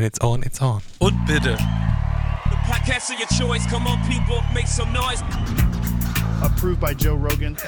When 0.00 0.06
it's 0.06 0.18
on, 0.20 0.42
it's 0.44 0.62
on. 0.62 0.80
Und 1.00 1.26
bitte. 1.26 1.58
The 2.48 2.56
podcast 2.64 3.10
of 3.10 3.18
your 3.18 3.28
choice. 3.38 3.66
Come 3.66 3.86
on, 3.86 3.98
people, 4.08 4.42
make 4.54 4.66
some 4.66 4.90
noise. 4.94 5.22
approved 6.42 6.80
by 6.80 6.94
Joe 6.94 7.16
Rogan. 7.16 7.58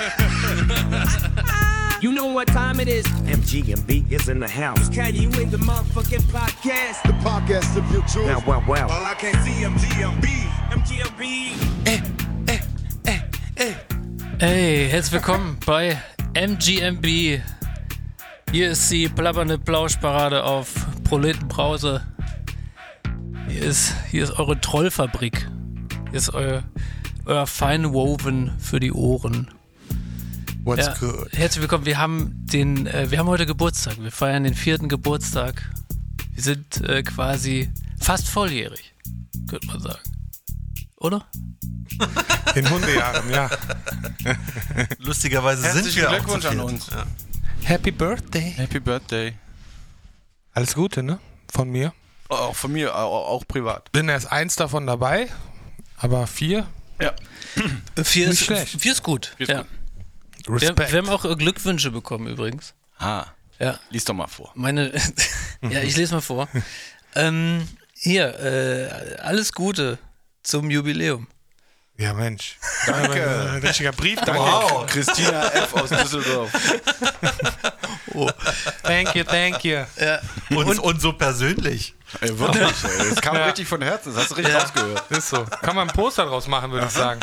You 2.01 2.11
know 2.11 2.33
what 2.33 2.49
time 2.49 2.81
it 2.81 2.89
is. 2.89 3.05
MGMB 3.29 4.11
is 4.11 4.29
in 4.29 4.41
the 4.41 4.49
house. 4.49 4.89
Can 4.89 5.15
you 5.15 5.29
in 5.41 5.51
the 5.51 5.59
motherfucking 5.59 6.23
podcast? 6.33 7.03
the 7.03 7.13
podcast 7.23 7.77
of 7.77 7.89
your 7.93 8.03
choice. 8.09 8.27
Wow, 8.27 8.61
wow, 8.61 8.65
wow. 8.67 8.89
All 8.89 9.05
I 9.05 9.15
can 9.15 9.35
see 9.45 9.63
MGMB. 9.63 10.27
MGMB. 10.73 11.23
Hey, 14.41 14.89
herzlich 14.89 15.13
willkommen 15.13 15.59
bei 15.67 15.97
MGMB. 16.35 17.41
Hier 18.51 18.71
ist 18.71 18.91
die 18.91 19.09
plappernde 19.09 19.59
Plauschparade 19.59 20.43
auf 20.43 20.75
Proletenbrause. 21.05 22.01
Hier 23.63 23.71
ist, 23.71 23.95
hier 24.11 24.25
ist 24.25 24.33
eure 24.41 24.61
Trollfabrik. 24.61 25.49
Hier 26.11 26.19
ist 26.19 26.35
euer, 26.35 26.65
euer 27.27 27.47
Feinwoven 27.47 28.51
für 28.59 28.81
die 28.81 28.91
Ohren. 28.91 29.53
What's 30.65 30.87
Ja, 30.87 30.95
good? 30.95 31.29
Herzlich 31.31 31.63
willkommen. 31.63 31.87
Wir 31.87 31.97
haben 31.97 32.45
den, 32.45 32.89
äh, 32.89 33.13
wir 33.13 33.21
haben 33.21 33.29
heute 33.29 33.47
Geburtstag. 33.47 34.03
Wir 34.03 34.11
feiern 34.11 34.43
den 34.43 34.55
vierten 34.55 34.89
Geburtstag. 34.89 35.63
Wir 36.33 36.43
sind 36.43 36.81
äh, 36.81 37.05
quasi 37.05 37.71
fast 38.01 38.29
volljährig, 38.29 38.97
könnte 39.47 39.69
man 39.69 39.81
sagen. 39.81 40.11
Oder? 40.97 41.25
In 42.57 42.69
Hundejahren, 42.69 43.31
ja. 43.31 43.49
Lustigerweise 44.99 45.63
Herzlichen 45.63 45.89
sind 45.89 46.03
wir 46.03 46.09
auch 46.09 46.15
Glückwunsch 46.15 46.43
zu 46.43 46.51
an 46.51 46.59
uns. 46.59 46.91
Ja. 46.91 47.07
Happy 47.63 47.93
Birthday. 47.93 48.55
Happy 48.57 48.81
Birthday. 48.81 49.35
Alles 50.53 50.75
Gute, 50.75 51.05
ne? 51.05 51.21
Von 51.49 51.71
mir. 51.71 51.93
Auch 52.33 52.57
von 52.57 52.73
mir, 52.73 52.95
auch, 52.97 53.29
auch 53.29 53.47
privat. 53.47 53.91
Bin 53.93 54.09
erst 54.09 54.31
eins 54.33 54.57
davon 54.57 54.87
dabei, 54.87 55.29
aber 55.97 56.27
vier. 56.27 56.67
Ja. 57.01 57.13
Vier 58.03 58.29
Nicht 58.29 58.41
ist, 58.41 58.47
schlecht. 58.47 58.81
Vier 58.81 58.93
ist 58.93 59.03
gut. 59.03 59.35
Vier 59.37 59.49
ist 59.49 59.53
ja. 59.55 59.59
gut. 59.63 59.69
Wir, 60.47 60.55
Respekt. 60.71 60.93
wir 60.93 60.99
haben 60.99 61.09
auch 61.09 61.25
äh, 61.25 61.37
Glückwünsche 61.37 61.91
bekommen 61.91 62.27
übrigens. 62.27 62.75
Ah, 62.99 63.27
Ja, 63.59 63.79
lies 63.91 64.05
doch 64.05 64.15
mal 64.15 64.27
vor. 64.27 64.53
meine. 64.55 64.93
ja, 65.63 65.81
ich 65.83 65.97
lese 65.97 66.15
mal 66.15 66.21
vor. 66.21 66.49
ähm, 67.15 67.69
hier, 67.95 68.39
äh, 68.41 69.21
alles 69.21 69.53
Gute 69.53 69.99
zum 70.43 70.71
Jubiläum. 70.71 71.29
Ja, 72.03 72.13
Mensch. 72.13 72.57
Danke. 72.87 73.51
Ein 73.53 73.61
richtiger 73.61 73.93
Brief, 73.93 74.19
danke. 74.21 74.41
Wow. 74.41 74.87
Christina 74.87 75.47
F. 75.53 75.75
aus 75.75 75.89
Düsseldorf. 75.89 76.51
Thank 78.83 79.15
you, 79.15 79.25
thank 79.25 79.65
you. 79.65 79.79
Und, 80.51 80.79
und, 80.79 81.01
so 81.01 81.13
persönlich. 81.15 81.95
Ey, 82.21 82.39
wirklich, 82.39 82.63
ey. 82.99 83.09
Das 83.11 83.21
kam 83.23 83.37
richtig 83.37 83.67
von 83.67 83.81
Herzen, 83.81 84.13
das 84.13 84.25
hast 84.25 84.33
du 84.33 84.35
richtig 84.35 84.55
rausgehört. 84.55 85.11
Ist 85.11 85.31
so. 85.31 85.45
Kann 85.63 85.75
man 85.75 85.89
ein 85.89 85.95
Poster 85.95 86.27
draus 86.27 86.47
machen, 86.47 86.71
würde 86.73 86.87
ich 86.87 86.93
sagen. 86.93 87.21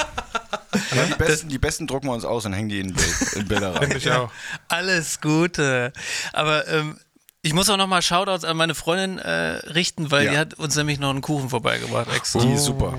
Ja, 0.95 1.03
die, 1.05 1.13
besten, 1.13 1.49
die 1.49 1.59
besten 1.59 1.85
drucken 1.85 2.07
wir 2.07 2.13
uns 2.13 2.25
aus 2.25 2.45
und 2.45 2.53
hängen 2.53 2.69
die 2.69 2.79
in, 2.79 2.95
in 3.35 3.47
Bilder 3.47 3.75
rein. 3.75 3.91
Ich 3.95 4.09
auch. 4.11 4.31
Alles 4.67 5.21
Gute. 5.21 5.93
Aber 6.33 6.67
ähm, 6.67 6.99
ich 7.41 7.53
muss 7.53 7.69
auch 7.69 7.77
nochmal 7.77 8.01
Shoutouts 8.01 8.43
an 8.43 8.57
meine 8.57 8.73
Freundin 8.75 9.19
äh, 9.19 9.31
richten, 9.69 10.09
weil 10.11 10.25
Ja. 10.25 10.31
die 10.31 10.37
hat 10.39 10.53
uns 10.55 10.75
nämlich 10.75 10.99
noch 10.99 11.11
einen 11.11 11.21
Kuchen 11.21 11.49
vorbeigebracht. 11.49 12.07
Extra, 12.15 12.39
Die 12.41 12.53
ist 12.53 12.65
super. 12.65 12.93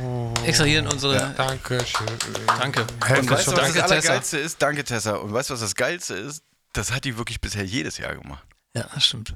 Extra 0.45 0.65
hier 0.65 0.81
in 0.81 0.87
unsere. 0.87 1.35
Danke 1.37 1.85
schön. 1.85 2.07
Danke. 2.47 2.83
Und 2.83 3.01
weißt 3.01 3.27
du, 3.27 3.31
was 3.31 3.45
Danke, 3.45 3.57
das 3.57 3.73
Tessa. 3.73 3.85
Allergeilste 3.85 4.39
ist? 4.39 4.63
Danke, 4.63 4.85
Tessa. 4.85 5.15
Und 5.17 5.33
weißt 5.33 5.51
du, 5.51 5.55
was 5.55 5.61
das 5.61 5.75
Geilste 5.75 6.15
ist? 6.15 6.43
Das 6.73 6.93
hat 6.93 7.05
die 7.05 7.17
wirklich 7.19 7.41
bisher 7.41 7.65
jedes 7.65 7.99
Jahr 7.99 8.15
gemacht. 8.15 8.45
Ja, 8.75 8.87
das 8.95 9.07
stimmt. 9.07 9.35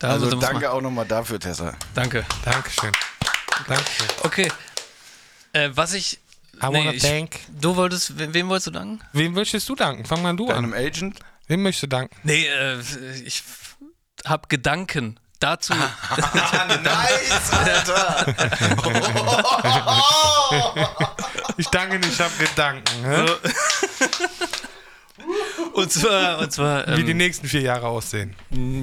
Da 0.00 0.10
Also 0.10 0.38
danke 0.38 0.70
auch 0.70 0.80
nochmal 0.80 1.06
dafür, 1.06 1.38
Tessa. 1.38 1.74
Danke. 1.94 2.24
Dankeschön. 2.44 2.92
Dankeschön. 3.68 4.06
Okay. 4.22 4.52
Äh, 5.52 5.70
was 5.74 5.94
ich. 5.94 6.18
I 6.56 6.62
wanna 6.62 6.92
ich, 6.92 7.02
thank. 7.02 7.40
Du 7.60 7.76
wolltest, 7.76 8.18
wem, 8.18 8.34
wem 8.34 8.48
wolltest 8.48 8.68
du 8.68 8.70
danken? 8.72 9.00
Wem 9.12 9.32
möchtest 9.32 9.68
du 9.68 9.74
danken? 9.74 10.04
Fang 10.04 10.22
mal 10.22 10.36
du 10.36 10.48
an. 10.48 10.62
Deinem 10.62 10.72
Agent? 10.72 11.18
Wem 11.46 11.62
möchtest 11.62 11.84
du 11.84 11.86
danken? 11.88 12.16
Nee, 12.22 12.46
äh, 12.46 12.80
ich 13.24 13.42
habe 14.24 14.48
Gedanken 14.48 15.18
dazu. 15.44 15.74
Nice, 16.82 17.52
Alter! 17.52 18.26
Ich 21.56 21.68
danke 21.68 22.00
nicht, 22.00 22.12
ich 22.14 22.20
habe 22.20 22.34
Gedanken. 22.36 23.04
Hä? 23.04 23.26
und 25.74 25.92
zwar, 25.92 26.38
und 26.40 26.52
zwar, 26.52 26.96
Wie 26.96 27.04
die 27.04 27.12
ähm, 27.12 27.18
nächsten 27.18 27.46
vier 27.46 27.60
Jahre 27.60 27.86
aussehen. 27.86 28.34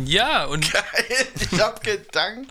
ja, 0.05 0.45
und 0.45 0.65
ich 0.65 0.73
hab 1.59 1.83
Gedanken. 1.83 2.47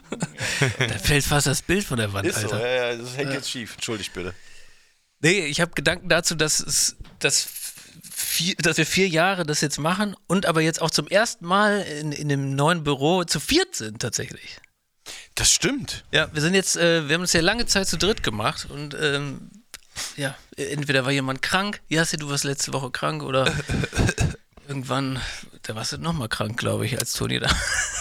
da 0.79 0.99
fällt 0.99 1.25
fast 1.25 1.47
das 1.47 1.63
Bild 1.63 1.87
von 1.87 1.97
der 1.99 2.13
Wand, 2.13 2.27
Ist 2.27 2.41
so, 2.41 2.51
Alter. 2.51 2.61
ja, 2.61 2.91
ja, 2.93 2.97
das 2.97 3.17
hängt 3.17 3.33
jetzt 3.33 3.51
schief. 3.51 3.75
Entschuldigt 3.75 4.13
bitte. 4.13 4.35
Nee, 5.21 5.47
ich 5.47 5.61
habe 5.61 5.73
Gedanken 5.73 6.09
dazu, 6.09 6.35
dass 6.35 6.61
es, 6.61 6.97
dass, 7.19 7.47
vier, 8.41 8.55
dass 8.57 8.79
wir 8.79 8.87
vier 8.87 9.09
Jahre 9.09 9.45
das 9.45 9.61
jetzt 9.61 9.79
machen 9.79 10.17
und 10.27 10.47
aber 10.47 10.63
jetzt 10.63 10.81
auch 10.81 10.91
zum 10.91 11.07
ersten 11.07 11.47
Mal 11.47 11.83
in, 11.83 12.13
in 12.13 12.29
dem 12.29 12.55
neuen 12.55 12.83
Büro 12.85 13.25
zu 13.25 13.39
viert 13.39 13.75
sind 13.77 14.01
tatsächlich. 14.01 14.59
Das 15.35 15.53
stimmt. 15.53 16.05
Ja, 16.11 16.33
wir 16.33 16.41
sind 16.41 16.55
jetzt, 16.55 16.77
äh, 16.77 17.07
wir 17.09 17.15
haben 17.15 17.21
uns 17.21 17.35
ja 17.35 17.43
lange 17.43 17.67
Zeit 17.67 17.89
zu 17.89 17.99
dritt 17.99 18.23
gemacht 18.23 18.67
und 18.71 18.97
ähm, 18.99 19.51
ja, 20.17 20.35
entweder 20.57 21.05
war 21.05 21.13
jemand 21.13 21.43
krank, 21.43 21.83
Jassi, 21.89 22.17
du 22.17 22.31
warst 22.31 22.45
letzte 22.45 22.73
Woche 22.73 22.91
krank 22.91 23.23
oder 23.23 23.53
irgendwann, 24.69 25.21
da 25.63 25.75
warst 25.75 25.93
du 25.93 25.99
nochmal 25.99 26.29
krank, 26.29 26.59
glaube 26.59 26.87
ich, 26.87 26.99
als 26.99 27.13
Toni 27.13 27.41
da. 27.41 27.51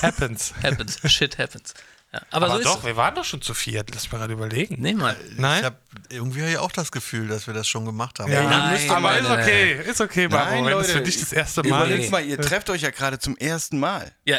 Happens. 0.02 0.54
happens, 0.64 1.00
shit 1.12 1.38
happens. 1.38 1.74
Ja, 2.12 2.22
aber, 2.32 2.46
Aber 2.48 2.54
so 2.56 2.60
ist 2.60 2.66
doch, 2.66 2.84
wir 2.84 2.96
waren 2.96 3.14
doch 3.14 3.24
schon 3.24 3.42
zu 3.42 3.54
viert. 3.54 3.92
Lass 3.94 4.04
mich 4.04 4.20
gerade 4.20 4.34
überlegen. 4.34 4.78
Nee, 4.80 4.94
mal. 4.94 5.16
Nein? 5.38 5.60
Ich 5.60 5.66
hab 5.66 5.80
irgendwie 6.10 6.42
hab 6.42 6.50
ich 6.50 6.58
auch 6.58 6.72
das 6.72 6.92
Gefühl, 6.92 7.28
dass 7.28 7.46
wir 7.46 7.54
das 7.54 7.68
schon 7.68 7.86
gemacht 7.86 8.20
haben. 8.20 8.32
Ja, 8.32 8.44
Nein, 8.44 8.90
aber 8.90 9.20
ist 9.20 9.30
okay, 9.30 9.82
ist 9.88 10.02
okay, 10.02 10.28
Barbara. 10.28 10.56
Nein, 10.56 10.66
wenn 10.66 10.72
es 10.78 10.88
Leute, 10.88 10.98
für 10.98 11.04
dich 11.04 11.20
das 11.20 11.32
erste 11.34 11.62
Mal 11.62 11.86
Überlegt 11.86 12.06
ist. 12.06 12.12
mal, 12.12 12.26
ihr 12.26 12.42
trefft 12.42 12.70
euch 12.72 12.82
ja 12.82 12.90
gerade 12.90 13.20
zum 13.20 13.38
ersten 13.38 13.80
Mal. 13.80 14.12
Ja, 14.26 14.38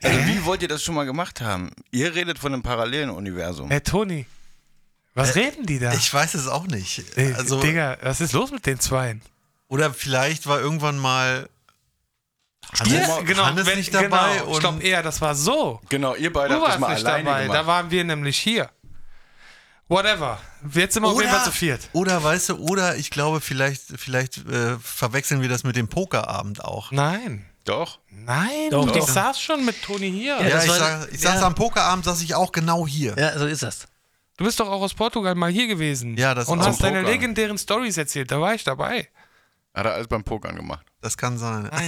Also 0.00 0.18
wie 0.26 0.44
wollt 0.44 0.62
ihr 0.62 0.68
das 0.68 0.82
schon 0.84 0.94
mal 0.94 1.06
gemacht 1.06 1.40
haben? 1.40 1.72
Ihr 1.90 2.14
redet 2.14 2.38
von 2.38 2.52
einem 2.52 2.62
parallelen 2.62 3.10
Universum. 3.10 3.68
Hey, 3.68 3.80
Toni, 3.80 4.26
was 5.14 5.34
reden 5.34 5.66
die 5.66 5.80
da? 5.80 5.92
Ich 5.94 6.14
weiß 6.14 6.34
es 6.34 6.46
auch 6.46 6.68
nicht. 6.68 7.02
Also, 7.36 7.60
Digga, 7.60 7.98
was 8.00 8.20
ist 8.20 8.32
los 8.32 8.52
mit 8.52 8.64
den 8.66 8.78
Zweien? 8.78 9.22
oder 9.66 9.92
vielleicht 9.92 10.46
war 10.46 10.60
irgendwann 10.60 10.96
mal 10.98 11.48
Hannes, 12.78 13.08
Ja, 13.08 13.20
genau, 13.22 13.44
Hannes 13.46 13.66
wenn, 13.66 13.78
nicht 13.78 13.94
dabei 13.94 14.34
genau, 14.38 14.46
und 14.50 14.60
stopp, 14.60 14.82
eher, 14.82 15.02
das 15.02 15.20
war 15.20 15.34
so. 15.34 15.80
Genau, 15.88 16.14
ihr 16.14 16.32
beide 16.32 16.54
Du 16.54 16.60
habt 16.60 16.74
das 16.74 16.78
mal 16.80 16.94
nicht 16.94 17.06
alleine 17.06 17.24
dabei, 17.24 17.48
da 17.48 17.66
waren 17.66 17.90
wir 17.90 18.04
nämlich 18.04 18.38
hier. 18.38 18.70
Whatever. 19.88 20.38
Jetzt 20.74 20.94
sind 20.94 21.02
wir 21.02 21.08
auf 21.08 21.18
jeden 21.18 21.32
Fall 21.32 21.44
zu 21.44 21.50
viert. 21.52 21.88
Oder 21.94 22.22
weißt 22.22 22.50
du, 22.50 22.56
oder 22.58 22.96
ich 22.96 23.10
glaube, 23.10 23.40
vielleicht, 23.40 23.82
vielleicht 23.96 24.36
äh, 24.46 24.76
verwechseln 24.82 25.40
wir 25.40 25.48
das 25.48 25.64
mit 25.64 25.76
dem 25.76 25.88
Pokerabend 25.88 26.62
auch. 26.62 26.92
Nein. 26.92 27.46
Doch. 27.64 27.98
Nein, 28.10 28.70
Doch, 28.70 28.86
ich 28.88 28.92
doch. 28.92 29.08
saß 29.08 29.40
schon 29.40 29.64
mit 29.64 29.82
Toni 29.82 30.10
hier. 30.10 30.36
Ja, 30.40 30.46
Ja, 30.46 30.62
ich, 30.62 30.68
war- 30.68 30.76
sag, 30.78 31.08
ich 31.12 31.20
saß 31.20 31.40
ja. 31.40 31.46
am 31.46 31.54
Pokerabend, 31.54 32.04
saß 32.04 32.20
ich 32.22 32.34
auch 32.34 32.52
genau 32.52 32.86
hier. 32.86 33.14
ja, 33.18 33.38
so 33.38 33.46
ist 33.46 33.62
das. 33.62 33.86
Du 34.36 34.44
bist 34.44 34.58
doch 34.60 34.68
auch 34.68 34.80
aus 34.82 34.94
Portugal 34.94 35.34
mal 35.34 35.50
hier 35.50 35.66
gewesen. 35.66 36.16
Ja, 36.16 36.34
das 36.34 36.48
Und 36.48 36.60
auch. 36.60 36.66
hast 36.66 36.82
deine 36.82 37.02
legendären 37.02 37.58
Stories 37.58 37.96
erzählt, 37.96 38.30
da 38.30 38.40
war 38.40 38.54
ich 38.54 38.64
dabei. 38.64 39.08
Hat 39.78 39.86
er 39.86 39.94
alles 39.94 40.08
beim 40.08 40.24
Pokern 40.24 40.56
gemacht. 40.56 40.84
Das 41.00 41.16
kann 41.16 41.38
sein. 41.38 41.70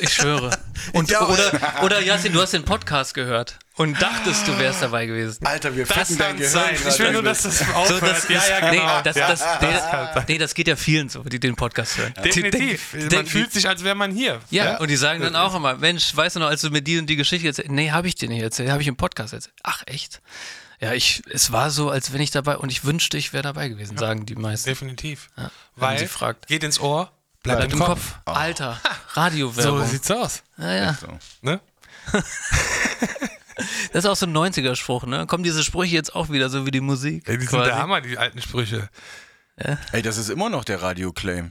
Ich 0.00 0.12
schwöre. 0.14 0.56
Und, 0.92 1.10
Ja, 1.10 1.26
oder, 1.26 1.82
oder 1.82 2.00
Jasmin, 2.00 2.32
du 2.32 2.40
hast 2.40 2.52
den 2.52 2.64
Podcast 2.64 3.14
gehört 3.14 3.58
und 3.74 4.00
dachtest, 4.00 4.46
du 4.46 4.56
wärst 4.56 4.80
dabei 4.80 5.06
gewesen. 5.06 5.44
Alter, 5.44 5.74
wir 5.74 5.86
Das 5.86 5.96
ficken 6.06 6.18
dein 6.18 6.36
Gehirn 6.36 6.52
sein. 6.52 6.76
Ich 6.88 6.98
will 7.00 7.10
nur, 7.14 7.22
dass 7.24 7.42
das 7.42 7.58
So, 7.58 7.64
aufhört. 7.72 8.02
das 8.02 8.28
ja, 8.28 8.38
ist, 8.38 8.48
ja, 8.48 8.70
genau. 8.70 8.96
nee, 8.98 9.02
das, 9.02 9.16
ja. 9.16 9.26
das, 9.26 9.40
kann 9.40 9.60
der, 9.60 10.24
nee, 10.28 10.38
das 10.38 10.54
geht 10.54 10.68
ja 10.68 10.76
vielen 10.76 11.08
so, 11.08 11.24
die 11.24 11.40
den 11.40 11.56
Podcast 11.56 11.98
hören. 11.98 12.14
Definitiv. 12.22 12.92
Die- 12.92 13.12
Man 13.16 13.24
die- 13.24 13.30
fühlt 13.32 13.50
sich, 13.52 13.68
als 13.68 13.82
wäre 13.82 13.96
man 13.96 14.12
hier. 14.12 14.40
ja, 14.50 14.76
und 14.76 14.86
die 14.88 14.94
sagen 14.96 15.20
dann 15.20 15.34
auch 15.34 15.52
immer, 15.56 15.74
Mensch, 15.74 16.14
weißt 16.14 16.36
du 16.36 16.40
noch, 16.40 16.46
als 16.48 16.60
du 16.60 16.70
mir 16.70 16.80
die 16.82 17.00
und 17.00 17.06
die 17.06 17.16
Geschichte 17.16 17.48
erzählt 17.48 17.72
Nee, 17.72 17.90
habe 17.90 18.06
ich 18.06 18.14
dir 18.14 18.28
nicht 18.28 18.40
erzählt, 18.42 18.70
habe 18.70 18.82
ich 18.82 18.86
im 18.86 18.96
Podcast 18.96 19.32
erzählt. 19.32 19.52
Ach, 19.64 19.82
echt? 19.86 20.20
Ja, 20.78 20.92
ich, 20.92 21.24
es 21.28 21.50
war 21.50 21.70
so, 21.70 21.90
als 21.90 22.12
wenn 22.12 22.20
ich 22.20 22.30
dabei, 22.30 22.56
und 22.56 22.70
ich 22.70 22.84
wünschte, 22.84 23.16
ich 23.18 23.32
wäre 23.32 23.42
dabei 23.42 23.68
gewesen, 23.68 23.96
sagen 23.98 24.26
die 24.26 24.36
meisten. 24.36 24.68
Definitiv. 24.70 25.28
wenn 25.34 25.48
Weil 25.74 25.98
sie 25.98 26.06
fragt. 26.06 26.46
geht 26.46 26.62
ins 26.62 26.78
Ohr, 26.78 27.10
bleibt, 27.42 27.58
Bleibt 27.60 27.72
im 27.72 27.78
Kopf. 27.78 28.14
Alter, 28.24 28.80
So 29.14 29.20
Radiowerbung. 29.20 29.84
sieht's 29.86 30.10
aus. 30.10 30.42
ja, 30.58 30.72
ja. 30.74 30.94
So. 30.94 31.06
Ne? 31.42 31.60
Das 33.92 34.04
ist 34.04 34.06
auch 34.06 34.14
so 34.16 34.26
ein 34.26 34.36
90er-Spruch, 34.36 35.04
ne? 35.04 35.26
Kommen 35.26 35.42
diese 35.42 35.64
Sprüche 35.64 35.94
jetzt 35.94 36.14
auch 36.14 36.28
wieder, 36.30 36.48
so 36.48 36.64
wie 36.64 36.70
die 36.70 36.80
Musik? 36.80 37.28
Ey, 37.28 37.38
die 37.38 37.46
sind 37.46 37.50
quasi? 37.58 37.70
der 37.70 37.78
Hammer, 37.78 38.00
die 38.00 38.16
alten 38.16 38.40
Sprüche. 38.40 38.88
Ey, 39.90 40.02
das 40.02 40.16
ist 40.16 40.28
immer 40.30 40.48
noch 40.48 40.62
der 40.64 40.80
Radio-Claim. 40.80 41.50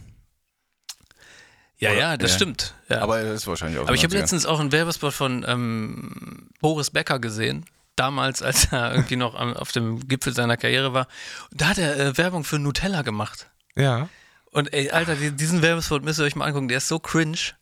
Ja, 1.79 1.91
ja, 1.91 2.15
das 2.15 2.31
Ja. 2.31 2.35
stimmt. 2.37 2.73
Ja. 2.87 3.01
Aber 3.01 3.21
das 3.21 3.41
ist 3.41 3.47
wahrscheinlich 3.47 3.79
auch 3.79 3.83
Aber 3.87 3.93
ich 3.93 4.03
habe 4.05 4.13
90er. 4.15 4.19
letztens 4.19 4.45
auch 4.45 4.59
einen 4.61 4.71
Werbespot 4.71 5.13
von 5.13 5.43
ähm, 5.47 6.49
Boris 6.61 6.89
Becker 6.91 7.19
gesehen. 7.19 7.65
Damals, 7.97 8.41
als 8.41 8.71
er 8.71 8.91
irgendwie 8.95 9.17
noch 9.17 9.35
am, 9.35 9.53
auf 9.55 9.73
dem 9.73 10.07
Gipfel 10.07 10.33
seiner 10.33 10.55
Karriere 10.55 10.93
war. 10.93 11.07
Da 11.51 11.67
hat 11.69 11.77
er 11.77 11.97
äh, 11.99 12.17
Werbung 12.17 12.45
für 12.45 12.57
Nutella 12.57 13.01
gemacht. 13.01 13.49
Ja. 13.75 14.07
Und 14.51 14.73
ey, 14.73 14.89
Alter, 14.91 15.15
die, 15.15 15.31
diesen 15.31 15.61
Werbespot 15.61 16.03
müsst 16.03 16.19
ihr 16.19 16.25
euch 16.25 16.35
mal 16.35 16.45
angucken. 16.45 16.67
Der 16.67 16.77
ist 16.77 16.87
so 16.87 16.99
cringe, 16.99 17.53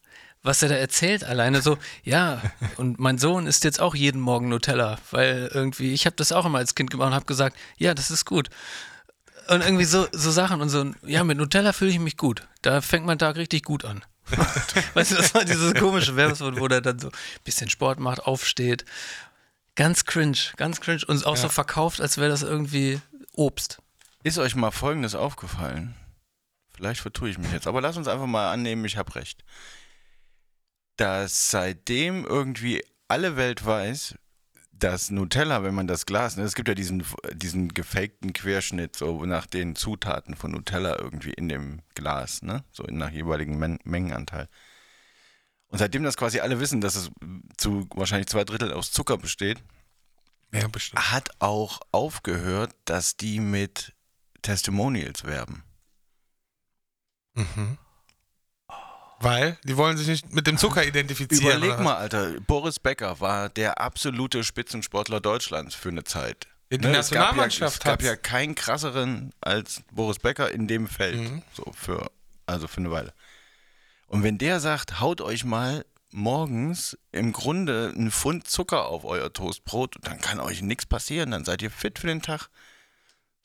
was 0.46 0.62
er 0.62 0.70
da 0.70 0.76
erzählt, 0.76 1.24
alleine 1.24 1.62
so, 1.62 1.78
ja, 2.04 2.42
und 2.78 3.00
mein 3.00 3.18
Sohn 3.18 3.48
isst 3.48 3.64
jetzt 3.64 3.82
auch 3.82 3.96
jeden 3.96 4.22
Morgen 4.22 4.48
Nutella, 4.48 5.00
weil 5.12 5.50
irgendwie, 5.52 5.92
ich 5.94 6.06
habe 6.06 6.16
das 6.16 6.32
auch 6.32 6.46
immer 6.46 6.60
als 6.60 6.76
Kind 6.76 6.92
gemacht 6.92 7.08
und 7.08 7.16
habe 7.16 7.26
gesagt, 7.26 7.58
ja, 7.78 7.94
das 7.96 8.12
ist 8.12 8.26
gut. 8.26 8.50
Und 9.48 9.62
irgendwie 9.62 9.86
so, 9.86 10.08
so 10.12 10.32
Sachen 10.32 10.62
und 10.62 10.70
so, 10.70 10.92
ja, 11.04 11.24
mit 11.24 11.38
Nutella 11.38 11.74
fühle 11.74 11.92
ich 11.92 12.00
mich 12.00 12.18
gut. 12.18 12.48
Da 12.62 12.82
fängt 12.82 13.06
mein 13.06 13.20
Tag 13.20 13.36
richtig 13.38 13.64
gut 13.64 13.86
an. 13.86 14.06
weißt 14.94 15.12
du, 15.12 15.16
das 15.16 15.34
war 15.36 15.46
dieses 15.46 15.74
komische 15.76 16.16
Werbeswort, 16.16 16.60
wo 16.60 16.68
der 16.68 16.82
dann 16.82 17.00
so 17.00 17.08
ein 17.08 17.14
bisschen 17.44 17.70
Sport 17.70 18.00
macht, 18.00 18.26
aufsteht. 18.26 18.86
Ganz 19.76 20.06
cringe, 20.06 20.38
ganz 20.58 20.80
cringe 20.80 21.02
und 21.08 21.26
auch 21.26 21.38
so 21.38 21.50
verkauft, 21.50 22.02
als 22.02 22.18
wäre 22.18 22.30
das 22.30 22.44
irgendwie 22.44 23.02
Obst. 23.34 23.80
Ist 24.24 24.38
euch 24.38 24.56
mal 24.56 24.72
Folgendes 24.72 25.16
aufgefallen? 25.16 25.96
Vielleicht 26.76 27.02
vertue 27.02 27.30
ich 27.30 27.38
mich 27.38 27.52
jetzt, 27.52 27.68
aber 27.68 27.82
lass 27.82 27.98
uns 27.98 28.08
einfach 28.08 28.26
mal 28.26 28.52
annehmen, 28.52 28.86
ich 28.86 28.98
habe 28.98 29.16
recht. 29.16 29.44
Dass 30.98 31.52
seitdem 31.52 32.26
irgendwie 32.26 32.84
alle 33.08 33.38
Welt 33.38 33.66
weiß, 33.66 34.16
dass 34.72 35.10
Nutella, 35.10 35.64
wenn 35.64 35.74
man 35.74 35.88
das 35.88 36.06
Glas, 36.06 36.36
ne, 36.36 36.44
es 36.44 36.56
gibt 36.56 36.68
ja 36.68 36.76
diesen, 36.76 37.04
diesen 37.34 37.74
gefakten 37.74 38.34
Querschnitt 38.34 38.96
so 38.96 39.26
nach 39.26 39.46
den 39.46 39.76
Zutaten 39.76 40.36
von 40.36 40.52
Nutella 40.52 41.00
irgendwie 41.00 41.32
in 41.32 41.48
dem 41.48 41.82
Glas, 41.94 42.42
ne? 42.42 42.64
So 42.72 42.84
nach 42.84 43.10
jeweiligen 43.10 43.58
Men 43.58 43.80
Mengenanteil. 43.86 44.50
Und 45.68 45.80
seitdem 45.80 46.04
das 46.04 46.18
quasi 46.18 46.40
alle 46.40 46.60
wissen, 46.60 46.82
dass 46.82 46.96
es 46.96 47.10
zu 47.58 47.88
wahrscheinlich 47.96 48.28
zwei 48.28 48.44
Drittel 48.44 48.74
aus 48.74 48.92
Zucker 48.92 49.18
besteht, 49.18 49.64
Ja, 50.54 51.12
hat 51.14 51.30
auch 51.40 51.80
aufgehört, 51.92 52.76
dass 52.86 53.18
die 53.18 53.40
mit 53.40 53.94
Testimonials 54.42 55.24
werben. 55.24 55.64
Weil 59.20 59.58
die 59.64 59.78
wollen 59.78 59.98
sich 59.98 60.08
nicht 60.08 60.34
mit 60.34 60.46
dem 60.48 60.58
Zucker 60.58 60.86
identifizieren. 60.86 61.58
Überleg 61.58 61.76
oder 61.76 61.84
mal, 61.84 61.96
Alter, 61.96 62.40
Boris 62.42 62.80
Becker 62.80 63.20
war 63.20 63.50
der 63.50 63.80
absolute 63.80 64.44
Spitzensportler 64.44 65.20
Deutschlands 65.20 65.74
für 65.74 65.90
eine 65.90 66.04
Zeit. 66.04 66.48
In 66.70 66.82
Ne, 66.82 66.88
es 66.90 66.92
gab 66.92 66.94
ja, 66.94 66.98
Nationalmannschaft 66.98 67.78
es 67.78 67.84
gab 67.84 68.02
ja 68.02 68.16
keinen 68.16 68.56
krasseren 68.56 69.32
als 69.42 69.82
Boris 69.92 70.20
Becker 70.20 70.52
in 70.52 70.68
dem 70.68 70.88
Feld. 70.88 71.18
Mhm. 71.18 71.42
So 71.54 71.72
für, 71.74 72.12
also 72.46 72.68
für 72.68 72.78
eine 72.78 72.92
Weile. 72.92 73.14
Und 74.08 74.24
wenn 74.24 74.38
der 74.38 74.60
sagt, 74.60 75.00
haut 75.00 75.22
euch 75.22 75.46
mal 75.46 75.86
morgens 76.12 76.98
im 77.12 77.34
Grunde 77.34 77.94
einen 77.96 78.12
Pfund 78.12 78.48
Zucker 78.48 78.86
auf 78.86 79.06
euer 79.06 79.32
Toastbrot, 79.32 79.96
dann 80.02 80.22
kann 80.22 80.40
euch 80.40 80.62
nichts 80.62 80.86
passieren, 80.86 81.32
dann 81.32 81.46
seid 81.46 81.62
ihr 81.62 81.72
fit 81.72 82.00
für 82.00 82.08
den 82.08 82.22
Tag. 82.22 82.50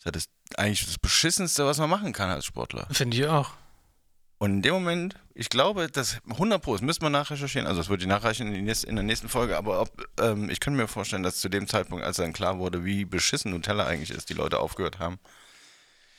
Das 0.05 0.15
ist 0.15 0.31
eigentlich 0.57 0.87
das 0.87 0.99
Beschissenste, 0.99 1.67
was 1.67 1.79
man 1.79 1.91
machen 1.91 2.13
kann 2.13 2.31
als 2.31 2.47
Sportler. 2.47 2.87
Finde 2.91 3.17
ich 3.17 3.27
auch. 3.27 3.53
Und 4.43 4.53
in 4.55 4.63
dem 4.63 4.73
Moment, 4.73 5.17
ich 5.35 5.51
glaube, 5.51 5.89
das 5.91 6.17
100 6.31 6.63
Pro, 6.63 6.73
das 6.73 6.81
müssen 6.81 7.03
wir 7.03 7.11
nachrecherchieren, 7.11 7.67
also 7.69 7.79
das 7.83 7.91
würde 7.91 8.03
ich 8.05 8.09
nachreichen 8.09 8.47
in, 8.49 8.55
die 8.55 8.63
nächste, 8.63 8.87
in 8.87 8.97
der 8.97 9.03
nächsten 9.05 9.29
Folge, 9.29 9.57
aber 9.59 9.83
ob, 9.83 9.91
ähm, 10.19 10.49
ich 10.49 10.61
könnte 10.61 10.79
mir 10.81 10.89
vorstellen, 10.89 11.23
dass 11.23 11.37
zu 11.41 11.51
dem 11.51 11.69
Zeitpunkt, 11.69 12.03
als 12.05 12.17
dann 12.17 12.33
klar 12.33 12.59
wurde, 12.59 12.83
wie 12.87 13.05
beschissen 13.05 13.51
Nutella 13.51 13.85
eigentlich 13.87 14.09
ist, 14.11 14.31
die 14.31 14.35
Leute 14.35 14.59
aufgehört 14.59 14.99
haben, 14.99 15.19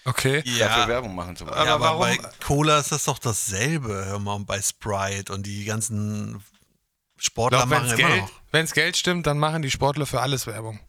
Okay. 0.06 0.44
dafür 0.60 0.88
Werbung 0.88 1.16
machen 1.16 1.36
zu 1.36 1.46
wollen. 1.46 1.56
Aber 1.56 1.66
Ja, 1.66 1.74
aber 1.76 1.86
warum- 1.86 2.00
bei 2.02 2.18
Cola 2.46 2.78
ist 2.80 2.92
das 2.92 3.06
doch 3.06 3.18
dasselbe, 3.18 4.06
hör 4.06 4.20
mal, 4.20 4.34
und 4.36 4.46
bei 4.46 4.62
Sprite 4.62 5.34
und 5.34 5.46
die 5.48 5.66
ganzen 5.66 6.44
Sportler 7.18 7.62
Wenn 7.62 7.70
machen 7.70 7.86
es 7.88 7.94
immer 8.00 8.08
Geld, 8.08 8.22
noch. 8.22 8.32
wenn's 8.52 8.74
Geld 8.74 8.98
stimmt, 8.98 9.26
dann 9.26 9.40
machen 9.40 9.64
die 9.64 9.72
Sportler 9.72 10.06
für 10.06 10.22
alles 10.22 10.46
Werbung. 10.46 10.80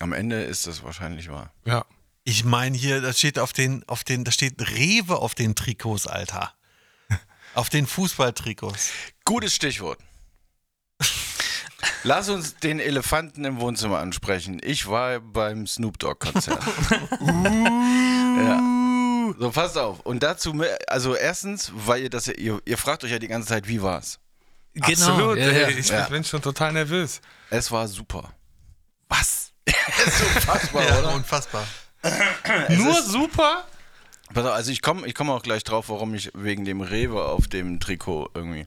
Am 0.00 0.12
Ende 0.12 0.42
ist 0.42 0.66
das 0.66 0.82
wahrscheinlich 0.82 1.28
wahr. 1.30 1.52
Ja. 1.64 1.84
Ich 2.24 2.44
meine 2.44 2.76
hier, 2.76 3.00
da 3.00 3.12
steht 3.12 3.38
auf 3.38 3.52
den, 3.52 3.88
auf 3.88 4.02
den, 4.04 4.24
da 4.24 4.30
steht 4.32 4.60
Rewe 4.60 5.16
auf 5.16 5.34
den 5.36 5.54
Trikots, 5.54 6.06
Alter. 6.08 6.52
Auf 7.54 7.68
den 7.68 7.86
Fußballtrikots. 7.86 8.90
Gutes 9.24 9.54
Stichwort. 9.54 9.98
Lass 12.04 12.28
uns 12.28 12.56
den 12.56 12.78
Elefanten 12.80 13.44
im 13.44 13.60
Wohnzimmer 13.60 13.98
ansprechen. 13.98 14.60
Ich 14.62 14.86
war 14.88 15.20
beim 15.20 15.66
Snoop 15.66 15.98
Dogg-Konzert. 15.98 16.62
ja. 17.20 18.60
So, 19.38 19.50
passt 19.50 19.78
auf. 19.78 20.00
Und 20.00 20.22
dazu, 20.22 20.54
also 20.88 21.14
erstens, 21.14 21.72
weil 21.74 22.02
ihr 22.02 22.10
das, 22.10 22.28
ihr, 22.28 22.60
ihr 22.64 22.78
fragt 22.78 23.02
euch 23.04 23.10
ja 23.10 23.18
die 23.18 23.28
ganze 23.28 23.48
Zeit, 23.48 23.66
wie 23.68 23.82
war's? 23.82 24.18
Genau. 24.74 24.90
Absolut. 24.90 25.38
ja, 25.38 25.44
ey, 25.46 25.60
ja. 25.62 25.68
Ich 25.68 25.88
Ja. 25.88 26.08
bin 26.08 26.24
schon 26.24 26.42
total 26.42 26.72
nervös. 26.72 27.20
Es 27.50 27.70
war 27.70 27.86
super. 27.88 28.32
Was? 29.08 29.52
ist 29.66 30.22
unfassbar, 30.36 30.84
Ja, 30.88 30.98
oder? 31.00 31.14
unfassbar. 31.14 31.66
Nur 32.70 33.00
super? 33.02 33.64
Pass 34.34 34.46
auf, 34.46 34.52
also 34.52 34.70
ich 34.70 34.82
komme 34.82 35.06
ich 35.06 35.14
komm 35.14 35.30
auch 35.30 35.42
gleich 35.42 35.64
drauf, 35.64 35.88
warum 35.88 36.14
ich 36.14 36.30
wegen 36.34 36.64
dem 36.64 36.80
Rewe 36.80 37.24
auf 37.24 37.48
dem 37.48 37.80
Trikot 37.80 38.30
irgendwie. 38.34 38.66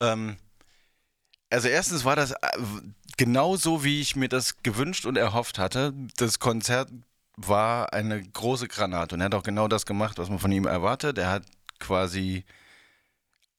Ähm, 0.00 0.36
also 1.50 1.68
erstens 1.68 2.04
war 2.04 2.16
das 2.16 2.32
äh, 2.32 2.36
genauso, 3.16 3.84
wie 3.84 4.00
ich 4.00 4.16
mir 4.16 4.28
das 4.28 4.62
gewünscht 4.62 5.06
und 5.06 5.16
erhofft 5.16 5.58
hatte. 5.58 5.92
Das 6.16 6.38
Konzert 6.38 6.90
war 7.36 7.92
eine 7.92 8.22
große 8.22 8.68
Granate 8.68 9.14
und 9.14 9.20
er 9.20 9.26
hat 9.26 9.34
auch 9.34 9.42
genau 9.42 9.68
das 9.68 9.86
gemacht, 9.86 10.18
was 10.18 10.28
man 10.28 10.38
von 10.38 10.52
ihm 10.52 10.66
erwartet. 10.66 11.18
Er 11.18 11.30
hat 11.30 11.44
quasi 11.78 12.44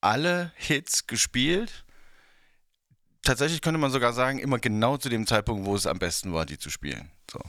alle 0.02 0.52
Hits 0.56 1.08
gespielt. 1.08 1.86
Tatsächlich 3.24 3.62
könnte 3.62 3.80
man 3.80 3.92
sogar 3.92 4.14
sagen, 4.14 4.40
immer 4.40 4.60
genau 4.60 4.98
zu 4.98 5.10
dem 5.10 5.28
Zeitpunkt, 5.28 5.66
wo 5.66 5.76
es 5.76 5.86
am 5.86 6.00
besten 6.00 6.34
war, 6.34 6.46
die 6.46 6.58
zu 6.58 6.70
spielen. 6.70 7.12
So. 7.32 7.40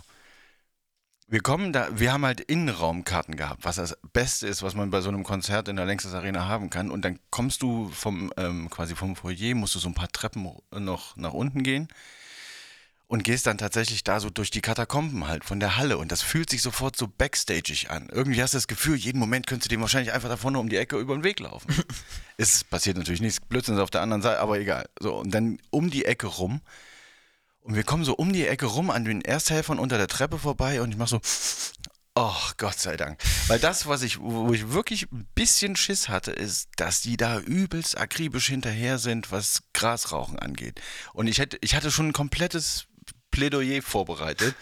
Wir 1.32 1.40
kommen 1.40 1.72
da, 1.72 1.88
wir 1.98 2.12
haben 2.12 2.26
halt 2.26 2.42
Innenraumkarten 2.42 3.36
gehabt, 3.36 3.64
was 3.64 3.76
das 3.76 3.96
Beste 4.12 4.46
ist, 4.46 4.62
was 4.62 4.74
man 4.74 4.90
bei 4.90 5.00
so 5.00 5.08
einem 5.08 5.24
Konzert 5.24 5.66
in 5.66 5.76
der 5.76 5.86
Längstes 5.86 6.12
Arena 6.12 6.46
haben 6.46 6.68
kann. 6.68 6.90
Und 6.90 7.06
dann 7.06 7.18
kommst 7.30 7.62
du 7.62 7.88
vom, 7.88 8.30
ähm, 8.36 8.68
quasi 8.68 8.94
vom 8.94 9.16
Foyer, 9.16 9.54
musst 9.54 9.74
du 9.74 9.78
so 9.78 9.88
ein 9.88 9.94
paar 9.94 10.12
Treppen 10.12 10.46
noch 10.70 11.16
nach 11.16 11.32
unten 11.32 11.62
gehen 11.62 11.88
und 13.06 13.24
gehst 13.24 13.46
dann 13.46 13.56
tatsächlich 13.56 14.04
da 14.04 14.20
so 14.20 14.28
durch 14.28 14.50
die 14.50 14.60
Katakomben 14.60 15.26
halt 15.26 15.46
von 15.46 15.58
der 15.58 15.78
Halle. 15.78 15.96
Und 15.96 16.12
das 16.12 16.20
fühlt 16.20 16.50
sich 16.50 16.60
sofort 16.60 16.98
so 16.98 17.08
backstagig 17.08 17.88
an. 17.88 18.10
Irgendwie 18.12 18.42
hast 18.42 18.52
du 18.52 18.58
das 18.58 18.68
Gefühl, 18.68 18.96
jeden 18.96 19.18
Moment 19.18 19.46
könntest 19.46 19.70
du 19.70 19.74
dem 19.74 19.80
wahrscheinlich 19.80 20.12
einfach 20.12 20.28
da 20.28 20.36
vorne 20.36 20.58
um 20.58 20.68
die 20.68 20.76
Ecke 20.76 20.98
über 20.98 21.14
den 21.14 21.24
Weg 21.24 21.40
laufen. 21.40 21.74
es 22.36 22.62
passiert 22.62 22.98
natürlich 22.98 23.22
nichts, 23.22 23.40
Blödsinn 23.40 23.76
ist 23.76 23.80
auf 23.80 23.88
der 23.88 24.02
anderen 24.02 24.20
Seite, 24.20 24.38
aber 24.38 24.60
egal. 24.60 24.84
So, 25.00 25.14
und 25.14 25.32
dann 25.32 25.56
um 25.70 25.88
die 25.88 26.04
Ecke 26.04 26.26
rum. 26.26 26.60
Und 27.62 27.74
wir 27.76 27.84
kommen 27.84 28.04
so 28.04 28.14
um 28.14 28.32
die 28.32 28.46
Ecke 28.46 28.66
rum 28.66 28.90
an 28.90 29.04
den 29.04 29.20
Ersthelfern 29.22 29.78
unter 29.78 29.96
der 29.96 30.08
Treppe 30.08 30.38
vorbei 30.38 30.82
und 30.82 30.90
ich 30.90 30.96
mach 30.96 31.06
so, 31.08 31.20
oh 32.14 32.34
Gott 32.56 32.78
sei 32.78 32.96
Dank. 32.96 33.20
Weil 33.46 33.58
das, 33.60 33.86
was 33.86 34.02
ich, 34.02 34.18
wo 34.20 34.52
ich 34.52 34.72
wirklich 34.72 35.10
ein 35.12 35.26
bisschen 35.34 35.76
Schiss 35.76 36.08
hatte, 36.08 36.32
ist, 36.32 36.68
dass 36.76 37.00
die 37.02 37.16
da 37.16 37.38
übelst 37.38 37.96
akribisch 37.96 38.46
hinterher 38.48 38.98
sind, 38.98 39.30
was 39.30 39.62
Grasrauchen 39.74 40.38
angeht. 40.38 40.80
Und 41.12 41.28
ich 41.28 41.38
hätte, 41.38 41.56
ich 41.60 41.74
hatte 41.76 41.90
schon 41.92 42.08
ein 42.08 42.12
komplettes 42.12 42.86
Plädoyer 43.30 43.80
vorbereitet, 43.80 44.54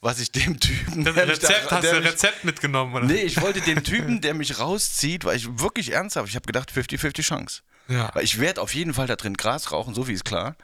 was 0.00 0.20
ich 0.20 0.30
dem 0.30 0.60
Typen. 0.60 1.04
Das 1.04 1.16
Rezept, 1.16 1.72
da, 1.72 1.76
hast 1.78 1.90
du 1.90 1.96
mich- 2.00 2.12
Rezept 2.12 2.44
mitgenommen, 2.44 2.94
oder? 2.94 3.06
Nee, 3.06 3.22
ich 3.22 3.40
wollte 3.40 3.60
dem 3.62 3.82
Typen, 3.82 4.20
der 4.20 4.34
mich 4.34 4.58
rauszieht, 4.60 5.24
weil 5.24 5.36
ich 5.36 5.58
wirklich 5.58 5.90
ernsthaft, 5.92 6.28
ich 6.28 6.36
habe 6.36 6.46
gedacht 6.46 6.70
50-50 6.70 7.22
Chance. 7.22 7.62
Ja. 7.88 8.14
Weil 8.14 8.22
ich 8.24 8.38
werde 8.38 8.60
auf 8.60 8.74
jeden 8.74 8.94
Fall 8.94 9.08
da 9.08 9.16
drin 9.16 9.34
Gras 9.34 9.72
rauchen, 9.72 9.92
so 9.94 10.06
wie 10.06 10.12
ist 10.12 10.24
klar. 10.24 10.54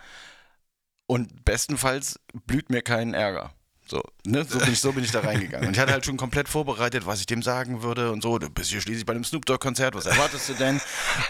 Und 1.09 1.47
bestenfalls 1.47 2.21
blüht 2.47 2.69
mir 2.69 2.83
kein 2.83 3.15
Ärger. 3.15 3.55
So, 3.87 4.03
ne? 4.27 4.45
so, 4.45 4.59
bin 4.59 4.73
ich, 4.75 4.81
so 4.81 4.93
bin 4.93 5.03
ich 5.03 5.11
da 5.11 5.21
reingegangen. 5.21 5.67
Und 5.67 5.73
ich 5.73 5.81
hatte 5.81 5.93
halt 5.93 6.05
schon 6.05 6.19
komplett 6.19 6.51
vorbereitet, 6.51 7.07
was 7.07 7.21
ich 7.21 7.27
dem 7.27 7.43
sagen 7.43 7.83
würde 7.83 8.13
und 8.13 8.23
so. 8.23 8.39
Du 8.39 8.51
bist 8.51 8.69
hier 8.69 8.83
schließlich 8.83 9.07
bei 9.07 9.15
einem 9.15 9.25
Snoop 9.25 9.47
Dogg-Konzert, 9.47 9.95
was 9.95 10.05
erwartest 10.05 10.51
du 10.51 10.53
denn? 10.53 10.79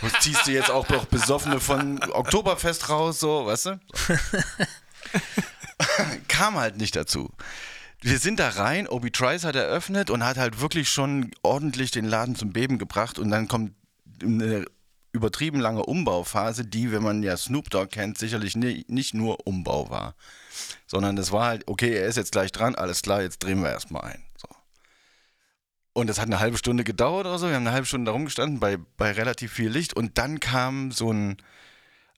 Was 0.00 0.14
ziehst 0.20 0.49
du 0.49 0.50
jetzt 0.50 0.68
auch 0.68 0.88
noch 0.88 1.04
Besoffene 1.04 1.61
von 1.61 2.02
Oktoberfest 2.11 2.88
raus, 2.88 3.20
so, 3.20 3.47
weißt 3.47 3.66
du? 3.66 3.80
Kam 6.26 6.56
halt 6.56 6.76
nicht 6.76 6.97
dazu. 6.97 7.30
Wir 8.00 8.18
sind 8.18 8.40
da 8.40 8.49
rein, 8.49 8.88
Obi 8.88 9.12
Trice 9.12 9.44
hat 9.44 9.54
eröffnet 9.54 10.11
und 10.11 10.25
hat 10.25 10.38
halt 10.38 10.61
wirklich 10.61 10.88
schon 10.88 11.30
ordentlich 11.42 11.92
den 11.92 12.06
Laden 12.06 12.35
zum 12.35 12.52
Beben 12.52 12.78
gebracht 12.78 13.20
und 13.20 13.30
dann 13.30 13.47
kommt 13.47 13.75
eine 14.20 14.64
übertrieben 15.12 15.61
lange 15.61 15.85
Umbauphase, 15.85 16.65
die, 16.65 16.93
wenn 16.93 17.03
man 17.03 17.23
ja 17.23 17.37
Snoop 17.37 17.71
Dogg 17.71 17.91
kennt, 17.91 18.19
sicherlich 18.19 18.57
ni- 18.57 18.85
nicht 18.88 19.15
nur 19.15 19.47
Umbau 19.47 19.91
war, 19.91 20.15
sondern 20.87 21.17
das 21.17 21.33
war 21.33 21.47
halt, 21.47 21.67
okay, 21.67 21.95
er 21.95 22.07
ist 22.07 22.17
jetzt 22.17 22.33
gleich 22.33 22.53
dran, 22.53 22.75
alles 22.75 23.03
klar, 23.03 23.23
jetzt 23.23 23.38
drehen 23.38 23.62
wir 23.62 23.71
erstmal 23.71 24.05
ein. 24.05 24.25
So. 24.37 24.49
Und 25.95 26.09
das 26.09 26.19
hat 26.19 26.27
eine 26.27 26.41
halbe 26.41 26.59
Stunde 26.59 26.85
gedauert 26.85 27.27
oder 27.27 27.38
so, 27.38 27.49
wir 27.49 27.55
haben 27.55 27.67
eine 27.67 27.73
halbe 27.73 27.87
Stunde 27.87 28.11
da 28.11 28.12
rumgestanden 28.12 28.61
bei, 28.61 28.79
bei 28.97 29.12
relativ 29.12 29.53
viel 29.53 29.71
Licht 29.71 29.95
und 29.95 30.19
dann 30.19 30.41
kam 30.41 30.93
so 30.93 31.12
ein, 31.12 31.38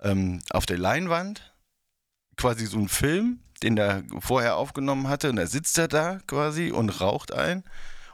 ähm, 0.00 0.40
auf 0.50 0.66
der 0.66 0.78
Leinwand 0.78 1.54
quasi 2.36 2.66
so 2.66 2.78
ein 2.78 2.88
Film, 2.88 3.40
den 3.62 3.76
er 3.76 4.02
vorher 4.18 4.56
aufgenommen 4.56 5.08
hatte 5.08 5.30
und 5.30 5.36
da 5.36 5.46
sitzt 5.46 5.78
er 5.78 5.88
da 5.88 6.18
quasi 6.26 6.70
und 6.70 7.00
raucht 7.00 7.32
ein 7.32 7.62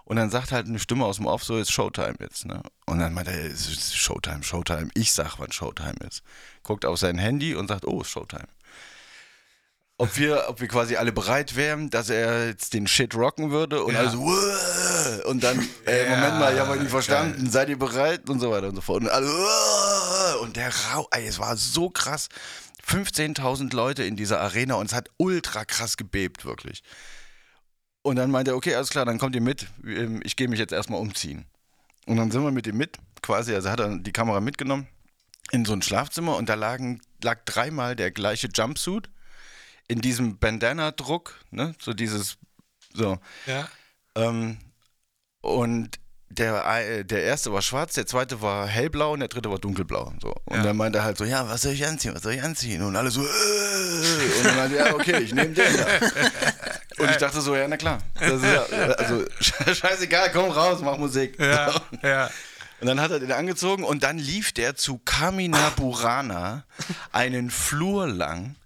und 0.06 0.14
dann 0.14 0.30
sagt 0.30 0.52
halt 0.52 0.68
eine 0.68 0.78
Stimme 0.78 1.04
aus 1.04 1.16
dem 1.16 1.26
Off 1.26 1.42
so, 1.42 1.58
ist 1.58 1.72
Showtime 1.72 2.14
jetzt, 2.20 2.46
ne? 2.46 2.62
Und 2.86 3.00
dann 3.00 3.12
meint 3.12 3.26
er, 3.26 3.44
es 3.44 3.68
ist 3.68 3.96
Showtime, 3.96 4.44
Showtime. 4.44 4.88
Ich 4.94 5.12
sag, 5.12 5.40
wann 5.40 5.50
Showtime 5.50 5.96
ist. 6.08 6.22
Guckt 6.62 6.84
auf 6.84 6.96
sein 6.98 7.18
Handy 7.18 7.56
und 7.56 7.66
sagt, 7.66 7.84
oh, 7.84 8.02
ist 8.02 8.10
Showtime. 8.10 8.46
Ob 9.98 10.16
wir, 10.16 10.44
ob 10.46 10.60
wir 10.60 10.68
quasi 10.68 10.94
alle 10.94 11.10
bereit 11.10 11.56
wären, 11.56 11.90
dass 11.90 12.08
er 12.08 12.46
jetzt 12.46 12.72
den 12.72 12.86
Shit 12.86 13.16
rocken 13.16 13.50
würde 13.50 13.82
und 13.82 13.96
also 13.96 14.18
und 15.24 15.42
dann, 15.42 15.66
ey, 15.86 16.08
Moment 16.10 16.38
mal, 16.38 16.54
ich 16.54 16.60
habe 16.60 16.72
euch 16.72 16.80
nicht 16.80 16.90
verstanden, 16.90 17.50
seid 17.50 17.68
ihr 17.68 17.78
bereit 17.78 18.30
und 18.30 18.38
so 18.38 18.52
weiter 18.52 18.68
und 18.68 18.76
so 18.76 18.82
fort. 18.82 19.02
Und 19.02 19.08
alle, 19.08 20.38
und 20.42 20.54
der 20.54 20.70
Rau, 20.92 21.08
ey, 21.10 21.26
es 21.26 21.40
war 21.40 21.56
so 21.56 21.90
krass. 21.90 22.28
15.000 22.86 23.74
Leute 23.74 24.04
in 24.04 24.14
dieser 24.14 24.40
Arena 24.40 24.74
und 24.76 24.86
es 24.86 24.94
hat 24.94 25.10
ultra 25.16 25.64
krass 25.64 25.96
gebebt, 25.96 26.44
wirklich. 26.44 26.84
Und 28.06 28.14
dann 28.14 28.30
meinte 28.30 28.52
er, 28.52 28.56
okay, 28.56 28.72
alles 28.76 28.90
klar, 28.90 29.04
dann 29.04 29.18
kommt 29.18 29.34
ihr 29.34 29.40
mit. 29.40 29.66
Ähm, 29.84 30.20
Ich 30.22 30.36
gehe 30.36 30.46
mich 30.46 30.60
jetzt 30.60 30.72
erstmal 30.72 31.00
umziehen. 31.00 31.44
Und 32.06 32.16
dann 32.18 32.30
sind 32.30 32.40
wir 32.44 32.52
mit 32.52 32.64
ihm 32.68 32.76
mit, 32.76 32.98
quasi, 33.20 33.52
also 33.52 33.68
hat 33.68 33.80
er 33.80 33.98
die 33.98 34.12
Kamera 34.12 34.40
mitgenommen 34.40 34.86
in 35.50 35.64
so 35.64 35.72
ein 35.72 35.82
Schlafzimmer 35.82 36.36
und 36.36 36.48
da 36.48 36.54
lagen, 36.54 37.00
lag 37.20 37.40
dreimal 37.46 37.96
der 37.96 38.12
gleiche 38.12 38.46
Jumpsuit 38.54 39.10
in 39.88 40.00
diesem 40.00 40.38
Bandana-Druck, 40.38 41.34
ne? 41.50 41.74
So 41.80 41.94
dieses, 41.94 42.36
so. 42.94 43.18
Ja. 43.46 43.68
Ähm, 44.14 44.58
und 45.40 45.98
der, 46.28 46.64
äh, 46.64 47.04
der 47.04 47.24
erste 47.24 47.52
war 47.52 47.62
schwarz, 47.62 47.94
der 47.94 48.06
zweite 48.06 48.40
war 48.40 48.68
hellblau 48.68 49.14
und 49.14 49.20
der 49.20 49.28
dritte 49.28 49.50
war 49.50 49.58
dunkelblau. 49.58 50.12
So. 50.22 50.32
Und 50.44 50.58
Ja. 50.58 50.62
dann 50.62 50.76
meinte 50.76 50.98
er 50.98 51.04
halt 51.04 51.18
so, 51.18 51.24
ja, 51.24 51.48
was 51.48 51.62
soll 51.62 51.72
ich 51.72 51.84
anziehen, 51.84 52.14
was 52.14 52.22
soll 52.22 52.34
ich 52.34 52.42
anziehen? 52.42 52.82
Und 52.82 52.94
alle 52.94 53.10
so, 53.10 53.22
äh. 53.22 54.38
und 54.38 54.44
dann 54.44 54.56
meinte 54.56 54.76
er, 54.78 54.86
ja, 54.90 54.94
okay, 54.94 55.18
ich 55.24 55.34
nehme 55.34 55.50
den 55.54 55.76
da. 55.76 55.86
Und 56.98 57.10
ich 57.10 57.16
dachte 57.16 57.40
so, 57.40 57.54
ja, 57.54 57.68
na 57.68 57.76
klar. 57.76 57.98
Das 58.18 58.32
ist 58.32 58.44
ja, 58.44 58.62
also, 58.62 59.24
scheißegal, 59.74 60.30
komm 60.32 60.50
raus, 60.50 60.80
mach 60.82 60.96
Musik. 60.98 61.38
Ja, 61.38 61.74
ja. 62.02 62.30
Und 62.80 62.88
dann 62.88 63.00
hat 63.00 63.10
er 63.10 63.20
den 63.20 63.32
angezogen 63.32 63.84
und 63.84 64.02
dann 64.02 64.18
lief 64.18 64.52
der 64.52 64.76
zu 64.76 64.98
Kamina 64.98 65.70
Burana 65.76 66.64
einen 67.12 67.50
Flur 67.50 68.06
lang 68.06 68.56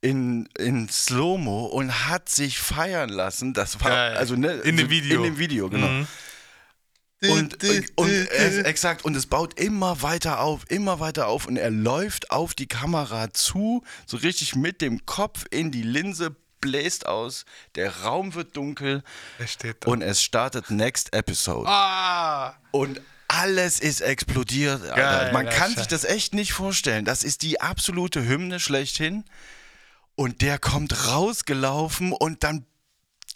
in, 0.00 0.48
in 0.58 0.88
Slow-Mo 0.88 1.66
und 1.66 2.08
hat 2.08 2.28
sich 2.28 2.58
feiern 2.58 3.08
lassen. 3.08 3.54
Das 3.54 3.80
war, 3.80 3.90
Geil. 3.90 4.16
also 4.16 4.34
ne, 4.34 4.54
In 4.54 4.76
dem 4.76 4.90
Video. 4.90 5.18
In 5.18 5.22
dem 5.22 5.38
Video, 5.38 5.68
genau. 5.68 6.04
Und, 7.30 7.62
äh, 7.62 7.84
und 7.94 8.10
es, 8.10 8.58
exakt, 8.58 9.04
und 9.04 9.14
es 9.14 9.26
baut 9.26 9.58
immer 9.60 10.02
weiter 10.02 10.40
auf, 10.40 10.68
immer 10.68 10.98
weiter 10.98 11.28
auf 11.28 11.46
und 11.46 11.56
er 11.56 11.70
läuft 11.70 12.32
auf 12.32 12.54
die 12.54 12.66
Kamera 12.66 13.32
zu, 13.32 13.84
so 14.06 14.16
richtig 14.16 14.56
mit 14.56 14.80
dem 14.80 15.06
Kopf 15.06 15.44
in 15.50 15.70
die 15.70 15.84
Linse, 15.84 16.34
bläst 16.62 17.04
aus, 17.06 17.44
der 17.74 17.94
Raum 18.04 18.32
wird 18.34 18.56
dunkel 18.56 19.02
und 19.84 20.00
es 20.00 20.22
startet 20.22 20.70
Next 20.70 21.12
Episode. 21.12 21.68
ah! 21.68 22.54
Und 22.70 23.02
alles 23.28 23.80
ist 23.80 24.00
explodiert. 24.00 24.82
Geil, 24.94 25.32
Man 25.32 25.48
kann 25.48 25.74
sich 25.74 25.86
das 25.88 26.04
echt 26.04 26.34
nicht 26.34 26.52
vorstellen. 26.52 27.04
Das 27.04 27.24
ist 27.24 27.42
die 27.42 27.60
absolute 27.60 28.26
Hymne 28.26 28.60
schlechthin. 28.60 29.24
Und 30.14 30.42
der 30.42 30.58
kommt 30.58 31.06
rausgelaufen 31.08 32.12
und 32.12 32.44
dann 32.44 32.66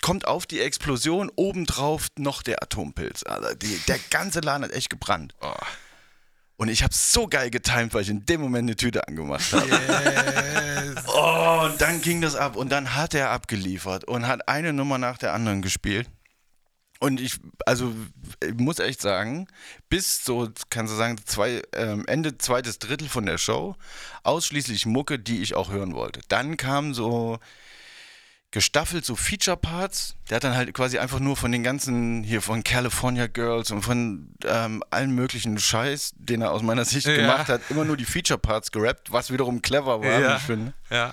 kommt 0.03 0.27
auf 0.27 0.47
die 0.47 0.61
Explosion 0.61 1.31
obendrauf 1.35 2.09
noch 2.19 2.43
der 2.43 2.63
Atompilz. 2.63 3.23
Also 3.25 3.55
die, 3.55 3.79
der 3.89 3.99
ganze 4.11 4.41
Laden 4.41 4.65
hat 4.65 4.73
echt 4.73 4.91
gebrannt. 4.91 5.35
Oh. 5.41 5.55
Und 6.57 6.69
ich 6.69 6.83
habe 6.83 6.95
so 6.95 7.27
geil 7.27 7.51
getimt, 7.51 7.93
weil 7.93 8.03
ich 8.03 8.09
in 8.09 8.25
dem 8.25 8.41
Moment 8.41 8.69
eine 8.69 8.77
Tüte 8.77 9.07
angemacht 9.07 9.53
habe. 9.53 9.69
Oh, 11.09 11.63
und 11.65 11.81
dann 11.81 12.01
ging 12.01 12.21
das 12.21 12.37
ab 12.37 12.57
und 12.57 12.71
dann 12.71 12.95
hat 12.95 13.15
er 13.15 13.31
abgeliefert 13.31 14.05
und 14.05 14.27
hat 14.27 14.49
eine 14.49 14.73
Nummer 14.73 14.99
nach 14.99 15.19
der 15.19 15.33
anderen 15.35 15.63
gespielt. 15.63 16.09
Und 16.99 17.21
ich, 17.21 17.39
also 17.67 17.95
ich 18.43 18.55
muss 18.55 18.79
echt 18.79 19.01
sagen, 19.01 19.47
bis 19.89 20.25
so, 20.25 20.49
kannst 20.71 20.93
du 20.93 20.97
sagen, 20.97 21.19
zwei, 21.25 21.63
ähm, 21.75 22.05
Ende 22.07 22.39
zweites 22.39 22.79
Drittel 22.79 23.09
von 23.09 23.27
der 23.27 23.39
Show, 23.39 23.77
ausschließlich 24.23 24.87
Mucke, 24.87 25.19
die 25.19 25.43
ich 25.43 25.55
auch 25.55 25.71
hören 25.71 25.95
wollte. 25.95 26.21
Dann 26.29 26.57
kamen 26.57 26.95
so 26.95 27.39
gestaffelt 28.53 29.05
so 29.05 29.17
Feature-Parts. 29.17 30.15
Der 30.31 30.37
hat 30.37 30.45
dann 30.45 30.57
halt 30.57 30.73
quasi 30.73 30.99
einfach 30.99 31.19
nur 31.21 31.37
von 31.37 31.53
den 31.53 31.63
ganzen, 31.63 32.23
hier 32.23 32.41
von 32.41 32.65
California 32.65 33.27
Girls 33.27 33.71
und 33.71 33.83
von 33.83 34.29
ähm, 34.45 34.83
allen 34.91 35.11
möglichen 35.11 35.59
Scheiß, 35.59 36.13
den 36.17 36.43
er 36.43 36.53
aus 36.53 36.63
meiner 36.63 36.85
Sicht 36.85 37.07
Ja. 37.07 37.17
gemacht 37.17 37.49
hat, 37.49 37.61
immer 37.71 37.85
nur 37.85 37.97
die 37.97 38.05
Feature-Parts 38.05 38.71
gerappt, 38.73 39.13
was 39.13 39.31
wiederum 39.31 39.61
clever 39.63 40.01
war, 40.01 40.19
wie 40.19 40.23
Ja. 40.23 40.37
ich 40.37 40.43
finde. 40.43 40.73
Ja. 40.91 41.13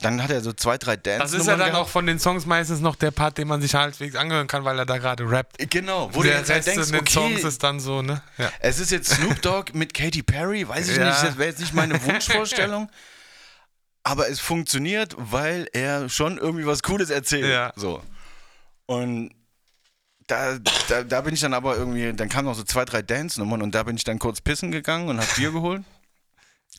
Dann 0.00 0.22
hat 0.22 0.30
er 0.30 0.40
so 0.42 0.52
zwei, 0.52 0.78
drei 0.78 0.96
dance 0.96 1.18
Das 1.18 1.32
ist 1.32 1.48
ja 1.48 1.56
dann 1.56 1.74
auch 1.74 1.88
von 1.88 2.06
den 2.06 2.20
Songs 2.20 2.46
meistens 2.46 2.78
noch 2.78 2.94
der 2.94 3.10
Part, 3.10 3.36
den 3.36 3.48
man 3.48 3.60
sich 3.60 3.74
halbwegs 3.74 4.14
angehören 4.14 4.46
kann, 4.46 4.64
weil 4.64 4.78
er 4.78 4.86
da 4.86 4.96
gerade 4.98 5.28
rappt. 5.28 5.56
Genau, 5.70 6.08
wo 6.14 6.22
du 6.22 6.28
der 6.28 6.38
jetzt 6.38 6.50
halt 6.50 6.58
Rest 6.58 6.68
denkst, 6.68 6.86
in 6.86 6.92
den 6.92 7.00
okay, 7.00 7.12
Songs 7.12 7.42
ist 7.42 7.62
dann 7.64 7.80
so, 7.80 8.00
ne? 8.00 8.22
Ja. 8.38 8.48
Es 8.60 8.78
ist 8.78 8.92
jetzt 8.92 9.10
Snoop 9.10 9.42
Dogg 9.42 9.72
mit 9.74 9.92
Katy 9.94 10.22
Perry, 10.22 10.68
weiß 10.68 10.88
ich 10.88 10.96
Ja. 10.98 11.06
nicht, 11.08 11.20
das 11.24 11.36
wäre 11.36 11.48
jetzt 11.50 11.58
nicht 11.58 11.74
meine 11.74 12.00
Wunschvorstellung. 12.06 12.88
Aber 14.08 14.30
es 14.30 14.40
funktioniert, 14.40 15.14
weil 15.18 15.68
er 15.74 16.08
schon 16.08 16.38
irgendwie 16.38 16.64
was 16.66 16.82
Cooles 16.82 17.10
erzählt. 17.10 17.44
Ja. 17.44 17.72
So. 17.76 18.02
Und 18.86 19.34
da, 20.26 20.58
da, 20.88 21.04
da 21.04 21.20
bin 21.20 21.34
ich 21.34 21.40
dann 21.40 21.52
aber 21.52 21.76
irgendwie, 21.76 22.14
dann 22.14 22.30
kamen 22.30 22.46
noch 22.46 22.54
so 22.54 22.62
zwei, 22.62 22.86
drei 22.86 23.02
Dance-Nummern 23.02 23.60
und 23.60 23.74
da 23.74 23.82
bin 23.82 23.96
ich 23.96 24.04
dann 24.04 24.18
kurz 24.18 24.40
pissen 24.40 24.70
gegangen 24.70 25.08
und 25.08 25.20
hab 25.20 25.36
Bier 25.36 25.52
geholt. 25.52 25.82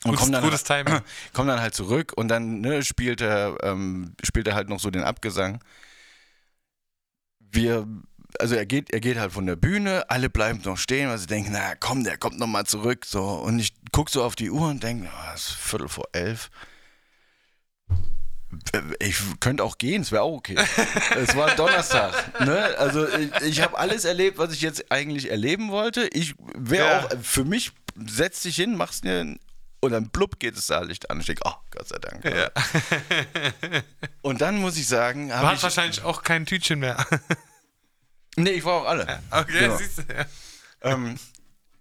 Und 0.02 0.10
Gutes- 0.10 0.20
komm 0.20 0.32
dann, 0.32 0.42
gutes 0.42 0.64
Timing. 0.64 1.00
komm 1.32 1.46
dann 1.46 1.60
halt 1.60 1.74
zurück 1.74 2.12
und 2.16 2.26
dann 2.26 2.62
ne, 2.62 2.82
spielt, 2.82 3.20
er, 3.20 3.56
ähm, 3.62 4.16
spielt 4.24 4.48
er 4.48 4.56
halt 4.56 4.68
noch 4.68 4.80
so 4.80 4.90
den 4.90 5.04
Abgesang. 5.04 5.62
Wir, 7.38 7.86
also 8.40 8.56
er 8.56 8.66
geht, 8.66 8.90
er 8.92 8.98
geht 9.00 9.18
halt 9.18 9.30
von 9.30 9.46
der 9.46 9.56
Bühne, 9.56 10.10
alle 10.10 10.30
bleiben 10.30 10.62
noch 10.64 10.78
stehen, 10.78 11.08
weil 11.08 11.18
sie 11.18 11.28
denken, 11.28 11.50
na 11.52 11.76
komm, 11.76 12.02
der 12.02 12.18
kommt 12.18 12.40
noch 12.40 12.48
mal 12.48 12.66
zurück. 12.66 13.06
So. 13.06 13.22
Und 13.22 13.60
ich 13.60 13.72
guck 13.92 14.10
so 14.10 14.24
auf 14.24 14.34
die 14.34 14.50
Uhr 14.50 14.68
und 14.68 14.82
denke, 14.82 15.08
oh, 15.12 15.32
es 15.32 15.48
ist 15.50 15.54
Viertel 15.54 15.88
vor 15.88 16.08
elf. 16.12 16.50
Ich 18.98 19.16
könnte 19.40 19.62
auch 19.64 19.78
gehen, 19.78 20.02
es 20.02 20.10
wäre 20.12 20.22
auch 20.22 20.34
okay. 20.36 20.56
es 21.16 21.36
war 21.36 21.54
Donnerstag. 21.54 22.40
Ne? 22.40 22.58
Also 22.78 23.06
ich, 23.08 23.30
ich 23.42 23.60
habe 23.62 23.78
alles 23.78 24.04
erlebt, 24.04 24.38
was 24.38 24.52
ich 24.52 24.60
jetzt 24.60 24.90
eigentlich 24.90 25.30
erleben 25.30 25.70
wollte. 25.70 26.08
Ich 26.12 26.34
wäre 26.54 26.86
Ja. 26.88 27.04
auch, 27.04 27.10
für 27.22 27.44
mich, 27.44 27.72
setz 28.06 28.42
dich 28.42 28.56
hin, 28.56 28.76
machst 28.76 29.04
dir 29.04 29.36
und 29.82 29.92
dann 29.92 30.10
blub 30.10 30.38
geht 30.40 30.56
das 30.56 30.66
Saallicht 30.66 31.10
an. 31.10 31.20
Ich 31.20 31.26
denke, 31.26 31.42
oh, 31.46 31.54
Gott 31.70 31.88
sei 31.88 31.98
Dank. 31.98 32.24
Ja. 32.24 32.50
Und 34.22 34.40
dann 34.40 34.58
muss 34.60 34.76
ich 34.76 34.86
sagen, 34.86 35.28
Du 35.28 35.34
habe 35.34 35.54
ich. 35.56 35.62
wahrscheinlich 35.62 36.02
auch 36.02 36.22
kein 36.22 36.44
Tütchen 36.46 36.80
mehr. 36.80 37.04
Nee, 38.36 38.50
ich 38.50 38.64
war 38.64 38.74
auch 38.82 38.86
alle. 38.86 39.20
Okay, 39.30 39.64
Ja. 39.64 39.76
siehst 39.76 39.98
du. 39.98 40.02
Ja. 40.02 40.26
Ähm, 40.92 41.18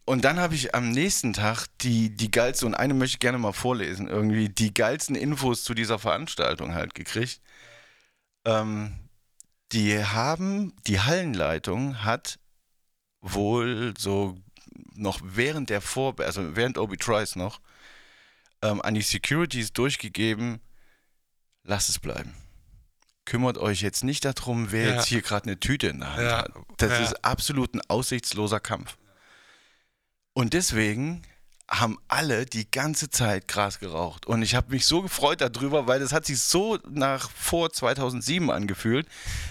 und 0.10 0.26
dann 0.26 0.40
habe 0.40 0.56
ich 0.56 0.74
am 0.74 0.90
nächsten 0.90 1.34
Tag 1.34 1.68
die, 1.82 2.10
die 2.10 2.32
geilste, 2.32 2.66
und 2.66 2.74
eine 2.74 2.96
möchte 2.96 3.18
ich 3.18 3.20
gerne 3.20 3.38
mal 3.38 3.54
vorlesen, 3.54 4.08
irgendwie 4.08 4.50
die 4.50 4.74
geilsten 4.74 5.16
Infos 5.16 5.64
zu 5.64 5.76
dieser 5.76 6.00
Veranstaltung 6.00 6.74
halt 6.74 6.96
gekriegt. 6.96 7.42
Ähm, 8.44 8.96
die 9.72 10.04
haben, 10.04 10.74
die 10.88 11.00
Hallenleitung 11.00 12.04
hat 12.04 12.40
wohl 13.22 13.94
so 14.00 14.36
noch 14.96 15.20
während 15.24 15.70
der 15.70 15.80
Vor, 15.80 16.20
also 16.20 16.56
während 16.56 16.80
Obi 16.80 16.98
Trice 16.98 17.36
noch, 17.36 17.62
ähm, 18.64 18.82
an 18.82 18.96
die 18.96 19.04
Securities 19.04 19.74
durchgegeben, 19.74 20.60
lasst 21.64 21.88
es 21.88 22.00
bleiben. 22.00 22.34
Kümmert 23.26 23.60
euch 23.60 23.82
jetzt 23.82 24.04
nicht 24.04 24.26
darum, 24.26 24.72
wer 24.72 24.88
Ja. 24.90 24.96
jetzt 24.96 25.06
hier 25.06 25.22
gerade 25.22 25.46
eine 25.46 25.60
Tüte 25.60 25.86
in 25.90 26.00
der 26.00 26.14
Hand 26.14 26.24
Ja. 26.24 26.38
hat. 26.40 26.52
Das 26.78 26.94
Ja. 26.94 27.06
ist 27.06 27.24
absolut 27.24 27.76
ein 27.76 27.82
aussichtsloser 27.88 28.60
Kampf. 28.60 28.98
Und 30.40 30.54
deswegen 30.54 31.24
haben 31.68 32.00
alle 32.08 32.46
die 32.46 32.72
ganze 32.72 33.10
Zeit 33.10 33.50
Gras 33.50 33.80
geraucht. 33.80 34.26
Und 34.26 34.42
ich 34.42 34.56
habe 34.56 34.72
mich 34.72 34.86
so 34.86 35.02
gefreut 35.02 35.42
darüber, 35.42 35.86
weil 35.86 36.00
das 36.00 36.14
hat 36.14 36.26
sich 36.26 36.40
so 36.40 36.80
nach 36.90 37.30
vor 37.30 37.74
2007 37.74 38.50
angefühlt, 38.50 39.06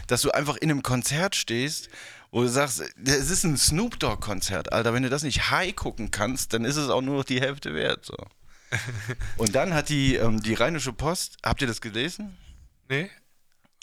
dass 0.07 0.23
du 0.23 0.31
einfach 0.31 0.57
in 0.57 0.71
einem 0.71 0.83
Konzert 0.83 1.37
stehst, 1.37 1.91
wo 2.31 2.41
du 2.41 2.49
sagst, 2.49 2.83
es 3.05 3.29
ist 3.29 3.45
ein 3.45 3.59
Snoop 3.59 4.01
Dogg-Konzert, 4.01 4.73
Alter. 4.73 4.95
Wenn 4.95 5.03
du 5.03 5.11
das 5.11 5.25
nicht 5.25 5.51
high 5.51 5.77
gucken 5.77 6.11
kannst, 6.11 6.55
dann 6.55 6.65
ist 6.65 6.77
es 6.77 6.89
auch 6.89 7.03
nur 7.03 7.19
noch 7.19 7.25
die 7.25 7.43
Hälfte 7.43 7.75
wert. 7.75 8.07
So. 8.07 8.17
Und 9.37 9.55
dann 9.55 9.75
hat 9.75 9.91
die, 9.91 10.15
ähm, 10.15 10.41
die 10.41 10.55
Rheinische 10.55 10.95
Post, 10.95 11.37
habt 11.45 11.61
ihr 11.61 11.69
das 11.69 11.83
gelesen? 11.83 12.39
Nee? 12.89 13.11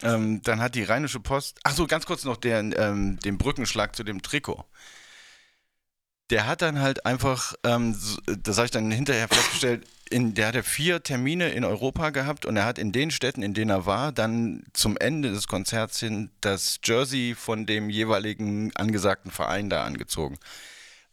Ähm, 0.02 0.42
dann 0.42 0.60
hat 0.60 0.74
die 0.74 0.84
Rheinische 0.84 1.20
Post, 1.20 1.60
ach 1.64 1.76
so, 1.76 1.86
ganz 1.86 2.08
kurz 2.08 2.24
noch 2.24 2.38
den, 2.38 2.74
ähm, 2.76 3.20
den 3.20 3.38
Brückenschlag 3.38 3.96
zu 3.96 4.04
dem 4.04 4.24
Trikot. 4.24 4.66
Der 6.32 6.48
hat 6.48 6.62
dann 6.62 6.80
halt 6.80 7.06
einfach, 7.06 7.54
ähm, 7.64 7.96
das 8.26 8.58
habe 8.58 8.66
ich 8.66 8.72
dann 8.72 8.90
hinterher 8.90 9.28
festgestellt, 9.28 9.86
in, 10.10 10.34
der 10.34 10.48
hat 10.48 10.56
ja 10.56 10.64
vier 10.64 11.02
Termine 11.02 11.50
in 11.50 11.64
Europa 11.64 12.12
gehabt 12.12 12.46
und 12.46 12.58
er 12.58 12.66
hat 12.66 12.78
in 12.78 12.92
den 12.92 13.12
Städten, 13.12 13.42
in 13.42 13.54
denen 13.54 13.72
er 13.72 13.86
war, 13.86 14.12
dann 14.12 14.64
zum 14.74 14.98
Ende 14.98 15.32
des 15.32 15.48
Konzerts 15.48 16.00
hin 16.00 16.30
das 16.42 16.80
Jersey 16.84 17.36
von 17.36 17.66
dem 17.66 17.90
jeweiligen 17.90 18.76
angesagten 18.76 19.32
Verein 19.32 19.70
da 19.70 19.84
angezogen. 19.84 20.38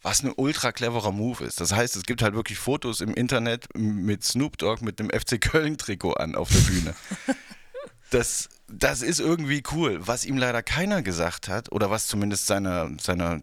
Was 0.03 0.21
ein 0.21 0.33
ultra 0.35 0.71
cleverer 0.71 1.11
Move 1.11 1.45
ist. 1.45 1.61
Das 1.61 1.73
heißt, 1.73 1.95
es 1.95 2.03
gibt 2.03 2.21
halt 2.21 2.35
wirklich 2.35 2.59
Fotos 2.59 2.99
im 2.99 3.13
Internet 3.13 3.67
mit 3.73 4.23
Snoop 4.23 4.57
Dogg 4.57 4.83
mit 4.83 4.99
dem 4.99 5.09
FC 5.09 5.39
Köln-Trikot 5.39 6.13
an 6.13 6.35
auf 6.35 6.49
der 6.49 6.59
Bühne. 6.59 6.93
das, 8.09 8.49
das 8.67 9.01
ist 9.01 9.21
irgendwie 9.21 9.63
cool. 9.71 10.05
Was 10.05 10.25
ihm 10.25 10.37
leider 10.37 10.61
keiner 10.61 11.01
gesagt 11.01 11.47
hat, 11.47 11.71
oder 11.71 11.89
was 11.89 12.07
zumindest 12.07 12.47
seiner, 12.47 12.91
seiner 12.99 13.41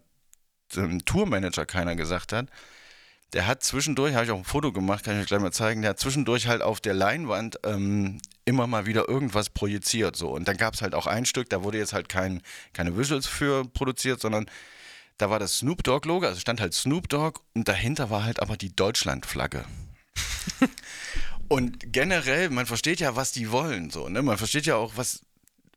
seinem 0.72 1.04
Tourmanager 1.04 1.66
keiner 1.66 1.96
gesagt 1.96 2.32
hat, 2.32 2.46
der 3.32 3.46
hat 3.46 3.62
zwischendurch, 3.62 4.14
habe 4.14 4.24
ich 4.24 4.30
auch 4.30 4.38
ein 4.38 4.44
Foto 4.44 4.72
gemacht, 4.72 5.04
kann 5.04 5.14
ich 5.14 5.22
euch 5.22 5.28
gleich 5.28 5.40
mal 5.40 5.52
zeigen, 5.52 5.82
der 5.82 5.90
hat 5.90 6.00
zwischendurch 6.00 6.48
halt 6.48 6.62
auf 6.62 6.80
der 6.80 6.94
Leinwand 6.94 7.60
ähm, 7.64 8.20
immer 8.44 8.66
mal 8.66 8.86
wieder 8.86 9.08
irgendwas 9.08 9.50
projiziert. 9.50 10.16
So. 10.16 10.30
Und 10.30 10.48
dann 10.48 10.56
gab 10.56 10.74
es 10.74 10.82
halt 10.82 10.94
auch 10.94 11.06
ein 11.06 11.26
Stück, 11.26 11.48
da 11.48 11.62
wurde 11.62 11.78
jetzt 11.78 11.92
halt 11.92 12.08
kein, 12.08 12.42
keine 12.72 12.96
Visuals 12.96 13.26
für 13.26 13.64
produziert, 13.64 14.20
sondern 14.20 14.46
Da 15.18 15.28
war 15.28 15.38
das 15.38 15.58
Snoop 15.58 15.82
Dogg-Logo, 15.84 16.26
also 16.26 16.40
stand 16.40 16.62
halt 16.62 16.72
Snoop 16.72 17.08
Dogg 17.10 17.40
und 17.54 17.68
dahinter 17.68 18.08
war 18.08 18.24
halt 18.24 18.40
aber 18.40 18.56
die 18.56 18.74
Deutschland-Flagge. 18.74 19.66
und 21.48 21.92
generell, 21.92 22.48
man 22.48 22.64
versteht 22.64 23.00
ja, 23.00 23.16
was 23.16 23.30
die 23.30 23.50
wollen, 23.50 23.90
so, 23.90 24.08
ne? 24.08 24.22
Man 24.22 24.38
versteht 24.38 24.64
ja 24.64 24.76
auch, 24.76 24.96
was, 24.96 25.20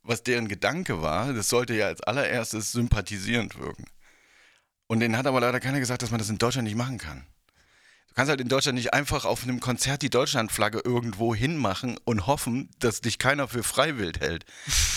was 0.01 0.23
deren 0.23 0.47
Gedanke 0.47 1.01
war. 1.01 1.33
Das 1.33 1.49
sollte 1.49 1.73
ja 1.73 1.87
als 1.87 2.01
allererstes 2.01 2.71
sympathisierend 2.71 3.59
wirken. 3.59 3.85
Und 4.93 4.99
denen 4.99 5.17
hat 5.17 5.25
aber 5.25 5.41
leider 5.41 5.59
keiner 5.59 5.79
gesagt, 5.79 6.03
dass 6.03 6.11
man 6.11 6.19
das 6.19 6.29
in 6.29 6.37
Deutschland 6.37 6.67
nicht 6.67 6.77
machen 6.77 6.99
kann. 6.99 7.25
Du 8.09 8.13
kannst 8.13 8.29
halt 8.29 8.39
in 8.41 8.47
Deutschland 8.47 8.75
nicht 8.77 8.93
einfach 8.93 9.25
auf 9.25 9.41
einem 9.41 9.59
Konzert 9.59 10.03
die 10.03 10.11
Deutschlandflagge 10.11 10.81
irgendwo 10.85 11.33
hinmachen 11.33 11.97
und 12.03 12.27
hoffen, 12.27 12.69
dass 12.77 13.01
dich 13.01 13.17
keiner 13.17 13.47
für 13.47 13.63
freiwillig 13.63 14.19
hält. 14.19 14.45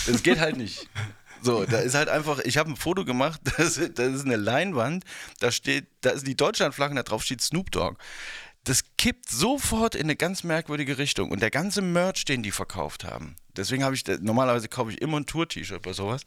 Das 0.05 0.21
geht 0.21 0.37
halt 0.39 0.55
nicht. 0.55 0.87
So, 1.41 1.65
da 1.65 1.79
ist 1.79 1.95
halt 1.95 2.09
einfach, 2.09 2.37
ich 2.37 2.59
habe 2.59 2.69
ein 2.69 2.75
Foto 2.75 3.05
gemacht, 3.05 3.41
das, 3.57 3.77
ist- 3.77 3.97
das 3.97 4.13
ist 4.13 4.25
eine 4.25 4.35
Leinwand, 4.35 5.03
da 5.39 5.51
steht, 5.51 5.87
da 6.01 6.11
ist 6.11 6.27
die 6.27 6.35
Deutschlandflagge, 6.37 6.93
da 6.93 7.01
drauf 7.01 7.23
steht 7.23 7.41
Snoop 7.41 7.71
Dogg. 7.71 7.97
Das 8.65 8.83
kippt 8.99 9.27
sofort 9.29 9.95
in 9.95 10.03
eine 10.03 10.15
ganz 10.15 10.43
merkwürdige 10.43 10.99
Richtung. 10.99 11.31
Und 11.31 11.41
der 11.41 11.49
ganze 11.49 11.81
Merch, 11.81 12.23
den 12.25 12.43
die 12.43 12.51
verkauft 12.51 13.03
haben, 13.03 13.35
deswegen 13.55 13.83
habe 13.83 13.95
ich, 13.95 14.03
normalerweise 14.19 14.67
kaufe 14.67 14.91
ich 14.91 15.01
immer 15.01 15.19
ein 15.19 15.25
Tour-T-Shirt 15.25 15.81
bei 15.81 15.93
sowas. 15.93 16.21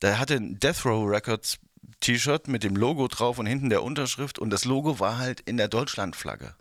Da 0.00 0.18
hatte 0.18 0.38
Death 0.42 0.84
Row 0.84 1.08
Records 1.08 1.56
T-Shirt 2.00 2.48
mit 2.48 2.64
dem 2.64 2.76
Logo 2.76 3.08
drauf 3.08 3.38
und 3.38 3.46
hinten 3.46 3.70
der 3.70 3.82
Unterschrift 3.82 4.38
und 4.38 4.50
das 4.50 4.64
Logo 4.64 5.00
war 5.00 5.18
halt 5.18 5.40
in 5.40 5.56
der 5.56 5.68
Deutschlandflagge. 5.68 6.54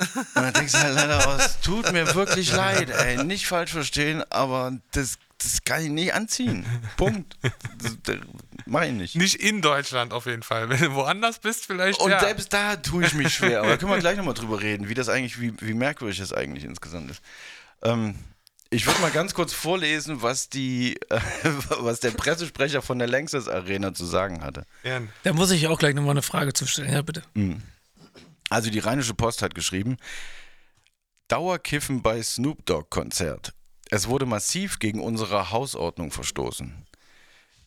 Und 0.00 0.26
dann 0.34 0.54
denkst 0.54 0.72
du 0.72 0.78
halt 0.78 0.94
leider 0.94 1.28
aus, 1.28 1.60
tut 1.60 1.92
mir 1.92 2.14
wirklich 2.14 2.52
leid, 2.52 2.90
ey, 2.90 3.22
nicht 3.24 3.46
falsch 3.46 3.72
verstehen, 3.72 4.24
aber 4.30 4.78
das, 4.92 5.18
das 5.38 5.62
kann 5.62 5.82
ich 5.82 5.90
nicht 5.90 6.14
anziehen. 6.14 6.64
Punkt. 6.96 7.36
Das, 7.82 7.96
das 8.04 8.16
mach 8.64 8.82
ich 8.82 8.92
nicht. 8.92 9.16
Nicht 9.16 9.34
in 9.36 9.60
Deutschland 9.60 10.12
auf 10.12 10.26
jeden 10.26 10.42
Fall. 10.42 10.70
Wenn 10.70 10.80
du 10.80 10.94
woanders 10.94 11.38
bist, 11.38 11.66
vielleicht. 11.66 12.00
Und 12.00 12.10
ja. 12.10 12.20
selbst 12.20 12.52
da 12.52 12.76
tue 12.76 13.04
ich 13.04 13.12
mich 13.12 13.34
schwer. 13.34 13.60
Aber 13.60 13.68
da 13.68 13.76
können 13.76 13.90
wir 13.90 13.98
gleich 13.98 14.16
nochmal 14.16 14.34
drüber 14.34 14.60
reden, 14.60 14.88
wie 14.88 14.94
das 14.94 15.08
eigentlich, 15.08 15.38
wie, 15.40 15.52
wie 15.60 15.74
merkwürdig 15.74 16.18
das 16.18 16.32
eigentlich 16.32 16.64
insgesamt 16.64 17.10
ist. 17.10 17.20
Ähm, 17.82 18.14
ich 18.70 18.86
würde 18.86 19.00
mal 19.00 19.10
ganz 19.10 19.34
kurz 19.34 19.52
vorlesen, 19.52 20.22
was 20.22 20.48
die, 20.48 20.96
äh, 21.10 21.20
was 21.80 22.00
der 22.00 22.12
Pressesprecher 22.12 22.82
von 22.82 22.98
der 22.98 23.08
Lanxess 23.08 23.48
Arena 23.48 23.92
zu 23.92 24.06
sagen 24.06 24.42
hatte. 24.42 24.64
Gern. 24.82 25.10
Da 25.24 25.32
muss 25.32 25.50
ich 25.50 25.66
auch 25.66 25.78
gleich 25.78 25.94
nochmal 25.94 26.12
eine 26.12 26.22
Frage 26.22 26.52
zu 26.52 26.66
stellen. 26.66 26.92
Ja, 26.92 27.02
bitte. 27.02 27.22
Also 28.48 28.70
die 28.70 28.78
Rheinische 28.78 29.14
Post 29.14 29.42
hat 29.42 29.54
geschrieben, 29.54 29.96
Dauerkiffen 31.28 32.02
bei 32.02 32.22
Snoop 32.22 32.64
Dogg 32.66 32.86
Konzert. 32.90 33.52
Es 33.90 34.06
wurde 34.06 34.24
massiv 34.24 34.78
gegen 34.78 35.00
unsere 35.00 35.50
Hausordnung 35.50 36.12
verstoßen. 36.12 36.86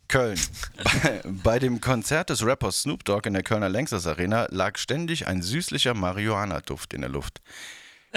Köln. 0.09 0.39
Bei, 1.01 1.21
bei 1.25 1.59
dem 1.59 1.79
Konzert 1.81 2.29
des 2.29 2.45
Rappers 2.45 2.81
Snoop 2.81 3.03
Dogg 3.05 3.25
in 3.25 3.33
der 3.33 3.41
Kölner 3.41 3.69
Lanxess 3.69 4.05
Arena 4.05 4.47
lag 4.51 4.77
ständig 4.77 5.27
ein 5.27 5.41
süßlicher 5.41 5.93
Marihuana-Duft 5.93 6.93
in 6.93 7.01
der 7.01 7.09
Luft. 7.09 7.41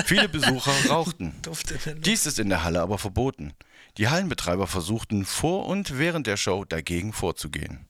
Viele 0.05 0.29
Besucher 0.29 0.73
rauchten. 0.89 1.35
Dies 1.99 2.27
ist 2.27 2.39
in 2.39 2.49
der 2.49 2.65
Halle 2.65 2.81
aber 2.81 2.99
verboten. 2.99 3.53
Die 3.97 4.09
Hallenbetreiber 4.09 4.67
versuchten 4.67 5.25
vor 5.25 5.67
und 5.67 5.99
während 5.99 6.27
der 6.27 6.37
Show 6.37 6.65
dagegen 6.65 7.13
vorzugehen. 7.13 7.87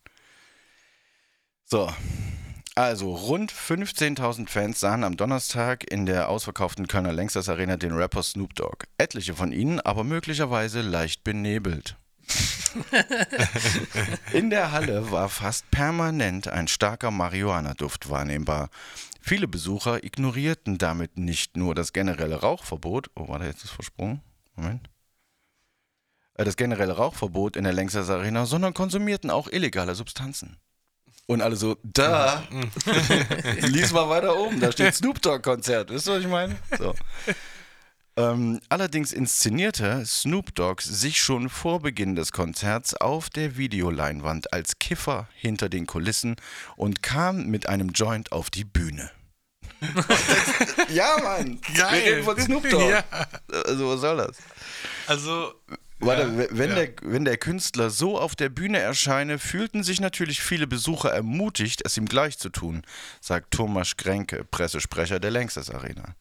So, 1.65 1.93
also 2.77 3.15
rund 3.15 3.53
15.000 3.53 4.49
Fans 4.49 4.79
sahen 4.79 5.03
am 5.03 5.17
Donnerstag 5.17 5.91
in 5.91 6.07
der 6.07 6.29
ausverkauften 6.29 6.87
Kölner 6.87 7.13
Längstes 7.13 7.49
Arena 7.49 7.77
den 7.77 7.93
Rapper 7.93 8.23
Snoop 8.23 8.55
Dogg. 8.55 8.85
Etliche 8.99 9.35
von 9.35 9.51
ihnen 9.51 9.81
aber 9.81 10.05
möglicherweise 10.05 10.83
leicht 10.83 11.25
benebelt. 11.25 11.97
In 14.33 14.51
der 14.51 14.73
Halle 14.73 15.11
war 15.11 15.29
fast 15.29 15.71
permanent 15.71 16.49
ein 16.49 16.69
starker 16.69 17.11
Marihuana-Duft 17.11 18.11
wahrnehmbar. 18.11 18.69
Viele 19.29 19.49
Besucher 19.49 20.05
ignorierten 20.05 20.79
damit 20.79 21.19
nicht 21.19 21.57
nur 21.57 21.75
das 21.75 21.93
generelle 21.93 22.37
Rauchverbot. 22.37 23.11
Oh, 23.17 23.27
war 23.27 23.41
da 23.41 23.47
jetzt 23.47 23.65
das 23.65 23.73
versprungen? 23.73 24.21
Moment. 24.55 24.89
Äh, 26.35 26.45
Das 26.45 26.57
generelle 26.57 26.93
Rauchverbot 26.93 27.57
in 27.57 27.65
der 27.65 27.73
Längstes 27.73 28.09
Arena, 28.09 28.47
sondern 28.47 28.73
konsumierten 28.73 29.31
auch 29.31 29.49
illegale 29.49 29.97
Substanzen. 29.97 30.59
Und 31.27 31.43
alle 31.43 31.57
so, 31.57 31.77
da. 31.83 32.45
Lies 33.63 33.93
mal 33.93 34.09
weiter 34.09 34.39
oben, 34.39 34.61
da 34.61 34.71
steht 34.71 34.95
Snoop 34.95 35.21
Dogg 35.21 35.43
Konzert. 35.43 35.91
Wisst 35.91 36.07
ihr, 36.07 36.15
was 36.15 36.21
ich 36.21 36.29
meine? 36.29 36.57
So. 36.79 36.95
Ähm, 38.17 38.61
allerdings 38.69 39.13
inszenierte 39.13 40.07
Snoop 40.07 40.55
Dogg 40.55 40.81
sich 40.83 41.21
schon 41.21 41.49
vor 41.49 41.81
Beginn 41.81 42.15
des 42.15 42.31
Konzerts 42.31 42.95
auf 42.95 43.29
der 43.29 43.57
Videoleinwand 43.57 44.53
als 44.53 44.79
Kiffer 44.79 45.29
hinter 45.35 45.69
den 45.69 45.87
Kulissen 45.87 46.37
und 46.77 47.03
kam 47.03 47.47
mit 47.47 47.69
einem 47.69 47.89
Joint 47.89 48.31
auf 48.31 48.51
die 48.51 48.65
Bühne. 48.65 49.11
Ja, 50.89 51.17
Mann. 51.23 51.61
Geil. 51.75 52.05
Wir 52.05 52.13
reden 52.13 52.25
von 52.25 52.41
Snoop 52.41 52.69
Dogg. 52.69 52.91
Ja. 52.91 53.05
Also, 53.67 53.89
was 53.89 54.01
soll 54.01 54.17
das? 54.17 54.37
Also. 55.07 55.55
Warte, 55.99 56.23
ja, 56.23 56.47
wenn, 56.51 56.71
ja. 56.71 56.75
der, 56.75 56.89
wenn 57.03 57.25
der 57.25 57.39
Künstler 57.39 57.89
so 57.89 58.19
auf 58.19 58.37
der 58.37 58.51
Bühne 58.51 58.79
erscheine, 58.79 59.39
fühlten 59.39 59.83
sich 59.83 59.99
natürlich 59.99 60.43
viele 60.43 60.67
Besucher 60.67 61.11
ermutigt, 61.11 61.81
es 61.87 61.97
ihm 61.97 62.05
gleich 62.05 62.37
zu 62.39 62.51
tun, 62.51 62.83
sagt 63.23 63.53
Thomas 63.53 63.97
Grenke, 63.97 64.45
Pressesprecher 64.45 65.21
der 65.21 65.31
Längstes 65.31 65.71
Arena. 65.71 66.15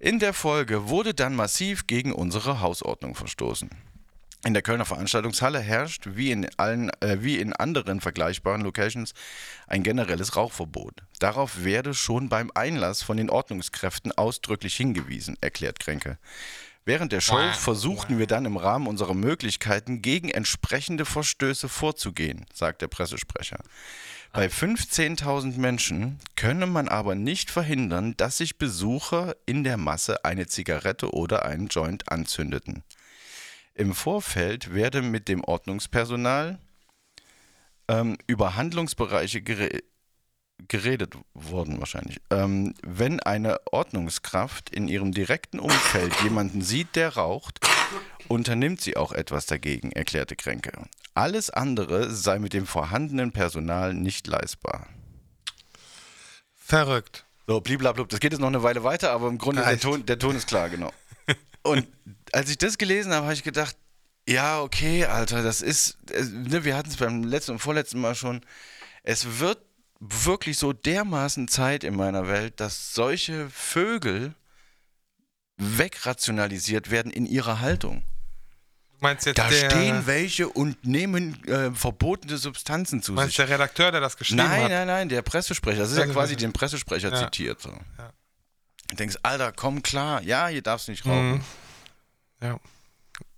In 0.00 0.18
der 0.18 0.34
Folge 0.34 0.88
wurde 0.88 1.14
dann 1.14 1.36
massiv 1.36 1.86
gegen 1.86 2.12
unsere 2.12 2.60
Hausordnung 2.60 3.14
verstoßen. 3.14 3.70
In 4.46 4.54
der 4.54 4.62
Kölner 4.62 4.84
Veranstaltungshalle 4.84 5.58
herrscht, 5.58 6.04
wie 6.12 6.30
in, 6.30 6.48
allen, 6.56 6.90
äh, 7.00 7.16
wie 7.18 7.40
in 7.40 7.52
anderen 7.52 8.00
vergleichbaren 8.00 8.60
Locations, 8.60 9.12
ein 9.66 9.82
generelles 9.82 10.36
Rauchverbot. 10.36 11.02
Darauf 11.18 11.64
werde 11.64 11.94
schon 11.94 12.28
beim 12.28 12.52
Einlass 12.54 13.02
von 13.02 13.16
den 13.16 13.28
Ordnungskräften 13.28 14.12
ausdrücklich 14.12 14.76
hingewiesen, 14.76 15.36
erklärt 15.40 15.80
Kränke. 15.80 16.18
Während 16.84 17.10
der 17.10 17.20
Show 17.20 17.40
versuchten 17.58 18.20
wir 18.20 18.28
dann 18.28 18.44
im 18.44 18.56
Rahmen 18.56 18.86
unserer 18.86 19.14
Möglichkeiten 19.14 20.00
gegen 20.00 20.28
entsprechende 20.28 21.06
Verstöße 21.06 21.68
vorzugehen, 21.68 22.46
sagt 22.54 22.82
der 22.82 22.86
Pressesprecher. 22.86 23.58
Bei 24.32 24.46
15.000 24.46 25.58
Menschen 25.58 26.20
könne 26.36 26.66
man 26.66 26.86
aber 26.86 27.16
nicht 27.16 27.50
verhindern, 27.50 28.16
dass 28.16 28.36
sich 28.36 28.58
Besucher 28.58 29.34
in 29.44 29.64
der 29.64 29.76
Masse 29.76 30.24
eine 30.24 30.46
Zigarette 30.46 31.12
oder 31.12 31.44
einen 31.44 31.66
Joint 31.66 32.12
anzündeten. 32.12 32.84
Im 33.76 33.94
Vorfeld 33.94 34.72
werde 34.72 35.02
mit 35.02 35.28
dem 35.28 35.44
Ordnungspersonal 35.44 36.58
ähm, 37.88 38.16
über 38.26 38.56
Handlungsbereiche 38.56 39.42
gere 39.42 39.68
geredet 40.68 41.14
worden 41.34 41.78
wahrscheinlich. 41.78 42.18
Ähm, 42.30 42.72
wenn 42.82 43.20
eine 43.20 43.60
Ordnungskraft 43.70 44.70
in 44.70 44.88
ihrem 44.88 45.12
direkten 45.12 45.60
Umfeld 45.60 46.14
jemanden 46.22 46.62
sieht, 46.62 46.96
der 46.96 47.14
raucht, 47.16 47.60
unternimmt 48.28 48.80
sie 48.80 48.96
auch 48.96 49.12
etwas 49.12 49.44
dagegen, 49.44 49.92
erklärte 49.92 50.34
Kränke. 50.34 50.72
Alles 51.12 51.50
andere 51.50 52.10
sei 52.10 52.38
mit 52.38 52.54
dem 52.54 52.66
vorhandenen 52.66 53.32
Personal 53.32 53.92
nicht 53.92 54.26
leistbar. 54.26 54.88
Verrückt. 56.54 57.26
So, 57.46 57.60
bliblablub. 57.60 58.08
Das 58.08 58.20
geht 58.20 58.32
jetzt 58.32 58.40
noch 58.40 58.48
eine 58.48 58.62
Weile 58.62 58.82
weiter, 58.82 59.12
aber 59.12 59.28
im 59.28 59.36
Grunde 59.36 59.62
der. 59.62 59.78
Ton, 59.78 60.06
der 60.06 60.18
Ton 60.18 60.34
ist 60.34 60.48
klar, 60.48 60.70
genau. 60.70 60.90
Und 61.62 61.86
als 62.32 62.50
ich 62.50 62.58
das 62.58 62.78
gelesen 62.78 63.12
habe, 63.12 63.24
habe 63.26 63.34
ich 63.34 63.42
gedacht, 63.42 63.76
ja, 64.28 64.60
okay, 64.60 65.04
Alter, 65.04 65.42
das 65.42 65.62
ist, 65.62 65.98
äh, 66.10 66.22
ne, 66.24 66.64
wir 66.64 66.76
hatten 66.76 66.90
es 66.90 66.96
beim 66.96 67.22
letzten 67.24 67.52
und 67.52 67.58
vorletzten 67.60 68.00
Mal 68.00 68.14
schon, 68.14 68.40
es 69.04 69.38
wird 69.38 69.58
wirklich 70.00 70.58
so 70.58 70.72
dermaßen 70.72 71.48
Zeit 71.48 71.84
in 71.84 71.94
meiner 71.96 72.26
Welt, 72.28 72.60
dass 72.60 72.92
solche 72.92 73.48
Vögel 73.50 74.34
wegrationalisiert 75.56 76.90
werden 76.90 77.10
in 77.12 77.26
ihrer 77.26 77.60
Haltung. 77.60 78.02
Du 78.90 78.96
meinst 79.00 79.26
jetzt 79.26 79.38
Da 79.38 79.48
der, 79.48 79.70
stehen 79.70 80.06
welche 80.06 80.48
und 80.48 80.84
nehmen 80.84 81.42
äh, 81.46 81.70
verbotene 81.72 82.36
Substanzen 82.38 83.02
zu 83.02 83.12
meinst 83.12 83.36
sich. 83.36 83.44
der 83.46 83.48
Redakteur, 83.54 83.92
der 83.92 84.00
das 84.00 84.16
geschrieben 84.16 84.38
Nein, 84.42 84.64
hat? 84.64 84.70
nein, 84.70 84.86
nein, 84.86 85.08
der 85.08 85.22
Pressesprecher. 85.22 85.80
Das 85.80 85.90
ist 85.90 85.96
ja 85.96 86.02
Also, 86.02 86.14
quasi 86.14 86.32
ja. 86.32 86.38
den 86.40 86.52
Pressesprecher 86.52 87.10
Ja. 87.10 87.24
zitiert. 87.24 87.60
So. 87.60 87.70
Ja. 87.98 88.12
Du 88.88 88.96
denkst, 88.96 89.16
Alter, 89.22 89.52
komm 89.52 89.82
klar, 89.82 90.22
ja, 90.22 90.48
hier 90.48 90.62
darfst 90.62 90.88
du 90.88 90.92
nicht 90.92 91.04
rauchen. 91.06 91.32
Mhm. 91.34 91.44
Ja. 92.42 92.58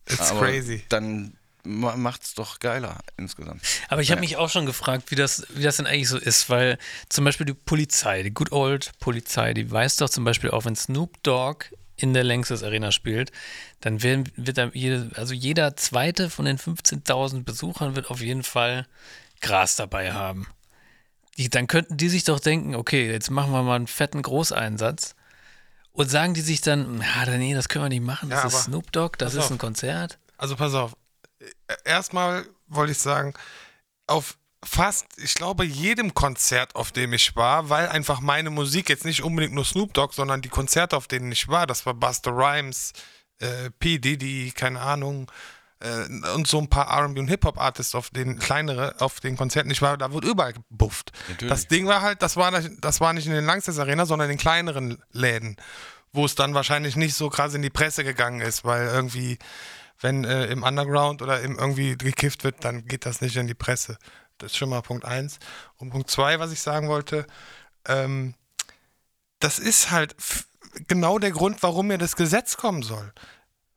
It's 0.06 0.30
Aber 0.30 0.40
crazy. 0.40 0.84
Dann 0.88 1.36
ma- 1.64 1.96
macht's 1.96 2.34
doch 2.34 2.58
geiler 2.60 2.98
insgesamt. 3.16 3.62
Aber 3.88 4.00
ich 4.02 4.10
habe 4.10 4.20
mich 4.20 4.36
auch 4.36 4.48
schon 4.48 4.66
gefragt, 4.66 5.10
wie 5.10 5.14
das, 5.14 5.46
wie 5.50 5.62
das 5.62 5.76
denn 5.76 5.86
eigentlich 5.86 6.08
so 6.08 6.18
ist, 6.18 6.48
weil 6.50 6.78
zum 7.08 7.24
Beispiel 7.24 7.46
die 7.46 7.54
Polizei, 7.54 8.22
die 8.22 8.32
Good 8.32 8.52
Old 8.52 8.92
Polizei, 9.00 9.54
die 9.54 9.70
weiß 9.70 9.96
doch 9.96 10.10
zum 10.10 10.24
Beispiel 10.24 10.50
auch, 10.50 10.64
wenn 10.64 10.76
Snoop 10.76 11.22
Dogg 11.22 11.66
in 11.96 12.14
der 12.14 12.24
Längstes 12.24 12.62
Arena 12.62 12.92
spielt, 12.92 13.32
dann 13.80 14.02
werden, 14.02 14.30
wird 14.36 14.56
dann 14.56 14.70
jede, 14.72 15.10
also 15.14 15.34
jeder 15.34 15.76
zweite 15.76 16.30
von 16.30 16.44
den 16.44 16.58
15.000 16.58 17.44
Besuchern 17.44 17.96
wird 17.96 18.10
auf 18.10 18.20
jeden 18.20 18.44
Fall 18.44 18.86
Gras 19.40 19.76
dabei 19.76 20.12
haben. 20.12 20.46
Die, 21.36 21.50
dann 21.50 21.66
könnten 21.66 21.96
die 21.96 22.08
sich 22.08 22.24
doch 22.24 22.40
denken, 22.40 22.74
okay, 22.74 23.10
jetzt 23.10 23.30
machen 23.30 23.52
wir 23.52 23.62
mal 23.62 23.76
einen 23.76 23.86
fetten 23.86 24.22
Großeinsatz. 24.22 25.14
Und 25.98 26.08
sagen 26.08 26.32
die 26.32 26.42
sich 26.42 26.60
dann, 26.60 27.00
ja, 27.02 27.26
nee, 27.38 27.54
das 27.54 27.68
können 27.68 27.86
wir 27.86 27.88
nicht 27.88 28.04
machen, 28.04 28.30
das 28.30 28.42
Ja, 28.42 28.46
ist 28.48 28.64
Snoop 28.66 28.92
Dogg, 28.92 29.16
das 29.18 29.34
ist 29.34 29.46
auf. 29.46 29.50
ein 29.50 29.58
Konzert. 29.58 30.16
Also 30.36 30.54
pass 30.54 30.72
auf. 30.72 30.96
Erstmal 31.84 32.46
wollte 32.68 32.92
ich 32.92 32.98
sagen, 32.98 33.34
auf 34.06 34.38
fast, 34.64 35.06
ich 35.16 35.34
glaube, 35.34 35.64
jedem 35.64 36.14
Konzert, 36.14 36.76
auf 36.76 36.92
dem 36.92 37.12
ich 37.14 37.34
war, 37.34 37.68
weil 37.68 37.88
einfach 37.88 38.20
meine 38.20 38.50
Musik 38.50 38.88
jetzt 38.88 39.04
nicht 39.04 39.24
unbedingt 39.24 39.54
nur 39.54 39.64
Snoop 39.64 39.92
Dogg, 39.92 40.14
sondern 40.14 40.40
die 40.40 40.48
Konzerte, 40.48 40.96
auf 40.96 41.08
denen 41.08 41.32
ich 41.32 41.48
war, 41.48 41.66
das 41.66 41.84
war 41.84 41.94
Buster 41.94 42.30
Rhymes, 42.30 42.92
äh, 43.40 43.70
P. 43.80 43.98
Diddy, 43.98 44.52
keine 44.54 44.80
Ahnung, 44.80 45.28
und 46.34 46.46
so 46.48 46.58
ein 46.58 46.68
paar 46.68 46.88
R&B 46.88 47.20
und 47.20 47.28
Hip-Hop-Artists 47.28 47.94
auf 47.94 48.10
den 48.10 48.38
kleinere, 48.38 48.96
auf 49.00 49.20
den 49.20 49.36
Konzerten 49.36 49.70
ich 49.70 49.80
war, 49.82 49.96
da 49.96 50.12
wurde 50.12 50.28
überall 50.28 50.52
gebufft. 50.52 51.12
Das 51.48 51.68
Ding 51.68 51.86
war 51.86 52.02
halt, 52.02 52.20
das 52.22 52.36
war, 52.36 52.50
nicht- 52.50 52.72
das 52.84 53.00
war 53.00 53.12
nicht 53.12 53.26
in 53.26 53.32
den 53.32 53.44
Langsess 53.44 53.78
Arena, 53.78 54.04
sondern 54.04 54.28
in 54.30 54.36
den 54.36 54.40
kleineren 54.40 55.02
Läden, 55.12 55.56
wo 56.12 56.24
es 56.24 56.34
dann 56.34 56.54
wahrscheinlich 56.54 56.96
nicht 56.96 57.14
so 57.14 57.28
krass 57.30 57.54
in 57.54 57.62
die 57.62 57.70
Presse 57.70 58.02
gegangen 58.02 58.40
ist, 58.40 58.64
weil 58.64 58.88
irgendwie, 58.88 59.38
wenn 60.00 60.24
äh, 60.24 60.46
im 60.46 60.62
Underground 60.64 61.22
oder 61.22 61.40
im 61.42 61.58
irgendwie 61.58 61.96
gekifft 61.96 62.42
wird, 62.44 62.64
dann 62.64 62.84
geht 62.86 63.06
das 63.06 63.20
nicht 63.20 63.36
in 63.36 63.46
die 63.46 63.54
Presse. 63.54 63.98
Das 64.38 64.52
ist 64.52 64.56
schon 64.56 64.70
mal 64.70 64.82
Punkt 64.82 65.04
eins. 65.04 65.38
Und 65.76 65.90
Punkt 65.90 66.10
zwei, 66.10 66.38
was 66.40 66.50
ich 66.52 66.60
sagen 66.60 66.88
wollte, 66.88 67.26
ähm, 67.86 68.34
das 69.40 69.58
ist 69.58 69.90
halt 69.90 70.16
genau 70.88 71.18
der 71.18 71.30
Grund, 71.30 71.62
warum 71.62 71.88
mir 71.88 71.98
das 71.98 72.16
Gesetz 72.16 72.56
kommen 72.56 72.82
soll. 72.82 73.12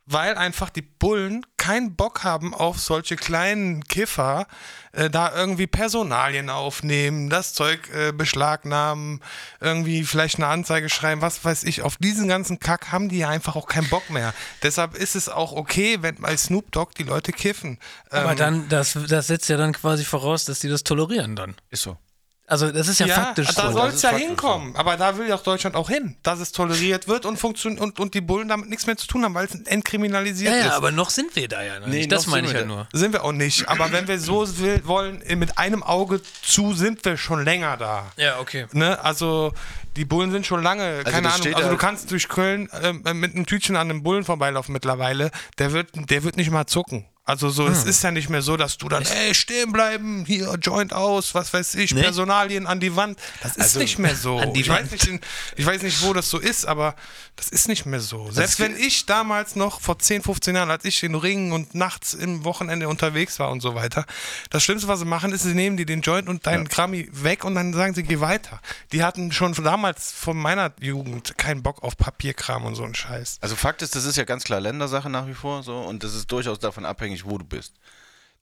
Weil 0.08 0.36
einfach 0.36 0.70
die 0.70 0.82
Bullen 0.82 1.46
keinen 1.62 1.96
Bock 1.96 2.24
haben 2.24 2.56
auf 2.56 2.80
solche 2.80 3.16
kleinen 3.16 3.84
Kiffer, 3.84 4.48
äh, 4.94 5.12
da 5.12 5.32
irgendwie 5.36 5.68
Personalien 5.68 6.50
aufnehmen, 6.50 7.30
das 7.30 7.54
Zeug 7.54 7.88
äh, 7.94 8.12
beschlagnahmen, 8.12 9.22
irgendwie 9.60 10.04
vielleicht 10.04 10.38
eine 10.38 10.48
Anzeige 10.48 10.90
schreiben, 10.90 11.22
was 11.22 11.46
weiß 11.46 11.64
ich. 11.66 11.84
Auf 11.84 11.98
diesen 11.98 12.28
ganzen 12.28 12.60
Kack 12.60 12.92
haben 12.92 13.10
die 13.10 13.20
ja 13.20 13.30
einfach 13.30 13.56
auch 13.56 13.68
keinen 13.68 13.90
Bock 13.90 14.10
mehr. 14.10 14.34
Deshalb 14.64 14.96
ist 14.96 15.16
es 15.16 15.30
auch 15.30 15.52
okay, 15.52 16.00
wenn 16.02 16.16
bei 16.16 16.36
Snoop 16.36 16.72
Dogg 16.72 16.94
die 16.98 17.04
Leute 17.04 17.32
kiffen. 17.32 17.78
Aber 18.10 18.32
Ähm, 18.32 18.38
dann, 18.38 18.70
das, 18.70 18.98
das 19.08 19.28
setzt 19.28 19.48
ja 19.48 19.58
dann 19.58 19.74
quasi 19.74 20.04
voraus, 20.04 20.46
dass 20.46 20.62
die 20.62 20.68
das 20.68 20.84
tolerieren 20.84 21.36
dann. 21.36 21.54
Ist 21.70 21.84
so. 21.84 21.96
Also 22.52 22.70
das 22.72 22.88
ist 22.90 23.00
ja, 23.00 23.06
Ja, 23.08 23.16
faktisch 23.16 23.48
da 23.56 23.68
so. 23.72 23.78
soll 23.78 23.86
Das 23.88 23.96
es 23.96 24.02
ja 24.02 24.12
hinkommen. 24.12 24.76
Aber 24.76 24.98
da 24.98 25.18
will 25.18 25.28
ja 25.28 25.36
auch 25.36 25.44
Deutschland 25.44 25.76
auch 25.76 25.90
hin, 25.90 26.18
dass 26.22 26.40
es 26.40 26.52
toleriert 26.52 27.08
wird 27.08 27.26
und, 27.26 27.40
funktio- 27.40 27.80
und, 27.80 28.00
und 28.00 28.14
die 28.14 28.20
Bullen 28.22 28.50
damit 28.50 28.70
nichts 28.70 28.86
mehr 28.88 28.98
zu 28.98 29.08
tun 29.08 29.24
haben, 29.24 29.34
weil 29.34 29.46
es 29.46 29.56
entkriminalisiert 29.56 30.54
ja, 30.54 30.60
ist. 30.60 30.66
ja, 30.66 30.76
aber 30.76 30.92
noch 30.92 31.10
sind 31.10 31.36
wir 31.36 31.48
da 31.48 31.64
ja 31.64 31.80
noch 31.80 31.88
Nee, 31.88 32.00
nicht. 32.00 32.12
Das 32.12 32.26
noch 32.28 32.32
meine 32.34 32.48
ich 32.48 32.54
ja 32.54 32.60
wir 32.60 32.66
nur. 32.66 32.88
Sind 32.92 33.14
wir 33.14 33.24
auch 33.24 33.32
nicht. 33.32 33.70
Aber 33.70 33.92
wenn 33.94 34.08
wir 34.08 34.20
so 34.20 34.46
will, 34.60 34.82
wollen, 34.86 35.24
mit 35.38 35.58
einem 35.58 35.82
Auge 35.82 36.22
zu, 36.42 36.74
sind 36.74 37.04
wir 37.06 37.16
schon 37.18 37.44
länger 37.46 37.78
da. 37.78 38.12
Ja, 38.18 38.40
okay. 38.40 38.66
Ne? 38.74 39.00
Also 39.04 39.54
die 39.96 40.06
Bullen 40.06 40.32
sind 40.32 40.46
schon 40.46 40.62
lange, 40.62 41.04
keine 41.06 41.24
das 41.30 41.36
Ahnung. 41.42 41.54
Also 41.56 41.68
da- 41.68 41.72
du 41.74 41.78
kannst 41.78 42.12
durch 42.12 42.28
Köln 42.28 42.70
ähm, 42.84 43.02
mit 43.20 43.34
einem 43.34 43.46
Tütchen 43.46 43.76
an 43.78 43.90
einem 43.90 44.04
Bullen 44.04 44.24
vorbeilaufen 44.26 44.74
mittlerweile. 44.74 45.32
Der 45.58 45.72
wird, 45.72 45.90
der 46.10 46.24
wird 46.24 46.38
nicht 46.38 46.52
mal 46.52 46.66
zucken. 46.66 47.06
Also 47.24 47.50
so, 47.50 47.68
Hm. 47.68 47.72
es 47.74 47.84
ist 47.84 48.04
ja 48.04 48.10
nicht 48.12 48.30
mehr 48.30 48.42
so, 48.42 48.58
dass 48.58 48.78
du 48.78 48.90
dann, 48.90 49.04
ey, 49.04 49.34
stehen 49.36 49.72
bleiben, 49.72 50.26
hier, 50.26 50.56
Joint 50.60 50.92
aus, 50.92 51.36
was 51.36 51.54
weiß 51.54 51.76
ich, 51.76 51.94
Nee? 51.94 52.02
Personalien 52.02 52.66
an 52.66 52.80
die 52.80 52.96
Wand. 52.96 53.20
Das 53.44 53.56
ist 53.58 53.76
nicht 53.78 54.00
mehr 54.00 54.16
so. 54.16 54.42
ich, 54.56 54.68
Wand. 54.70 54.84
Weiß 54.86 54.92
nicht, 54.92 55.08
in, 55.08 55.20
ich 55.56 55.66
weiß 55.66 55.84
nicht, 55.84 56.02
wo 56.02 56.14
das 56.14 56.30
so 56.30 56.40
ist, 56.40 56.66
aber 56.66 56.96
das 57.36 57.50
ist 57.50 57.68
nicht 57.68 57.86
mehr 57.86 58.00
so. 58.00 58.32
Selbst 58.32 58.60
wenn 58.60 58.76
ich 58.76 59.06
damals 59.06 59.56
noch 59.56 59.82
vor 59.82 60.00
10, 60.00 60.24
15 60.24 60.56
Jahren, 60.56 60.72
als 60.72 60.84
ich 60.84 61.02
in 61.04 61.14
Ringen 61.14 61.52
und 61.52 61.76
nachts 61.76 62.14
im 62.16 62.44
Wochenende 62.44 62.90
unterwegs 62.90 63.38
war 63.40 63.52
und 63.52 63.62
so 63.62 63.76
weiter, 63.76 64.06
das 64.50 64.64
Schlimmste, 64.64 64.88
was 64.88 65.00
sie 65.00 65.06
machen, 65.06 65.32
ist, 65.32 65.44
sie 65.44 65.54
nehmen 65.54 65.78
die 65.78 65.86
den 65.86 66.02
Joint 66.02 66.28
und 66.28 66.48
deinen 66.48 66.68
Grammy 66.68 67.08
weg 67.12 67.46
und 67.46 67.54
dann 67.54 67.72
sagen 67.74 67.94
sie, 67.94 68.02
geh 68.04 68.20
weiter. 68.20 68.60
Die 68.92 69.04
hatten 69.04 69.32
schon 69.32 69.54
damals 69.54 70.12
von 70.12 70.38
meiner 70.38 70.72
Jugend 70.80 71.38
keinen 71.38 71.62
Bock 71.62 71.84
auf 71.84 71.96
Papierkram 71.98 72.66
und 72.66 72.74
so 72.76 72.84
einen 72.84 72.96
Scheiß. 72.96 73.38
Also 73.42 73.56
Fakt 73.56 73.84
ist, 73.84 73.96
das 73.96 74.06
ist 74.06 74.18
ja 74.18 74.24
ganz 74.24 74.44
klar 74.44 74.60
Ländersache 74.60 75.10
nach 75.10 75.28
wie 75.28 75.34
vor 75.36 75.62
so 75.62 75.78
und 75.80 76.04
das 76.04 76.16
ist 76.16 76.32
durchaus 76.32 76.58
davon 76.60 76.84
abhängig, 76.86 77.11
wo 77.26 77.38
du 77.38 77.46
bist. 77.46 77.76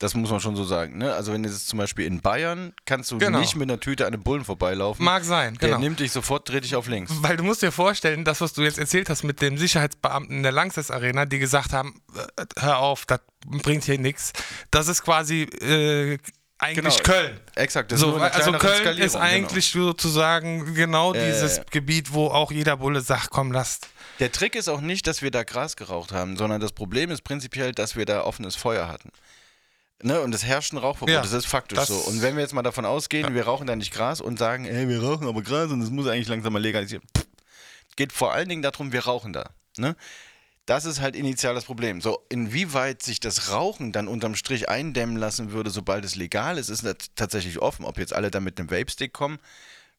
Das 0.02 0.16
muss 0.16 0.32
man 0.32 0.40
schon 0.40 0.56
so 0.56 0.64
sagen. 0.64 0.98
Ne? 0.98 1.14
Also 1.14 1.34
wenn 1.34 1.44
du 1.44 1.50
jetzt 1.50 1.68
zum 1.68 1.78
Beispiel 1.78 2.06
in 2.06 2.22
Bayern 2.22 2.72
kannst 2.86 3.12
du 3.12 3.18
Genau. 3.18 3.38
nicht 3.40 3.58
mit 3.58 3.70
einer 3.70 3.82
Tüte 3.82 4.06
an 4.08 4.14
einem 4.14 4.24
Bullen 4.24 4.46
vorbeilaufen. 4.46 5.04
Mag 5.04 5.26
sein, 5.26 5.56
Der 5.56 5.70
genau. 5.70 5.82
nimmt 5.82 6.00
dich 6.00 6.14
sofort, 6.14 6.48
dreht 6.48 6.64
dich 6.64 6.78
auf 6.78 6.88
links. 6.88 7.12
Weil 7.22 7.36
du 7.36 7.44
musst 7.44 7.62
dir 7.64 7.74
vorstellen, 7.74 8.24
das, 8.24 8.40
was 8.40 8.54
du 8.54 8.62
jetzt 8.62 8.80
erzählt 8.80 9.10
hast 9.10 9.24
mit 9.24 9.42
dem 9.42 9.58
Sicherheitsbeamten 9.58 10.38
in 10.38 10.44
der 10.44 10.54
Langsess 10.54 10.90
Arena, 10.90 11.26
die 11.26 11.38
gesagt 11.40 11.74
haben, 11.74 12.00
äh, 12.38 12.46
hör 12.60 12.78
auf, 12.78 13.06
das 13.08 13.20
bringt 13.46 13.84
hier 13.84 14.00
nichts. 14.00 14.32
Das 14.72 14.88
ist 14.88 15.04
quasi 15.04 15.42
äh, 15.44 16.18
eigentlich 16.60 16.98
Genau. 16.98 17.04
Köln. 17.18 17.40
Exakt. 17.56 17.92
Das 17.92 18.00
So, 18.00 18.16
ist 18.18 18.22
also 18.22 18.52
Köln 18.54 18.74
ist 18.74 18.80
Skalierung, 18.80 19.12
genau. 19.14 19.20
eigentlich 19.24 19.72
sozusagen 19.72 20.74
genau 20.76 21.14
dieses 21.14 21.58
ja. 21.58 21.64
Gebiet, 21.72 22.14
wo 22.14 22.28
auch 22.28 22.52
jeder 22.52 22.78
Bulle 22.78 23.02
sagt, 23.02 23.30
komm, 23.32 23.52
lasst. 23.52 23.88
Der 24.20 24.32
Trick 24.32 24.56
ist 24.56 24.68
auch 24.68 24.82
nicht, 24.82 25.08
dass 25.08 25.22
wir 25.22 25.32
da 25.32 25.44
Gras 25.44 25.76
geraucht 25.78 26.12
haben, 26.12 26.36
sondern 26.38 26.60
das 26.60 26.74
Problem 26.74 27.10
ist 27.12 27.24
prinzipiell, 27.24 27.72
dass 27.72 27.96
wir 27.96 28.06
da 28.06 28.24
offenes 28.24 28.56
Feuer 28.56 28.88
hatten. 28.90 29.12
Ne? 30.02 30.20
Und 30.22 30.34
es 30.36 30.44
herrscht 30.46 30.74
ein 30.74 30.78
Rauchverbot, 30.78 31.14
Ja, 31.14 31.22
das 31.22 31.34
ist 31.34 31.46
faktisch 31.48 31.78
das- 31.78 31.88
so. 31.88 31.96
Und 31.96 32.22
wenn 32.22 32.36
wir 32.36 32.42
jetzt 32.42 32.54
mal 32.54 32.62
davon 32.62 32.86
ausgehen, 32.86 33.34
wir 33.34 33.46
rauchen 33.46 33.68
da 33.68 33.76
nicht 33.76 33.94
Gras 33.94 34.22
und 34.22 34.38
sagen, 34.40 34.66
ey, 34.66 34.88
wir 34.88 35.02
rauchen 35.02 35.28
aber 35.28 35.42
Gras 35.42 35.72
und 35.72 35.80
das 35.82 35.90
muss 35.90 36.08
eigentlich 36.08 36.28
langsam 36.28 36.54
mal 36.54 36.62
legalisieren. 36.62 37.04
Pff, 37.18 37.26
geht 37.96 38.14
vor 38.14 38.34
allen 38.34 38.48
Dingen 38.50 38.62
darum, 38.62 38.92
wir 38.92 39.06
rauchen 39.06 39.34
da. 39.34 39.50
Ne? 39.78 39.96
Das 40.70 40.86
ist 40.86 41.02
halt 41.02 41.16
initial 41.16 41.56
das 41.56 41.66
Problem. 41.66 42.00
So, 42.00 42.24
inwieweit 42.30 43.02
sich 43.02 43.20
das 43.20 43.50
Rauchen 43.50 43.92
dann 43.92 44.08
unterm 44.08 44.36
Strich 44.36 44.70
eindämmen 44.70 45.18
lassen 45.18 45.52
würde, 45.52 45.72
sobald 45.72 46.06
es 46.06 46.16
legal 46.16 46.60
ist, 46.60 46.70
ist 46.70 46.86
tatsächlich 47.16 47.58
offen. 47.58 47.86
Ob 47.86 47.98
jetzt 47.98 48.14
alle 48.14 48.30
da 48.30 48.40
mit 48.40 48.60
einem 48.60 48.70
Vape-Stick 48.70 49.12
kommen, 49.12 49.40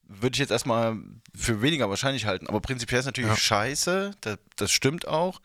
würde 0.04 0.34
ich 0.34 0.38
jetzt 0.38 0.52
erstmal 0.52 0.96
für 1.34 1.60
weniger 1.60 1.90
wahrscheinlich 1.90 2.26
halten. 2.26 2.46
Aber 2.46 2.60
prinzipiell 2.60 3.00
ist 3.00 3.06
natürlich 3.06 3.36
scheiße, 3.36 4.12
das, 4.20 4.38
das 4.54 4.70
stimmt 4.70 5.08
auch, 5.08 5.40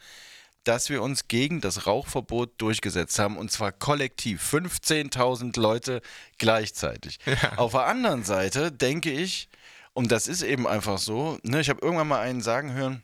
dass 0.64 0.92
wir 0.92 1.02
uns 1.02 1.28
gegen 1.28 1.60
das 1.60 1.88
Rauchverbot 1.88 2.62
durchgesetzt 2.62 3.18
haben 3.18 3.38
und 3.38 3.52
zwar 3.52 3.72
kollektiv 3.72 4.48
15.000 4.54 5.60
Leute 5.60 6.02
gleichzeitig. 6.38 7.18
Auf 7.56 7.72
der 7.72 7.88
anderen 7.88 8.24
Seite 8.24 8.72
denke 8.72 9.12
ich, 9.12 9.50
und 9.94 10.12
das 10.12 10.28
ist 10.28 10.44
eben 10.44 10.68
einfach 10.68 11.00
so, 11.00 11.40
ne, 11.42 11.62
ich 11.62 11.70
habe 11.70 11.82
irgendwann 11.82 12.10
mal 12.10 12.22
einen 12.22 12.42
sagen 12.42 12.74
hören, 12.74 13.02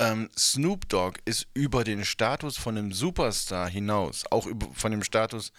ähm, 0.00 0.30
Snoop 0.36 0.88
Dogg 0.88 1.20
ist 1.26 1.46
über 1.54 1.84
den 1.84 2.04
Status 2.04 2.56
von 2.56 2.76
einem 2.76 2.92
Superstar 2.92 3.68
hinaus, 3.68 4.24
auch 4.30 4.46
über, 4.46 4.66
von 4.74 4.90
dem 4.90 5.04
Status, 5.04 5.52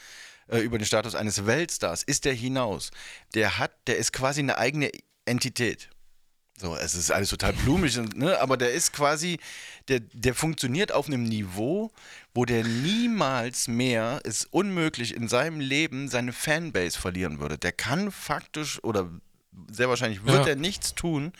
äh, 0.47 0.59
über 0.59 0.77
den 0.79 0.85
Status 0.85 1.15
eines 1.15 1.45
Weltstars, 1.45 2.03
ist 2.03 2.25
der 2.25 2.33
hinaus. 2.33 2.91
Der 3.35 3.59
hat, 3.59 3.71
der 3.87 3.97
ist 3.97 4.11
quasi 4.11 4.41
eine 4.41 4.57
eigene 4.57 4.89
Entität. 5.25 5.89
So, 6.57 6.75
es 6.75 6.95
ist 6.95 7.11
alles 7.11 7.29
total 7.29 7.53
blumig, 7.53 7.97
und, 7.97 8.17
ne? 8.17 8.39
aber 8.39 8.57
der 8.57 8.71
ist 8.73 8.93
quasi, 8.93 9.39
der, 9.87 9.99
der 9.99 10.35
funktioniert 10.35 10.91
auf 10.91 11.07
einem 11.07 11.23
Niveau, 11.23 11.91
wo 12.33 12.45
der 12.45 12.63
niemals 12.63 13.67
mehr, 13.67 14.21
ist 14.25 14.45
unmöglich 14.51 15.15
in 15.15 15.27
seinem 15.27 15.59
Leben 15.59 16.07
seine 16.07 16.33
Fanbase 16.33 16.99
verlieren 16.99 17.39
würde. 17.39 17.57
Der 17.57 17.71
kann 17.71 18.11
faktisch 18.11 18.83
oder 18.83 19.09
sehr 19.71 19.89
wahrscheinlich 19.89 20.23
wird 20.23 20.45
Ja. 20.45 20.49
er 20.49 20.55
nichts 20.55 20.93
tun, 20.95 21.33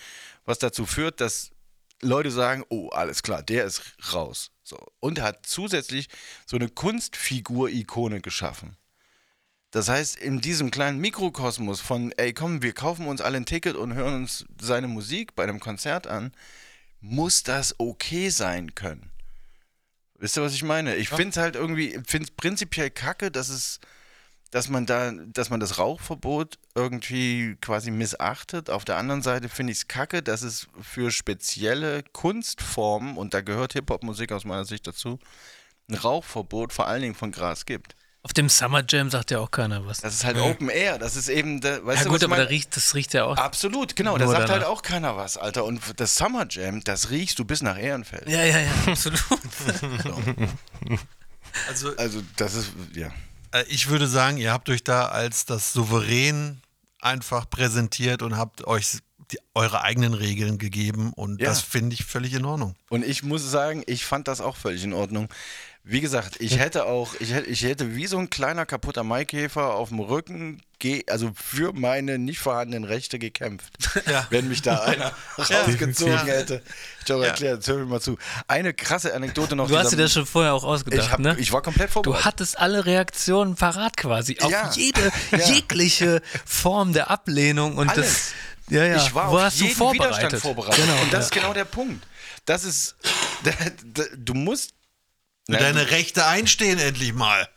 was 0.46 0.60
dazu 0.60 0.86
führt, 0.86 1.22
dass 1.22 1.52
Leute 2.02 2.32
sagen, 2.32 2.64
oh, 2.70 2.90
alles 2.90 3.24
klar, 3.24 3.44
der 3.44 3.66
ist 3.66 3.82
raus. 4.14 4.52
So. 4.64 4.78
Und 5.00 5.22
hat 5.22 5.46
zusätzlich 5.46 6.08
so 6.46 6.58
eine 6.58 6.70
Kunstfigur-Ikone 6.70 8.22
geschaffen. 8.22 8.78
Das 9.72 9.88
heißt, 9.88 10.18
in 10.18 10.42
diesem 10.42 10.70
kleinen 10.70 11.00
Mikrokosmos 11.00 11.80
von, 11.80 12.12
ey, 12.18 12.34
komm, 12.34 12.62
wir 12.62 12.74
kaufen 12.74 13.08
uns 13.08 13.22
alle 13.22 13.38
ein 13.38 13.46
Ticket 13.46 13.76
und 13.76 13.94
hören 13.94 14.16
uns 14.16 14.46
seine 14.60 14.88
Musik 14.88 15.34
bei 15.36 15.44
einem 15.44 15.62
Konzert 15.62 16.08
an, 16.08 16.34
muss 17.00 17.44
das 17.44 17.80
okay 17.80 18.30
sein 18.30 18.76
können. 18.76 19.12
Wisst 20.20 20.38
ihr, 20.38 20.44
was 20.44 20.54
ich 20.54 20.64
meine? 20.64 20.96
Ich 20.98 21.10
finde 21.10 21.30
es 21.30 21.38
halt 21.38 21.56
irgendwie, 21.56 22.00
finde 22.06 22.26
es 22.26 22.32
prinzipiell 22.32 22.92
kacke, 22.92 23.32
dass 23.32 23.50
es, 23.50 23.80
dass 24.52 24.68
man 24.70 24.86
da, 24.86 25.12
dass 25.12 25.50
man 25.50 25.60
das 25.60 25.80
Rauchverbot 25.80 26.60
irgendwie 26.76 27.56
quasi 27.62 27.90
missachtet. 27.90 28.70
Auf 28.70 28.86
der 28.86 28.98
anderen 28.98 29.22
Seite 29.22 29.50
finde 29.50 29.72
ich 29.72 29.80
es 29.80 29.88
kacke, 29.88 30.22
dass 30.22 30.42
es 30.42 30.68
für 30.82 31.10
spezielle 31.10 32.04
Kunstformen, 32.12 33.18
und 33.18 33.34
da 33.34 33.42
gehört 33.42 33.74
Hip-Hop-Musik 33.74 34.32
aus 34.34 34.46
meiner 34.46 34.66
Sicht 34.66 34.86
dazu, 34.86 35.20
ein 35.90 35.96
Rauchverbot 35.96 36.74
vor 36.74 36.88
allen 36.88 37.02
Dingen 37.02 37.16
von 37.16 37.32
Gras 37.32 37.66
gibt. 37.66 37.96
Auf 38.24 38.34
dem 38.34 38.50
Summer 38.50 38.84
Jam 38.88 39.10
sagt 39.10 39.32
ja 39.32 39.40
auch 39.40 39.50
keiner 39.50 39.84
was. 39.88 40.02
Das 40.02 40.14
ist 40.14 40.24
halt 40.24 40.38
Open 40.38 40.70
Air, 40.70 41.00
das 41.00 41.16
ist 41.16 41.28
eben, 41.28 41.60
da, 41.60 41.84
weißt 41.84 42.00
ja 42.00 42.04
du, 42.04 42.10
gut, 42.12 42.22
was 42.22 42.22
ich 42.22 42.26
aber 42.28 42.38
da 42.38 42.50
riecht, 42.50 42.76
das 42.76 42.94
riecht 42.94 43.14
ja 43.16 43.26
auch. 43.26 43.36
Absolut, 43.38 43.96
genau, 43.96 44.16
da 44.18 44.28
sagt 44.28 44.42
halt 44.42 44.62
danach. 44.62 44.68
auch 44.68 44.84
keiner 44.84 45.18
was, 45.18 45.38
Alter. 45.38 45.64
Und 45.66 45.82
das 46.00 46.18
Summer 46.18 46.46
Jam, 46.48 46.84
das 46.84 47.10
riechst 47.10 47.40
du 47.40 47.46
bis 47.46 47.64
nach 47.64 47.80
Ehrenfeld. 47.80 48.30
Ja, 48.30 48.44
ja, 48.44 48.60
ja, 48.60 48.72
absolut. 48.86 49.24
Also 51.68 51.94
Also, 51.98 52.22
das 52.38 52.54
ist, 52.54 52.72
ja. 52.94 53.12
Äh, 53.52 53.64
Ich 53.70 53.88
würde 53.90 54.08
sagen, 54.08 54.38
ihr 54.38 54.52
habt 54.52 54.70
euch 54.70 54.84
da 54.84 55.08
als 55.08 55.46
das 55.46 55.74
souverän 55.74 56.62
einfach 57.02 57.50
präsentiert 57.50 58.22
und 58.22 58.38
habt 58.38 58.66
euch 58.68 59.00
die, 59.32 59.40
eure 59.56 59.82
eigenen 59.82 60.14
Regeln 60.14 60.58
gegeben 60.58 61.14
und 61.14 61.42
Ja. 61.42 61.48
das 61.50 61.62
finde 61.62 61.94
ich 61.94 62.04
völlig 62.06 62.34
in 62.34 62.46
Ordnung. 62.46 62.76
Und 62.90 63.06
ich 63.06 63.24
muss 63.24 63.50
sagen, 63.50 63.84
ich 63.88 64.06
fand 64.06 64.28
das 64.28 64.42
auch 64.42 64.56
völlig 64.58 64.84
in 64.84 64.94
Ordnung. 64.94 65.30
Wie 65.84 66.00
gesagt, 66.00 66.36
ich 66.39 66.60
hätte 66.60 66.86
auch, 66.86 67.15
ich 67.20 67.34
hätte, 67.34 67.48
ich 67.50 67.63
hätte 67.63 67.96
wie 67.96 68.06
so 68.06 68.20
ein 68.20 68.30
kleiner 68.30 68.67
kaputter 68.67 69.04
Maikäfer 69.04 69.74
auf 69.74 69.89
dem 69.89 70.00
Rücken, 70.00 70.62
also 71.10 71.32
für 71.36 71.74
meine 71.74 72.20
nicht 72.20 72.38
vorhandenen 72.38 72.84
Rechte 72.84 73.17
gekämpft. 73.17 73.74
Wenn 74.30 74.48
mich 74.48 74.62
da 74.62 74.82
einer 74.84 75.12
rausgezogen 75.39 76.13
Ja. 76.13 76.24
hätte. 76.24 76.62
Ich 77.04 77.10
habe 77.12 77.26
erklärt, 77.26 77.56
jetzt 77.58 77.67
hör 77.67 77.78
mir 77.78 77.86
mal 77.88 78.00
zu. 78.00 78.20
Eine 78.48 78.76
krasse 78.76 79.13
Anekdote 79.15 79.56
noch. 79.56 79.67
Du 79.70 79.78
hast 79.78 79.91
dir 79.91 79.98
das 79.98 80.13
schon 80.13 80.28
vorher 80.28 80.54
auch 80.54 80.63
ausgedacht, 80.63 81.04
ich, 81.08 81.12
hab, 81.12 81.20
ne? 81.20 81.36
ich 81.39 81.52
war 81.52 81.63
komplett 81.63 81.89
Du 81.89 81.94
vorbereitet. 81.94 82.26
hattest 82.26 82.60
alle 82.60 82.86
Reaktionen 82.86 83.56
parat 83.56 83.98
quasi 83.98 84.38
auf 84.39 84.52
Ja. 84.52 84.70
jede 84.76 85.12
Ja. 85.32 85.38
jegliche 85.50 86.22
Form 86.46 86.94
der 86.94 87.10
Ablehnung 87.10 87.78
und 87.78 87.89
Alles. 87.89 88.06
das. 88.06 88.32
Ja, 88.70 88.86
ja. 88.86 88.98
Ich 88.98 89.15
war 89.15 89.32
Wo 89.32 89.39
auf 89.39 89.54
du 89.58 89.63
jeden 89.63 89.76
vorbereitet? 89.76 90.17
Widerstand 90.17 90.41
vorbereitet. 90.44 90.86
Genau. 90.86 91.02
Und 91.02 91.12
das 91.12 91.26
ist 91.26 91.36
ja. 91.36 91.41
genau 91.41 91.54
der 91.56 91.65
Punkt. 91.65 92.06
Das 92.46 92.63
ist, 92.65 92.96
du 94.17 94.34
musst 94.36 94.74
Für 95.49 95.58
deine 95.58 95.89
Rechte 95.91 96.25
einstehen 96.25 96.80
endlich 96.80 97.13
mal. 97.13 97.47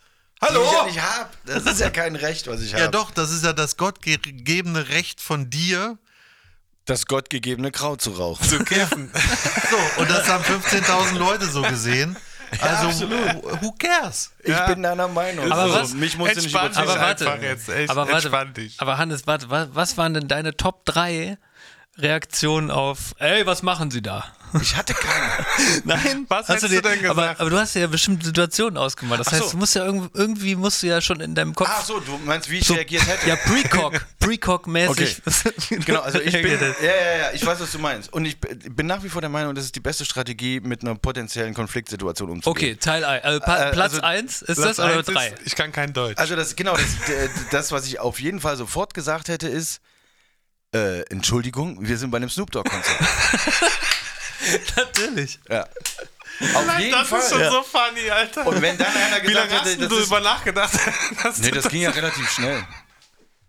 die 0.41 0.47
Hallo? 0.47 0.65
ich 0.65 0.73
ja 0.73 0.85
nicht 0.87 1.01
habe. 1.03 1.31
Das 1.47 1.65
ist 1.65 1.81
ja 1.81 1.91
kein 1.91 2.17
Recht, 2.17 2.47
was 2.49 2.61
ich 2.61 2.73
habe. 2.75 2.85
Ja 2.85 2.91
doch, 2.91 3.11
das 3.11 3.31
ist 3.31 3.45
ja 3.45 3.53
das 3.53 3.77
gottgegebene 3.77 4.89
Recht 4.89 5.21
von 5.21 5.51
dir. 5.51 5.99
Das 6.87 7.07
gottgegebene 7.07 7.71
Kraut 7.71 8.03
zu 8.03 8.11
rauchen. 8.13 8.47
Zu 8.49 8.59
kiffen. 8.65 9.11
So, 9.71 10.01
und 10.03 10.11
das 10.11 10.29
haben 10.29 10.45
15.000 10.45 11.19
Leute 11.19 11.47
so 11.47 11.63
gesehen. 11.63 12.17
Also, 12.61 13.09
who, 13.11 13.61
who 13.63 13.73
cares? 13.73 14.31
Ich 14.45 14.57
bin 14.67 14.83
deiner 14.83 15.09
Meinung. 15.09 15.51
Aber 15.51 15.63
Also, 15.63 15.75
was- 15.75 15.93
mich 15.95 16.17
musst 16.17 16.33
du 16.37 16.41
nicht 16.41 16.47
dich 16.49 16.57
Aber 16.57 16.69
überzeugen. 16.95 17.01
warte, 17.01 17.45
jetzt. 17.47 17.69
Echt, 17.69 17.91
aber 17.91 18.09
warte, 18.09 18.53
dich. 18.53 18.81
aber 18.81 18.99
Hannes, 18.99 19.27
warte, 19.27 19.51
was, 19.51 19.69
was 19.73 19.97
waren 19.97 20.15
denn 20.15 20.29
deine 20.29 20.57
Top 20.57 20.85
3 20.85 21.39
Reaktionen 21.97 22.71
auf, 22.71 23.15
ey, 23.19 23.45
was 23.47 23.63
machen 23.63 23.91
Sie 23.91 24.03
da? 24.03 24.25
Ich 24.61 24.77
hatte 24.77 24.95
keine. 24.95 25.47
Nein, 25.85 26.27
Was 26.29 26.49
hast 26.49 26.63
dir, 26.63 26.69
du 26.69 26.83
denn 26.83 27.05
Aber, 27.07 27.23
gesagt? 27.23 27.41
aber 27.41 27.51
du 27.51 27.59
hast 27.59 27.75
ja 27.75 27.87
bestimmte 27.87 28.27
Situationen 28.27 28.77
ausgemalt. 28.77 29.21
Das 29.21 29.29
Ach 29.29 29.33
heißt, 29.33 29.45
so. 29.47 29.51
du 29.53 29.57
musst 29.59 29.75
ja 29.75 29.85
irgendwie, 29.85 30.09
irgendwie 30.15 30.55
musst 30.57 30.83
du 30.83 30.87
ja 30.87 31.01
schon 31.01 31.21
in 31.21 31.35
deinem 31.35 31.55
Kopf 31.55 31.69
Ach 31.71 31.85
so, 31.85 31.99
du 32.01 32.19
meinst, 32.25 32.49
wie 32.51 32.59
ich 32.59 32.67
so, 32.67 32.75
reagiert 32.75 33.07
hätte? 33.07 33.29
ja 33.29 33.37
Precock, 33.37 33.95
Precock-mäßig. 34.21 35.23
Genau, 35.85 36.01
also 36.01 36.21
ich 36.21 36.33
bin, 36.43 36.47
ja, 36.47 36.57
ja, 36.83 37.19
ja, 37.19 37.33
ich 37.33 37.45
weiß, 37.45 37.61
was 37.61 37.73
du 37.73 37.79
meinst. 37.79 38.13
Und 38.13 38.25
ich 38.25 38.39
bin 38.41 38.87
nach 38.87 39.03
wie 39.03 39.09
vor 39.09 39.21
der 39.21 39.31
Meinung, 39.31 39.55
das 39.55 39.65
ist 39.65 39.75
die 39.75 39.81
beste 39.81 40.05
Strategie, 40.05 40.61
mit 40.61 40.83
einer 40.83 40.95
potenziellen 40.95 41.55
Konfliktsituation 41.55 42.31
umzugehen. 42.31 42.75
Okay, 42.75 42.77
Teil 42.77 43.05
1. 43.05 43.25
Äh, 43.25 43.37
Äh, 43.37 43.41
Platz 43.41 43.93
also 43.95 44.01
1 44.03 44.43
ist 44.43 44.57
Platz 44.61 44.77
das 44.77 44.79
oder 44.79 44.99
eins 44.99 45.09
ist, 45.09 45.15
3? 45.15 45.35
Ich 45.47 45.55
kann 45.57 45.73
kein 45.73 45.93
Deutsch. 45.93 46.19
Also 46.19 46.37
das, 46.37 46.55
genau, 46.57 46.77
das, 46.77 46.85
das, 47.51 47.73
was 47.73 47.87
ich 47.87 47.99
auf 48.01 48.21
jeden 48.21 48.41
Fall 48.41 48.57
sofort 48.57 48.95
gesagt 48.95 49.29
hätte, 49.29 49.49
ist, 49.49 49.81
äh, 50.75 51.03
Entschuldigung, 51.11 51.79
wir 51.87 51.97
sind 51.99 52.11
bei 52.11 52.17
einem 52.17 52.29
Snoop 52.31 52.51
Dogg-Konzert. 52.51 52.97
Natürlich. 54.77 55.39
ja. 55.49 55.67
Auf 56.55 56.79
jeden 56.81 56.91
das 56.91 57.09
Fall. 57.09 57.21
ist 57.21 57.31
schon 57.31 57.45
so 57.45 57.63
funny, 57.63 58.11
Alter. 58.11 58.45
Und 58.47 58.61
wenn 58.61 58.77
dann 58.77 58.89
einer 58.89 59.23
Wie 59.23 59.33
lange 59.33 59.47
gesagt 59.49 59.53
hast 59.67 59.71
hätte, 59.71 59.83
du 59.83 59.89
das 59.89 59.99
ist, 59.99 60.05
drüber 60.07 60.21
nachgedacht? 60.21 60.73
dass 61.23 61.39
Nee, 61.39 61.51
du 61.51 61.55
das 61.55 61.69
ging 61.69 61.83
ja 61.83 61.91
relativ 61.91 62.29
schnell. 62.31 62.65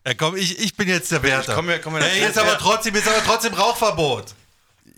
Ja, 0.06 0.14
komm, 0.14 0.36
ich, 0.36 0.60
ich 0.60 0.76
bin 0.76 0.88
jetzt 0.88 1.12
der 1.12 1.24
Wärter. 1.24 1.56
komm, 1.56 1.68
ja, 1.70 1.80
komm, 1.80 1.96
ja, 1.96 2.04
hey, 2.04 2.22
jetzt 2.22 2.36
ja. 2.36 2.44
aber 2.44 2.60
trotzdem, 2.60 2.94
jetzt 2.94 3.08
aber 3.08 3.24
trotzdem 3.26 3.54
Rauchverbot. 3.56 4.36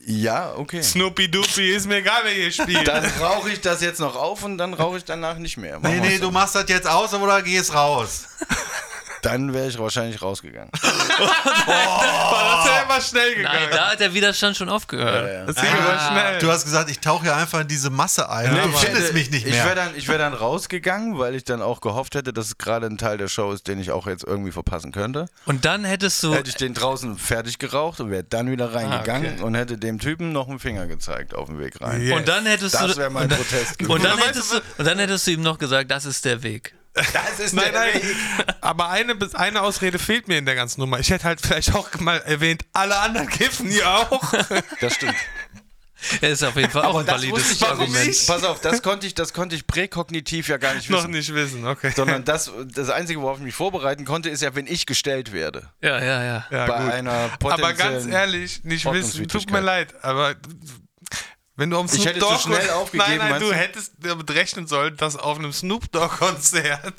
Ja, 0.06 0.54
okay. 0.56 0.82
Snoopy 0.82 1.30
Doopy, 1.32 1.76
ist 1.76 1.86
mir 1.86 1.98
egal, 1.98 2.22
wer 2.24 2.32
hier 2.34 2.52
spielt. 2.52 2.88
Dann 2.88 3.06
rauche 3.22 3.50
ich 3.52 3.62
das 3.62 3.82
jetzt 3.82 4.00
noch 4.02 4.16
auf 4.18 4.44
und 4.44 4.58
dann 4.58 4.74
rauche 4.74 4.98
ich 4.98 5.06
danach 5.06 5.38
nicht 5.38 5.56
mehr. 5.58 5.80
Machen 5.80 6.00
Nee, 6.02 6.08
nee, 6.10 6.18
so. 6.18 6.24
du 6.24 6.32
machst 6.32 6.56
das 6.56 6.66
jetzt 6.68 6.88
aus 6.88 7.14
oder 7.14 7.42
gehst 7.42 7.74
raus. 7.74 8.26
Dann 9.28 9.54
wäre 9.54 9.68
ich 9.68 9.78
wahrscheinlich 9.80 10.22
rausgegangen. 10.22 10.72
das 10.82 10.82
ist 10.84 11.68
ja 11.68 12.82
immer 12.84 13.02
schnell 13.02 13.34
Nein, 13.44 13.52
gegangen. 13.60 13.68
da 13.72 13.92
hat 13.92 14.00
der 14.00 14.14
Widerstand 14.14 14.56
schon 14.58 14.70
aufgehört. 14.70 15.48
Das 15.48 15.56
ging 15.56 15.72
aber 15.72 16.00
schnell. 16.00 16.40
Du 16.40 16.50
hast 16.52 16.64
gesagt, 16.66 16.90
ich 16.90 17.00
tauche 17.00 17.26
ja 17.28 17.36
einfach 17.36 17.62
in 17.62 17.68
diese 17.68 17.90
Masse 17.90 18.30
ein 18.30 18.50
und 18.52 18.58
du 18.58 18.70
Ich 18.70 18.76
findest 18.78 19.04
hätte- 19.08 19.14
mich 19.14 19.32
nicht 19.32 19.46
Ich 19.46 19.54
mehr. 19.54 19.66
wäre 19.66 19.76
dann, 19.76 19.96
ich 19.96 20.08
wär 20.08 20.18
dann 20.18 20.34
rausgegangen, 20.34 21.18
weil 21.18 21.36
ich 21.36 21.44
dann 21.44 21.62
auch 21.62 21.82
gehofft 21.82 22.16
hätte, 22.16 22.34
dass 22.34 22.48
es 22.48 22.58
gerade 22.58 22.88
ein 22.88 22.98
Teil 22.98 23.18
der 23.18 23.28
Show 23.28 23.52
ist, 23.52 23.68
den 23.68 23.80
ich 23.80 23.92
auch 23.92 24.08
jetzt 24.08 24.24
irgendwie 24.24 24.52
verpassen 24.52 24.92
könnte. 24.92 25.26
Und 25.46 25.66
dann 25.66 25.84
hättest 25.86 26.22
du. 26.24 26.34
Hätte 26.34 26.50
ich 26.50 26.56
den 26.56 26.74
draußen 26.74 27.18
fertig 27.18 27.60
geraucht 27.60 28.00
und 28.00 28.12
wäre 28.12 28.24
dann 28.24 28.50
wieder 28.52 28.74
reingegangen 28.74 29.32
Ah, 29.32 29.34
okay. 29.36 29.44
und 29.44 29.56
hätte 29.56 29.78
dem 29.78 30.00
Typen 30.00 30.32
noch 30.32 30.48
einen 30.48 30.60
Finger 30.60 30.88
gezeigt 30.88 31.34
auf 31.36 31.48
dem 31.48 31.60
Weg 31.60 31.80
rein. 31.82 32.02
Ja. 32.06 32.16
Und 32.16 32.28
dann 32.28 32.46
hättest 32.46 32.76
Das 32.76 32.94
du. 32.94 32.98
wäre 32.98 33.10
mein 33.10 33.24
und, 33.32 33.38
Protest 33.38 33.78
gewesen. 33.80 33.92
und, 33.94 34.04
dann 34.04 34.18
hättest 34.20 34.54
du, 34.54 34.58
und 34.78 34.86
dann 34.88 35.00
hättest 35.00 35.28
du 35.28 35.32
ihm 35.32 35.42
noch 35.42 35.58
gesagt, 35.58 35.92
das 35.92 36.06
ist 36.06 36.24
der 36.26 36.44
Weg. 36.44 36.74
Das 37.14 37.40
ist 37.40 37.54
Nein, 37.54 37.72
der 37.72 37.82
nein. 37.82 37.94
Weg. 37.96 38.16
Aber 38.62 38.90
eine, 38.90 39.16
eine 39.34 39.62
Ausrede 39.62 40.00
fehlt 40.00 40.28
mir 40.28 40.38
in 40.38 40.46
der 40.46 40.56
ganzen 40.56 40.82
Nummer. 40.82 41.00
Ich 41.00 41.10
hätte 41.10 41.26
halt 41.26 41.42
vielleicht 41.42 41.74
auch 41.76 41.90
mal 42.00 42.18
erwähnt, 42.20 42.66
alle 42.74 42.98
anderen 42.98 43.30
kiffen 43.30 43.70
hier 43.70 43.88
auch. 43.90 44.34
Das 44.82 44.96
stimmt. 44.96 45.16
Er 46.22 46.30
ist 46.30 46.44
auf 46.44 46.56
jeden 46.56 46.70
Fall 46.70 46.84
auch 46.86 47.00
ein 47.00 47.08
valides 47.08 47.52
ich 47.54 47.60
ja 47.60 47.70
Argument. 47.70 48.06
nicht. 48.06 48.28
Pass 48.28 48.44
auf, 48.44 48.62
das 48.62 48.84
konnte 48.84 49.08
ich, 49.08 49.16
das 49.16 49.34
konnte 49.34 49.56
ich 49.56 49.66
präkognitiv 49.66 50.48
ja 50.48 50.58
gar 50.58 50.76
nicht 50.76 50.90
Noch 50.92 51.00
wissen. 51.00 51.12
nicht 51.12 51.34
wissen, 51.34 51.66
okay. 51.66 51.92
Sondern 51.96 52.24
das, 52.24 52.52
das 52.74 52.90
Einzige, 52.92 53.22
worauf 53.22 53.38
ich 53.40 53.44
mich 53.44 53.56
vorbereiten 53.56 54.06
konnte, 54.06 54.30
ist 54.30 54.42
ja, 54.44 54.54
wenn 54.54 54.68
ich 54.68 54.86
gestellt 54.86 55.34
werde. 55.34 55.70
Ja, 55.82 55.98
ja, 56.00 56.24
ja. 56.24 56.46
ja, 56.52 56.66
bei 56.68 56.84
gut. 56.84 56.94
einer 56.94 57.12
Aber 57.12 57.38
potenziellen 57.40 57.78
ganz 57.78 58.06
ehrlich, 58.06 58.64
nicht 58.64 58.86
wissen, 58.86 59.28
tut 59.28 59.50
mir 59.52 59.60
leid, 59.60 59.96
aber 60.04 60.36
wenn 61.58 61.70
du 61.70 61.78
auf 61.78 61.86
Ich 61.88 62.02
Snoop 62.02 62.06
hätte 62.06 62.20
zu 62.20 62.26
Dogg 62.26 62.40
schnell 62.42 62.70
aufgegeben, 62.72 63.18
Nein, 63.18 63.30
nein, 63.32 63.42
du 63.42 63.48
du? 63.50 63.54
hättest 63.54 63.94
damit 64.00 64.30
rechnen 64.32 64.68
sollen, 64.68 64.96
dass 64.96 65.16
auf 65.18 65.38
einem 65.38 65.52
Snoop 65.52 65.92
Dogg 65.92 66.18
Konzert 66.18 66.96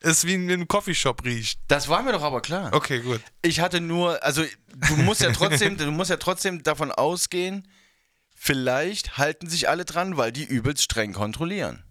es 0.00 0.24
wie 0.26 0.34
in 0.34 0.50
einem 0.50 0.68
Coffeeshop 0.68 1.24
riecht. 1.24 1.58
Das 1.68 1.88
war 1.88 2.02
mir 2.02 2.12
doch 2.12 2.22
aber 2.22 2.40
klar. 2.40 2.72
Okay, 2.72 3.00
gut. 3.00 3.20
Ich 3.42 3.60
hatte 3.60 3.80
nur, 3.80 4.22
also 4.22 4.44
du 4.88 4.96
musst 4.98 5.20
ja 5.22 5.32
trotzdem, 5.32 5.76
du 5.78 5.90
musst 5.90 6.10
ja 6.10 6.16
trotzdem 6.18 6.62
davon 6.62 6.92
ausgehen, 6.92 7.66
vielleicht 8.34 9.18
halten 9.18 9.48
sich 9.48 9.68
alle 9.68 9.84
dran, 9.84 10.16
weil 10.16 10.32
die 10.32 10.44
übelst 10.44 10.82
streng 10.84 11.12
kontrollieren. 11.12 11.82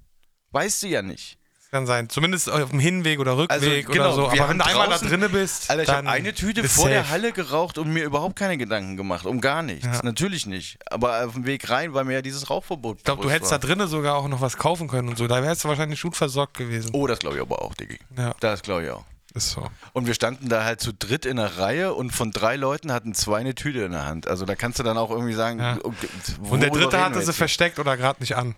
Weißt 0.51 0.81
du 0.83 0.87
ja 0.87 1.01
nicht. 1.01 1.38
Kann 1.71 1.85
sein. 1.85 2.09
Zumindest 2.09 2.49
auf 2.49 2.71
dem 2.71 2.79
Hinweg 2.79 3.19
oder 3.19 3.37
Rückweg 3.37 3.51
Also, 3.51 3.67
oder 3.69 3.81
genau, 3.83 4.11
so. 4.15 4.31
wir 4.33 4.41
Aber 4.41 4.49
wenn 4.49 4.57
du 4.57 4.65
einmal 4.65 4.89
da 4.89 4.97
drinne 4.97 5.29
bist, 5.29 5.69
Alter, 5.69 5.83
ich 5.83 5.87
dann 5.87 6.07
habe 6.07 6.17
eine 6.17 6.33
Tüte 6.33 6.67
vor 6.67 6.89
der 6.89 7.01
safe. 7.01 7.11
Halle 7.11 7.31
geraucht 7.31 7.77
und 7.77 7.93
mir 7.93 8.03
überhaupt 8.05 8.35
keine 8.35 8.57
Gedanken 8.57 8.97
gemacht, 8.97 9.27
um 9.27 9.39
gar 9.39 9.61
nichts. 9.61 9.85
Ja. 9.85 9.99
Natürlich 10.03 10.47
nicht. 10.47 10.79
Aber 10.89 11.23
auf 11.25 11.33
dem 11.33 11.45
Weg 11.45 11.69
rein 11.69 11.93
war 11.93 12.03
mir 12.03 12.13
ja 12.13 12.21
dieses 12.23 12.49
Rauchverbot. 12.49 12.97
Ich 12.97 13.03
glaube, 13.03 13.21
du 13.21 13.29
hättest 13.29 13.51
war. 13.51 13.59
da 13.59 13.67
drinnen 13.67 13.87
sogar 13.87 14.15
auch 14.15 14.27
noch 14.27 14.41
was 14.41 14.57
kaufen 14.57 14.87
können 14.87 15.09
und 15.09 15.17
so. 15.19 15.27
Da 15.27 15.43
wärst 15.43 15.63
du 15.63 15.67
wahrscheinlich 15.69 16.01
gut 16.01 16.15
versorgt 16.15 16.57
gewesen. 16.57 16.89
Oh, 16.93 17.05
das 17.05 17.19
glaube 17.19 17.35
ich 17.35 17.41
aber 17.43 17.61
auch, 17.61 17.75
Diggi. 17.75 17.99
Ja. 18.17 18.33
Das 18.39 18.63
glaube 18.63 18.85
ich 18.85 18.89
auch. 18.89 19.03
Ist 19.35 19.51
so. 19.51 19.63
Und 19.93 20.07
wir 20.07 20.15
standen 20.15 20.49
da 20.49 20.63
halt 20.63 20.81
zu 20.81 20.91
dritt 20.91 21.27
in 21.27 21.37
einer 21.37 21.59
Reihe 21.59 21.93
und 21.93 22.09
von 22.09 22.31
drei 22.31 22.55
Leuten 22.55 22.91
hatten 22.91 23.13
zwei 23.13 23.37
eine 23.41 23.53
Tüte 23.53 23.81
in 23.81 23.91
der 23.91 24.07
Hand. 24.07 24.27
Also 24.27 24.43
da 24.45 24.55
kannst 24.55 24.79
du 24.79 24.83
dann 24.83 24.97
auch 24.97 25.11
irgendwie 25.11 25.33
sagen, 25.35 25.59
Ja. 25.59 25.77
okay, 25.83 26.07
Und 26.49 26.61
der 26.61 26.71
dritte 26.71 26.99
hatte 26.99 27.21
sie 27.21 27.31
versteckt 27.31 27.77
oder 27.77 27.95
gerade 27.95 28.21
nicht 28.21 28.35
an. 28.35 28.55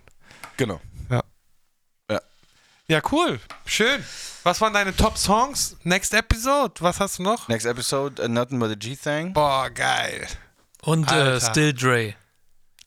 Genau. 0.55 0.79
Ja. 2.91 3.01
Cool. 3.09 3.39
Schön. 3.65 4.03
Was 4.43 4.59
waren 4.59 4.73
deine 4.73 4.93
Top-Songs? 4.93 5.77
Next 5.83 6.13
Episode. 6.13 6.73
Was 6.79 6.99
hast 6.99 7.19
du 7.19 7.23
noch? 7.23 7.47
Next 7.47 7.65
episode, 7.65 8.21
uh, 8.21 8.27
Nothing 8.27 8.59
but 8.59 8.69
a 8.69 8.75
G-Thing. 8.75 9.31
Boah, 9.31 9.69
geil. 9.69 10.27
Und 10.81 11.09
äh. 11.09 11.39
Still 11.39 11.73
Dre. 11.73 12.15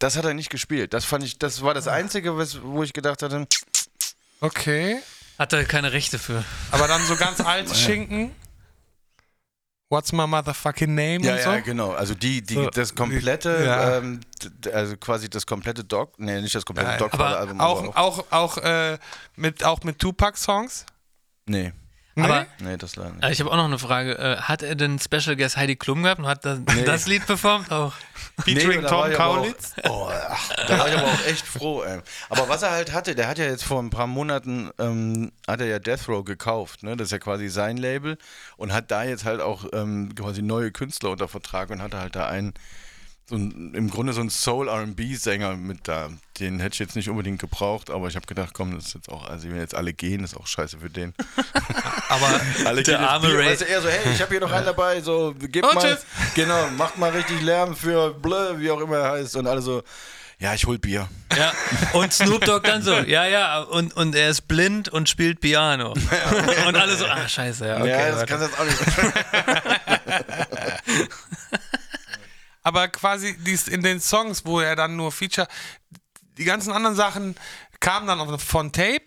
Das 0.00 0.18
hat 0.18 0.26
er 0.26 0.34
nicht 0.34 0.50
gespielt. 0.50 0.92
Das 0.92 1.06
fand 1.06 1.24
ich, 1.24 1.38
das 1.38 1.62
war 1.62 1.72
das 1.72 1.88
Einzige, 1.88 2.36
was, 2.36 2.62
wo 2.62 2.82
ich 2.82 2.92
gedacht 2.92 3.22
hatte, 3.22 3.46
Okay. 4.40 4.98
Hat 5.38 5.54
er 5.54 5.64
keine 5.64 5.92
Rechte 5.92 6.18
für. 6.18 6.44
Aber 6.70 6.86
dann 6.86 7.02
so 7.06 7.16
ganz 7.16 7.40
alte 7.40 7.74
Schinken. 7.74 8.34
What's 9.90 10.12
my 10.12 10.26
motherfucking 10.26 10.94
name 10.94 11.20
Ja, 11.24 11.34
und 11.34 11.42
so? 11.42 11.50
ja, 11.50 11.60
genau. 11.60 11.92
Also 11.92 12.14
die, 12.14 12.42
die, 12.42 12.54
So, 12.54 12.70
das 12.70 12.94
komplette, 12.94 13.64
ja. 13.64 13.98
ähm, 13.98 14.20
also 14.72 14.96
quasi 14.96 15.28
das 15.28 15.46
komplette 15.46 15.84
Dog, 15.84 16.18
nee, 16.18 16.40
nicht 16.40 16.54
das 16.54 16.64
komplette 16.64 16.90
Geil. 16.90 16.98
Dogfather-Album. 16.98 17.60
Auch, 17.60 17.94
auch, 17.96 18.24
auch, 18.32 18.58
äh, 18.58 18.98
mit, 19.36 19.62
auch 19.64 19.82
mit 19.84 19.98
Tupac-Songs? 19.98 20.86
Nee, 21.46 21.72
Aber 22.16 22.46
nee, 22.60 22.76
das 22.76 22.96
leider 22.96 23.10
nicht. 23.10 23.24
äh, 23.24 23.32
ich 23.32 23.40
habe 23.40 23.50
auch 23.50 23.56
noch 23.56 23.64
eine 23.64 23.78
Frage. 23.78 24.18
Äh, 24.18 24.36
hat 24.36 24.62
er 24.62 24.74
den 24.74 24.98
Special 24.98 25.36
Guest 25.36 25.56
Heidi 25.56 25.76
Klum 25.76 26.02
gehabt 26.02 26.20
und 26.20 26.26
hat 26.26 26.44
das, 26.44 26.60
das 26.84 27.06
Lied 27.06 27.26
performt? 27.26 27.72
Auch. 27.72 27.92
Featuring 28.42 28.82
da 28.82 28.88
Tom 28.88 29.12
Kaulitz? 29.12 29.72
Auch, 29.84 30.08
oh, 30.08 30.12
ach, 30.28 30.48
da 30.66 30.78
war 30.78 30.88
ich 30.88 30.96
aber 30.96 31.06
auch 31.06 31.26
echt 31.26 31.46
froh. 31.46 31.82
Ey. 31.82 32.00
Aber 32.30 32.48
was 32.48 32.62
er 32.62 32.70
halt 32.70 32.92
hatte, 32.92 33.14
der 33.14 33.28
hat 33.28 33.38
ja 33.38 33.44
jetzt 33.44 33.64
vor 33.64 33.80
ein 33.80 33.90
paar 33.90 34.06
Monaten, 34.06 34.70
ähm, 34.78 35.32
hat 35.46 35.60
er 35.60 35.66
ja 35.66 35.78
Death 35.78 36.08
Row 36.08 36.24
gekauft. 36.24 36.82
Ne? 36.82 36.96
Das 36.96 37.06
ist 37.06 37.12
ja 37.12 37.18
quasi 37.18 37.48
sein 37.48 37.76
Label. 37.76 38.18
Und 38.56 38.72
hat 38.72 38.90
da 38.90 39.04
jetzt 39.04 39.24
halt 39.24 39.40
auch 39.40 39.66
ähm, 39.72 40.14
quasi 40.14 40.42
neue 40.42 40.72
Künstler 40.72 41.10
unter 41.10 41.28
Vertrag 41.28 41.70
und 41.70 41.82
hatte 41.82 41.98
halt 41.98 42.16
da 42.16 42.26
einen, 42.26 42.54
so 43.26 43.36
ein, 43.36 43.72
im 43.74 43.88
Grunde 43.90 44.12
so 44.12 44.20
einen 44.20 44.28
Soul-R&B-Sänger 44.30 45.56
mit 45.56 45.88
da. 45.88 46.10
Den 46.38 46.60
hätte 46.60 46.74
ich 46.74 46.78
jetzt 46.80 46.94
nicht 46.96 47.08
unbedingt 47.08 47.40
gebraucht, 47.40 47.88
aber 47.90 48.06
ich 48.08 48.16
habe 48.16 48.26
gedacht, 48.26 48.50
komm, 48.52 48.74
das 48.74 48.88
ist 48.88 48.94
jetzt 48.94 49.08
auch, 49.08 49.26
also 49.28 49.48
wenn 49.48 49.56
jetzt 49.56 49.74
alle 49.74 49.94
gehen, 49.94 50.22
ist 50.24 50.36
auch 50.36 50.46
scheiße 50.46 50.76
für 50.78 50.90
den. 50.90 51.14
Aber 52.08 52.26
Alle 52.66 52.82
Der 52.82 52.98
gehen 52.98 53.04
arme 53.04 53.28
Ray. 53.34 53.56
Du, 53.56 53.64
eher 53.64 53.80
so, 53.80 53.88
hey, 53.88 54.12
ich 54.12 54.20
habe 54.20 54.30
hier 54.30 54.40
noch 54.40 54.52
einen 54.52 54.66
dabei, 54.66 55.00
so, 55.00 55.34
gib 55.38 55.64
Und 55.64 55.74
mal, 55.74 55.80
tschüss. 55.82 56.04
genau, 56.34 56.68
macht 56.76 56.98
mal 56.98 57.10
richtig 57.10 57.40
Lärm 57.40 57.74
für 57.74 58.12
Blö, 58.12 58.58
wie 58.58 58.70
auch 58.70 58.80
immer 58.80 58.96
er 58.96 59.12
heißt. 59.12 59.36
Und 59.36 59.46
alle 59.46 59.62
so, 59.62 59.82
ja, 60.38 60.52
ich 60.52 60.66
hol 60.66 60.78
Bier. 60.78 61.08
Ja. 61.36 61.52
Und 61.98 62.12
Snoop 62.12 62.44
Dogg 62.44 62.64
dann 62.66 62.82
so, 62.82 62.92
ja, 62.98 63.24
ja, 63.24 63.60
und, 63.62 63.96
und 63.96 64.14
er 64.14 64.28
ist 64.28 64.42
blind 64.42 64.88
und 64.88 65.08
spielt 65.08 65.40
Piano. 65.40 65.94
Und 66.66 66.76
alle 66.76 66.96
so, 66.96 67.06
ach 67.06 67.28
scheiße, 67.28 67.66
ja, 67.66 67.78
okay. 67.78 67.88
ja, 67.88 68.08
das 68.08 68.16
warte. 68.16 68.26
kannst 68.26 68.44
du 68.44 68.48
jetzt 68.50 68.60
auch 68.60 68.64
nicht. 68.64 68.78
Aber 72.64 72.88
quasi 72.88 73.36
dies 73.38 73.68
in 73.68 73.82
den 73.82 74.00
Songs, 74.00 74.44
wo 74.44 74.58
er 74.58 74.74
dann 74.74 74.96
nur 74.96 75.12
Feature, 75.12 75.46
die 76.36 76.44
ganzen 76.44 76.72
anderen 76.72 76.96
Sachen 76.96 77.36
Kam 77.80 78.06
dann 78.06 78.38
von 78.38 78.72
Tape 78.72 79.04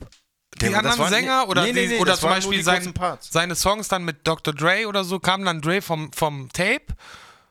die 0.61 0.69
das 0.69 0.75
anderen 0.75 1.09
Sänger 1.09 1.47
oder, 1.49 1.63
nee, 1.63 1.73
nee, 1.73 1.87
nee, 1.87 1.99
oder 1.99 2.15
zum 2.17 2.29
Beispiel 2.29 2.63
sein, 2.63 2.93
seine 3.19 3.55
Songs 3.55 3.87
dann 3.87 4.05
mit 4.05 4.27
Dr. 4.27 4.53
Dre 4.53 4.87
oder 4.87 5.03
so, 5.03 5.19
kam 5.19 5.43
dann 5.45 5.61
Dre 5.61 5.81
vom, 5.81 6.11
vom 6.13 6.49
Tape? 6.51 6.85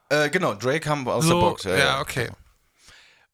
Äh, 0.08 0.30
genau, 0.30 0.54
Drake 0.54 0.80
kam 0.80 1.06
aus 1.08 1.24
So, 1.24 1.34
der 1.40 1.40
Box. 1.40 1.64
Ja, 1.64 1.76
ja, 1.76 2.00
okay. 2.00 2.24
genau. 2.26 2.36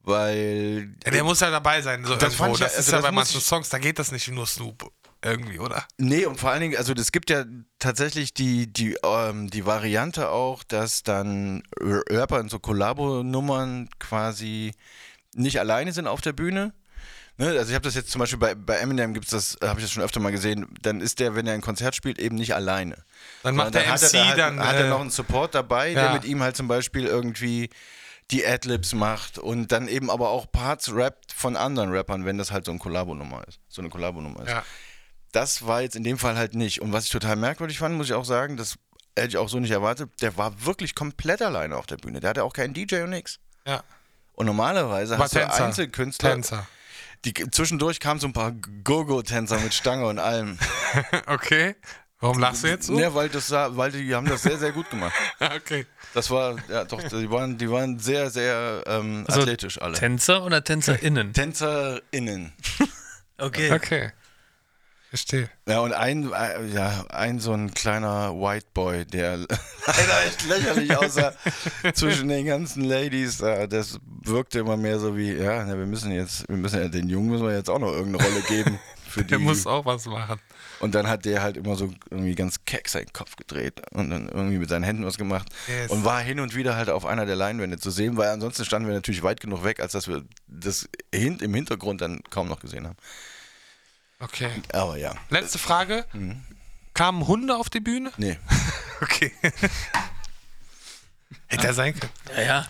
Weil 0.05 0.95
Ja, 1.05 1.11
der 1.11 1.25
muss 1.25 1.41
ja 1.41 1.51
dabei 1.51 1.81
sein. 1.81 2.05
So 2.05 2.15
Das 2.17 2.35
irgendwo. 2.35 2.45
fand 2.45 2.55
ich 2.55 2.61
ja- 2.61 2.67
das 2.67 2.73
ist 2.75 2.79
also 2.79 2.91
ja 2.93 2.97
das 2.99 3.03
bei 3.05 3.13
muss 3.13 3.25
manchen 3.33 3.41
Songs, 3.41 3.69
da 3.69 3.79
geht 3.79 3.99
das 3.99 4.11
nicht 4.11 4.29
nur 4.29 4.47
Snoop 4.47 4.91
irgendwie, 5.25 5.59
oder? 5.59 5.85
Nee, 5.99 6.27
und 6.27 6.39
vor 6.39 6.51
allen 6.51 6.61
Dingen, 6.61 6.77
also 6.77 6.93
es 6.93 7.13
gibt 7.13 7.31
ja 7.31 7.45
tatsächlich 7.79 8.35
die, 8.35 8.73
die, 8.73 8.97
ähm, 9.05 9.51
die 9.51 9.65
Variante 9.67 10.31
auch, 10.31 10.65
dass 10.65 11.03
dann 11.03 11.63
Rapper 11.81 12.41
in 12.41 12.49
so 12.49 12.59
Kollabo-Nummern 12.59 13.89
quasi 13.99 14.73
nicht 15.35 15.61
alleine 15.61 15.93
sind 15.93 16.07
auf 16.07 16.21
der 16.21 16.33
Bühne. 16.33 16.75
Ne? 17.39 17.49
Also 17.49 17.71
ich 17.71 17.75
habe 17.75 17.85
das 17.85 17.95
jetzt 17.95 18.11
zum 18.11 18.19
Beispiel 18.19 18.39
bei, 18.39 18.55
bei 18.55 18.77
Eminem 18.77 19.15
gibt 19.15 19.27
es 19.27 19.31
das, 19.31 19.69
habe 19.69 19.81
ich 19.81 19.87
das 19.87 19.93
schon 19.93 20.03
öfter 20.03 20.21
mal 20.21 20.33
gesehen, 20.33 20.67
dann 20.83 21.01
ist 21.01 21.21
der, 21.21 21.35
wenn 21.35 21.47
er 21.47 21.55
ein 21.55 21.61
Konzert 21.61 21.95
spielt, 21.95 22.19
eben 22.19 22.37
nicht 22.37 22.55
alleine. 22.55 22.97
Dann 23.43 23.57
macht 23.57 23.75
der 23.75 23.91
hat 23.91 24.03
MC 24.03 24.15
er, 24.15 24.37
dann. 24.37 24.59
Hat, 24.59 24.67
hat 24.67 24.75
äh, 24.75 24.83
er 24.83 24.89
noch 24.91 25.01
einen 25.01 25.11
Support 25.11 25.55
dabei, 25.55 25.95
der 25.95 26.05
ja. 26.05 26.13
mit 26.15 26.25
ihm 26.25 26.43
halt 26.43 26.57
zum 26.57 26.69
Beispiel 26.69 27.07
irgendwie 27.07 27.71
die 28.31 28.47
Adlibs 28.47 28.95
macht 28.95 29.39
und 29.39 29.73
dann 29.73 29.89
eben 29.89 30.11
aber 30.11 30.31
auch 30.31 30.51
Parts 30.51 30.93
rappt 30.95 31.33
von 31.33 31.57
anderen 31.57 31.91
Rappern, 31.91 32.25
wenn 32.25 32.39
das 32.39 32.51
halt 32.51 32.65
so 32.65 32.73
eine 32.73 32.79
Kollabo-Nummer 32.79 33.47
ist. 33.47 33.61
So 33.69 33.83
eine 33.83 33.91
Kollabo-Nummer 33.91 34.43
ist. 34.43 34.51
ja. 34.51 34.65
Das 35.33 35.67
war 35.67 35.83
jetzt 35.83 35.97
in 35.97 36.05
dem 36.05 36.19
Fall 36.19 36.37
halt 36.37 36.55
nicht. 36.55 36.81
Und 36.83 36.93
was 36.93 37.05
ich 37.05 37.11
total 37.11 37.37
merkwürdig 37.37 37.79
fand, 37.79 37.97
muss 37.97 38.07
ich 38.07 38.15
auch 38.15 38.25
sagen, 38.25 38.57
das 38.57 38.77
hätte 39.17 39.29
ich 39.29 39.37
auch 39.39 39.49
so 39.49 39.59
nicht 39.59 39.71
erwartet, 39.71 40.11
der 40.21 40.37
war 40.37 40.65
wirklich 40.65 40.95
komplett 40.95 41.43
alleine 41.43 41.77
auf 41.77 41.87
der 41.87 41.97
Bühne. 41.97 42.21
Der 42.21 42.31
hatte 42.31 42.45
auch 42.45 42.53
keinen 42.53 42.75
DJ 42.75 43.03
und 43.03 43.11
nix. 43.11 43.39
ja. 43.67 43.83
Und 44.35 44.47
normalerweise 44.47 45.13
War 45.19 45.25
hast 45.25 45.35
du 45.35 45.41
Tänzer. 45.41 45.65
Einzelkünstler. 45.67 46.31
Tänzer. 46.33 46.67
Die, 47.27 47.35
zwischendurch 47.51 48.01
kamen 48.01 48.19
so 48.19 48.27
ein 48.27 48.33
paar 48.33 48.53
Go-Go-Tänzer 48.83 49.61
mit 49.61 49.75
Stange 49.75 50.07
und 50.07 50.19
allem. 50.19 50.59
Okay. 51.27 51.77
Warum 52.19 52.39
lachst 52.39 52.65
du 52.65 52.69
jetzt 52.69 52.87
so? 52.87 52.99
Ja, 52.99 53.15
weil, 53.15 53.29
das 53.29 53.49
sah, 53.49 53.77
weil 53.77 53.93
die 53.93 54.15
haben 54.15 54.27
das 54.27 54.43
sehr, 54.43 54.57
sehr 54.57 54.73
gut 54.73 54.89
gemacht. 54.91 55.13
Okay. 55.41 55.87
Das 56.15 56.31
war, 56.31 56.57
ja 56.69 56.85
doch, 56.85 57.03
die 57.03 57.31
waren, 57.31 57.59
die 57.59 57.71
waren 57.71 57.99
sehr, 57.99 58.31
sehr 58.31 58.83
ähm, 58.87 59.25
Also 59.29 59.43
athletisch 59.43 59.81
alle. 59.81 59.99
Tänzer 59.99 60.43
oder 60.45 60.65
TänzerInnen? 60.65 61.33
TänzerInnen. 61.35 62.53
Okay. 63.39 63.73
Okay. 63.73 64.13
Verstehe. 65.13 65.51
Ja, 65.69 65.81
und 65.81 65.93
ein, 65.93 66.33
äh, 66.33 66.67
ja, 66.73 67.05
ein 67.11 67.39
so 67.39 67.53
ein 67.53 67.75
kleiner 67.75 68.33
White 68.33 68.65
Boy, 68.73 69.05
der 69.05 69.37
leider 69.87 70.25
echt 70.27 70.47
lächerlich 70.49 70.97
aussah 70.97 71.35
zwischen 71.93 72.29
den 72.29 72.47
ganzen 72.47 72.83
Ladies. 72.83 73.37
Das 73.37 73.99
wirkte 74.25 74.61
immer 74.61 74.79
mehr 74.79 74.99
so 74.99 75.15
wie, 75.15 75.33
ja, 75.35 75.67
wir 75.67 75.75
müssen 75.85 76.13
jetzt, 76.13 76.49
wir 76.49 76.57
müssen 76.57 76.81
ja, 76.81 76.89
den 76.89 77.11
Jungen 77.11 77.29
müssen 77.29 77.45
wir 77.47 77.55
jetzt 77.55 77.69
auch 77.69 77.79
noch 77.79 77.93
irgendeine 77.93 78.25
Rolle 78.27 78.41
geben. 78.49 78.79
Für 79.07 79.21
die. 79.25 79.27
Der 79.29 79.39
muss 79.39 79.67
auch 79.67 79.85
was 79.85 80.07
machen. 80.07 80.41
Und 80.81 80.95
dann 80.95 81.07
hat 81.07 81.27
der 81.27 81.43
halt 81.43 81.59
immer 81.59 81.77
so 81.77 81.93
irgendwie 82.11 82.35
ganz 82.35 82.65
keck 82.65 82.89
seinen 82.89 83.13
Kopf 83.13 83.37
gedreht 83.37 83.83
und 83.91 84.09
dann 84.09 84.31
irgendwie 84.31 84.57
mit 84.57 84.71
seinen 84.71 84.85
Händen 84.85 85.05
was 85.05 85.19
gemacht 85.19 85.47
Yes. 85.69 85.91
und 85.91 86.07
war 86.07 86.23
hin 86.23 86.41
und 86.41 86.57
wieder 86.57 86.75
halt 86.75 86.89
auf 86.89 87.05
einer 87.05 87.27
der 87.27 87.37
Leinwände 87.37 87.77
zu 87.79 87.91
sehen, 87.91 88.17
weil 88.17 88.31
ansonsten 88.31 88.65
standen 88.65 88.89
wir 88.89 88.95
natürlich 88.95 89.23
weit 89.23 89.41
genug 89.43 89.63
weg, 89.63 89.79
als 89.81 89.93
dass 89.93 90.09
wir 90.09 90.25
das 90.49 90.89
im 91.11 91.53
Hintergrund 91.55 92.01
dann 92.01 92.23
kaum 92.31 92.49
noch 92.49 92.61
gesehen 92.61 92.87
haben. 92.87 92.97
Okay. 94.23 94.51
Aber 94.73 94.97
ja, 94.97 95.15
Letzte 95.31 95.59
Frage. 95.59 96.07
Kamen 96.95 97.27
Hunde 97.27 97.57
auf 97.57 97.71
die 97.71 97.81
Bühne? 97.81 98.13
nee. 98.17 98.39
Okay. 99.01 99.33
Hätte 101.49 101.67
ja 101.67 101.73
sein 101.73 101.99
können. 101.99 102.13
Ja, 102.37 102.43
ja. 102.43 102.67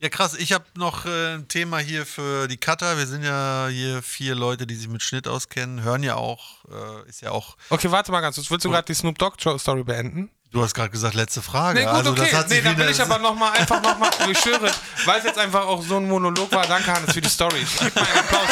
Ja, 0.00 0.08
krass. 0.08 0.34
Ich 0.34 0.52
habe 0.52 0.64
noch 0.74 1.04
äh, 1.04 1.34
ein 1.34 1.46
Thema 1.46 1.78
hier 1.78 2.06
für 2.06 2.48
die 2.48 2.56
Cutter. 2.56 2.96
Wir 2.96 3.06
sind 3.06 3.22
ja 3.22 3.68
hier 3.70 4.02
vier 4.02 4.34
Leute, 4.34 4.66
die 4.66 4.74
sich 4.74 4.88
mit 4.88 5.02
Schnitt 5.02 5.28
auskennen, 5.28 5.82
hören 5.82 6.02
ja 6.02 6.14
auch, 6.16 6.64
äh, 6.64 7.08
ist 7.08 7.20
ja 7.20 7.32
auch. 7.32 7.58
Okay, 7.68 7.90
warte 7.90 8.10
mal 8.10 8.22
ganz 8.22 8.36
kurz. 8.36 8.50
Willst 8.50 8.64
du 8.64 8.70
gerade 8.70 8.86
die 8.86 8.94
Snoop 8.94 9.18
Dogg 9.18 9.36
Story 9.58 9.84
beenden? 9.84 10.30
Du 10.50 10.62
hast 10.62 10.74
gerade 10.74 10.90
gesagt, 10.90 11.14
letzte 11.14 11.42
Frage. 11.42 11.80
Nee, 11.80 11.84
gut, 11.84 11.94
also 11.94 12.10
okay. 12.12 12.22
das 12.22 12.32
hat 12.32 12.48
nee, 12.48 12.62
dann 12.62 12.76
will 12.78 12.88
ich 12.88 13.00
aber 13.00 13.18
nochmal, 13.18 13.52
einfach 13.52 13.80
nochmal, 13.82 14.10
ich 14.30 14.38
schwöre, 14.38 14.72
weil 15.04 15.18
es 15.18 15.24
jetzt 15.24 15.38
einfach 15.38 15.66
auch 15.66 15.82
so 15.82 15.98
ein 15.98 16.08
Monolog 16.08 16.50
war, 16.50 16.66
danke 16.66 16.92
Hannes 16.92 17.12
für 17.12 17.20
die 17.20 17.28
Story. 17.28 17.58
Ich 17.62 17.78
gebe 17.78 17.92
mal 17.94 18.06
einen 18.06 18.18
Applaus. 18.18 18.48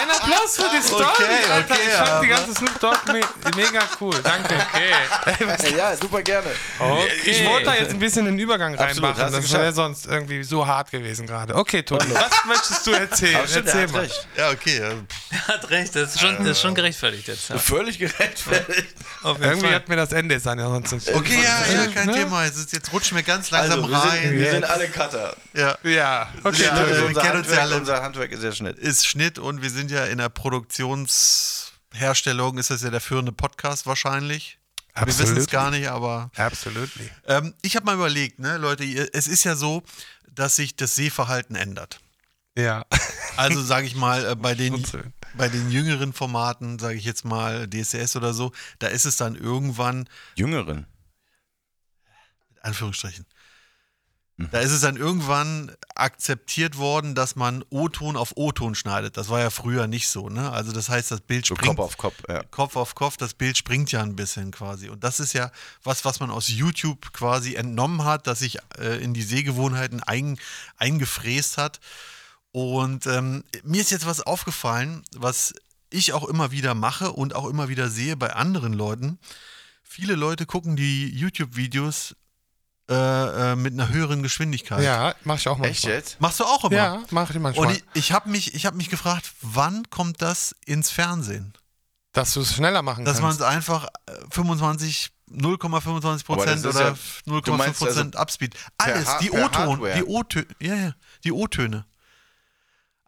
Ein 0.00 0.10
Applaus 0.10 0.56
für 0.56 0.70
die 0.76 0.82
Story, 0.82 1.04
Okay, 1.04 1.24
Alter. 1.50 1.74
okay, 1.74 1.80
ich 1.86 1.94
fand 1.94 2.22
die 2.24 2.28
ganze 2.28 2.54
Snoop 2.54 2.80
Dogg 2.80 2.98
me 3.12 3.20
mega 3.56 3.80
cool. 4.00 4.14
Danke. 4.22 4.54
Okay. 4.72 5.76
ja, 5.76 5.96
super 5.96 6.22
gerne. 6.22 6.48
Ich 7.24 7.44
wollte 7.46 7.64
da 7.66 7.74
jetzt 7.74 7.90
ein 7.90 7.98
bisschen 7.98 8.24
den 8.26 8.38
Übergang 8.38 8.76
Absolut, 8.78 9.16
reinmachen. 9.16 9.32
Das 9.32 9.52
wäre 9.52 9.72
sonst 9.72 10.06
irgendwie 10.06 10.42
so 10.44 10.66
hart 10.66 10.90
gewesen 10.90 11.26
gerade. 11.26 11.54
Okay, 11.54 11.82
Toni, 11.82 12.04
was 12.14 12.44
möchtest 12.46 12.86
du 12.86 12.92
erzählen? 12.92 13.36
Aber 13.36 13.48
stimmt, 13.48 13.68
er 13.68 13.74
Erzähl 13.74 13.82
hat 13.82 13.92
mal. 13.92 14.00
recht. 14.00 14.28
ja, 14.36 14.50
okay. 14.50 14.78
ja. 14.80 14.88
Er 15.30 15.46
hat 15.54 15.70
recht, 15.70 15.96
das 15.96 16.14
ist 16.14 16.20
schon, 16.20 16.36
das 16.38 16.48
ist 16.48 16.60
schon 16.62 16.74
gerechtfertigt 16.74 17.28
jetzt. 17.28 17.48
Ja. 17.48 17.58
Völlig 17.58 17.98
gerechtfertigt. 17.98 18.94
Irgendwie 19.24 19.60
Fall. 19.66 19.74
hat 19.74 19.88
mir 19.88 19.96
das 19.96 20.12
Ende 20.12 20.34
jetzt 20.34 20.46
an, 20.46 20.58
ja, 20.58 20.66
sonst 20.68 20.92
nicht. 20.92 21.14
Okay, 21.14 21.42
ja, 21.42 21.74
ja, 21.84 21.86
kein 21.90 22.06
Ne? 22.06 22.12
Thema. 22.14 22.44
Jetzt, 22.44 22.56
ist- 22.58 22.72
jetzt 22.72 22.92
rutschen 22.92 23.16
wir 23.16 23.22
ganz 23.24 23.50
langsam 23.50 23.80
Also, 23.84 23.90
wir 23.90 24.00
sind, 24.00 24.10
rein. 24.10 24.32
wir 24.38 24.50
sind 24.50 24.64
alle 24.64 24.88
Cutter. 24.88 25.36
ja. 25.54 25.76
Ja, 25.82 26.28
okay. 26.44 26.62
Äh, 26.64 26.96
wir 26.98 27.06
unser, 27.06 27.20
kennen 27.22 27.38
uns 27.38 27.46
ja 27.50 27.56
Handwerk, 27.56 27.60
alle. 27.60 27.76
unser 27.76 28.02
Handwerk 28.02 28.32
ist 28.32 28.42
ja 28.42 28.52
Schnitt. 28.52 28.78
ist 28.78 29.06
Schnitt 29.06 29.38
und 29.38 29.62
wir 29.62 29.70
sind 29.70 29.87
ja 29.90 30.04
in 30.06 30.18
der 30.18 30.28
Produktionsherstellung, 30.28 32.58
ist 32.58 32.70
das 32.70 32.82
ja 32.82 32.90
der 32.90 33.00
führende 33.00 33.32
Podcast 33.32 33.86
wahrscheinlich. 33.86 34.58
Wir 34.94 35.06
wissen 35.06 35.22
es 35.22 35.30
Absolut. 35.30 35.50
gar 35.50 35.70
nicht, 35.70 35.88
aber 35.88 36.30
Absolutely. 36.36 37.10
ähm, 37.26 37.54
ich 37.62 37.76
habe 37.76 37.86
mal 37.86 37.94
überlegt, 37.94 38.38
ne, 38.40 38.58
Leute, 38.58 38.84
es 38.84 39.26
ist 39.28 39.44
ja 39.44 39.54
so, 39.54 39.82
dass 40.28 40.56
sich 40.56 40.74
das 40.76 40.96
Sehverhalten 40.96 41.56
ändert. 41.56 42.00
Ja. 42.56 42.84
Also 43.36 43.62
sage 43.62 43.86
ich 43.86 43.94
mal, 43.94 44.32
äh, 44.32 44.34
bei 44.34 44.56
den, 44.56 44.84
bei 45.34 45.48
den 45.48 45.70
jüngeren 45.70 46.12
Formaten, 46.12 46.80
sage 46.80 46.96
ich 46.96 47.04
jetzt 47.04 47.24
mal 47.24 47.68
DSS 47.68 48.16
oder 48.16 48.34
so, 48.34 48.50
da 48.80 48.88
ist 48.88 49.04
es 49.04 49.16
dann 49.16 49.36
irgendwann, 49.36 50.08
Jüngeren. 50.34 50.88
Anführungsstrichen. 52.62 53.24
Da 54.38 54.60
ist 54.60 54.70
es 54.70 54.82
dann 54.82 54.96
irgendwann 54.96 55.72
akzeptiert 55.96 56.78
worden, 56.78 57.16
dass 57.16 57.34
man 57.34 57.64
O-Ton 57.70 58.16
auf 58.16 58.32
O-Ton 58.36 58.76
schneidet. 58.76 59.16
Das 59.16 59.30
war 59.30 59.40
ja 59.40 59.50
früher 59.50 59.88
nicht 59.88 60.08
so, 60.08 60.28
ne? 60.28 60.52
Also 60.52 60.70
das 60.70 60.88
heißt, 60.88 61.10
das 61.10 61.20
Bild 61.20 61.44
So 61.44 61.56
springt 61.56 61.76
Kopf 61.76 61.84
auf 61.84 61.96
Kopf, 61.96 62.14
ja. 62.28 62.44
Kopf 62.44 62.76
auf 62.76 62.94
Kopf, 62.94 63.16
das 63.16 63.34
Bild 63.34 63.58
springt 63.58 63.90
ja 63.90 64.00
ein 64.00 64.14
bisschen 64.14 64.52
quasi. 64.52 64.90
Und 64.90 65.02
das 65.02 65.18
ist 65.18 65.32
ja 65.32 65.50
was, 65.82 66.04
was 66.04 66.20
man 66.20 66.30
aus 66.30 66.48
YouTube 66.48 67.12
quasi 67.12 67.56
entnommen 67.56 68.04
hat, 68.04 68.28
dass 68.28 68.38
sich 68.38 68.58
äh, 68.78 69.02
in 69.02 69.12
die 69.12 69.22
Sehgewohnheiten 69.22 70.04
ein, 70.04 70.38
eingefräst 70.76 71.58
hat. 71.58 71.80
Und 72.52 73.08
ähm, 73.08 73.42
mir 73.64 73.80
ist 73.80 73.90
jetzt 73.90 74.06
was 74.06 74.20
aufgefallen, 74.20 75.02
was 75.16 75.52
ich 75.90 76.12
auch 76.12 76.28
immer 76.28 76.52
wieder 76.52 76.74
mache 76.74 77.10
und 77.10 77.34
auch 77.34 77.48
immer 77.48 77.68
wieder 77.68 77.88
sehe 77.90 78.16
bei 78.16 78.34
anderen 78.34 78.72
Leuten. 78.72 79.18
Viele 79.82 80.14
Leute 80.14 80.46
gucken 80.46 80.76
die 80.76 81.08
YouTube-Videos 81.08 82.14
äh, 82.88 83.52
äh, 83.52 83.56
mit 83.56 83.74
einer 83.74 83.88
höheren 83.90 84.22
Geschwindigkeit. 84.22 84.82
Ja, 84.82 85.14
mach 85.24 85.36
ich 85.36 85.46
auch 85.48 85.58
manchmal. 85.58 85.70
Echt 85.70 85.84
jetzt? 85.84 86.20
Machst 86.20 86.40
du 86.40 86.44
auch 86.44 86.64
immer? 86.64 86.76
Ja, 86.76 87.02
mach 87.10 87.30
ich 87.30 87.38
manchmal. 87.38 87.66
Und 87.68 87.74
ich, 87.74 87.84
ich 87.94 88.12
habe 88.12 88.28
mich, 88.30 88.54
ich 88.54 88.66
hab 88.66 88.74
mich 88.74 88.88
gefragt, 88.90 89.30
wann 89.42 89.88
kommt 89.90 90.22
das 90.22 90.54
ins 90.66 90.90
Fernsehen? 90.90 91.52
dass 92.12 92.32
du 92.34 92.40
es 92.40 92.54
schneller 92.54 92.82
machen 92.82 93.04
Dass 93.04 93.20
man 93.20 93.30
kannst. 93.30 93.42
es 93.42 93.46
einfach 93.46 93.86
äh, 94.06 94.12
25, 94.30 95.10
0,25 95.30 95.68
Aber 95.68 96.10
das 96.14 96.24
Prozent 96.24 96.64
ist 96.64 96.66
oder 96.74 96.80
ja- 96.88 96.94
du 97.26 97.36
0,5 97.38 97.56
meinst 97.56 97.78
Prozent 97.78 98.16
also 98.16 98.22
Upspeed. 98.22 98.54
Alles, 98.78 99.08
die 99.20 99.30
O-Ton, 99.30 99.80
die 99.94 100.02
O-Töne, 100.02 100.46
ja, 100.60 100.74
ja, 100.74 100.92
die 101.22 101.32
O-Töne. 101.32 101.84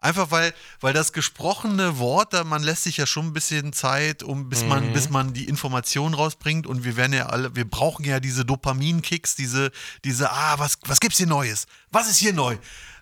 Einfach 0.03 0.31
weil, 0.31 0.51
weil 0.79 0.93
das 0.93 1.13
gesprochene 1.13 1.99
Wort, 1.99 2.33
da 2.33 2.43
man 2.43 2.63
lässt 2.63 2.83
sich 2.83 2.97
ja 2.97 3.05
schon 3.05 3.27
ein 3.27 3.33
bisschen 3.33 3.71
Zeit, 3.71 4.23
um 4.23 4.49
bis 4.49 4.63
Mhm. 4.63 4.67
man, 4.69 4.93
bis 4.93 5.09
man 5.09 5.33
die 5.33 5.45
Information 5.47 6.15
rausbringt 6.15 6.65
und 6.65 6.83
wir 6.83 6.97
werden 6.97 7.13
ja 7.13 7.27
alle, 7.27 7.55
wir 7.55 7.69
brauchen 7.69 8.03
ja 8.03 8.19
diese 8.19 8.43
Dopaminkicks, 8.43 9.35
diese, 9.35 9.71
diese, 10.03 10.31
ah, 10.31 10.55
was, 10.57 10.79
was 10.87 10.99
gibt's 10.99 11.17
hier 11.19 11.27
Neues? 11.27 11.67
Was 11.91 12.09
ist 12.09 12.17
hier 12.17 12.33
neu? 12.33 12.57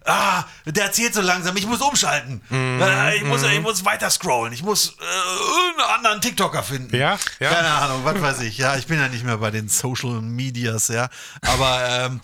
Ah, 0.06 0.44
der 0.66 0.86
erzählt 0.86 1.14
so 1.14 1.22
langsam, 1.22 1.56
ich 1.58 1.68
muss 1.68 1.82
umschalten. 1.82 2.42
Mhm. 2.50 2.82
Äh, 2.82 3.16
ich, 3.18 3.24
muss, 3.24 3.44
ich 3.44 3.62
muss 3.62 3.86
weiter 3.86 4.10
scrollen, 4.10 4.52
ich 4.54 4.64
muss 4.64 4.90
äh, 5.00 5.64
irgendeinen 5.66 5.96
anderen 5.96 6.22
TikToker 6.22 6.64
finden. 6.64 6.96
Ja, 6.96 7.18
ja. 7.40 7.50
Keine 7.50 7.70
Ahnung, 7.70 8.04
was 8.04 8.22
weiß 8.22 8.40
ich. 8.42 8.58
Ja, 8.58 8.76
ich 8.76 8.88
bin 8.88 9.00
ja 9.00 9.08
nicht 9.08 9.24
mehr 9.24 9.38
bei 9.38 9.52
den 9.52 9.70
Social 9.70 10.22
Medias, 10.22 10.88
ja. 10.90 11.10
Aber, 11.42 11.82
ähm, 11.90 12.22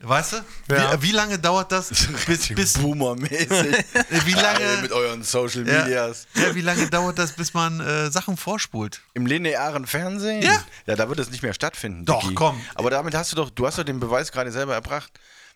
weißt 0.00 0.32
du, 0.32 0.36
Ja. 0.74 1.00
wie, 1.02 1.08
wie 1.08 1.12
lange 1.12 1.38
dauert 1.38 1.70
das, 1.72 1.88
bis, 2.26 2.48
bis 2.48 2.72
Boomer-mäßig. 2.78 3.48
wie 4.24 4.32
lange, 4.32 4.82
mit 4.82 4.92
euren 4.92 5.22
Social 5.22 5.66
ja, 5.66 5.82
Medias. 5.84 6.26
ja, 6.34 6.54
wie 6.54 6.60
lange 6.60 6.88
dauert 6.88 7.18
das, 7.18 7.32
bis 7.32 7.54
man 7.54 7.80
äh, 7.80 8.10
Sachen 8.10 8.36
vorspult? 8.36 9.02
Im 9.14 9.26
linearen 9.26 9.86
Fernsehen? 9.86 10.42
Ja. 10.42 10.62
Ja, 10.86 10.96
da 10.96 11.08
wird 11.08 11.18
es 11.18 11.30
nicht 11.30 11.42
mehr 11.42 11.54
stattfinden. 11.54 12.04
Doch, 12.04 12.22
Digi. 12.22 12.34
komm. 12.34 12.60
Aber 12.74 12.90
damit 12.90 13.14
hast 13.14 13.32
du 13.32 13.36
doch, 13.36 13.50
du 13.50 13.66
hast 13.66 13.78
doch 13.78 13.84
den 13.84 14.00
Beweis 14.00 14.32
gerade 14.32 14.50
selber 14.52 14.74
erbracht. 14.74 15.12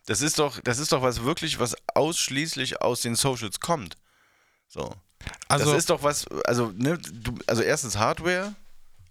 Das 0.07 0.21
ist 0.21 0.39
doch, 0.39 0.61
das 0.63 0.79
ist 0.79 0.93
doch 0.93 1.01
was 1.03 1.25
wirklich, 1.25 1.59
was 1.59 1.75
ausschließlich 1.95 2.83
aus 2.83 3.01
den 3.01 3.15
Socials 3.15 3.61
kommt. 3.61 3.97
So. 4.69 4.95
Also, 5.49 5.71
das 5.71 5.79
ist 5.79 5.91
doch 5.91 6.03
was, 6.03 6.27
also, 6.45 6.71
ne, 6.77 6.99
du, 6.99 7.35
also 7.47 7.63
erstens 7.63 7.97
Hardware 7.97 8.55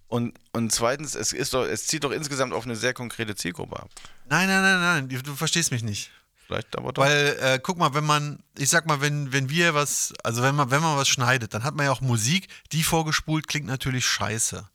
und, 0.08 0.34
und 0.52 0.70
zweitens, 0.70 1.14
es 1.14 1.32
ist 1.32 1.54
doch, 1.54 1.64
es 1.64 1.86
zieht 1.86 2.04
doch 2.04 2.10
insgesamt 2.10 2.52
auf 2.52 2.64
eine 2.64 2.76
sehr 2.76 2.94
konkrete 2.94 3.34
Zielgruppe 3.34 3.76
ab. 3.76 3.90
Nein, 4.28 4.48
nein, 4.48 4.62
nein, 4.62 5.08
nein, 5.08 5.22
du, 5.24 5.34
verstehst 5.34 5.70
mich 5.72 5.82
nicht. 5.82 6.10
Vielleicht 6.46 6.76
aber 6.76 6.92
doch. 6.92 7.02
Weil, 7.02 7.36
äh, 7.40 7.58
guck 7.62 7.78
mal, 7.78 7.94
wenn 7.94 8.04
man, 8.04 8.38
ich 8.56 8.68
sag 8.68 8.86
mal, 8.86 9.00
wenn, 9.00 9.32
wenn 9.32 9.48
wir 9.48 9.74
was, 9.74 10.12
also 10.22 10.42
wenn 10.42 10.54
man, 10.54 10.70
wenn 10.70 10.82
man 10.82 10.96
was 10.96 11.08
schneidet, 11.08 11.54
dann 11.54 11.64
hat 11.64 11.74
man 11.74 11.86
ja 11.86 11.92
auch 11.92 12.00
Musik, 12.00 12.48
die 12.72 12.82
vorgespult 12.82 13.48
klingt 13.48 13.66
natürlich 13.66 14.06
scheiße. 14.06 14.68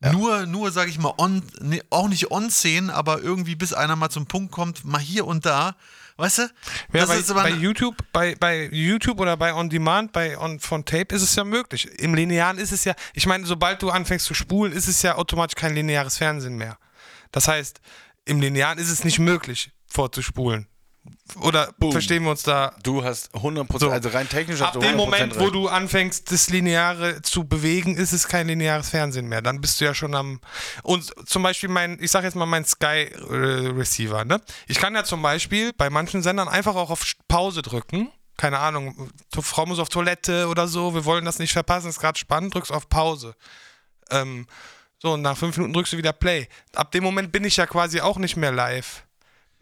Nur, 0.00 0.46
nur, 0.46 0.70
sag 0.70 0.88
ich 0.88 0.98
mal, 0.98 1.14
on, 1.18 1.42
nee, 1.60 1.82
auch 1.90 2.08
nicht 2.08 2.30
on-Szenen, 2.30 2.88
aber 2.88 3.20
irgendwie 3.20 3.56
bis 3.56 3.72
einer 3.72 3.96
mal 3.96 4.10
zum 4.10 4.26
Punkt 4.26 4.52
kommt, 4.52 4.84
mal 4.84 5.00
hier 5.00 5.26
und 5.26 5.44
da. 5.44 5.74
Weißt 6.18 6.38
du? 6.38 6.42
Ja, 6.42 7.06
Das 7.06 7.28
bei, 7.28 7.34
bei 7.34 7.42
ein- 7.44 7.60
YouTube, 7.60 7.96
bei, 8.12 8.34
bei 8.34 8.68
YouTube 8.72 9.20
oder 9.20 9.36
bei 9.36 9.54
On 9.54 9.70
Demand, 9.70 10.12
bei 10.12 10.36
On 10.36 10.58
von 10.58 10.84
Tape 10.84 11.14
ist 11.14 11.22
es 11.22 11.34
ja 11.36 11.44
möglich. 11.44 11.86
Im 12.00 12.12
Linearen 12.14 12.58
ist 12.58 12.72
es 12.72 12.84
ja, 12.84 12.94
ich 13.14 13.26
meine, 13.26 13.46
sobald 13.46 13.80
du 13.82 13.90
anfängst 13.90 14.26
zu 14.26 14.34
spulen, 14.34 14.72
ist 14.72 14.88
es 14.88 15.00
ja 15.02 15.14
automatisch 15.14 15.54
kein 15.54 15.74
lineares 15.74 16.18
Fernsehen 16.18 16.56
mehr. 16.56 16.76
Das 17.30 17.46
heißt, 17.46 17.80
im 18.24 18.40
Linearen 18.40 18.78
ist 18.78 18.90
es 18.90 19.04
nicht 19.04 19.20
möglich, 19.20 19.70
vorzuspulen. 19.86 20.66
Oder 21.40 21.72
verstehen 21.90 22.24
wir 22.24 22.30
uns 22.30 22.42
da? 22.42 22.74
du 22.82 23.04
hast 23.04 23.34
100%, 23.34 23.78
So. 23.78 23.90
also 23.90 24.08
rein 24.08 24.28
technisch 24.28 24.60
Ab 24.62 24.72
dem 24.72 24.82
100% 24.82 24.96
Moment, 24.96 25.38
wo 25.38 25.44
recht. 25.44 25.54
du 25.54 25.68
anfängst, 25.68 26.32
das 26.32 26.48
Lineare 26.50 27.22
zu 27.22 27.44
bewegen, 27.44 27.96
ist 27.96 28.12
es 28.12 28.28
kein 28.28 28.48
lineares 28.48 28.88
Fernsehen 28.90 29.28
mehr. 29.28 29.42
Dann 29.42 29.60
bist 29.60 29.80
du 29.80 29.84
ja 29.84 29.94
schon 29.94 30.14
am. 30.14 30.40
Und 30.82 31.12
zum 31.28 31.42
Beispiel 31.42 31.68
mein, 31.68 31.98
ich 32.00 32.10
sag 32.10 32.24
jetzt 32.24 32.34
mal 32.36 32.46
mein 32.46 32.64
Sky 32.64 32.86
äh, 33.30 33.68
Receiver, 33.76 34.24
ne? 34.24 34.40
Ich 34.66 34.78
kann 34.78 34.94
ja 34.94 35.04
zum 35.04 35.22
Beispiel 35.22 35.72
bei 35.74 35.90
manchen 35.90 36.22
Sendern 36.22 36.48
einfach 36.48 36.74
auch 36.76 36.90
auf 36.90 37.04
Pause 37.28 37.62
drücken. 37.62 38.10
Keine 38.36 38.58
Ahnung, 38.60 39.10
Frau 39.40 39.66
muss 39.66 39.80
auf 39.80 39.88
Toilette 39.88 40.46
oder 40.48 40.68
so, 40.68 40.94
wir 40.94 41.04
wollen 41.04 41.24
das 41.24 41.40
nicht 41.40 41.52
verpassen, 41.52 41.88
ist 41.88 41.98
gerade 41.98 42.18
spannend, 42.18 42.54
drückst 42.54 42.70
auf 42.72 42.88
Pause. 42.88 43.34
Ähm, 44.10 44.46
so, 45.00 45.12
und 45.14 45.22
nach 45.22 45.36
fünf 45.36 45.56
Minuten 45.56 45.74
drückst 45.74 45.92
du 45.92 45.96
wieder 45.96 46.12
Play. 46.12 46.48
Ab 46.74 46.92
dem 46.92 47.02
Moment 47.04 47.32
bin 47.32 47.44
ich 47.44 47.56
ja 47.56 47.66
quasi 47.66 48.00
auch 48.00 48.16
nicht 48.18 48.36
mehr 48.36 48.52
live. 48.52 49.04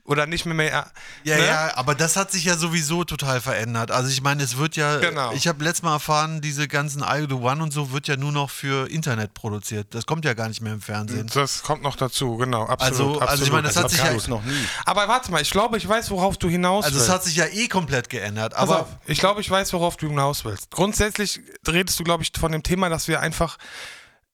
Oder 0.07 0.27
nicht 0.27 0.47
mehr 0.47 0.55
mehr. 0.55 0.91
Ja, 1.25 1.37
ne? 1.37 1.47
ja, 1.47 1.77
aber 1.77 1.95
das 1.97 2.17
hat 2.17 2.31
sich 2.31 2.45
ja 2.45 2.57
sowieso 2.57 3.03
total 3.05 3.41
verändert. 3.41 3.91
Also 3.91 4.09
ich 4.09 4.23
meine, 4.23 4.43
es 4.45 4.57
wird 4.57 4.77
ja, 4.77 4.99
Genau. 4.99 5.33
ich 5.33 5.49
habe 5.49 5.65
letztes 5.65 5.83
Mal 5.83 5.95
erfahren, 5.95 6.41
diese 6.41 6.69
ganzen 6.69 7.03
I 7.03 7.27
Do 7.27 7.39
One 7.41 7.63
und 7.63 7.73
so 7.73 7.91
wird 7.91 8.07
ja 8.07 8.17
nur 8.17 8.31
noch 8.33 8.51
für 8.51 8.89
Internet 8.89 9.35
produziert. 9.35 9.89
Das 9.95 10.07
kommt 10.07 10.25
ja 10.25 10.35
gar 10.35 10.49
nicht 10.49 10.61
mehr 10.61 10.73
im 10.73 10.81
Fernsehen. 10.81 11.29
Das 11.35 11.63
kommt 11.63 11.83
noch 11.83 11.97
dazu, 11.97 12.37
genau. 12.37 12.67
Absolut, 12.67 12.81
Also- 12.81 13.05
also 13.05 13.21
ich 13.21 13.23
absolut. 13.31 13.53
meine, 13.53 13.67
das 13.67 13.77
hat 13.77 13.91
sich 13.91 13.99
ja- 13.99 14.29
noch 14.29 14.45
nie. 14.45 14.65
Aber 14.85 15.09
warte 15.09 15.31
mal, 15.33 15.43
ich 15.43 15.51
glaube, 15.51 15.77
ich 15.77 15.89
weiß, 15.89 16.11
worauf 16.13 16.37
du 16.37 16.49
hinaus 16.49 16.85
Also 16.85 16.97
willst. 16.97 17.09
es 17.09 17.15
hat 17.15 17.25
sich 17.25 17.35
ja 17.37 17.47
eh 17.47 17.67
komplett 17.69 18.09
geändert. 18.09 18.55
Aber 18.55 18.83
auf, 18.83 18.89
ich 19.07 19.19
glaube, 19.19 19.41
ich 19.41 19.51
weiß, 19.51 19.73
worauf 19.73 19.97
du 19.97 20.07
hinaus 20.09 20.45
willst. 20.45 20.71
Grundsätzlich 20.71 21.41
redest 21.67 21.99
du, 21.99 22.05
glaube 22.05 22.23
ich, 22.23 22.31
von 22.39 22.53
dem 22.53 22.63
Thema, 22.63 22.89
dass 22.89 23.09
wir 23.09 23.21
einfach 23.21 23.57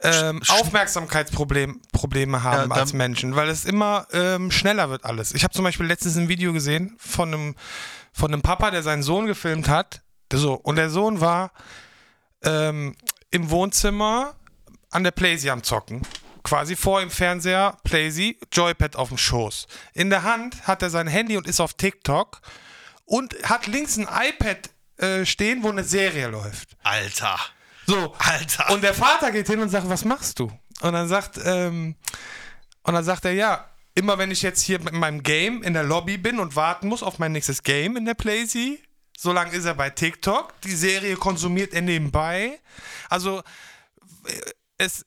ähm, 0.03 0.43
Aufmerksamkeitsprobleme 0.49 1.77
Probleme 1.93 2.43
haben 2.43 2.71
Ja, 2.71 2.77
als 2.77 2.93
Menschen, 2.93 3.37
weil 3.37 3.49
es 3.49 3.65
immer 3.65 4.07
ähm, 4.13 4.51
schneller 4.51 4.91
wird 4.91 5.05
alles. 5.05 5.35
Ich 5.35 5.45
habe 5.45 5.55
zum 5.55 5.65
Beispiel 5.65 5.87
letztens 5.87 6.17
ein 6.17 6.29
Video 6.29 6.53
gesehen 6.53 6.97
von 6.99 7.33
einem, 7.33 7.55
von 8.13 8.33
einem 8.33 8.43
Papa, 8.43 8.71
der 8.71 8.83
seinen 8.83 9.03
Sohn 9.03 9.27
gefilmt 9.27 9.69
hat. 9.69 10.03
So, 10.33 10.55
und 10.55 10.77
der 10.77 10.91
Sohn 10.91 11.21
war 11.21 11.53
ähm, 12.43 12.97
im 13.31 13.51
Wohnzimmer 13.51 14.35
an 14.91 15.05
der 15.05 15.11
Playsee 15.11 15.51
am 15.51 15.63
Zocken. 15.63 16.03
Quasi 16.43 16.75
vor 16.75 17.01
dem 17.01 17.11
Fernseher, 17.11 17.77
Playsee, 17.85 18.37
Joypad 18.51 18.97
auf 18.97 19.09
dem 19.09 19.19
Schoß. 19.19 19.67
In 19.95 20.11
der 20.11 20.25
Hand 20.25 20.67
hat 20.67 20.83
er 20.83 20.91
sein 20.91 21.07
Handy 21.07 21.37
und 21.37 21.47
ist 21.47 21.61
auf 21.61 21.75
TikTok 21.75 22.41
und 23.05 23.37
hat 23.45 23.67
links 23.69 23.97
ein 23.97 24.09
iPad 24.09 24.71
äh, 24.97 25.25
stehen, 25.25 25.63
wo 25.63 25.69
eine 25.69 25.85
Serie 25.85 26.29
läuft. 26.29 26.77
Alter. 26.83 27.39
So. 27.93 28.15
Alter. 28.19 28.71
Und 28.71 28.83
der 28.83 28.95
Vater 28.95 29.31
geht 29.31 29.47
hin 29.47 29.61
und 29.61 29.69
sagt, 29.69 29.89
was 29.89 30.05
machst 30.05 30.39
du? 30.39 30.51
Und 30.81 30.93
dann 30.93 31.09
sagt, 31.09 31.39
ähm, 31.45 31.95
und 32.85 32.95
dann 32.95 33.05
sagt 33.05 33.27
er, 33.27 33.33
ja, 33.33 33.69
immer 33.95 34.17
wenn 34.17 34.31
ich 34.31 34.41
jetzt 34.41 34.63
hier 34.63 34.81
mit 34.81 34.95
meinem 34.95 35.23
Game 35.23 35.63
in 35.63 35.75
der 35.75 35.83
Lobby 35.83 36.17
bin 36.17 36.39
und 36.39 36.57
warten 36.57 36.89
muss 36.89 37.03
auf 37.03 37.19
mein 37.19 37.33
nächstes 37.33 37.63
Game 37.63 37.97
in 37.97 38.07
der 38.07 38.15
Playsee, 38.15 38.83
so 39.17 39.33
lange 39.33 39.53
ist 39.53 39.67
er 39.67 39.75
bei 39.75 39.91
TikTok. 39.91 40.59
Die 40.63 40.75
Serie 40.75 41.17
konsumiert 41.17 41.75
er 41.75 41.83
nebenbei. 41.83 42.59
Also 43.11 43.43
äh, 44.25 44.33
es, 44.79 45.05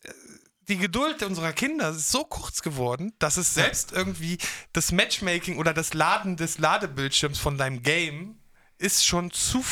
die 0.67 0.77
Geduld 0.77 1.23
unserer 1.23 1.53
Kinder 1.53 1.89
ist 1.89 2.11
so 2.11 2.23
kurz 2.23 2.61
geworden, 2.61 3.13
dass 3.17 3.37
es 3.37 3.53
selbst 3.53 3.93
irgendwie 3.93 4.37
das 4.73 4.91
Matchmaking 4.91 5.57
oder 5.57 5.73
das 5.73 5.95
Laden 5.95 6.37
des 6.37 6.59
Ladebildschirms 6.59 7.39
von 7.39 7.57
deinem 7.57 7.81
Game 7.81 8.37
ist 8.77 9.05
schon 9.05 9.31
zu, 9.31 9.63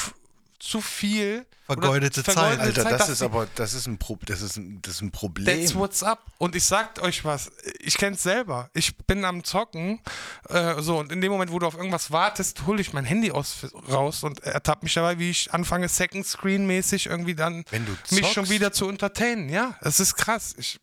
zu 0.60 0.82
viel. 0.82 1.46
Oder 1.68 1.82
Vergeudete 1.82 2.24
Zeit. 2.24 2.60
Alter, 2.60 2.84
das 2.84 2.98
dass 2.98 3.10
ist 3.10 3.22
aber, 3.22 3.48
das 3.56 3.74
ist 3.74 3.88
ein, 3.88 3.98
Pro, 3.98 4.18
das 4.26 4.42
ist 4.42 4.58
ein, 4.58 4.82
das 4.82 4.96
ist 4.96 5.02
ein 5.02 5.12
Problem. 5.12 5.46
That's 5.46 5.76
what's 5.76 6.04
up. 6.04 6.26
Und 6.38 6.56
ich 6.56 6.66
sag 6.66 7.02
euch 7.02 7.24
was, 7.24 7.52
ich 7.80 7.98
kenn's 7.98 8.22
selber. 8.24 8.70
Ich 8.74 8.98
bin 8.98 9.24
am 9.24 9.44
Zocken, 9.44 10.02
äh, 10.50 10.82
so, 10.82 11.00
und 11.00 11.12
in 11.12 11.22
dem 11.22 11.32
Moment, 11.32 11.52
wo 11.52 11.60
du 11.60 11.68
auf 11.68 11.76
irgendwas 11.76 12.12
wartest, 12.12 12.66
hole 12.66 12.82
ich 12.82 12.92
mein 12.92 13.06
Handy 13.06 13.32
aus, 13.32 13.68
raus 13.90 14.24
und 14.24 14.44
ertappe 14.44 14.86
mich 14.86 14.94
dabei, 14.94 15.20
wie 15.20 15.30
ich 15.30 15.54
anfange, 15.54 15.88
Second 15.88 16.26
Screen-mäßig 16.26 17.06
irgendwie 17.06 17.36
dann 17.36 17.64
Wenn 17.70 17.86
du 17.86 17.94
mich 18.12 18.28
schon 18.34 18.50
wieder 18.50 18.74
zu 18.74 18.90
entertainen. 18.90 19.48
Ja, 19.50 19.78
es 19.82 20.00
ist 20.00 20.16
krass. 20.16 20.56
Ich 20.58 20.80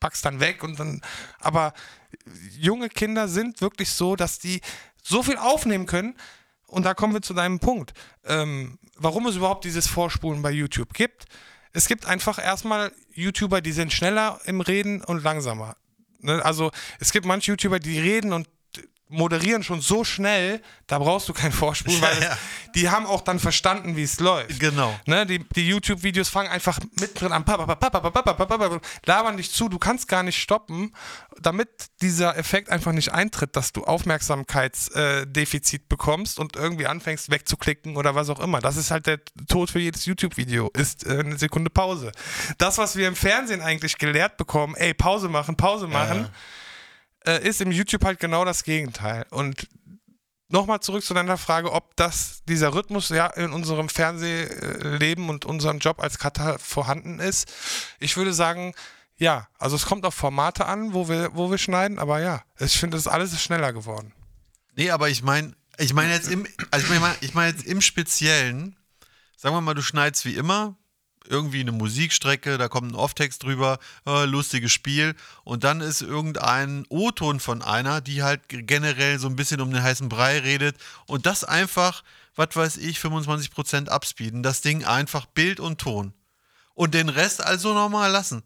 pack's 0.00 0.22
dann 0.22 0.40
weg 0.40 0.62
und 0.62 0.78
dann, 0.78 1.02
aber 1.40 1.72
junge 2.58 2.88
Kinder 2.88 3.28
sind 3.28 3.60
wirklich 3.60 3.90
so, 3.90 4.16
dass 4.16 4.38
die 4.38 4.60
so 5.02 5.22
viel 5.22 5.36
aufnehmen 5.36 5.86
können. 5.86 6.16
Und 6.66 6.84
da 6.84 6.94
kommen 6.94 7.14
wir 7.14 7.22
zu 7.22 7.34
deinem 7.34 7.58
Punkt. 7.58 7.92
Ähm, 8.24 8.78
warum 8.96 9.26
es 9.26 9.36
überhaupt 9.36 9.64
dieses 9.64 9.86
Vorspulen 9.86 10.42
bei 10.42 10.50
YouTube 10.50 10.94
gibt. 10.94 11.26
Es 11.72 11.88
gibt 11.88 12.06
einfach 12.06 12.42
erstmal 12.42 12.92
YouTuber, 13.12 13.60
die 13.60 13.72
sind 13.72 13.92
schneller 13.92 14.40
im 14.46 14.60
Reden 14.60 15.04
und 15.04 15.22
langsamer. 15.22 15.76
Ne? 16.20 16.42
Also 16.44 16.70
es 16.98 17.12
gibt 17.12 17.26
manche 17.26 17.52
YouTuber, 17.52 17.78
die 17.78 17.98
reden 17.98 18.32
und 18.32 18.48
moderieren 19.08 19.62
schon 19.62 19.80
so 19.80 20.02
schnell, 20.02 20.60
da 20.88 20.98
brauchst 20.98 21.28
du 21.28 21.32
keinen 21.32 21.52
Vorspulen, 21.52 22.02
weil 22.02 22.20
ja, 22.20 22.30
ja. 22.30 22.38
die 22.74 22.90
haben 22.90 23.06
auch 23.06 23.20
dann 23.20 23.38
verstanden, 23.38 23.96
wie 23.96 24.02
es 24.02 24.18
läuft. 24.18 24.58
Genau. 24.58 24.98
Ne, 25.06 25.24
die, 25.26 25.44
die 25.54 25.68
YouTube-Videos 25.68 26.28
fangen 26.28 26.50
einfach 26.50 26.80
mittendrin 26.98 27.32
an, 27.32 27.44
labern 29.04 29.36
dich 29.36 29.52
zu, 29.52 29.68
du 29.68 29.78
kannst 29.78 30.08
gar 30.08 30.24
nicht 30.24 30.40
stoppen, 30.40 30.92
damit 31.40 31.68
dieser 32.00 32.36
Effekt 32.36 32.70
einfach 32.70 32.92
nicht 32.92 33.12
eintritt, 33.12 33.54
dass 33.54 33.72
du 33.72 33.84
Aufmerksamkeitsdefizit 33.84 35.88
bekommst 35.88 36.40
und 36.40 36.56
irgendwie 36.56 36.88
anfängst 36.88 37.30
wegzuklicken 37.30 37.96
oder 37.96 38.16
was 38.16 38.28
auch 38.28 38.40
immer. 38.40 38.60
Das 38.60 38.76
ist 38.76 38.90
halt 38.90 39.06
der 39.06 39.20
Tod 39.48 39.70
für 39.70 39.78
jedes 39.78 40.04
YouTube-Video, 40.04 40.70
ist 40.74 41.06
eine 41.06 41.38
Sekunde 41.38 41.70
Pause. 41.70 42.10
Das, 42.58 42.78
was 42.78 42.96
wir 42.96 43.06
im 43.06 43.16
Fernsehen 43.16 43.60
eigentlich 43.60 43.98
gelehrt 43.98 44.36
bekommen, 44.36 44.74
ey, 44.74 44.94
Pause 44.94 45.28
machen, 45.28 45.56
Pause 45.56 45.86
machen, 45.86 46.22
ja 46.22 46.30
äh, 47.26 47.46
ist 47.46 47.60
im 47.60 47.72
YouTube 47.72 48.04
halt 48.04 48.20
genau 48.20 48.44
das 48.44 48.64
Gegenteil. 48.64 49.26
Und 49.30 49.68
nochmal 50.48 50.80
zurück 50.80 51.04
zu 51.04 51.14
deiner 51.14 51.38
Frage, 51.38 51.72
ob 51.72 51.96
das, 51.96 52.42
dieser 52.48 52.74
Rhythmus 52.74 53.08
ja 53.08 53.26
in 53.26 53.52
unserem 53.52 53.88
Fernsehleben 53.88 55.28
und 55.28 55.44
unserem 55.44 55.78
Job 55.78 56.00
als 56.00 56.18
Cutter 56.18 56.58
vorhanden 56.58 57.18
ist. 57.18 57.52
Ich 57.98 58.16
würde 58.16 58.32
sagen, 58.32 58.74
ja. 59.18 59.48
Also 59.58 59.76
es 59.76 59.86
kommt 59.86 60.04
auf 60.04 60.14
Formate 60.14 60.66
an, 60.66 60.92
wo 60.92 61.08
wir, 61.08 61.34
wo 61.34 61.50
wir 61.50 61.58
schneiden, 61.58 61.98
aber 61.98 62.20
ja, 62.20 62.42
ich 62.58 62.78
finde, 62.78 62.96
ist 62.96 63.08
alles 63.08 63.40
schneller 63.40 63.72
geworden. 63.72 64.12
Nee, 64.74 64.90
aber 64.90 65.08
ich 65.08 65.22
meine, 65.22 65.54
ich 65.78 65.94
meine 65.94 66.12
jetzt 66.12 66.30
im, 66.30 66.46
also 66.70 66.92
ich 66.92 67.00
meine 67.00 67.16
ich 67.20 67.34
mein 67.34 67.54
jetzt 67.54 67.66
im 67.66 67.80
Speziellen, 67.80 68.76
sagen 69.36 69.54
wir 69.54 69.60
mal, 69.60 69.74
du 69.74 69.82
schneidest 69.82 70.26
wie 70.26 70.34
immer, 70.34 70.76
irgendwie 71.26 71.60
eine 71.60 71.72
Musikstrecke, 71.72 72.58
da 72.58 72.68
kommt 72.68 72.92
ein 72.92 72.94
Off-Text 72.94 73.42
drüber, 73.42 73.78
äh, 74.06 74.24
lustiges 74.24 74.72
Spiel 74.72 75.14
und 75.44 75.64
dann 75.64 75.80
ist 75.80 76.02
irgendein 76.02 76.84
O-Ton 76.88 77.40
von 77.40 77.62
einer, 77.62 78.00
die 78.00 78.22
halt 78.22 78.42
generell 78.48 79.18
so 79.18 79.28
ein 79.28 79.36
bisschen 79.36 79.60
um 79.60 79.72
den 79.72 79.82
heißen 79.82 80.08
Brei 80.08 80.38
redet 80.38 80.76
und 81.06 81.26
das 81.26 81.44
einfach, 81.44 82.02
was 82.34 82.48
weiß 82.54 82.76
ich, 82.78 82.98
25% 82.98 83.88
abspeeden, 83.88 84.42
das 84.42 84.60
Ding 84.60 84.84
einfach 84.84 85.26
Bild 85.26 85.60
und 85.60 85.78
Ton 85.78 86.12
und 86.74 86.94
den 86.94 87.08
Rest 87.08 87.44
also 87.44 87.72
normal 87.74 88.10
lassen. 88.10 88.42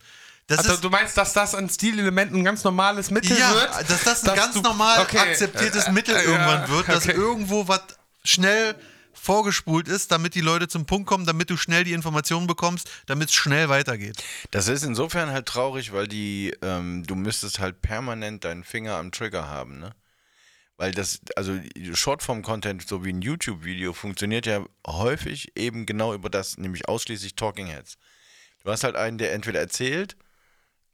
Das 0.46 0.58
Also 0.58 0.72
ist, 0.74 0.84
du 0.84 0.90
meinst, 0.90 1.16
dass 1.16 1.32
das 1.32 1.54
an 1.54 1.68
Stilelementen 1.70 2.38
ein 2.38 2.44
ganz 2.44 2.64
normales 2.64 3.10
Mittel 3.10 3.38
ja, 3.38 3.52
wird? 3.54 3.70
dass 3.88 4.02
das 4.04 4.22
ein 4.22 4.26
dass 4.26 4.34
ganz 4.36 4.54
du- 4.54 4.62
normal 4.62 5.00
Okay. 5.02 5.18
akzeptiertes 5.18 5.88
Mittel 5.90 6.16
Äh, 6.16 6.24
irgendwann 6.24 6.62
ja, 6.62 6.68
wird, 6.68 6.88
dass 6.88 7.04
okay. 7.04 7.12
irgendwo 7.16 7.68
was 7.68 7.82
schnell 8.24 8.74
vorgespult 9.12 9.88
ist, 9.88 10.12
damit 10.12 10.34
die 10.34 10.40
Leute 10.40 10.68
zum 10.68 10.86
Punkt 10.86 11.06
kommen, 11.06 11.26
damit 11.26 11.50
du 11.50 11.56
schnell 11.56 11.84
die 11.84 11.92
Informationen 11.92 12.46
bekommst, 12.46 12.90
damit 13.06 13.28
es 13.28 13.34
schnell 13.34 13.68
weitergeht. 13.68 14.22
Das 14.50 14.68
ist 14.68 14.82
insofern 14.82 15.30
halt 15.30 15.46
traurig, 15.46 15.92
weil 15.92 16.08
die, 16.08 16.54
ähm, 16.62 17.04
du 17.06 17.14
müsstest 17.14 17.58
halt 17.58 17.82
permanent 17.82 18.44
deinen 18.44 18.64
Finger 18.64 18.96
am 18.96 19.12
Trigger 19.12 19.48
haben, 19.48 19.78
ne? 19.78 19.94
Weil 20.76 20.92
das, 20.92 21.20
also 21.36 21.60
Shortform-Content, 21.92 22.88
so 22.88 23.04
wie 23.04 23.12
ein 23.12 23.20
YouTube-Video, 23.20 23.92
funktioniert 23.92 24.46
ja 24.46 24.64
häufig 24.86 25.52
eben 25.54 25.84
genau 25.84 26.14
über 26.14 26.30
das, 26.30 26.56
nämlich 26.56 26.88
ausschließlich 26.88 27.34
Talking 27.34 27.66
Heads. 27.66 27.98
Du 28.64 28.70
hast 28.70 28.84
halt 28.84 28.96
einen, 28.96 29.18
der 29.18 29.34
entweder 29.34 29.60
erzählt 29.60 30.16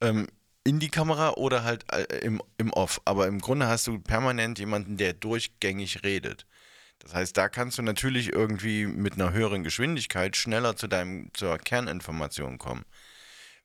ähm, 0.01 0.27
in 0.65 0.81
die 0.81 0.89
Kamera 0.89 1.35
oder 1.35 1.63
halt 1.63 1.85
äh, 1.93 2.03
im, 2.19 2.43
im 2.59 2.73
Off. 2.73 3.01
Aber 3.05 3.29
im 3.29 3.41
Grunde 3.41 3.69
hast 3.69 3.87
du 3.87 4.01
permanent 4.01 4.59
jemanden, 4.59 4.97
der 4.97 5.13
durchgängig 5.13 6.03
redet. 6.03 6.47
Das 7.07 7.15
heißt, 7.15 7.37
da 7.37 7.49
kannst 7.49 7.79
du 7.79 7.83
natürlich 7.83 8.33
irgendwie 8.33 8.85
mit 8.85 9.13
einer 9.15 9.33
höheren 9.33 9.63
Geschwindigkeit 9.63 10.37
schneller 10.37 10.75
zu 10.75 10.89
deinem, 10.89 11.31
zur 11.35 11.57
Kerninformation 11.57 12.59
kommen. 12.59 12.85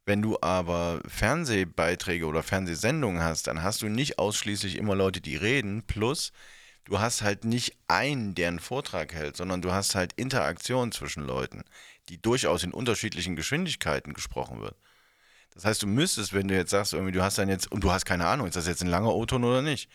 Wenn 0.06 0.22
du 0.22 0.38
aber 0.42 1.02
Fernsehbeiträge 1.08 2.28
oder 2.28 2.44
Fernsehsendungen 2.44 3.24
hast, 3.24 3.48
dann 3.48 3.64
hast 3.64 3.82
du 3.82 3.90
nicht 3.90 4.20
ausschließlich 4.20 4.76
immer 4.76 4.96
Leute, 4.96 5.22
die 5.22 5.38
reden, 5.38 5.82
plus 5.88 6.34
du 6.86 7.00
hast 7.00 7.24
halt 7.24 7.44
nicht 7.44 7.76
einen, 7.88 8.36
der 8.36 8.50
einen 8.50 8.60
Vortrag 8.60 9.12
hält, 9.12 9.38
sondern 9.38 9.64
du 9.64 9.72
hast 9.72 9.96
halt 9.96 10.14
Interaktion 10.14 10.92
zwischen 10.92 11.26
Leuten, 11.26 11.64
die 12.10 12.22
durchaus 12.22 12.64
in 12.64 12.72
unterschiedlichen 12.72 13.36
Geschwindigkeiten 13.36 14.14
gesprochen 14.14 14.62
wird. 14.62 14.76
Das 15.54 15.66
heißt, 15.66 15.84
du 15.84 15.88
müsstest, 15.88 16.34
wenn 16.34 16.48
du 16.48 16.56
jetzt 16.56 16.72
sagst, 16.72 16.94
irgendwie, 16.94 17.12
du 17.12 17.22
hast 17.22 17.38
dann 17.38 17.50
jetzt, 17.50 17.72
und 17.72 17.84
du 17.84 17.92
hast 17.92 18.06
keine 18.06 18.26
Ahnung, 18.28 18.48
ist 18.48 18.56
das 18.56 18.68
jetzt 18.68 18.82
ein 18.82 18.88
langer 18.90 19.14
O-Ton 19.14 19.44
oder 19.44 19.62
nicht? 19.62 19.90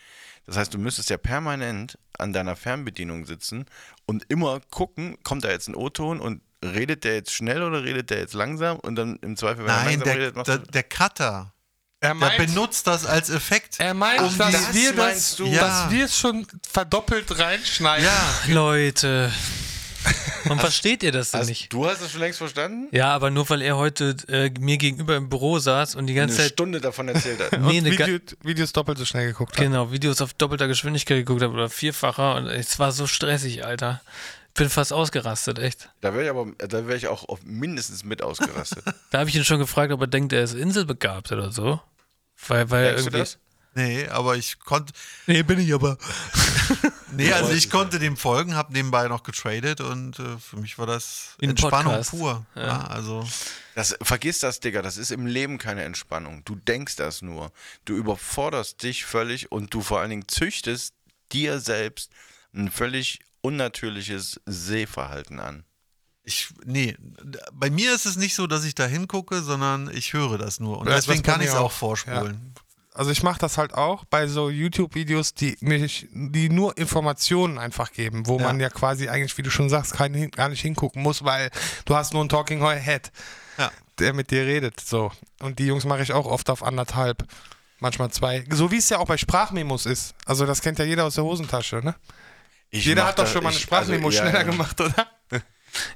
Das 0.45 0.55
heißt, 0.55 0.73
du 0.73 0.77
müsstest 0.77 1.09
ja 1.09 1.17
permanent 1.17 1.97
an 2.17 2.31
deiner 2.31 2.55
Fernbedienung 2.55 3.25
sitzen 3.25 3.65
und 4.05 4.23
immer 4.29 4.61
gucken, 4.71 5.17
kommt 5.23 5.43
da 5.43 5.49
jetzt 5.49 5.67
ein 5.67 5.75
O-Ton 5.75 6.19
und 6.21 6.41
redet 6.63 7.03
der 7.03 7.15
jetzt 7.15 7.33
schnell 7.33 7.63
oder 7.63 7.83
redet 7.83 8.09
der 8.11 8.19
jetzt 8.19 8.33
langsam? 8.33 8.77
Und 8.79 8.95
dann 8.95 9.17
im 9.21 9.35
Zweifel, 9.35 9.65
wenn 9.65 9.71
er 9.71 9.75
Nein, 9.77 9.85
langsam 9.99 10.03
der, 10.05 10.15
redet, 10.15 10.35
machst 10.35 10.47
der, 10.47 10.57
du. 10.59 10.71
der 10.71 10.83
Cutter, 10.83 11.53
Er 11.99 12.09
der 12.09 12.13
meint, 12.13 12.37
benutzt 12.37 12.87
das 12.87 13.05
als 13.05 13.29
Effekt. 13.29 13.79
er 13.79 13.93
meint 13.93 14.21
um 14.21 14.37
dass, 14.37 14.69
die- 14.71 14.73
wir 14.75 14.89
das, 14.93 14.97
meinst 15.05 15.39
du? 15.39 15.47
Ja. 15.47 15.61
dass 15.61 15.91
wir 15.91 16.05
es 16.05 16.17
schon 16.17 16.47
verdoppelt 16.71 17.37
reinschneiden. 17.39 18.05
Ja, 18.05 18.53
Leute. 18.53 19.31
Warum 20.45 20.59
versteht 20.59 21.03
ihr 21.03 21.11
das 21.11 21.31
denn 21.31 21.41
Hast, 21.41 21.47
nicht? 21.49 21.71
du 21.73 21.85
hast 21.87 22.01
das 22.01 22.11
schon 22.11 22.21
längst 22.21 22.37
verstanden? 22.37 22.87
Ja, 22.91 23.13
aber 23.13 23.29
nur 23.29 23.49
weil 23.49 23.61
er 23.61 23.77
heute 23.77 24.15
äh, 24.27 24.49
mir 24.59 24.77
gegenüber 24.77 25.15
im 25.15 25.29
Büro 25.29 25.59
saß 25.59 25.95
und 25.95 26.07
die 26.07 26.13
ganze 26.13 26.35
Eine 26.35 26.43
Zeit 26.43 26.53
Stunde 26.53 26.81
davon 26.81 27.07
erzählt 27.07 27.39
hat. 27.39 27.51
nee, 27.61 27.79
Und 27.79 27.85
Video, 27.85 28.19
Videos 28.43 28.73
doppelt 28.73 28.97
so 28.97 29.05
schnell 29.05 29.27
geguckt 29.27 29.53
hat. 29.57 29.63
genau, 29.63 29.91
Videos 29.91 30.21
auf 30.21 30.33
doppelter 30.33 30.67
Geschwindigkeit 30.67 31.17
geguckt 31.17 31.41
habe 31.41 31.53
oder 31.53 31.69
vierfacher 31.69 32.35
und 32.35 32.47
es 32.47 32.77
war 32.79 32.91
so 32.91 33.07
stressig, 33.07 33.65
Alter. 33.65 34.01
Bin 34.53 34.69
fast 34.71 34.91
ausgerastet, 34.91 35.59
echt. 35.59 35.89
Da 36.01 36.13
wäre 36.15 36.23
ich 36.23 36.29
aber, 36.31 36.47
da 36.57 36.87
wäre 36.87 36.97
ich 36.97 37.07
auch 37.07 37.29
auf 37.29 37.39
mindestens 37.43 38.03
mit 38.03 38.23
ausgerastet. 38.23 38.83
Da 39.11 39.19
habe 39.19 39.29
ich 39.29 39.35
ihn 39.35 39.45
schon 39.45 39.59
gefragt, 39.59 39.91
ob 39.93 40.01
er 40.01 40.07
denkt, 40.07 40.33
er 40.33 40.41
ist 40.43 40.53
inselbegabt 40.55 41.31
oder 41.31 41.51
so. 41.51 41.79
Weil, 42.47 42.69
weil 42.71 42.83
er 42.85 42.89
Denkst 42.93 43.03
du 43.03 43.09
irgendwie. 43.09 43.19
das? 43.19 43.37
Nee, 43.77 44.07
aber 44.07 44.35
ich 44.35 44.59
konnte, 44.59 44.91
Nee, 45.27 45.43
bin 45.43 45.59
ich 45.59 45.73
aber. 45.73 45.97
nee, 47.11 47.31
also 47.31 47.51
ich 47.51 47.69
konnte 47.69 47.99
dem 47.99 48.17
folgen, 48.17 48.55
habe 48.55 48.73
nebenbei 48.73 49.07
noch 49.07 49.23
getradet 49.23 49.79
und 49.81 50.19
äh, 50.19 50.37
für 50.37 50.57
mich 50.57 50.77
war 50.77 50.85
das 50.85 51.35
ein 51.41 51.51
Entspannung 51.51 51.93
Podcast. 51.93 52.09
pur. 52.11 52.45
Ja. 52.55 52.81
also 52.87 53.25
Das, 53.75 53.95
vergiss 54.01 54.39
das, 54.39 54.59
Digga, 54.59 54.81
das 54.81 54.97
ist 54.97 55.11
im 55.11 55.25
Leben 55.25 55.57
keine 55.57 55.83
Entspannung. 55.83 56.43
Du 56.45 56.55
denkst 56.55 56.95
das 56.97 57.21
nur. 57.21 57.51
Du 57.85 57.95
überforderst 57.95 58.83
dich 58.83 59.05
völlig 59.05 59.51
und 59.51 59.73
du 59.73 59.81
vor 59.81 59.99
allen 59.99 60.09
Dingen 60.09 60.27
züchtest 60.27 60.93
dir 61.31 61.59
selbst 61.59 62.11
ein 62.53 62.71
völlig 62.71 63.19
unnatürliches 63.41 64.41
Sehverhalten 64.45 65.39
an. 65.39 65.63
ich, 66.23 66.49
nee, 66.65 66.97
bei 67.53 67.69
mir 67.69 67.93
ist 67.95 68.05
es 68.05 68.17
nicht 68.17 68.35
so, 68.35 68.47
dass 68.47 68.65
ich 68.65 68.75
da 68.75 68.85
hingucke, 68.85 69.41
sondern 69.41 69.89
ich 69.93 70.11
höre 70.13 70.37
das 70.37 70.59
nur 70.59 70.79
und 70.79 70.87
Ja, 70.87 70.95
deswegen 70.95 71.21
das 71.21 71.27
bei 71.27 71.31
kann 71.33 71.41
ich 71.41 71.47
es 71.49 71.53
auch 71.55 71.65
auch. 71.65 71.71
vorspulen. 71.71 72.53
Also 72.97 73.11
ich 73.11 73.21
mache 73.23 73.39
das 73.39 73.57
halt 73.57 73.73
auch 73.75 74.05
bei 74.05 74.27
so 74.27 74.49
YouTube-Videos, 74.49 75.33
die 75.35 75.55
mich, 75.61 76.07
die 76.11 76.49
nur 76.49 76.77
Informationen 76.77 77.57
einfach 77.59 77.91
geben, 77.91 78.25
wo 78.27 78.39
Ja. 78.39 78.47
man 78.47 78.59
ja 78.59 78.69
quasi 78.69 79.07
eigentlich, 79.07 79.37
wie 79.37 79.43
du 79.43 79.49
schon 79.51 79.69
sagst, 79.69 79.93
kein, 79.93 80.31
gar 80.31 80.49
nicht 80.49 80.61
hingucken 80.61 81.03
muss, 81.03 81.23
weil 81.23 81.49
du 81.85 81.95
hast 81.95 82.13
nur 82.13 82.21
einen 82.23 82.29
Talking 82.29 82.59
Head, 82.67 83.11
Ja. 83.57 83.71
der 83.99 84.13
mit 84.13 84.31
dir 84.31 84.45
redet. 84.45 84.79
So. 84.79 85.11
Und 85.39 85.59
die 85.59 85.67
Jungs 85.67 85.85
mache 85.85 86.01
ich 86.01 86.11
auch 86.13 86.25
oft 86.25 86.49
auf 86.49 86.63
anderthalb, 86.63 87.23
manchmal 87.79 88.09
zwei. 88.11 88.43
So 88.51 88.71
wie 88.71 88.77
es 88.77 88.89
ja 88.89 88.97
auch 88.97 89.07
bei 89.07 89.17
Sprachmemos 89.17 89.85
ist. 89.85 90.15
Also 90.25 90.45
das 90.45 90.61
kennt 90.61 90.79
ja 90.79 90.85
jeder 90.85 91.05
aus 91.05 91.15
der 91.15 91.23
Hosentasche, 91.23 91.77
ne? 91.77 91.95
Ich 92.69 92.83
Jeder 92.85 93.05
hat 93.05 93.17
doch 93.19 93.27
schon 93.27 93.43
mal 93.43 93.49
eine 93.49 93.57
ich- 93.57 93.63
Sprachmemo 93.63 94.07
also, 94.07 94.17
ja, 94.17 94.23
schneller 94.23 94.45
ja. 94.45 94.51
gemacht, 94.51 94.81
oder? 94.81 95.07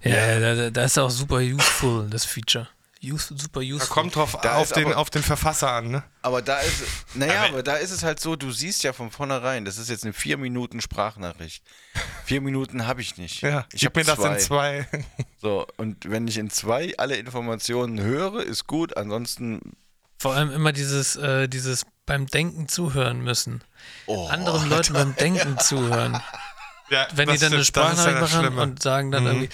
Ja, 0.04 0.40
Da, 0.40 0.56
da, 0.56 0.70
da 0.70 0.84
ist 0.84 1.00
auch 1.00 1.10
super 1.10 1.38
useful, 1.38 2.08
das 2.10 2.26
Feature. 2.26 2.68
Super 3.04 3.62
useful. 3.62 3.80
Da 3.80 3.86
kommt 3.88 4.16
drauf 4.16 4.38
Da 4.44 4.56
auf 4.58 4.72
den, 4.72 4.86
aber- 4.88 4.98
auf 4.98 5.10
den 5.10 5.24
Verfasser 5.24 5.72
an, 5.72 5.90
ne? 5.90 6.04
Aber 6.22 6.42
da 6.44 6.60
ist, 6.60 6.84
naja, 7.16 7.46
aber 7.50 7.64
da 7.64 7.76
ist 7.78 7.90
es 7.92 8.04
halt 8.04 8.20
so, 8.20 8.36
du 8.36 8.52
siehst 8.52 8.84
ja 8.84 8.94
von 8.94 9.10
vornherein, 9.10 9.66
das 9.66 9.78
ist 9.80 9.90
jetzt 9.90 10.04
eine 10.04 10.14
vier 10.14 10.38
Minuten 10.38 10.82
Sprachnachricht. 10.82 11.64
Vier 12.26 12.42
Minuten 12.42 12.86
habe 12.86 13.02
ich 13.02 13.18
nicht. 13.18 13.42
Ja, 13.42 13.66
ich 13.74 13.82
gib 13.82 13.90
hab 13.90 13.96
mir 13.96 14.04
das 14.04 14.20
in 14.24 14.40
zwei. 14.40 14.88
So, 15.42 15.66
und 15.78 16.10
wenn 16.10 16.28
ich 16.28 16.38
in 16.38 16.52
zwei 16.52 16.94
alle 16.98 17.16
Informationen 17.16 18.00
höre, 18.00 18.44
ist 18.44 18.68
gut, 18.68 18.96
ansonsten 18.96 19.60
Vor 20.20 20.36
allem 20.36 20.52
immer 20.52 20.72
dieses, 20.72 21.16
äh, 21.16 21.48
dieses 21.50 21.84
beim 22.06 22.28
Denken 22.28 22.68
zuhören 22.68 23.22
müssen. 23.24 23.64
oh, 24.06 24.28
Anderen 24.28 24.70
Leuten 24.70 24.94
beim 24.94 25.16
Denken 25.16 25.58
zuhören. 25.58 26.22
Ja, 26.92 27.08
Wenn 27.16 27.30
die 27.30 27.38
dann 27.40 27.54
eine 27.54 27.66
Sprachnachricht 27.66 28.20
machen 28.20 28.58
und 28.60 28.84
sagen 28.84 29.12
dann 29.12 29.26
irgendwie. 29.26 29.50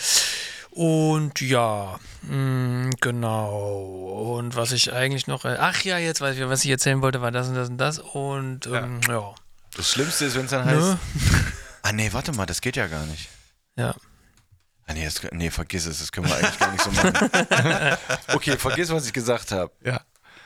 Und 0.78 1.41
ja, 1.41 1.99
mh, 2.21 2.91
genau. 3.01 4.38
Und 4.38 4.55
was 4.55 4.71
ich 4.71 4.93
eigentlich 4.93 5.25
noch. 5.25 5.43
äh, 5.43 5.57
Ach 5.59 5.82
ja, 5.82 5.97
jetzt 5.97 6.21
weiß 6.21 6.38
ich, 6.38 6.47
was 6.47 6.63
ich 6.63 6.69
erzählen 6.69 7.01
wollte, 7.01 7.19
war 7.19 7.32
das 7.32 7.47
und 7.47 7.55
das 7.55 7.69
und 7.69 7.78
das. 7.80 7.97
Und 7.97 8.67
ähm, 8.67 9.01
ja. 9.07 9.34
das 9.75 9.89
Schlimmste 9.89 10.25
ist, 10.25 10.36
wenn 10.36 10.45
es 10.45 10.51
dann 10.51 10.65
heißt, 10.65 10.80
Ne? 10.80 10.99
ah 11.82 11.91
nee, 11.93 12.13
warte 12.13 12.32
mal, 12.34 12.45
das 12.45 12.61
geht 12.61 12.75
ja 12.75 12.86
gar 12.86 13.07
nicht. 13.07 13.28
Ja. 13.75 13.95
Ah 14.86 14.93
nee, 14.93 15.03
das, 15.03 15.19
nee, 15.32 15.49
vergiss 15.49 15.88
es, 15.88 15.97
das 15.97 16.11
können 16.11 16.28
wir 16.28 16.36
eigentlich 16.36 16.59
gar 16.59 16.71
nicht 16.71 16.84
so 16.84 16.91
machen. 16.91 17.97
okay, 18.36 18.55
vergiss, 18.55 18.91
was 18.91 19.07
ich 19.07 19.13
gesagt 19.13 19.51
habe. 19.51 19.71
Ja. 19.84 20.01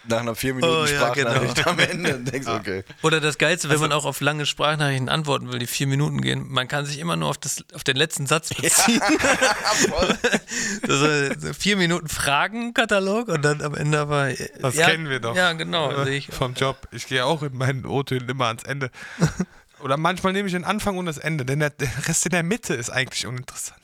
Nach 0.05 0.19
einer 0.19 0.35
vier 0.35 0.55
Minuten 0.55 0.73
Oh, 0.73 0.85
ja, 0.85 0.87
Sprachnachricht 0.87 1.67
am 1.67 1.77
Ende 1.77 2.15
und 2.15 2.31
denkst, 2.31 2.47
okay. 2.47 2.83
Oder 3.03 3.21
das 3.21 3.37
Geilste, 3.37 3.69
wenn 3.69 3.79
man 3.79 3.91
auch 3.91 4.05
auf 4.05 4.19
lange 4.19 4.45
Sprachnachrichten 4.45 5.09
antworten 5.09 5.51
will, 5.51 5.59
die 5.59 5.67
vier 5.67 5.85
Minuten 5.85 6.21
gehen, 6.21 6.47
man 6.49 6.67
kann 6.67 6.85
sich 6.85 6.97
immer 6.99 7.15
nur 7.15 7.29
auf, 7.29 7.37
das, 7.37 7.63
auf 7.73 7.83
den 7.83 7.97
letzten 7.97 8.25
Satz 8.25 8.49
beziehen. 8.49 9.01
das 10.87 11.01
ist 11.01 11.41
so 11.41 11.53
vier 11.53 11.77
Minuten 11.77 12.07
Fragenkatalog 12.07 13.27
und 13.27 13.43
dann 13.43 13.61
am 13.61 13.75
Ende 13.75 13.99
aber. 13.99 14.33
Das 14.59 14.75
ja, 14.75 14.89
kennen 14.89 15.07
wir 15.07 15.19
doch. 15.19 15.35
Ja, 15.35 15.53
genau. 15.53 16.03
sehe 16.03 16.15
ich. 16.15 16.27
Vom 16.27 16.55
Job. 16.55 16.87
Ich 16.91 17.07
gehe 17.07 17.25
auch 17.25 17.43
in 17.43 17.55
meinen 17.55 17.85
O-Tönen 17.85 18.27
immer 18.27 18.47
ans 18.47 18.63
Ende. 18.63 18.89
Oder 19.81 19.97
manchmal 19.97 20.33
nehme 20.33 20.47
ich 20.47 20.53
den 20.53 20.63
Anfang 20.63 20.97
und 20.97 21.05
das 21.05 21.17
Ende, 21.17 21.45
denn 21.45 21.59
der, 21.59 21.71
der 21.71 21.89
Rest 22.07 22.25
in 22.25 22.31
der 22.31 22.43
Mitte 22.43 22.73
ist 22.73 22.89
eigentlich 22.89 23.25
uninteressant. 23.25 23.79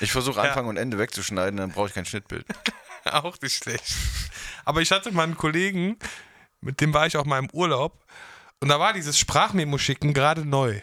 Ich 0.00 0.12
versuche 0.12 0.40
Anfang 0.40 0.66
und 0.66 0.76
Ende 0.76 0.98
wegzuschneiden, 0.98 1.56
dann 1.56 1.72
brauche 1.72 1.88
ich 1.88 1.94
kein 1.94 2.04
Schnittbild. 2.04 2.44
auch 3.12 3.40
nicht 3.40 3.62
schlecht. 3.62 3.94
Aber 4.64 4.80
ich 4.80 4.90
hatte 4.90 5.12
mal 5.12 5.24
einen 5.24 5.36
Kollegen, 5.36 5.98
mit 6.60 6.80
dem 6.80 6.92
war 6.92 7.06
ich 7.06 7.16
auch 7.16 7.24
mal 7.24 7.38
im 7.38 7.50
Urlaub 7.52 8.04
und 8.60 8.68
da 8.68 8.78
war 8.78 8.92
dieses 8.92 9.18
Sprachmemo 9.18 9.78
schicken 9.78 10.12
gerade 10.12 10.44
neu. 10.44 10.80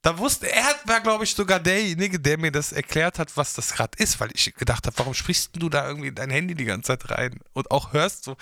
Da 0.00 0.18
wusste 0.18 0.50
er 0.50 0.64
war 0.84 1.00
glaube 1.00 1.24
ich 1.24 1.34
sogar 1.34 1.60
derjenige, 1.60 2.18
der 2.18 2.38
mir 2.38 2.50
das 2.50 2.72
erklärt 2.72 3.18
hat, 3.18 3.36
was 3.36 3.54
das 3.54 3.74
gerade 3.74 3.96
ist, 3.98 4.18
weil 4.18 4.30
ich 4.34 4.52
gedacht 4.54 4.86
habe, 4.86 4.98
warum 4.98 5.14
sprichst 5.14 5.50
du 5.54 5.68
da 5.68 5.86
irgendwie 5.86 6.10
dein 6.10 6.30
Handy 6.30 6.54
die 6.54 6.64
ganze 6.64 6.98
Zeit 6.98 7.10
rein 7.10 7.38
und 7.52 7.70
auch 7.70 7.92
hörst 7.92 8.24
so 8.24 8.36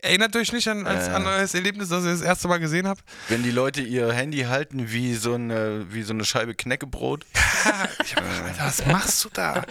Erinnert 0.00 0.36
euch 0.36 0.52
nicht 0.52 0.68
an, 0.68 0.86
als, 0.86 1.08
Äh. 1.08 1.12
an 1.12 1.26
euer 1.26 1.38
Erlebnis, 1.52 1.88
das 1.88 2.04
ihr 2.04 2.12
das 2.12 2.20
erste 2.20 2.46
Mal 2.46 2.58
gesehen 2.58 2.86
habt? 2.86 3.02
Wenn 3.28 3.42
die 3.42 3.50
Leute 3.50 3.80
ihr 3.80 4.12
Handy 4.12 4.42
halten 4.42 4.92
wie 4.92 5.14
so 5.14 5.34
eine, 5.34 5.86
wie 5.92 6.02
so 6.02 6.12
eine 6.12 6.24
Scheibe 6.24 6.54
Knäckebrot. 6.54 7.24
Ich 8.04 8.14
hab 8.16 8.22
gedacht, 8.22 8.44
Alter, 8.46 8.66
was 8.66 8.86
machst 8.86 9.24
du 9.24 9.28
da? 9.32 9.62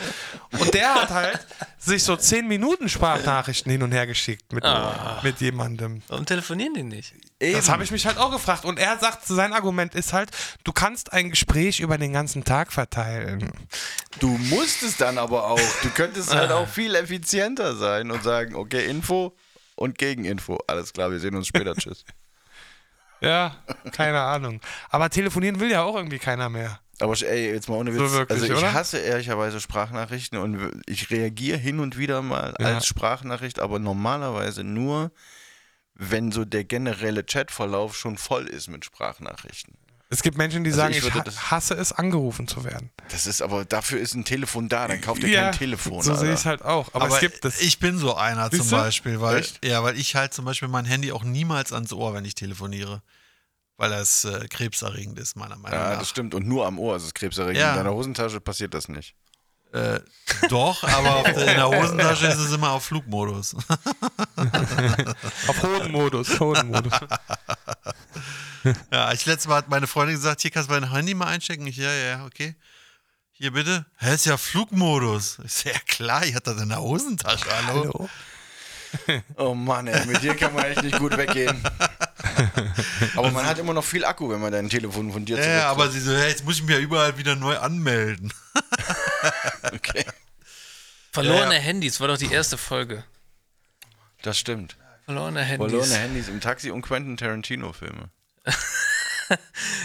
Und 0.59 0.73
der 0.73 0.93
hat 0.93 1.09
halt 1.09 1.39
sich 1.79 2.03
so 2.03 2.15
10 2.15 2.47
Minuten 2.47 2.89
Sprachnachrichten 2.89 3.71
hin 3.71 3.81
und 3.81 3.91
her 3.93 4.05
geschickt 4.05 4.51
mit, 4.53 4.63
mit 5.23 5.39
jemandem. 5.39 6.01
Warum 6.09 6.25
telefonieren 6.25 6.73
die 6.73 6.83
nicht? 6.83 7.13
Das 7.39 7.69
habe 7.69 7.83
ich 7.83 7.91
mich 7.91 8.05
halt 8.05 8.17
auch 8.17 8.31
gefragt. 8.31 8.65
Und 8.65 8.77
er 8.77 8.99
sagt, 8.99 9.25
sein 9.25 9.53
Argument 9.53 9.95
ist 9.95 10.11
halt, 10.13 10.29
du 10.65 10.73
kannst 10.73 11.13
ein 11.13 11.29
Gespräch 11.29 11.79
über 11.79 11.97
den 11.97 12.11
ganzen 12.13 12.43
Tag 12.43 12.71
verteilen. 12.73 13.51
Du 14.19 14.27
musst 14.27 14.83
es 14.83 14.97
dann 14.97 15.17
aber 15.17 15.47
auch. 15.47 15.59
Du 15.81 15.89
könntest 15.89 16.35
halt 16.35 16.51
auch 16.51 16.67
viel 16.67 16.93
effizienter 16.95 17.75
sein 17.77 18.11
und 18.11 18.21
sagen, 18.23 18.55
okay, 18.55 18.85
Info 18.85 19.35
und 19.77 19.97
Gegeninfo. 19.97 20.57
Alles 20.67 20.91
klar, 20.93 21.11
wir 21.11 21.19
sehen 21.19 21.35
uns 21.35 21.47
später. 21.47 21.73
Tschüss. 21.77 22.03
Ja, 23.21 23.55
keine 23.93 24.19
Ahnung. 24.21 24.61
Aber 24.89 25.09
telefonieren 25.09 25.59
will 25.59 25.71
ja 25.71 25.83
auch 25.83 25.95
irgendwie 25.95 26.19
keiner 26.19 26.49
mehr. 26.49 26.79
Aber 26.99 27.13
ey, 27.21 27.51
jetzt 27.51 27.69
mal 27.69 27.75
ohne 27.75 27.91
Witz. 27.93 27.99
So 27.99 28.11
wirklich, 28.11 28.41
also 28.41 28.53
ich 28.53 28.59
oder? 28.59 28.73
hasse 28.73 28.97
ehrlicherweise 28.97 29.59
Sprachnachrichten 29.59 30.37
und 30.39 30.81
ich 30.87 31.09
reagiere 31.11 31.57
hin 31.57 31.79
und 31.79 31.97
wieder 31.97 32.21
mal 32.21 32.53
Ja. 32.59 32.75
als 32.75 32.85
Sprachnachricht, 32.87 33.59
aber 33.59 33.79
normalerweise 33.79 34.63
nur, 34.63 35.11
wenn 35.93 36.31
so 36.31 36.43
der 36.45 36.63
generelle 36.63 37.23
Chatverlauf 37.23 37.95
schon 37.95 38.17
voll 38.17 38.47
ist 38.47 38.67
mit 38.67 38.85
Sprachnachrichten. 38.85 39.75
Es 40.09 40.21
gibt 40.21 40.37
Menschen, 40.37 40.63
die 40.63 40.69
Also 40.69 40.79
sagen, 40.81 40.93
ich 40.93 41.05
ich, 41.05 41.13
das- 41.23 41.51
hasse 41.51 41.73
es, 41.73 41.91
angerufen 41.91 42.47
zu 42.47 42.63
werden. 42.63 42.91
Das 43.11 43.27
ist 43.27 43.41
aber, 43.41 43.65
dafür 43.65 43.99
ist 43.99 44.13
ein 44.15 44.23
Telefon 44.23 44.69
da, 44.69 44.87
dann 44.87 45.01
kauft 45.01 45.21
ihr 45.23 45.35
kein 45.37 45.51
Telefon. 45.53 46.01
so 46.01 46.15
sehe 46.15 46.29
ich 46.29 46.39
es 46.39 46.45
halt 46.45 46.61
auch. 46.63 46.93
Aber, 46.93 47.07
es 47.09 47.19
gibt 47.19 47.43
es. 47.43 47.59
ich 47.61 47.79
bin 47.79 47.97
so 47.97 48.15
einer 48.15 48.49
zum 48.49 48.69
du? 48.69 48.75
Beispiel, 48.75 49.19
weil, 49.19 49.39
Echt? 49.39 49.65
ja, 49.65 49.83
weil 49.83 49.97
ich 49.99 50.15
halt 50.15 50.33
zum 50.33 50.45
Beispiel 50.45 50.69
mein 50.69 50.85
Handy 50.85 51.11
auch 51.11 51.23
niemals 51.25 51.73
ans 51.73 51.91
Ohr, 51.91 52.13
wenn 52.13 52.23
ich 52.25 52.35
telefoniere. 52.35 53.01
Weil 53.79 53.91
das 53.91 54.25
äh, 54.25 54.47
krebserregend 54.47 55.19
ist, 55.19 55.35
meiner 55.35 55.55
Meinung 55.57 55.77
Ja, 55.77 55.89
nach. 55.91 55.99
das 55.99 56.09
stimmt. 56.09 56.33
Und 56.33 56.47
nur 56.47 56.65
am 56.65 56.79
Ohr 56.79 56.95
ist 56.95 57.03
es 57.03 57.13
krebserregend. 57.13 57.59
Ja. 57.59 57.71
In 57.71 57.77
deiner 57.77 57.93
Hosentasche 57.93 58.39
passiert 58.39 58.73
das 58.73 58.87
nicht. 58.87 59.13
Äh, 59.73 59.99
doch, 60.49 60.81
aber 60.83 61.17
auf, 61.17 61.27
in 61.27 61.35
der 61.35 61.67
Hosentasche 61.67 62.25
ist 62.27 62.37
es 62.37 62.51
immer 62.53 62.71
auf 62.71 62.85
Flugmodus. 62.85 63.55
Auf 65.47 65.61
Hodenmodus. 65.61 66.39
Hodenmodus. 66.39 66.93
Ja, 68.91 69.11
ich 69.13 69.25
letztes 69.25 69.47
Mal 69.47 69.57
hat 69.57 69.69
meine 69.69 69.87
Freundin 69.87 70.15
gesagt, 70.15 70.41
hier 70.41 70.51
kannst 70.51 70.69
du 70.69 70.73
mein 70.73 70.91
Handy 70.91 71.13
mal 71.13 71.27
einchecken. 71.27 71.65
Ich, 71.67 71.77
ja, 71.77 71.91
ja, 71.93 72.25
okay. 72.25 72.55
Hier 73.31 73.51
bitte. 73.51 73.85
Hä, 73.97 74.15
ist 74.15 74.25
ja 74.25 74.37
Flugmodus. 74.37 75.37
Ich 75.45 75.53
so, 75.53 75.69
ja 75.69 75.79
klar, 75.87 76.25
ich 76.25 76.33
hatte 76.35 76.53
das 76.53 76.61
in 76.63 76.69
der 76.69 76.81
Hosentasche, 76.81 77.45
hallo. 77.67 77.83
Hallo. 77.83 78.09
Oh 79.35 79.53
Mann, 79.53 79.85
ey, 79.87 80.05
mit 80.05 80.23
dir 80.23 80.33
kann 80.33 80.53
man 80.53 80.63
echt 80.63 80.81
nicht 80.81 80.97
gut 80.97 81.15
weggehen. 81.17 81.61
Aber 83.15 83.31
man 83.31 83.45
hat 83.45 83.59
immer 83.59 83.73
noch 83.73 83.83
viel 83.83 84.05
Akku, 84.05 84.29
wenn 84.29 84.39
man 84.39 84.51
dein 84.51 84.69
Telefon 84.69 85.11
von 85.11 85.25
dir 85.25 85.37
ja, 85.37 85.69
aber 85.69 85.89
sie 85.89 85.99
so, 85.99 86.15
hey, 86.15 86.29
jetzt 86.29 86.45
muss 86.45 86.55
ich 86.55 86.63
mich 86.63 86.75
ja 86.75 86.81
überall 86.81 87.17
wieder 87.17 87.35
neu 87.35 87.57
anmelden. 87.57 88.33
Okay. 89.73 90.05
Verlorene 91.11 91.45
Ja, 91.47 91.53
ja. 91.53 91.59
Handys 91.59 91.99
war 91.99 92.07
doch 92.07 92.17
die 92.17 92.31
erste 92.31 92.57
Folge. 92.57 93.03
Das 94.21 94.39
stimmt. 94.39 94.77
Verlorene 95.05 95.41
Handys. 95.41 95.69
Verlorene 95.69 95.95
Handys 95.95 96.27
im 96.27 96.41
Taxi 96.41 96.71
und 96.71 96.81
Quentin 96.81 97.17
Tarantino-Filme. 97.17 98.09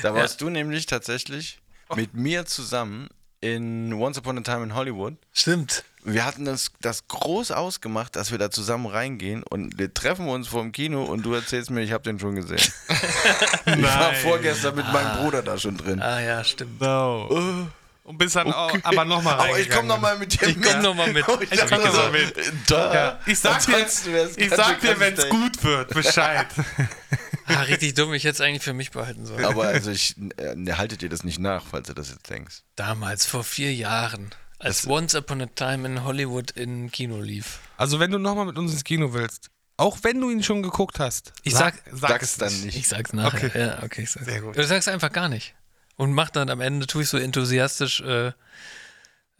Da 0.02 0.14
warst 0.14 0.40
du 0.40 0.50
nämlich 0.50 0.86
tatsächlich 0.86 1.60
mit 1.94 2.14
mir 2.14 2.46
zusammen 2.46 3.08
in 3.40 3.92
Once 3.92 4.18
Upon 4.18 4.38
a 4.38 4.40
Time 4.42 4.62
in 4.62 4.74
Hollywood. 4.74 5.14
Stimmt. 5.32 5.84
Wir 6.04 6.24
hatten 6.24 6.44
das, 6.44 6.72
das 6.80 7.06
groß 7.06 7.52
ausgemacht, 7.52 8.16
dass 8.16 8.30
wir 8.32 8.38
da 8.38 8.50
zusammen 8.50 8.86
reingehen 8.86 9.42
und 9.44 9.78
wir 9.78 9.92
treffen 9.92 10.28
uns 10.28 10.48
vor 10.48 10.62
dem 10.62 10.72
Kino 10.72 11.04
und 11.04 11.22
du 11.22 11.32
erzählst 11.32 11.70
mir, 11.70 11.82
ich 11.82 11.92
habe 11.92 12.02
den 12.02 12.18
schon 12.18 12.34
gesehen. 12.34 12.58
ich 13.66 13.82
war 13.82 14.12
vorgestern 14.14 14.74
mit 14.74 14.90
meinem 14.92 15.18
Bruder 15.18 15.42
da 15.42 15.58
schon 15.58 15.76
drin. 15.76 16.00
Ah 16.02 16.20
ja, 16.20 16.42
stimmt. 16.42 16.80
No. 16.80 17.68
Und 18.04 18.18
bis 18.18 18.32
dann 18.32 18.52
auch, 18.52 18.76
aber 18.82 19.04
nochmal 19.04 19.34
Aber 19.38 19.58
ich 19.60 19.70
komme 19.70 19.86
nochmal 19.86 20.18
mit 20.18 20.40
dir 20.40 20.48
Ich 20.48 20.60
komm 20.60 20.82
noch 20.82 20.94
mal 20.94 21.12
mit. 21.12 21.24
Ich, 21.42 21.52
Ich 21.52 21.60
hab 21.60 21.68
komm 21.68 21.78
noch 21.78 21.86
gesagt, 21.86 22.12
mal 22.12 22.20
mit. 22.20 22.52
Da. 22.66 22.94
Ja, 22.94 23.20
ich 23.26 23.38
sag 23.38 23.64
dir, 23.64 24.30
ich 24.36 24.50
sag 24.50 24.80
dir, 24.80 24.98
wenn 24.98 25.14
es 25.14 25.28
gut 25.28 25.62
wird, 25.62 25.94
Bescheid. 25.94 26.48
Ah, 27.46 27.62
richtig 27.62 27.94
dumm. 27.94 28.12
Ich 28.14 28.24
hätte 28.24 28.34
es 28.34 28.40
eigentlich 28.40 28.62
für 28.62 28.72
mich 28.72 28.90
behalten 28.90 29.26
sollen. 29.26 29.44
Aber 29.44 29.64
also 29.64 29.90
ich 29.90 30.16
äh, 30.36 30.54
ne, 30.54 30.78
haltet 30.78 31.02
ihr 31.02 31.08
das 31.08 31.24
nicht 31.24 31.38
nach, 31.38 31.64
falls 31.70 31.88
ihr 31.88 31.94
das 31.94 32.10
jetzt 32.10 32.28
denkst. 32.30 32.62
Damals, 32.76 33.26
vor 33.26 33.44
vier 33.44 33.74
Jahren, 33.74 34.30
als 34.58 34.86
Once 34.86 35.14
Upon 35.14 35.42
a 35.42 35.46
Time 35.46 35.86
in 35.86 36.04
Hollywood 36.04 36.50
in 36.52 36.90
Kino 36.90 37.20
lief. 37.20 37.58
Also 37.76 37.98
wenn 38.00 38.10
du 38.10 38.18
nochmal 38.18 38.46
mit 38.46 38.58
uns 38.58 38.72
ins 38.72 38.84
Kino 38.84 39.12
willst, 39.12 39.50
auch 39.76 39.98
wenn 40.02 40.20
du 40.20 40.30
ihn 40.30 40.42
schon 40.42 40.62
geguckt 40.62 41.00
hast, 41.00 41.32
Ich 41.42 41.54
sag- 41.54 41.82
Sag's 41.90 42.36
dann 42.36 42.52
nicht. 42.60 42.76
Ich 42.76 42.88
sag's 42.88 43.12
nachher. 43.12 43.46
Okay. 43.48 43.58
Ja, 43.60 43.82
okay, 43.82 44.02
ich 44.02 44.10
sag's. 44.10 44.26
Sehr 44.26 44.40
gut. 44.40 44.56
Du 44.56 44.64
sagst 44.64 44.88
einfach 44.88 45.10
gar 45.12 45.28
nicht. 45.28 45.54
Und 45.96 46.12
mach 46.12 46.30
dann 46.30 46.48
am 46.50 46.60
Ende, 46.60 46.86
tue 46.86 47.02
ich 47.02 47.08
so 47.08 47.18
enthusiastisch, 47.18 48.00
äh, 48.00 48.28
äh, 48.28 48.32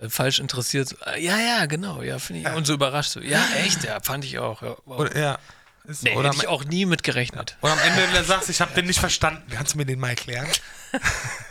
falsch 0.09 0.41
interessiert. 0.41 0.89
so, 0.89 0.97
äh, 1.07 1.23
Ja, 1.23 1.39
ja, 1.39 1.67
genau, 1.67 2.03
ja, 2.03 2.19
finde 2.19 2.43
ich. 2.43 2.57
Und 2.57 2.67
so 2.67 2.75
überrascht 2.75 3.13
so. 3.13 3.21
Ja, 3.21 3.45
echt, 3.65 3.85
ja, 3.85 4.01
fand 4.01 4.25
ich 4.25 4.39
auch. 4.39 4.63
Ja, 4.63 4.77
wow. 4.85 4.99
Oder, 5.01 5.17
ja. 5.19 5.39
Ist, 5.85 6.05
nee, 6.05 6.15
oder, 6.17 6.29
hätte 6.29 6.39
ich 6.43 6.47
auch 6.49 6.65
nie 6.65 6.87
mit 6.87 7.03
gerechnet. 7.03 7.57
oder 7.61 7.73
am 7.73 7.79
Ende, 7.81 8.03
wenn 8.03 8.13
du 8.15 8.25
sagst, 8.25 8.49
ich 8.49 8.61
habe 8.61 8.73
den 8.75 8.87
nicht 8.87 9.01
verstanden, 9.01 9.51
kannst 9.51 9.75
du 9.75 9.79
mir 9.79 9.85
den 9.87 9.99
mal 9.99 10.11
erklären? 10.11 10.47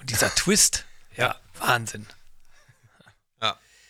Und 0.00 0.10
dieser 0.10 0.34
Twist, 0.34 0.84
ja, 1.16 1.36
Wahnsinn. 1.58 2.06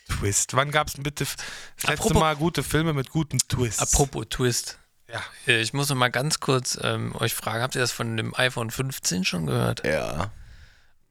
Twist. 0.09 0.55
Wann 0.55 0.71
gab 0.71 0.87
es 0.87 0.95
bitte 0.95 1.23
das 1.23 1.35
letzte 1.83 1.89
Apropos- 1.93 2.19
Mal 2.19 2.35
gute 2.35 2.63
Filme 2.63 2.93
mit 2.93 3.11
guten 3.11 3.37
Twists? 3.47 3.79
Apropos 3.79 4.25
Twist. 4.29 4.79
Ja. 5.07 5.21
Äh, 5.45 5.61
Ich 5.61 5.71
muss 5.73 5.87
noch 5.89 5.95
mal 5.95 6.09
ganz 6.09 6.39
kurz 6.39 6.79
ähm, 6.81 7.15
euch 7.15 7.35
fragen, 7.35 7.61
habt 7.61 7.75
ihr 7.75 7.81
das 7.81 7.91
von 7.91 8.17
dem 8.17 8.33
iPhone 8.35 8.71
15 8.71 9.23
schon 9.23 9.45
gehört? 9.45 9.85
Ja. 9.85 10.31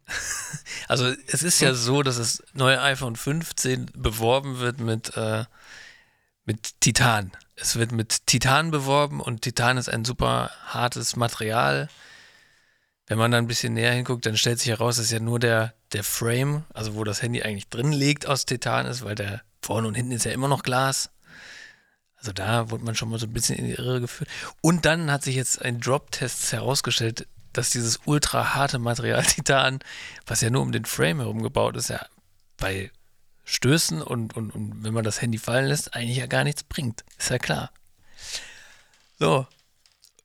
Also 0.89 1.15
es 1.27 1.43
ist 1.45 1.61
ja 1.61 1.75
so, 1.75 2.03
dass 2.03 2.17
das 2.17 2.43
neue 2.55 2.81
iPhone 2.81 3.15
15 3.15 3.91
beworben 3.95 4.59
wird 4.59 4.81
mit, 4.81 5.15
äh, 5.17 5.45
mit 6.45 6.81
Titan. 6.81 7.31
Es 7.61 7.77
wird 7.77 7.93
mit 7.93 8.27
Titan 8.27 8.71
beworben 8.71 9.21
und 9.21 9.43
Titan 9.43 9.79
ist 9.79 9.89
ein 9.89 10.05
super 10.05 10.51
hartes 10.67 11.17
Material. 11.17 11.89
Wenn 13.07 13.19
man 13.19 13.31
da 13.31 13.39
ein 13.39 13.47
bisschen 13.47 13.75
näher 13.75 13.93
hinguckt, 13.93 14.27
dann 14.27 14.37
stellt 14.37 14.59
sich 14.61 14.69
heraus, 14.69 14.97
dass 14.97 15.11
ja 15.11 15.19
nur 15.19 15.39
der, 15.39 15.75
der 15.93 16.05
Frame, 16.05 16.65
also 16.73 16.95
wo 16.95 17.05
das 17.05 17.23
Handy 17.23 17.43
eigentlich 17.43 17.69
drin 17.69 17.93
liegt, 17.93 18.27
aus 18.27 18.45
Titan 18.45 18.87
ist, 18.87 19.05
weil 19.05 19.15
der 19.15 19.43
vorne 19.63 19.89
und 19.89 19.95
hinten 19.95 20.13
ist 20.13 20.25
ja 20.25 20.33
immer 20.33 20.49
noch 20.49 20.63
Glas. 20.63 21.11
Also 22.17 22.33
da 22.33 22.71
wurde 22.71 22.85
man 22.85 22.95
schon 22.95 23.09
mal 23.09 23.19
so 23.19 23.27
ein 23.27 23.33
bisschen 23.33 23.57
in 23.57 23.67
die 23.67 23.75
Irre 23.75 24.01
geführt. 24.01 24.29
Und 24.61 24.85
dann 24.85 25.11
hat 25.11 25.23
sich 25.23 25.37
jetzt 25.37 25.63
ein 25.63 25.81
Drop-Test 25.81 26.53
herausgestellt, 26.53 27.27
dass 27.53 27.71
dieses 27.71 28.01
ultra 28.05 28.55
harte 28.55 28.79
Material 28.79 29.23
Titan, 29.27 29.81
was 30.27 30.41
ja 30.41 30.51
nur 30.51 30.63
um 30.63 30.73
den 30.73 30.85
Frame 30.85 31.21
herum 31.21 31.43
gebaut 31.43 31.77
ist, 31.77 31.91
ja 31.91 32.05
bei 32.59 32.91
Stößen 33.49 34.03
und, 34.03 34.37
und, 34.37 34.51
und 34.51 34.85
wenn 34.85 34.93
man 34.93 35.05
das 35.05 35.23
Handy 35.23 35.39
fallen 35.39 35.69
lässt, 35.69 35.95
eigentlich 35.95 36.19
ja 36.19 36.27
gar 36.27 36.45
nichts 36.45 36.65
bringt. 36.65 37.03
Ist 37.17 37.31
ja 37.31 37.39
klar. 37.39 37.73
So. 39.19 39.47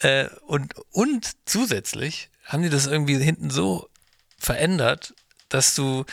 äh, 0.00 0.26
und, 0.46 0.74
und 0.90 1.30
zusätzlich 1.46 2.28
haben 2.44 2.62
die 2.62 2.68
das 2.68 2.86
irgendwie 2.86 3.16
hinten 3.16 3.48
so 3.48 3.88
verändert, 4.36 5.14
dass 5.48 5.74
du, 5.74 6.04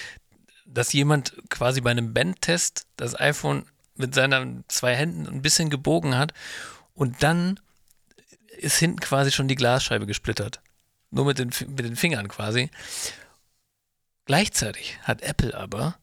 dass 0.66 0.94
jemand 0.94 1.36
quasi 1.50 1.82
bei 1.82 1.92
einem 1.92 2.14
Bandtest 2.14 2.88
das 2.96 3.20
iPhone 3.20 3.66
mit 3.96 4.16
seinen 4.16 4.64
zwei 4.70 4.96
Händen 4.96 5.28
ein 5.28 5.42
bisschen 5.42 5.70
gebogen 5.70 6.18
hat 6.18 6.34
und 6.94 7.22
dann 7.22 7.60
ist 8.58 8.78
hinten 8.78 9.02
quasi 9.02 9.34
schon 9.34 9.50
die 9.50 9.56
Glasscheibe 9.56 10.06
gesplittert. 10.06 10.62
Nur 11.12 11.26
mit 11.26 11.38
den, 11.38 11.52
mit 11.68 11.84
den 11.84 11.98
Fingern 11.98 12.30
quasi. 12.30 12.72
Gleichzeitig 14.28 15.00
hat 15.04 15.22
Apple 15.22 15.54
aber 15.56 15.98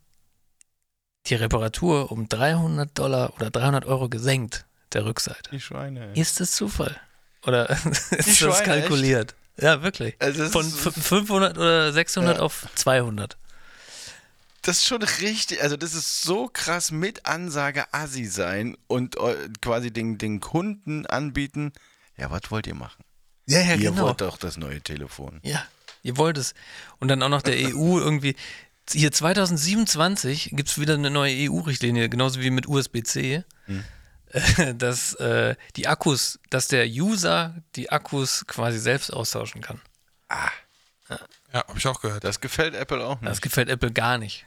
die 1.27 1.35
Reparatur 1.37 2.11
um 2.12 2.29
300 2.29 2.99
Dollar 2.99 3.33
oder 3.35 3.51
300 3.51 3.85
Euro 3.87 4.09
gesenkt, 4.09 4.66
der 4.93 5.05
Rückseite. 5.05 5.51
Die 5.53 5.61
Schweine. 5.61 6.12
Ist 6.14 6.41
das 6.41 6.53
Zufall? 6.53 7.01
Oder 7.47 7.70
ist 7.93 8.12
das 8.12 8.37
Schweine, 8.39 8.64
kalkuliert? 8.64 9.35
Ja, 9.57 9.83
wirklich. 9.83 10.16
Also 10.18 10.43
das 10.45 10.53
Von 10.53 10.66
ist- 10.66 10.85
f- 10.87 10.95
500 11.05 11.57
oder 11.57 11.93
600 11.93 12.37
Ja. 12.39 12.43
auf 12.43 12.66
200. 12.75 13.37
Das 14.62 14.79
ist 14.79 14.87
schon 14.87 15.03
richtig, 15.03 15.62
also 15.62 15.77
das 15.77 15.95
ist 15.95 16.22
so 16.22 16.49
krass 16.51 16.91
mit 16.91 17.27
Ansage 17.27 17.85
Assi 17.93 18.25
sein 18.25 18.77
und 18.87 19.16
äh, 19.18 19.49
quasi 19.61 19.91
den, 19.91 20.16
den 20.16 20.41
Kunden 20.41 21.05
anbieten, 21.07 21.72
ja, 22.16 22.31
was 22.31 22.51
wollt 22.51 22.66
ihr 22.66 22.75
machen? 22.75 23.05
Ja, 23.47 23.61
ja, 23.61 23.75
ihr 23.75 23.95
wollt 23.99 24.22
doch 24.22 24.39
das 24.39 24.57
neue 24.57 24.81
Telefon. 24.81 25.41
Ja, 25.43 25.62
ihr 26.05 26.17
wollt 26.17 26.39
es. 26.39 26.55
Und 27.01 27.09
dann 27.09 27.23
auch 27.23 27.29
noch 27.29 27.43
der 27.43 27.57
EU 27.57 27.99
irgendwie. 27.99 28.37
Hier 28.93 29.11
2027 29.11 30.51
gibt 30.53 30.69
es 30.69 30.79
wieder 30.79 30.95
eine 30.95 31.11
neue 31.11 31.51
EU-Richtlinie, 31.51 32.09
genauso 32.09 32.41
wie 32.41 32.51
mit 32.51 32.69
USB-C, 32.69 33.43
äh, 34.29 34.75
dass 34.75 35.15
äh, 35.15 35.57
die 35.75 35.89
Akkus, 35.89 36.39
dass 36.51 36.69
der 36.69 36.87
User 36.87 37.57
die 37.75 37.91
Akkus 37.91 38.47
quasi 38.47 38.79
selbst 38.79 39.13
austauschen 39.13 39.63
kann. 39.63 39.81
Ja, 41.09 41.67
habe 41.67 41.79
ich 41.79 41.87
auch 41.87 42.01
gehört. 42.01 42.25
Das 42.25 42.41
gefällt 42.41 42.75
Apple 42.75 43.05
auch 43.05 43.21
nicht. 43.21 43.31
Das 43.31 43.41
gefällt 43.41 43.69
Apple 43.69 43.93
gar 43.93 44.19
nicht. 44.19 44.47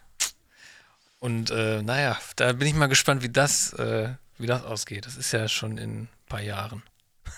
Und 1.19 1.49
äh, 1.49 1.81
naja, 1.81 2.17
da 2.35 2.53
bin 2.53 2.67
ich 2.67 2.75
mal 2.75 2.87
gespannt, 2.87 3.23
wie 3.23 3.29
das, 3.29 3.73
äh, 3.73 4.13
wie 4.37 4.45
das 4.45 4.63
ausgeht. 4.63 5.05
Das 5.05 5.15
ist 5.15 5.31
ja 5.31 5.47
schon 5.47 5.77
in 5.77 6.01
ein 6.01 6.09
paar 6.27 6.41
Jahren. 6.41 6.83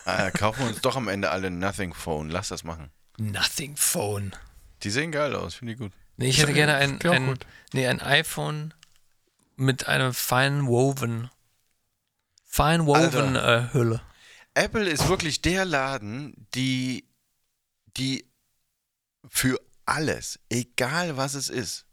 Ah, 0.06 0.32
kaufen 0.32 0.62
wir 0.62 0.68
uns 0.68 0.82
doch 0.82 0.96
am 0.96 1.08
Ende 1.08 1.32
alle 1.32 1.48
ein 1.48 1.60
Nothing 1.60 1.94
Phone. 1.94 2.30
Lass 2.30 2.50
das 2.50 2.64
machen. 2.64 2.92
Nothing 3.20 3.76
Phone. 3.76 4.34
Die 4.84 4.90
sehen 4.90 5.12
geil 5.12 5.36
aus, 5.36 5.56
finde 5.56 5.74
ich 5.74 5.80
gut. 5.80 5.92
Nee, 6.18 6.30
ich 6.30 6.40
hätte 6.42 6.54
gerne 6.54 6.76
ein, 6.76 7.02
ein, 7.02 7.40
nee, 7.74 7.88
ein 7.88 8.02
iPhone 8.02 8.74
mit 9.56 9.88
einer 9.88 10.14
fine 10.14 10.66
woven, 10.68 11.30
fine 12.46 12.86
woven 12.86 13.36
äh, 13.36 13.70
Hülle. 13.74 14.02
Apple 14.54 14.90
ist 14.90 15.08
wirklich 15.08 15.42
der 15.42 15.64
Laden, 15.64 16.48
die, 16.54 17.06
die 17.96 18.26
für 19.30 19.60
alles, 19.86 20.40
egal 20.50 21.18
was 21.18 21.36
es 21.36 21.50
ist, 21.50 21.86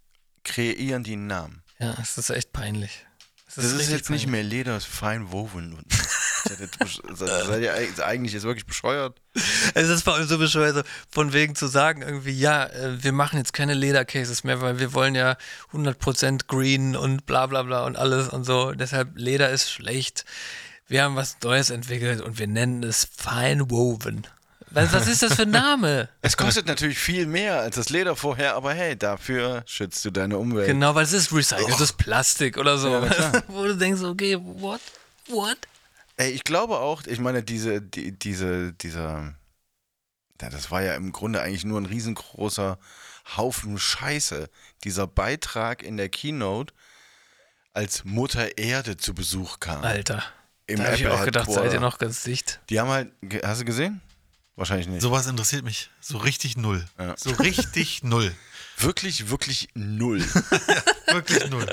kreieren 0.43 1.05
die 1.05 1.13
einen 1.13 1.27
Namen. 1.27 1.63
Ja, 1.79 1.97
es 2.01 2.19
ist 2.19 2.31
echt 2.31 2.53
peinlich. 2.53 3.06
Es 3.57 3.63
Das 3.63 3.73
ist, 3.73 3.79
richtig 3.79 3.97
jetzt 3.97 4.11
nicht 4.11 4.27
mehr 4.27 4.43
Leder, 4.43 4.77
es 4.77 4.85
ist 4.85 4.93
fein 4.93 5.33
woven. 5.33 5.79
Seid 7.15 7.63
ihr 7.63 8.05
eigentlich 8.05 8.33
jetzt 8.33 8.45
wirklich 8.45 8.67
bescheuert? 8.67 9.21
Es 9.75 9.89
ist 9.89 10.03
vor 10.03 10.15
allem 10.15 10.29
so 10.29 10.39
bescheuert, 10.39 10.87
von 11.11 11.33
wegen 11.33 11.55
zu 11.55 11.67
sagen, 11.67 12.03
irgendwie, 12.03 12.33
ja, 12.33 12.67
äh, 12.67 13.03
wir 13.03 13.13
machen 13.13 13.39
jetzt 13.39 13.53
keine 13.53 13.75
Ledercases 13.75 14.45
mehr, 14.45 14.61
weil 14.61 14.79
wir 14.79 14.93
wollen 14.93 15.15
ja 15.15 15.37
100% 15.73 16.47
green 16.47 16.95
und 16.95 17.27
bla 17.27 17.47
bla 17.47 17.63
bla 17.63 17.85
und 17.85 17.97
alles 17.97 18.29
und 18.29 18.45
so. 18.45 18.73
Deshalb, 18.73 19.17
Leder 19.17 19.51
ist 19.51 19.71
schlecht. 19.71 20.25
Wir 20.87 21.03
haben 21.03 21.17
was 21.17 21.37
Neues 21.43 21.71
entwickelt 21.71 22.21
und 22.21 22.39
wir 22.39 22.47
nennen 22.47 22.83
es 22.83 23.09
Fine 23.17 23.71
Woven. 23.71 24.27
Was, 24.71 24.93
was 24.93 25.07
ist 25.07 25.23
das 25.23 25.35
für 25.35 25.43
ein 25.43 25.51
Name? 25.51 26.09
Es 26.23 26.37
kostet 26.37 26.67
natürlich 26.67 26.99
viel 26.99 27.27
mehr 27.27 27.61
als 27.61 27.77
das 27.77 27.89
Leder 27.89 28.17
vorher, 28.17 28.57
aber 28.57 28.75
hey, 28.75 28.97
dafür 28.97 29.63
schützt 29.67 30.05
du 30.05 30.11
deine 30.11 30.39
Umwelt. 30.39 30.67
Genau, 30.67 30.95
weil 30.95 31.05
es 31.05 31.13
ist 31.13 31.33
recyceltes 31.33 31.93
Plastik 31.93 32.59
oder 32.59 32.77
so. 32.77 32.91
Ja. 32.91 33.33
Wo 33.49 33.65
du 33.65 33.77
denkst, 33.77 34.03
okay, 34.03 34.37
what? 34.41 34.81
What? 35.29 35.57
Ey, 36.17 36.31
ich 36.31 36.45
glaube 36.45 36.79
auch, 36.79 37.03
ich 37.07 37.21
meine, 37.21 37.43
diese, 37.43 37.81
die, 37.81 38.13
diese, 38.13 38.73
dieser, 38.73 39.35
ja, 40.41 40.51
das 40.51 40.71
war 40.71 40.83
ja 40.83 40.95
im 40.95 41.13
Grunde 41.13 41.43
eigentlich 41.43 41.65
nur 41.65 41.81
ein 41.81 41.87
riesengroßer 41.87 42.79
Haufen 43.37 43.79
Scheiße. 43.79 44.49
Dieser 44.85 45.07
Beitrag 45.07 45.83
in 45.83 45.97
der 45.97 46.09
Keynote, 46.09 46.75
als 47.73 48.05
Mutter 48.05 48.59
Erde 48.59 48.97
zu 48.97 49.15
Besuch 49.15 49.61
kam. 49.61 49.85
Alter. 49.85 50.23
Im 50.67 50.79
da 50.79 50.87
habe 50.87 50.97
ich 50.97 51.07
auch 51.07 51.25
gedacht, 51.25 51.51
seid 51.51 51.73
ihr 51.73 51.81
noch 51.81 51.99
ganz 51.99 52.23
dicht? 52.25 52.61
Die 52.71 52.81
haben 52.81 52.89
halt, 52.89 53.13
hast 53.45 53.61
du 53.61 53.65
gesehen? 53.65 54.01
Wahrscheinlich 54.57 54.89
nicht. 54.89 55.03
Sowas 55.03 55.27
interessiert 55.27 55.65
mich 55.65 55.91
so 56.01 56.17
richtig 56.19 56.57
null. 56.57 56.85
Ja. 56.99 57.15
So 57.17 57.31
richtig 57.31 58.03
null. 58.03 58.35
Wirklich, 58.79 59.31
wirklich 59.31 59.69
null. 59.75 60.21
Wirklich 61.07 61.49
null. 61.51 61.67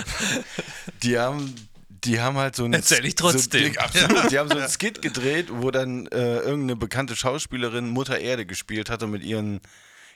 Die 1.01 1.17
haben 1.17 1.53
die 2.05 2.19
haben 2.19 2.37
halt 2.37 2.55
so 2.55 2.65
ein 2.65 2.73
Erzähl 2.73 3.05
ich 3.05 3.15
trotzdem. 3.15 3.73
So, 3.73 3.79
absolut. 3.79 4.29
Die 4.31 4.37
haben 4.37 4.49
so 4.49 4.57
ein 4.57 4.69
Skit 4.69 5.01
gedreht, 5.01 5.47
wo 5.49 5.71
dann 5.71 6.07
äh, 6.07 6.39
irgendeine 6.39 6.75
bekannte 6.75 7.15
Schauspielerin 7.15 7.87
Mutter 7.87 8.19
Erde 8.19 8.45
gespielt 8.45 8.89
hatte 8.89 9.07
mit 9.07 9.23
ihren 9.23 9.61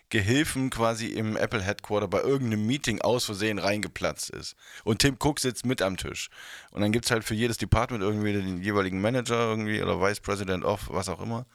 Gehilfen 0.10 0.70
quasi 0.70 1.08
im 1.08 1.36
Apple 1.36 1.62
Headquarter 1.62 2.08
bei 2.08 2.22
irgendeinem 2.22 2.66
Meeting 2.66 3.02
aus 3.02 3.26
Versehen 3.26 3.60
reingeplatzt 3.60 4.30
ist. 4.30 4.56
Und 4.84 5.00
Tim 5.00 5.18
Cook 5.20 5.40
sitzt 5.40 5.66
mit 5.66 5.82
am 5.82 5.98
Tisch. 5.98 6.30
Und 6.72 6.82
dann 6.82 6.92
gibt 6.92 7.06
es 7.06 7.12
halt 7.12 7.24
für 7.24 7.36
jedes 7.36 7.58
Department 7.58 8.04
irgendwie 8.04 8.34
den 8.34 8.62
jeweiligen 8.62 9.02
Manager 9.02 9.50
irgendwie 9.50 9.82
oder 9.82 10.00
Vice 10.02 10.20
President 10.20 10.64
of, 10.64 10.90
was 10.90 11.10
auch 11.10 11.22
immer. 11.22 11.46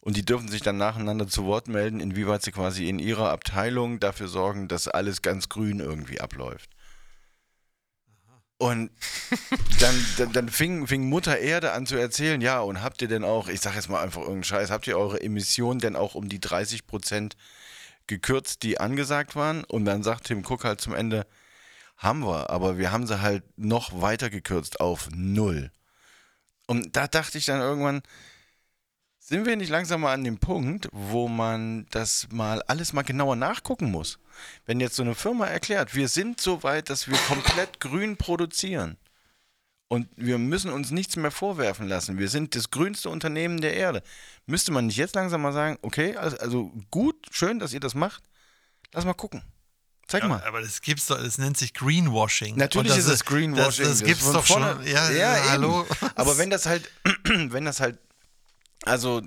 Und 0.00 0.16
die 0.16 0.24
dürfen 0.24 0.48
sich 0.48 0.62
dann 0.62 0.78
nacheinander 0.78 1.28
zu 1.28 1.44
Wort 1.44 1.68
melden, 1.68 2.00
inwieweit 2.00 2.42
sie 2.42 2.52
quasi 2.52 2.88
in 2.88 2.98
ihrer 2.98 3.30
Abteilung 3.30 4.00
dafür 4.00 4.28
sorgen, 4.28 4.66
dass 4.66 4.88
alles 4.88 5.20
ganz 5.20 5.48
grün 5.48 5.80
irgendwie 5.80 6.20
abläuft. 6.20 6.70
Und 8.56 8.90
dann, 9.80 10.06
dann, 10.18 10.32
dann 10.32 10.48
fing, 10.50 10.86
fing 10.86 11.08
Mutter 11.08 11.38
Erde 11.38 11.72
an 11.72 11.86
zu 11.86 11.96
erzählen, 11.96 12.42
ja, 12.42 12.60
und 12.60 12.82
habt 12.82 13.00
ihr 13.00 13.08
denn 13.08 13.24
auch, 13.24 13.48
ich 13.48 13.60
sag 13.60 13.74
jetzt 13.74 13.88
mal 13.88 14.02
einfach 14.02 14.20
irgendeinen 14.20 14.44
Scheiß, 14.44 14.70
habt 14.70 14.86
ihr 14.86 14.98
eure 14.98 15.20
Emissionen 15.20 15.80
denn 15.80 15.96
auch 15.96 16.14
um 16.14 16.28
die 16.28 16.40
30 16.40 16.86
Prozent 16.86 17.36
gekürzt, 18.06 18.62
die 18.62 18.78
angesagt 18.78 19.34
waren? 19.34 19.64
Und 19.64 19.86
dann 19.86 20.02
sagt 20.02 20.24
Tim 20.24 20.44
Cook 20.44 20.64
halt 20.64 20.80
zum 20.80 20.94
Ende, 20.94 21.26
haben 21.96 22.20
wir, 22.20 22.50
aber 22.50 22.76
wir 22.76 22.92
haben 22.92 23.06
sie 23.06 23.22
halt 23.22 23.44
noch 23.58 24.00
weiter 24.00 24.28
gekürzt 24.28 24.80
auf 24.80 25.08
null. 25.10 25.70
Und 26.66 26.96
da 26.96 27.06
dachte 27.08 27.38
ich 27.38 27.46
dann 27.46 27.60
irgendwann, 27.60 28.02
sind 29.30 29.46
wir 29.46 29.54
nicht 29.54 29.70
langsam 29.70 30.00
mal 30.00 30.12
an 30.12 30.24
dem 30.24 30.38
Punkt, 30.38 30.88
wo 30.90 31.28
man 31.28 31.86
das 31.90 32.26
mal 32.32 32.62
alles 32.62 32.92
mal 32.92 33.02
genauer 33.02 33.36
nachgucken 33.36 33.88
muss? 33.88 34.18
Wenn 34.66 34.80
jetzt 34.80 34.96
so 34.96 35.04
eine 35.04 35.14
Firma 35.14 35.46
erklärt, 35.46 35.94
wir 35.94 36.08
sind 36.08 36.40
so 36.40 36.64
weit, 36.64 36.90
dass 36.90 37.06
wir 37.06 37.16
komplett 37.16 37.78
grün 37.80 38.16
produzieren 38.16 38.96
und 39.86 40.08
wir 40.16 40.36
müssen 40.38 40.72
uns 40.72 40.90
nichts 40.90 41.14
mehr 41.14 41.30
vorwerfen 41.30 41.86
lassen, 41.86 42.18
wir 42.18 42.28
sind 42.28 42.56
das 42.56 42.72
grünste 42.72 43.08
Unternehmen 43.08 43.60
der 43.60 43.74
Erde, 43.74 44.02
müsste 44.46 44.72
man 44.72 44.86
nicht 44.86 44.96
jetzt 44.96 45.14
langsam 45.14 45.42
mal 45.42 45.52
sagen, 45.52 45.78
okay, 45.82 46.16
also, 46.16 46.36
also 46.38 46.72
gut, 46.90 47.14
schön, 47.30 47.60
dass 47.60 47.72
ihr 47.72 47.80
das 47.80 47.94
macht, 47.94 48.24
lass 48.92 49.04
mal 49.04 49.14
gucken. 49.14 49.44
Zeig 50.08 50.26
mal. 50.26 50.42
Aber 50.42 50.60
das 50.60 50.82
gibt's 50.82 51.06
doch, 51.06 51.22
das 51.22 51.38
nennt 51.38 51.56
sich 51.56 51.72
Greenwashing. 51.72 52.56
Natürlich 52.56 52.88
das 52.88 52.98
ist 52.98 53.08
es 53.08 53.24
Greenwashing. 53.24 53.84
Das, 53.84 54.00
das 54.00 54.02
gibt's 54.02 54.24
von 54.24 54.32
doch 54.32 54.44
schon. 54.44 54.62
Ja, 54.62 55.08
ja, 55.08 55.12
ja 55.12 55.50
hallo. 55.50 55.86
Aber 56.16 56.36
wenn 56.38 56.50
das 56.50 56.66
halt, 56.66 56.90
wenn 57.24 57.64
das 57.64 57.78
halt, 57.78 57.96
also 58.84 59.22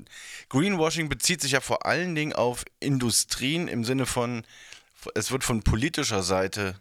Greenwashing 0.50 1.10
bezieht 1.10 1.42
sich 1.42 1.52
ja 1.52 1.62
vor 1.62 1.86
allen 1.86 2.16
Dingen 2.16 2.34
auf 2.34 2.66
Industrien 2.80 3.68
im 3.68 3.84
Sinne 3.84 4.06
von, 4.06 4.46
es 5.16 5.32
wird 5.32 5.44
von 5.44 5.64
politischer 5.64 6.24
Seite 6.24 6.80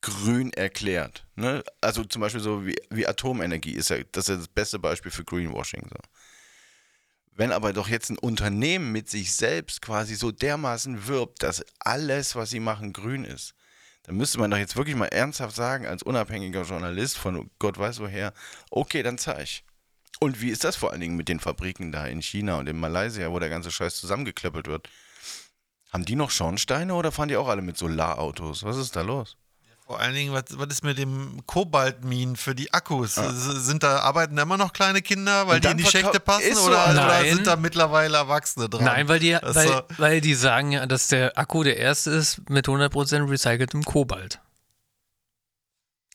grün 0.00 0.52
erklärt. 0.52 1.26
Ne? 1.36 1.62
Also 1.80 2.04
zum 2.04 2.20
Beispiel 2.20 2.40
so 2.40 2.66
wie, 2.66 2.76
wie 2.90 3.06
Atomenergie 3.06 3.72
ist 3.72 3.90
ja 3.90 3.98
das, 4.12 4.28
ist 4.28 4.38
das 4.38 4.48
beste 4.48 4.78
Beispiel 4.78 5.10
für 5.10 5.24
Greenwashing. 5.24 5.88
So. 5.88 5.98
Wenn 7.34 7.52
aber 7.52 7.72
doch 7.72 7.88
jetzt 7.88 8.10
ein 8.10 8.18
Unternehmen 8.18 8.92
mit 8.92 9.08
sich 9.08 9.32
selbst 9.32 9.80
quasi 9.80 10.16
so 10.16 10.32
dermaßen 10.32 11.06
wirbt, 11.06 11.42
dass 11.42 11.64
alles, 11.78 12.36
was 12.36 12.50
sie 12.50 12.60
machen, 12.60 12.92
grün 12.92 13.24
ist, 13.24 13.54
dann 14.02 14.16
müsste 14.16 14.38
man 14.38 14.50
doch 14.50 14.58
jetzt 14.58 14.76
wirklich 14.76 14.96
mal 14.96 15.06
ernsthaft 15.06 15.54
sagen, 15.54 15.86
als 15.86 16.02
unabhängiger 16.02 16.62
Journalist 16.62 17.16
von 17.16 17.50
Gott 17.58 17.78
weiß 17.78 18.00
woher, 18.00 18.34
okay, 18.70 19.02
dann 19.02 19.16
zeig. 19.16 19.62
Und 20.22 20.40
wie 20.40 20.50
ist 20.50 20.64
das 20.64 20.76
vor 20.76 20.90
allen 20.92 21.00
Dingen 21.00 21.16
mit 21.16 21.28
den 21.28 21.40
Fabriken 21.40 21.92
da 21.92 22.06
in 22.06 22.22
China 22.22 22.56
und 22.56 22.68
in 22.68 22.78
Malaysia, 22.78 23.30
wo 23.30 23.38
der 23.38 23.48
ganze 23.48 23.70
Scheiß 23.70 23.96
zusammengeklöppelt 23.96 24.66
wird? 24.68 24.88
Haben 25.92 26.04
die 26.04 26.14
noch 26.16 26.30
Schornsteine 26.30 26.94
oder 26.94 27.12
fahren 27.12 27.28
die 27.28 27.36
auch 27.36 27.48
alle 27.48 27.60
mit 27.62 27.76
Solarautos? 27.76 28.62
Was 28.62 28.76
ist 28.76 28.96
da 28.96 29.02
los? 29.02 29.36
Vor 29.84 29.98
allen 30.00 30.14
Dingen, 30.14 30.32
was, 30.32 30.44
was 30.52 30.68
ist 30.68 30.84
mit 30.84 30.96
dem 30.96 31.42
Kobaltminen 31.44 32.36
für 32.36 32.54
die 32.54 32.72
Akkus? 32.72 33.16
Sind 33.16 33.82
da, 33.82 33.98
arbeiten 33.98 34.36
da 34.36 34.42
immer 34.42 34.56
noch 34.56 34.72
kleine 34.72 35.02
Kinder, 35.02 35.48
weil 35.48 35.60
die 35.60 35.68
in 35.68 35.76
die 35.76 35.84
Schächte 35.84 36.20
passen? 36.20 36.54
So, 36.54 36.62
oder, 36.68 36.84
oder 36.92 37.24
sind 37.24 37.46
da 37.46 37.56
mittlerweile 37.56 38.16
Erwachsene 38.16 38.68
dran? 38.68 38.84
Nein, 38.84 39.08
weil 39.08 39.18
die, 39.18 39.36
weil, 39.42 39.68
so- 39.68 39.82
weil 39.98 40.20
die 40.20 40.34
sagen 40.34 40.72
ja, 40.72 40.86
dass 40.86 41.08
der 41.08 41.36
Akku 41.36 41.62
der 41.64 41.76
erste 41.78 42.10
ist 42.10 42.48
mit 42.48 42.68
100% 42.68 43.28
recyceltem 43.28 43.82
Kobalt. 43.82 44.40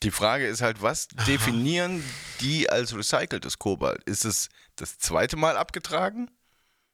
Die 0.04 0.12
Frage 0.12 0.45
ist 0.48 0.62
halt, 0.62 0.82
was 0.82 1.08
definieren 1.28 2.04
die 2.41 2.70
als 2.70 2.95
recyceltes 2.95 3.58
Kobalt? 3.58 4.04
Ist 4.04 4.26
es 4.26 4.50
das 4.76 5.00
zweite 5.00 5.38
Mal 5.38 5.58
abgetragen? 5.58 6.30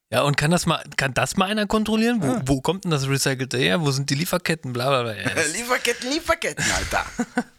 Ja, 0.09 0.21
und 0.21 0.37
kann 0.37 0.51
das 0.51 0.65
mal, 0.65 0.83
kann 0.95 1.13
das 1.13 1.37
mal 1.37 1.45
einer 1.49 1.65
kontrollieren? 1.65 2.21
Wo, 2.21 2.39
wo 2.45 2.61
kommt 2.61 2.83
denn 2.83 2.91
das 2.91 3.07
Recycelte 3.07 3.57
her? 3.57 3.81
Wo 3.81 3.91
sind 3.91 4.09
die 4.09 4.15
Lieferketten? 4.15 4.71
Bla 4.71 4.89
bla 4.89 5.03
bla. 5.03 5.13
Ja, 5.15 5.29
das- 5.35 5.53
Lieferketten, 5.53 6.09
Lieferketten, 6.11 6.65
Alter. 6.71 7.05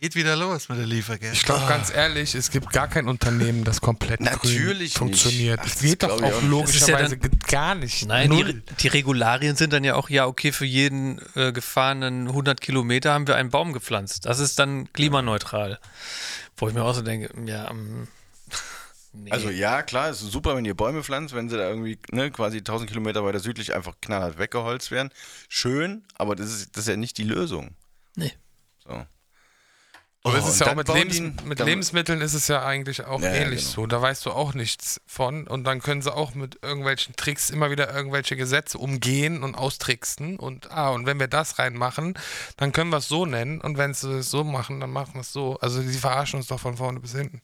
Geht 0.00 0.14
wieder 0.14 0.36
los 0.36 0.68
mit 0.68 0.78
der 0.78 0.86
Lieferkette. 0.86 1.32
Ich 1.32 1.42
glaube 1.42 1.66
ganz 1.66 1.90
ehrlich, 1.90 2.36
es 2.36 2.50
gibt 2.50 2.72
gar 2.72 2.86
kein 2.86 3.08
Unternehmen, 3.08 3.64
das 3.64 3.80
komplett 3.80 4.20
Natürlich 4.20 4.94
grün 4.94 5.08
funktioniert. 5.08 5.58
Ach, 5.60 5.66
Es 5.66 5.72
das 5.74 5.82
geht 5.82 6.02
doch 6.04 6.10
auch. 6.10 6.20
Das 6.20 6.30
ist 6.30 6.42
ja 6.42 6.48
logischerweise 6.48 7.18
gar 7.18 7.74
nicht. 7.74 8.06
Nein, 8.06 8.30
die, 8.30 8.62
die 8.76 8.88
Regularien 8.88 9.56
sind 9.56 9.72
dann 9.72 9.82
ja 9.82 9.96
auch, 9.96 10.08
ja, 10.08 10.26
okay, 10.26 10.52
für 10.52 10.66
jeden 10.66 11.20
äh, 11.34 11.50
gefahrenen 11.52 12.28
100 12.28 12.60
Kilometer 12.60 13.12
haben 13.12 13.26
wir 13.26 13.34
einen 13.34 13.50
Baum 13.50 13.72
gepflanzt. 13.72 14.26
Das 14.26 14.38
ist 14.38 14.60
dann 14.60 14.92
klimaneutral. 14.92 15.80
Wo 16.56 16.68
ich 16.68 16.74
mir 16.74 16.84
auch 16.84 16.94
so 16.94 17.02
denke, 17.02 17.30
ja, 17.46 17.68
ähm, 17.68 18.06
nee. 19.12 19.32
Also 19.32 19.50
ja, 19.50 19.82
klar, 19.82 20.10
es 20.10 20.22
ist 20.22 20.30
super, 20.30 20.54
wenn 20.54 20.64
ihr 20.64 20.74
Bäume 20.76 21.02
pflanzt, 21.02 21.34
wenn 21.34 21.48
sie 21.48 21.56
da 21.56 21.68
irgendwie 21.68 21.98
ne, 22.12 22.30
quasi 22.30 22.58
1000 22.58 22.88
Kilometer 22.88 23.24
weiter 23.24 23.40
südlich 23.40 23.74
einfach 23.74 23.94
knallhart 24.00 24.38
weggeholzt 24.38 24.92
werden. 24.92 25.10
Schön, 25.48 26.04
aber 26.14 26.36
das 26.36 26.52
ist, 26.52 26.76
das 26.76 26.84
ist 26.84 26.88
ja 26.88 26.96
nicht 26.96 27.18
die 27.18 27.24
Lösung. 27.24 27.74
nee. 28.14 28.32
So. 28.86 29.04
Aber 30.28 30.36
Oh, 30.36 30.40
es 30.40 30.46
ist 30.54 30.60
und 30.60 30.66
ja 30.66 30.72
auch 30.72 30.76
mit, 30.76 30.88
Lebens 30.88 31.16
die- 31.16 31.44
mit 31.48 31.58
Lebensmitteln 31.60 32.20
ist 32.20 32.34
es 32.34 32.48
ja 32.48 32.64
eigentlich 32.64 33.04
auch 33.06 33.20
ja, 33.20 33.32
ähnlich 33.32 33.60
genau. 33.62 33.72
so. 33.72 33.86
Da 33.86 34.00
weißt 34.02 34.24
du 34.26 34.30
auch 34.30 34.54
nichts 34.54 35.00
von. 35.06 35.46
Und 35.46 35.64
dann 35.64 35.80
können 35.80 36.02
sie 36.02 36.14
auch 36.14 36.34
mit 36.34 36.58
irgendwelchen 36.62 37.16
Tricks 37.16 37.50
immer 37.50 37.70
wieder 37.70 37.94
irgendwelche 37.94 38.36
Gesetze 38.36 38.78
umgehen 38.78 39.42
und 39.42 39.54
austricksen. 39.54 40.38
Und 40.38 40.70
ah, 40.70 40.90
und 40.90 41.06
wenn 41.06 41.18
wir 41.20 41.28
das 41.28 41.58
reinmachen, 41.58 42.14
dann 42.56 42.72
können 42.72 42.90
wir 42.90 42.98
es 42.98 43.08
so 43.08 43.26
nennen. 43.26 43.60
Und 43.60 43.78
wenn 43.78 43.94
sie 43.94 44.18
es 44.18 44.30
so 44.30 44.44
machen, 44.44 44.80
dann 44.80 44.90
machen 44.90 45.14
wir 45.14 45.20
es 45.22 45.32
so. 45.32 45.58
Also 45.60 45.80
sie 45.82 45.98
verarschen 45.98 46.38
uns 46.38 46.46
doch 46.48 46.60
von 46.60 46.76
vorne 46.76 47.00
bis 47.00 47.12
hinten. 47.12 47.40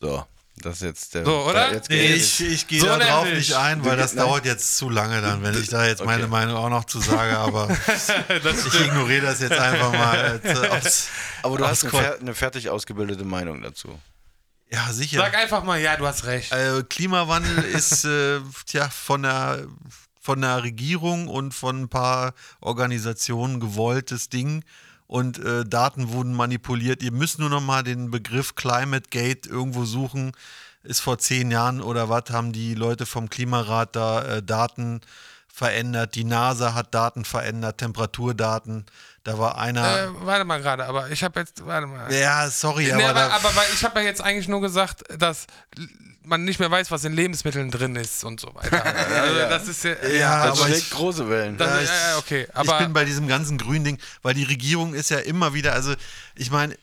So, 0.00 0.24
das 0.56 0.76
ist 0.76 0.82
jetzt 0.82 1.14
der. 1.14 1.24
So, 1.24 1.44
oder? 1.44 1.52
Da, 1.68 1.72
jetzt 1.72 1.88
Nee, 1.88 2.08
geht 2.08 2.16
ich, 2.16 2.40
ich 2.40 2.66
gehe 2.68 2.80
So 2.80 2.86
da 2.86 2.98
drauf 2.98 3.24
nämlich. 3.24 3.48
nicht 3.48 3.56
ein, 3.58 3.84
weil 3.84 3.92
Du 3.96 4.02
das 4.02 4.14
nein. 4.14 4.26
dauert 4.26 4.44
jetzt 4.44 4.76
zu 4.76 4.90
lange 4.90 5.20
dann, 5.20 5.42
wenn 5.42 5.58
ich 5.60 5.68
da 5.68 5.86
jetzt 5.86 6.04
meine 6.04 6.24
Okay. 6.24 6.30
Meinung 6.30 6.56
auch 6.56 6.68
noch 6.68 6.84
zu 6.84 7.00
sage, 7.00 7.36
aber 7.38 7.68
ich 7.88 8.80
ignoriere 8.80 9.22
das 9.26 9.40
jetzt 9.40 9.58
einfach 9.58 9.92
mal. 9.92 10.40
Als, 10.70 11.06
äh, 11.06 11.08
aber 11.42 11.58
du 11.58 11.66
hast 11.66 11.84
eine, 11.92 12.14
eine 12.20 12.34
fertig 12.34 12.68
ausgebildete 12.68 13.24
Meinung 13.24 13.62
dazu. 13.62 13.98
Ja, 14.70 14.90
sicher. 14.92 15.18
Sag 15.18 15.34
einfach 15.36 15.64
mal, 15.64 15.80
ja, 15.80 15.96
du 15.96 16.06
hast 16.06 16.24
recht. 16.24 16.52
Äh, 16.52 16.82
Klimawandel 16.88 17.58
ist 17.74 18.04
äh, 18.04 18.40
tja, 18.66 18.88
von 18.88 19.22
der, 19.22 19.66
von 20.20 20.40
der 20.40 20.62
Regierung 20.62 21.28
und 21.28 21.52
von 21.54 21.82
ein 21.82 21.88
paar 21.88 22.32
Organisationen 22.60 23.60
gewolltes 23.60 24.28
Ding. 24.28 24.64
Und 25.12 25.38
äh, 25.44 25.66
Daten 25.66 26.10
wurden 26.14 26.32
manipuliert. 26.32 27.02
Ihr 27.02 27.12
müsst 27.12 27.38
nur 27.38 27.50
noch 27.50 27.60
mal 27.60 27.82
den 27.82 28.10
Begriff 28.10 28.54
Climate 28.54 29.10
Gate 29.10 29.46
irgendwo 29.46 29.84
suchen. 29.84 30.32
Ist 30.84 31.00
vor 31.00 31.18
zehn 31.18 31.50
Jahren 31.50 31.82
oder 31.82 32.08
was, 32.08 32.30
haben 32.30 32.54
die 32.54 32.74
Leute 32.74 33.04
vom 33.04 33.28
Klimarat 33.28 33.94
da 33.94 34.22
äh, 34.22 34.42
Daten 34.42 35.02
verändert. 35.52 36.14
Die 36.14 36.24
NASA 36.24 36.72
hat 36.72 36.94
Daten 36.94 37.26
verändert, 37.26 37.76
Temperaturdaten. 37.76 38.86
Da 39.22 39.38
war 39.38 39.58
einer. 39.58 39.86
Äh, 39.98 40.08
warte 40.24 40.46
mal 40.46 40.62
gerade, 40.62 40.86
aber 40.86 41.10
ich 41.10 41.22
habe 41.22 41.40
jetzt, 41.40 41.66
warte 41.66 41.88
mal. 41.88 42.10
ja, 42.10 42.48
sorry, 42.48 42.84
Nee, 42.84 43.04
aber, 43.04 43.34
aber, 43.34 43.50
aber 43.50 43.64
ich 43.74 43.84
habe 43.84 44.00
ja 44.00 44.06
jetzt 44.06 44.22
eigentlich 44.22 44.48
nur 44.48 44.62
gesagt, 44.62 45.04
dass 45.18 45.46
man 46.24 46.44
nicht 46.44 46.58
mehr 46.60 46.70
weiß, 46.70 46.90
was 46.90 47.04
in 47.04 47.12
Lebensmitteln 47.14 47.70
drin 47.70 47.96
ist 47.96 48.24
und 48.24 48.40
so 48.40 48.54
weiter. 48.54 48.82
Also 49.22 49.38
das 49.38 49.68
ist 49.68 49.84
ja, 49.84 49.94
ja, 50.08 50.46
Das 50.46 50.60
aber 50.60 50.70
ich, 50.70 50.90
große 50.90 51.28
Wellen. 51.28 51.56
das, 51.58 51.68
Ja, 51.68 51.76
ja, 51.76 51.82
ich- 51.82 51.88
ja, 51.88 52.18
okay. 52.18 52.42
ich 52.48 52.56
Aber 52.56 52.78
bin 52.78 52.92
bei 52.92 53.04
diesem 53.04 53.28
ganzen 53.28 53.58
Gründing, 53.58 53.98
weil 54.22 54.34
die 54.34 54.44
Regierung 54.44 54.94
ist 54.94 55.10
ja 55.10 55.18
immer 55.18 55.54
wieder, 55.54 55.72
also 55.72 55.94
ich 56.34 56.50
meine, 56.50 56.76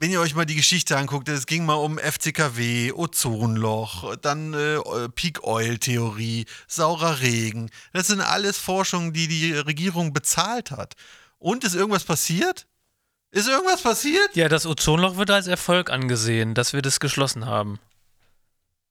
wenn 0.00 0.10
ihr 0.10 0.20
euch 0.20 0.34
mal 0.34 0.44
die 0.44 0.56
Geschichte 0.56 0.96
anguckt, 0.98 1.28
es 1.28 1.46
ging 1.46 1.64
mal 1.64 1.74
um 1.74 1.98
FCKW, 1.98 2.92
Ozonloch, 2.92 4.16
dann 4.16 4.52
äh, 4.52 4.78
Peak 5.14 5.44
Oil 5.44 5.78
Theorie, 5.78 6.44
saurer 6.66 7.20
Regen. 7.20 7.70
Das 7.92 8.08
sind 8.08 8.20
alles 8.20 8.58
Forschungen, 8.58 9.12
die 9.12 9.28
die 9.28 9.52
Regierung 9.52 10.12
bezahlt 10.12 10.70
hat. 10.72 10.94
Und 11.38 11.64
ist 11.64 11.74
irgendwas 11.74 12.04
passiert? 12.04 12.66
Ist 13.34 13.48
irgendwas 13.48 13.82
passiert? 13.82 14.36
Ja, 14.36 14.48
das 14.48 14.64
Ozonloch 14.64 15.16
wird 15.16 15.28
als 15.32 15.48
Erfolg 15.48 15.90
angesehen, 15.90 16.54
dass 16.54 16.72
wir 16.72 16.82
das 16.82 17.00
geschlossen 17.00 17.46
haben. 17.46 17.80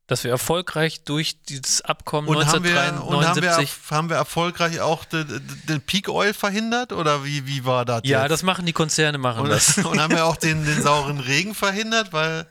Dass 0.05 0.25
wir 0.25 0.31
erfolgreich 0.31 1.05
durch 1.05 1.41
dieses 1.43 1.79
Abkommen 1.79 2.27
Und, 2.27 2.45
haben 2.45 2.65
wir, 2.65 2.77
1979. 2.77 3.07
und 3.07 3.25
haben, 3.25 3.71
wir, 3.89 3.97
haben 3.97 4.09
wir 4.09 4.17
erfolgreich 4.17 4.81
auch 4.81 5.05
den, 5.05 5.25
den 5.69 5.79
Peak 5.79 6.09
Oil 6.09 6.33
verhindert? 6.33 6.91
Oder 6.91 7.23
wie, 7.23 7.47
wie 7.47 7.63
war 7.63 7.85
das? 7.85 8.01
ja, 8.03 8.23
jetzt? 8.23 8.31
das 8.31 8.43
machen 8.43 8.65
die 8.65 8.73
Konzerne, 8.73 9.17
machen 9.17 9.43
Und, 9.43 9.49
das. 9.49 9.77
und 9.85 10.01
haben 10.01 10.13
wir 10.13 10.25
auch 10.25 10.35
den, 10.35 10.65
den 10.65 10.81
sauren 10.81 11.21
Regen 11.21 11.55
verhindert, 11.55 12.11
weil. 12.11 12.45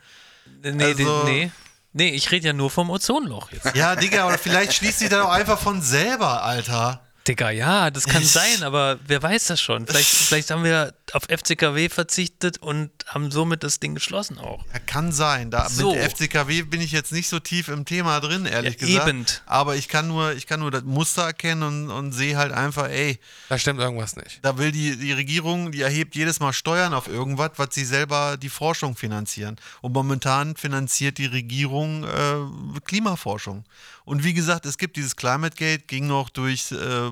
Nee, 0.62 0.82
Also- 0.82 1.24
nee, 1.24 1.52
nee, 1.92 2.08
ich 2.08 2.30
rede 2.30 2.46
ja 2.46 2.52
nur 2.54 2.70
vom 2.70 2.88
Ozonloch 2.88 3.52
jetzt. 3.52 3.76
Ja, 3.76 3.96
Digga, 3.96 4.24
aber 4.24 4.38
vielleicht 4.38 4.72
schließt 4.72 5.00
sich 5.00 5.10
dann 5.10 5.20
auch 5.20 5.30
einfach 5.30 5.58
von 5.58 5.82
selber, 5.82 6.42
Alter. 6.42 7.02
Digga, 7.28 7.50
ja, 7.50 7.90
das 7.90 8.04
kann 8.06 8.24
sein, 8.24 8.62
aber 8.64 8.98
wer 9.06 9.22
weiß 9.22 9.46
das 9.46 9.60
schon? 9.60 9.86
Vielleicht, 9.86 10.08
vielleicht 10.28 10.50
haben 10.50 10.64
wir 10.64 10.92
auf 11.12 11.24
FCKW 11.24 11.88
verzichtet 11.88 12.58
und 12.58 12.90
haben 13.06 13.30
somit 13.30 13.62
das 13.62 13.78
Ding 13.78 13.94
geschlossen 13.94 14.38
auch. 14.38 14.64
Ja, 14.72 14.78
kann 14.80 15.12
sein. 15.12 15.50
Da, 15.50 15.68
So. 15.68 15.90
Mit 15.92 16.00
der 16.00 16.10
FCKW 16.10 16.62
bin 16.62 16.80
ich 16.80 16.90
jetzt 16.90 17.12
nicht 17.12 17.28
so 17.28 17.38
tief 17.38 17.68
im 17.68 17.84
Thema 17.84 18.18
drin, 18.20 18.46
ehrlich 18.46 18.80
Ja, 18.80 18.86
gesagt. 18.86 19.08
eben. 19.08 19.26
Aber 19.46 19.76
ich 19.76 19.88
kann 19.88 20.08
nur, 20.08 20.32
ich 20.32 20.46
kann 20.46 20.60
nur 20.60 20.70
das 20.70 20.82
Muster 20.84 21.22
erkennen 21.22 21.62
und, 21.62 21.90
und 21.90 22.12
sehe 22.12 22.36
halt 22.36 22.50
einfach, 22.52 22.88
ey, 22.88 23.20
Da 23.48 23.58
stimmt 23.58 23.78
irgendwas 23.80 24.16
nicht. 24.16 24.40
da 24.42 24.58
will 24.58 24.72
die, 24.72 24.96
die 24.96 25.12
Regierung, 25.12 25.70
die 25.70 25.82
erhebt 25.82 26.16
jedes 26.16 26.40
Mal 26.40 26.52
Steuern 26.52 26.92
auf 26.94 27.06
irgendwas, 27.08 27.50
was 27.56 27.68
sie 27.72 27.84
selber 27.84 28.36
die 28.36 28.48
Forschung 28.48 28.96
finanzieren. 28.96 29.56
Und 29.80 29.92
momentan 29.92 30.56
finanziert 30.56 31.18
die 31.18 31.26
Regierung 31.26 32.04
äh, 32.04 32.80
Klimaforschung. 32.84 33.64
Und 34.04 34.24
wie 34.24 34.34
gesagt, 34.34 34.66
es 34.66 34.78
gibt 34.78 34.96
dieses 34.96 35.16
Climate 35.16 35.56
Gate, 35.56 35.86
ging 35.88 36.06
noch 36.06 36.28
durch, 36.28 36.72
äh, 36.72 36.76
äh, 36.76 37.10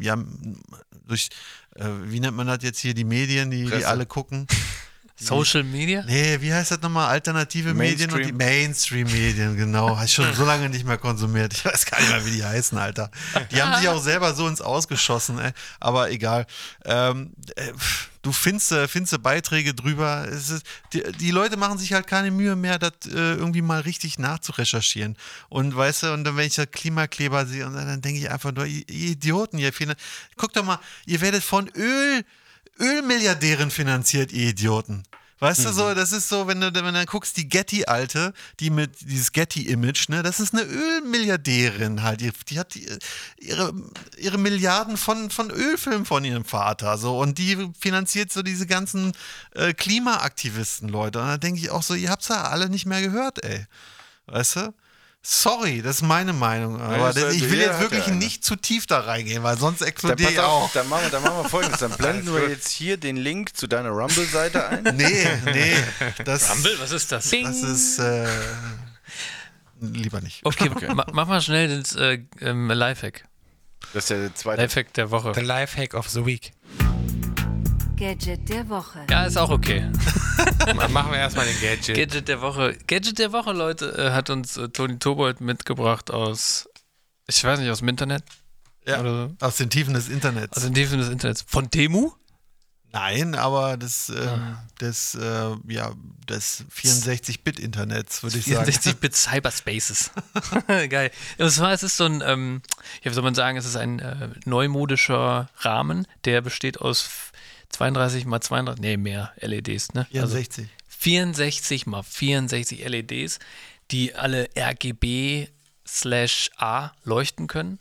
ja, 0.00 0.16
durch, 1.06 1.28
äh, 1.76 1.84
wie 2.04 2.20
nennt 2.20 2.36
man 2.36 2.46
das 2.46 2.58
jetzt 2.62 2.78
hier, 2.78 2.94
die 2.94 3.04
Medien, 3.04 3.50
die, 3.50 3.64
die 3.64 3.84
alle 3.84 4.06
gucken. 4.06 4.46
Social 5.16 5.62
Media? 5.62 6.02
Nee, 6.06 6.40
wie 6.40 6.52
heißt 6.52 6.72
das 6.72 6.80
nochmal? 6.80 7.08
Alternative 7.08 7.74
Medien 7.74 8.10
und 8.10 8.26
die 8.26 8.32
Mainstream-Medien, 8.32 9.56
genau. 9.56 9.94
Habe 9.96 10.06
ich 10.06 10.12
schon 10.12 10.32
so 10.34 10.44
lange 10.44 10.68
nicht 10.68 10.84
mehr 10.84 10.98
konsumiert. 10.98 11.52
Ich 11.54 11.64
weiß 11.64 11.86
gar 11.86 12.00
nicht 12.00 12.10
mehr, 12.10 12.26
wie 12.26 12.30
die 12.32 12.44
heißen, 12.44 12.76
Alter. 12.76 13.10
Die 13.52 13.62
haben 13.62 13.78
sich 13.78 13.88
auch 13.88 14.02
selber 14.02 14.34
so 14.34 14.48
ins 14.48 14.60
Ausgeschossen, 14.60 15.38
ey. 15.38 15.52
aber 15.78 16.10
egal. 16.10 16.46
Ähm, 16.84 17.34
äh, 17.54 17.72
pff, 17.72 18.10
du 18.22 18.32
findest, 18.32 18.72
äh, 18.72 18.88
findest 18.88 19.22
Beiträge 19.22 19.74
drüber. 19.74 20.26
Ist, 20.26 20.62
die, 20.92 21.02
die 21.20 21.30
Leute 21.30 21.56
machen 21.56 21.78
sich 21.78 21.92
halt 21.92 22.06
keine 22.06 22.30
Mühe 22.30 22.56
mehr, 22.56 22.78
das 22.78 22.92
äh, 23.06 23.34
irgendwie 23.34 23.62
mal 23.62 23.80
richtig 23.80 24.18
nachzurecherchieren. 24.18 25.16
Und 25.48 25.76
weißt 25.76 26.04
du, 26.04 26.12
und 26.12 26.24
dann, 26.24 26.36
wenn 26.36 26.46
ich 26.46 26.54
da 26.54 26.66
Klimakleber 26.66 27.46
sehe, 27.46 27.66
und 27.66 27.74
dann, 27.74 27.86
dann 27.86 28.00
denke 28.00 28.20
ich 28.20 28.30
einfach 28.30 28.52
nur, 28.52 28.66
ihr, 28.66 28.88
Idioten, 28.88 29.58
ihr 29.58 29.72
Finan- 29.72 29.96
Guckt 30.36 30.56
doch 30.56 30.64
mal, 30.64 30.78
ihr 31.06 31.20
werdet 31.20 31.42
von 31.44 31.68
Öl. 31.76 32.24
Ölmilliardären 32.80 33.70
finanziert, 33.70 34.32
ihr 34.32 34.48
Idioten. 34.48 35.02
Weißt 35.42 35.64
du 35.64 35.72
so, 35.72 35.92
das 35.92 36.12
ist 36.12 36.28
so, 36.28 36.46
wenn 36.46 36.60
du, 36.60 36.72
wenn 36.72 36.84
du 36.84 36.92
dann 36.92 37.04
guckst, 37.04 37.36
die 37.36 37.48
Getty-Alte, 37.48 38.32
die 38.60 38.70
mit 38.70 38.92
dieses 39.00 39.32
Getty-Image, 39.32 40.08
ne, 40.08 40.22
das 40.22 40.38
ist 40.38 40.54
eine 40.54 40.62
Ölmilliardärin 40.62 42.04
halt. 42.04 42.20
Die, 42.20 42.30
die 42.48 42.60
hat 42.60 42.74
die, 42.74 42.88
ihre, 43.40 43.72
ihre 44.16 44.38
Milliarden 44.38 44.96
von, 44.96 45.30
von 45.30 45.50
Ölfilmen 45.50 46.06
von 46.06 46.24
ihrem 46.24 46.44
Vater. 46.44 46.96
So, 46.96 47.18
und 47.18 47.38
die 47.38 47.72
finanziert 47.76 48.32
so 48.32 48.42
diese 48.42 48.68
ganzen 48.68 49.14
äh, 49.56 49.74
Klimaaktivisten, 49.74 50.88
Leute. 50.88 51.18
Und 51.18 51.26
da 51.26 51.38
denke 51.38 51.58
ich 51.58 51.70
auch 51.70 51.82
so, 51.82 51.94
ihr 51.94 52.10
habt's 52.10 52.28
ja 52.28 52.44
alle 52.44 52.68
nicht 52.70 52.86
mehr 52.86 53.02
gehört, 53.02 53.42
ey. 53.44 53.66
Weißt 54.26 54.54
du? 54.54 54.74
Sorry, 55.24 55.82
das 55.82 55.96
ist 55.96 56.02
meine 56.02 56.32
Meinung. 56.32 56.80
Aber 56.80 57.12
das, 57.12 57.32
ich 57.34 57.48
will 57.48 57.60
jetzt 57.60 57.78
wirklich 57.78 58.06
ja 58.06 58.12
eine. 58.12 58.16
nicht 58.16 58.44
zu 58.44 58.56
tief 58.56 58.86
da 58.86 59.00
reingehen, 59.00 59.44
weil 59.44 59.56
sonst 59.56 59.80
explodiere 59.80 60.30
pass 60.30 60.32
ich 60.32 60.40
auf, 60.40 60.62
auch. 60.64 60.72
dann, 60.72 60.88
machen 60.88 61.04
wir, 61.04 61.10
dann 61.10 61.22
machen 61.22 61.36
wir 61.44 61.48
folgendes. 61.48 61.78
Dann 61.78 61.92
blenden 61.96 62.34
wir 62.34 62.48
jetzt 62.48 62.68
hier 62.70 62.96
den 62.96 63.16
Link 63.16 63.56
zu 63.56 63.68
deiner 63.68 63.90
Rumble-Seite 63.90 64.66
ein. 64.68 64.82
Nee, 64.96 65.26
nee. 65.44 65.76
Das, 66.24 66.50
Rumble, 66.50 66.76
was 66.80 66.90
ist 66.90 67.12
das? 67.12 67.30
das 67.30 67.62
ist 67.62 67.98
äh, 68.00 68.26
lieber 69.80 70.20
nicht. 70.20 70.44
Okay, 70.44 70.70
Ma 70.94 71.06
mach 71.12 71.28
mal 71.28 71.40
schnell 71.40 71.80
das 71.80 71.94
äh, 71.94 72.18
ähm, 72.40 72.68
Lifehack. 72.68 73.24
Das 73.94 74.04
ist 74.04 74.10
der 74.10 74.34
zweite. 74.34 74.62
Lifehack 74.62 74.92
der 74.94 75.10
Woche. 75.12 75.32
The 75.34 75.40
Lifehack 75.40 75.94
of 75.94 76.08
the 76.08 76.26
Week. 76.26 76.52
Gadget 77.96 78.48
der 78.48 78.68
Woche. 78.68 79.06
Ja, 79.10 79.24
ist 79.26 79.36
auch 79.36 79.50
okay. 79.50 79.88
Machen 80.90 81.12
wir 81.12 81.18
erstmal 81.18 81.46
den 81.46 81.60
Gadget. 81.60 81.96
Gadget 81.96 82.28
der 82.28 82.40
Woche. 82.40 82.76
Gadget 82.86 83.18
der 83.18 83.32
Woche, 83.32 83.52
Leute, 83.52 83.96
äh, 83.96 84.10
hat 84.12 84.30
uns 84.30 84.56
äh, 84.56 84.68
Toni 84.68 84.98
Tobold 84.98 85.40
mitgebracht 85.40 86.10
aus, 86.10 86.68
ich 87.28 87.42
weiß 87.44 87.60
nicht, 87.60 87.70
aus 87.70 87.78
dem 87.78 87.88
Internet. 87.88 88.24
Ja, 88.86 89.00
Oder 89.00 89.28
so. 89.28 89.46
aus 89.46 89.56
den 89.56 89.70
Tiefen 89.70 89.94
des 89.94 90.08
Internets. 90.08 90.56
Aus 90.56 90.64
den 90.64 90.74
Tiefen 90.74 90.98
des 90.98 91.08
Internets. 91.08 91.44
Von 91.46 91.70
Temu? 91.70 92.10
Nein, 92.94 93.34
aber 93.36 93.76
das, 93.78 94.10
ähm, 94.10 94.16
Ah. 94.28 94.64
des, 94.80 95.14
äh, 95.14 95.50
ja, 95.68 95.92
des 96.28 96.64
64-Bit-Internets, 96.70 98.22
würde 98.22 98.36
ich 98.38 98.44
sagen. 98.46 98.68
64-Bit 98.68 99.14
Cyberspaces. 99.16 100.10
Geil. 100.90 101.10
Und 101.38 101.50
zwar, 101.50 101.72
es 101.72 101.82
ist 101.84 101.96
so 101.96 102.04
ein, 102.04 102.22
ähm, 102.26 102.60
ja, 103.02 103.10
wie 103.10 103.14
soll 103.14 103.22
man 103.22 103.34
sagen, 103.34 103.56
es 103.56 103.64
ist 103.64 103.76
ein 103.76 103.98
äh, 104.00 104.28
neumodischer 104.44 105.48
Rahmen, 105.58 106.06
der 106.24 106.42
besteht 106.42 106.80
aus 106.82 107.08
32 107.72 108.26
mal 108.26 108.40
32, 108.40 108.80
nee, 108.80 108.96
mehr 108.96 109.32
LEDs, 109.40 109.94
ne? 109.94 110.06
Also 110.14 110.36
64. 110.36 110.68
64 110.88 111.86
mal 111.86 112.02
64 112.02 112.88
LEDs, 112.88 113.38
die 113.90 114.14
alle 114.14 114.48
RGB 114.56 115.48
slash 115.86 116.50
A 116.56 116.92
leuchten 117.04 117.48
können. 117.48 117.80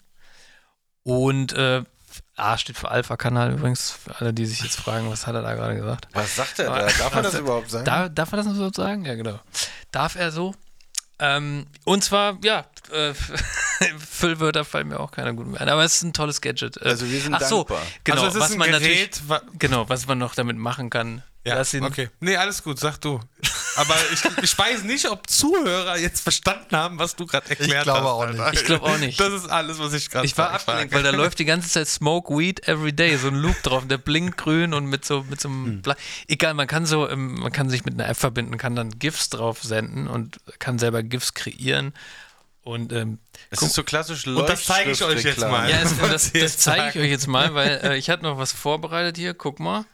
Und 1.03 1.53
äh, 1.53 1.83
A 2.35 2.57
steht 2.57 2.77
für 2.77 2.89
Alpha-Kanal 2.89 3.53
übrigens, 3.53 3.91
für 3.91 4.15
alle, 4.19 4.33
die 4.33 4.45
sich 4.45 4.61
jetzt 4.61 4.77
fragen, 4.77 5.09
was 5.09 5.27
hat 5.27 5.35
er 5.35 5.41
da 5.41 5.53
gerade 5.53 5.75
gesagt. 5.75 6.07
Was 6.13 6.35
sagt 6.35 6.59
er 6.59 6.65
da? 6.65 6.87
Darf 6.97 7.15
er 7.15 7.21
das 7.21 7.33
überhaupt 7.35 7.69
sagen? 7.69 7.85
Da, 7.85 8.09
darf 8.09 8.31
er 8.31 8.37
das 8.37 8.45
so 8.47 8.71
sagen? 8.71 9.05
Ja, 9.05 9.15
genau. 9.15 9.39
Darf 9.91 10.15
er 10.15 10.31
so? 10.31 10.55
Ähm, 11.21 11.67
und 11.85 12.03
zwar, 12.03 12.37
ja, 12.43 12.65
äh, 12.91 13.13
Füllwörter 14.09 14.65
fallen 14.65 14.87
mir 14.89 14.99
auch 14.99 15.11
keiner 15.11 15.33
gut 15.33 15.47
mehr 15.47 15.61
ein, 15.61 15.69
aber 15.69 15.83
es 15.83 15.95
ist 15.95 16.03
ein 16.03 16.13
tolles 16.13 16.41
Gadget. 16.41 16.77
Äh, 16.77 16.89
Also 16.89 17.09
wir 17.09 17.21
sind 17.21 17.33
Ach 17.35 17.41
so, 17.41 17.57
dankbar. 17.63 17.81
genau, 18.03 18.23
also 18.23 18.27
es 18.27 18.35
ist 18.35 18.41
was 18.41 18.51
ein 18.53 18.57
man 18.57 18.71
Gerät, 18.71 19.21
wa- 19.27 19.35
natürlich, 19.35 19.59
genau, 19.59 19.87
was 19.89 20.07
man 20.07 20.17
noch 20.17 20.35
damit 20.35 20.57
machen 20.57 20.89
kann. 20.89 21.23
Ja, 21.45 21.55
Lass 21.55 21.73
ihn, 21.73 21.83
okay. 21.83 22.09
Nee, 22.19 22.35
alles 22.37 22.61
gut, 22.63 22.79
sag 22.79 22.97
du. 22.99 23.19
Aber 23.75 23.95
ich, 24.11 24.21
ich 24.43 24.57
weiß 24.57 24.83
nicht, 24.83 25.09
ob 25.09 25.29
Zuhörer 25.29 25.97
jetzt 25.97 26.21
verstanden 26.21 26.75
haben, 26.75 26.99
was 26.99 27.15
du 27.15 27.25
gerade 27.25 27.49
erklärt 27.49 27.83
glaube 27.83 28.01
hast. 28.01 28.05
auch 28.07 28.27
nicht. 28.27 28.61
Ich 28.61 28.65
glaube 28.65 28.85
auch 28.85 28.97
nicht. 28.97 29.19
Das 29.19 29.33
ist 29.33 29.49
alles, 29.49 29.79
was 29.79 29.93
ich 29.93 30.09
gerade 30.09 30.25
Ich 30.25 30.37
war 30.37 30.51
abgelenkt, 30.51 30.93
weil 30.93 31.03
da 31.03 31.11
läuft 31.11 31.39
die 31.39 31.45
ganze 31.45 31.69
Zeit 31.69 31.87
Smoke 31.87 32.37
Weed 32.37 32.67
Every 32.67 32.93
Day, 32.93 33.17
so 33.17 33.27
ein 33.27 33.35
Loop 33.35 33.61
drauf, 33.63 33.83
der 33.87 33.97
blinkt 33.97 34.37
grün 34.37 34.73
und 34.73 34.85
mit 34.85 35.05
so 35.05 35.25
mit 35.29 35.39
so 35.39 35.49
einem 35.49 35.65
Hm. 35.65 35.81
Bla 35.81 35.95
egal, 36.27 36.53
man 36.53 36.67
kann 36.67 36.85
so 36.85 37.09
ähm, 37.09 37.35
man 37.35 37.51
kann 37.51 37.69
sich 37.69 37.85
mit 37.85 37.93
einer 37.93 38.09
App 38.09 38.17
verbinden, 38.17 38.57
kann 38.57 38.75
dann 38.75 38.97
GIFs 38.99 39.29
drauf 39.29 39.61
senden 39.61 40.07
und 40.07 40.39
kann 40.59 40.79
selber 40.79 41.03
GIFs 41.03 41.33
kreieren 41.33 41.93
und 42.63 42.93
ähm, 42.93 43.19
Es 43.49 43.61
ist 43.61 43.73
so 43.73 43.83
klassisch 43.83 44.27
Und 44.27 44.47
das 44.47 44.65
zeige 44.65 44.91
ich 44.91 45.03
euch 45.03 45.23
jetzt 45.23 45.39
mal. 45.39 45.69
ja, 45.69 45.81
es, 45.81 45.97
das, 45.97 46.31
das 46.31 46.57
zeige 46.57 46.89
ich 46.89 47.05
euch 47.05 47.11
jetzt 47.11 47.27
mal, 47.27 47.53
weil 47.55 47.79
äh, 47.83 47.97
ich 47.97 48.09
hatte 48.09 48.23
noch 48.23 48.37
was 48.37 48.51
vorbereitet 48.51 49.17
hier, 49.17 49.33
guck 49.33 49.59
mal. 49.59 49.85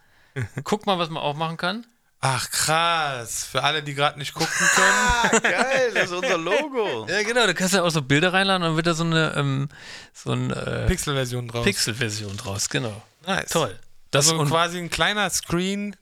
Guck 0.63 0.85
mal, 0.85 0.99
was 0.99 1.09
man 1.09 1.23
auch 1.23 1.35
machen 1.35 1.57
kann. 1.57 1.85
Ach 2.19 2.49
krass, 2.49 3.45
für 3.45 3.63
alle, 3.63 3.83
die 3.83 3.93
gerade 3.93 4.17
nicht 4.17 4.33
gucken 4.33 4.49
können. 4.75 5.41
Geil, 5.43 5.91
das 5.93 6.05
ist 6.05 6.11
unser 6.13 6.37
Logo. 6.37 7.05
Ja, 7.09 7.21
genau, 7.23 7.45
du 7.45 7.53
kannst 7.53 7.73
ja 7.75 7.83
auch 7.83 7.89
so 7.91 8.01
Bilder 8.01 8.33
reinladen 8.33 8.63
und 8.63 8.69
dann 8.69 8.75
wird 8.75 8.87
da 8.87 8.93
so 8.95 9.03
eine 9.03 9.33
ähm, 9.35 9.69
so 10.13 10.31
ein 10.31 10.51
äh, 10.51 10.87
Pixelversion 10.87 11.47
draus. 11.47 11.63
Pixel-Version 11.63 12.35
draus, 12.37 12.69
genau. 12.69 13.01
Nice. 13.25 13.49
Toll. 13.49 13.79
Das 14.11 14.27
Also 14.29 14.39
und 14.39 14.49
quasi 14.49 14.79
ein 14.79 14.89
kleiner 14.89 15.29
Screen, 15.29 15.95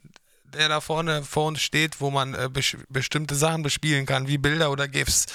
der 0.53 0.69
da 0.69 0.79
vorne 0.79 1.23
vor 1.23 1.47
uns 1.47 1.61
steht, 1.61 1.99
wo 1.99 2.11
man 2.11 2.33
äh, 2.33 2.45
besch- 2.51 2.77
bestimmte 2.87 3.35
Sachen 3.35 3.61
bespielen 3.61 4.05
kann, 4.05 4.27
wie 4.29 4.37
Bilder 4.37 4.71
oder 4.71 4.87
GIFs. 4.87 5.25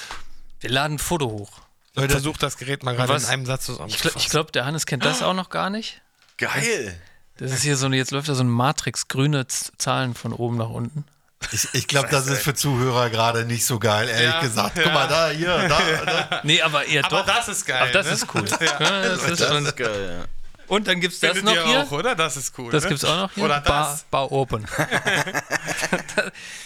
wir 0.61 0.71
laden 0.71 0.95
ein 0.95 0.99
Foto 0.99 1.27
hoch. 1.31 1.51
Leute, 1.95 2.13
Versucht 2.13 2.43
das 2.43 2.57
Gerät 2.57 2.85
mal 2.85 2.95
gerade 2.97 3.15
in 3.17 3.25
einem 3.27 3.45
Satz 3.45 3.69
Ich 3.89 3.99
glaube, 3.99 4.21
glaub, 4.31 4.53
der 4.53 4.65
Hannes 4.65 4.87
kennt 4.87 5.05
das 5.05 5.23
auch 5.23 5.35
noch 5.35 5.51
gar 5.51 5.69
nicht. 5.69 6.01
Geil. 6.39 6.99
Das 7.41 7.53
ist 7.53 7.63
hier 7.63 7.77
so 7.77 7.87
eine, 7.87 7.97
jetzt 7.97 8.11
läuft 8.13 8.29
da 8.29 8.35
so 8.35 8.43
ein 8.45 8.49
Matrix, 8.51 9.09
grüne 9.09 9.47
Zahlen 9.49 10.15
von 10.15 10.33
oben 10.33 10.57
nach 10.59 10.69
unten. 10.69 11.05
ich, 11.53 11.67
ich 11.73 11.89
glaube, 11.89 12.09
das 12.11 12.27
ist 12.27 12.43
für 12.43 12.55
Zuhörer 12.55 13.09
gerade 13.11 13.45
nicht 13.47 13.65
so 13.65 13.79
geil, 13.79 14.09
ehrlich 14.09 14.29
Ja, 14.29 14.41
gesagt. 14.43 14.77
ja. 14.77 14.83
Guck 14.85 14.93
mal, 14.93 15.09
da, 15.09 15.31
hier, 15.31 15.69
da, 15.69 15.81
da. 16.05 16.41
Nee, 16.45 16.61
aber 16.61 16.85
eher 16.85 17.05
Aber 17.07 17.19
doch. 17.21 17.27
das 17.27 17.49
ist 17.49 17.67
geil. 17.67 17.81
aber 17.83 17.93
das 17.93 18.07
ne? 18.07 18.13
ist 18.13 18.27
cool. 18.35 18.45
Ja, 18.61 19.03
das 19.03 19.23
ist 19.25 19.41
Das 19.41 19.49
schon. 19.49 19.65
ist 19.67 19.77
geil, 19.77 20.19
ja. 20.21 20.25
Und 20.69 20.87
dann 20.87 21.01
gibt's 21.01 21.19
das 21.19 21.31
Findet 21.33 21.47
noch 21.47 21.55
ihr 21.55 21.67
hier. 21.67 21.81
auch, 21.83 21.91
oder? 21.91 22.15
Das 22.15 22.37
ist 22.37 22.57
cool. 22.59 22.71
Das 22.71 22.85
ne? 22.85 22.91
gibt's 22.91 23.05
auch 23.05 23.17
noch 23.17 23.33
hier. 23.33 23.45
Oder 23.45 23.61
Bar, 23.63 23.91
das. 23.91 24.05
Bar 24.11 24.31
Open. 24.31 24.67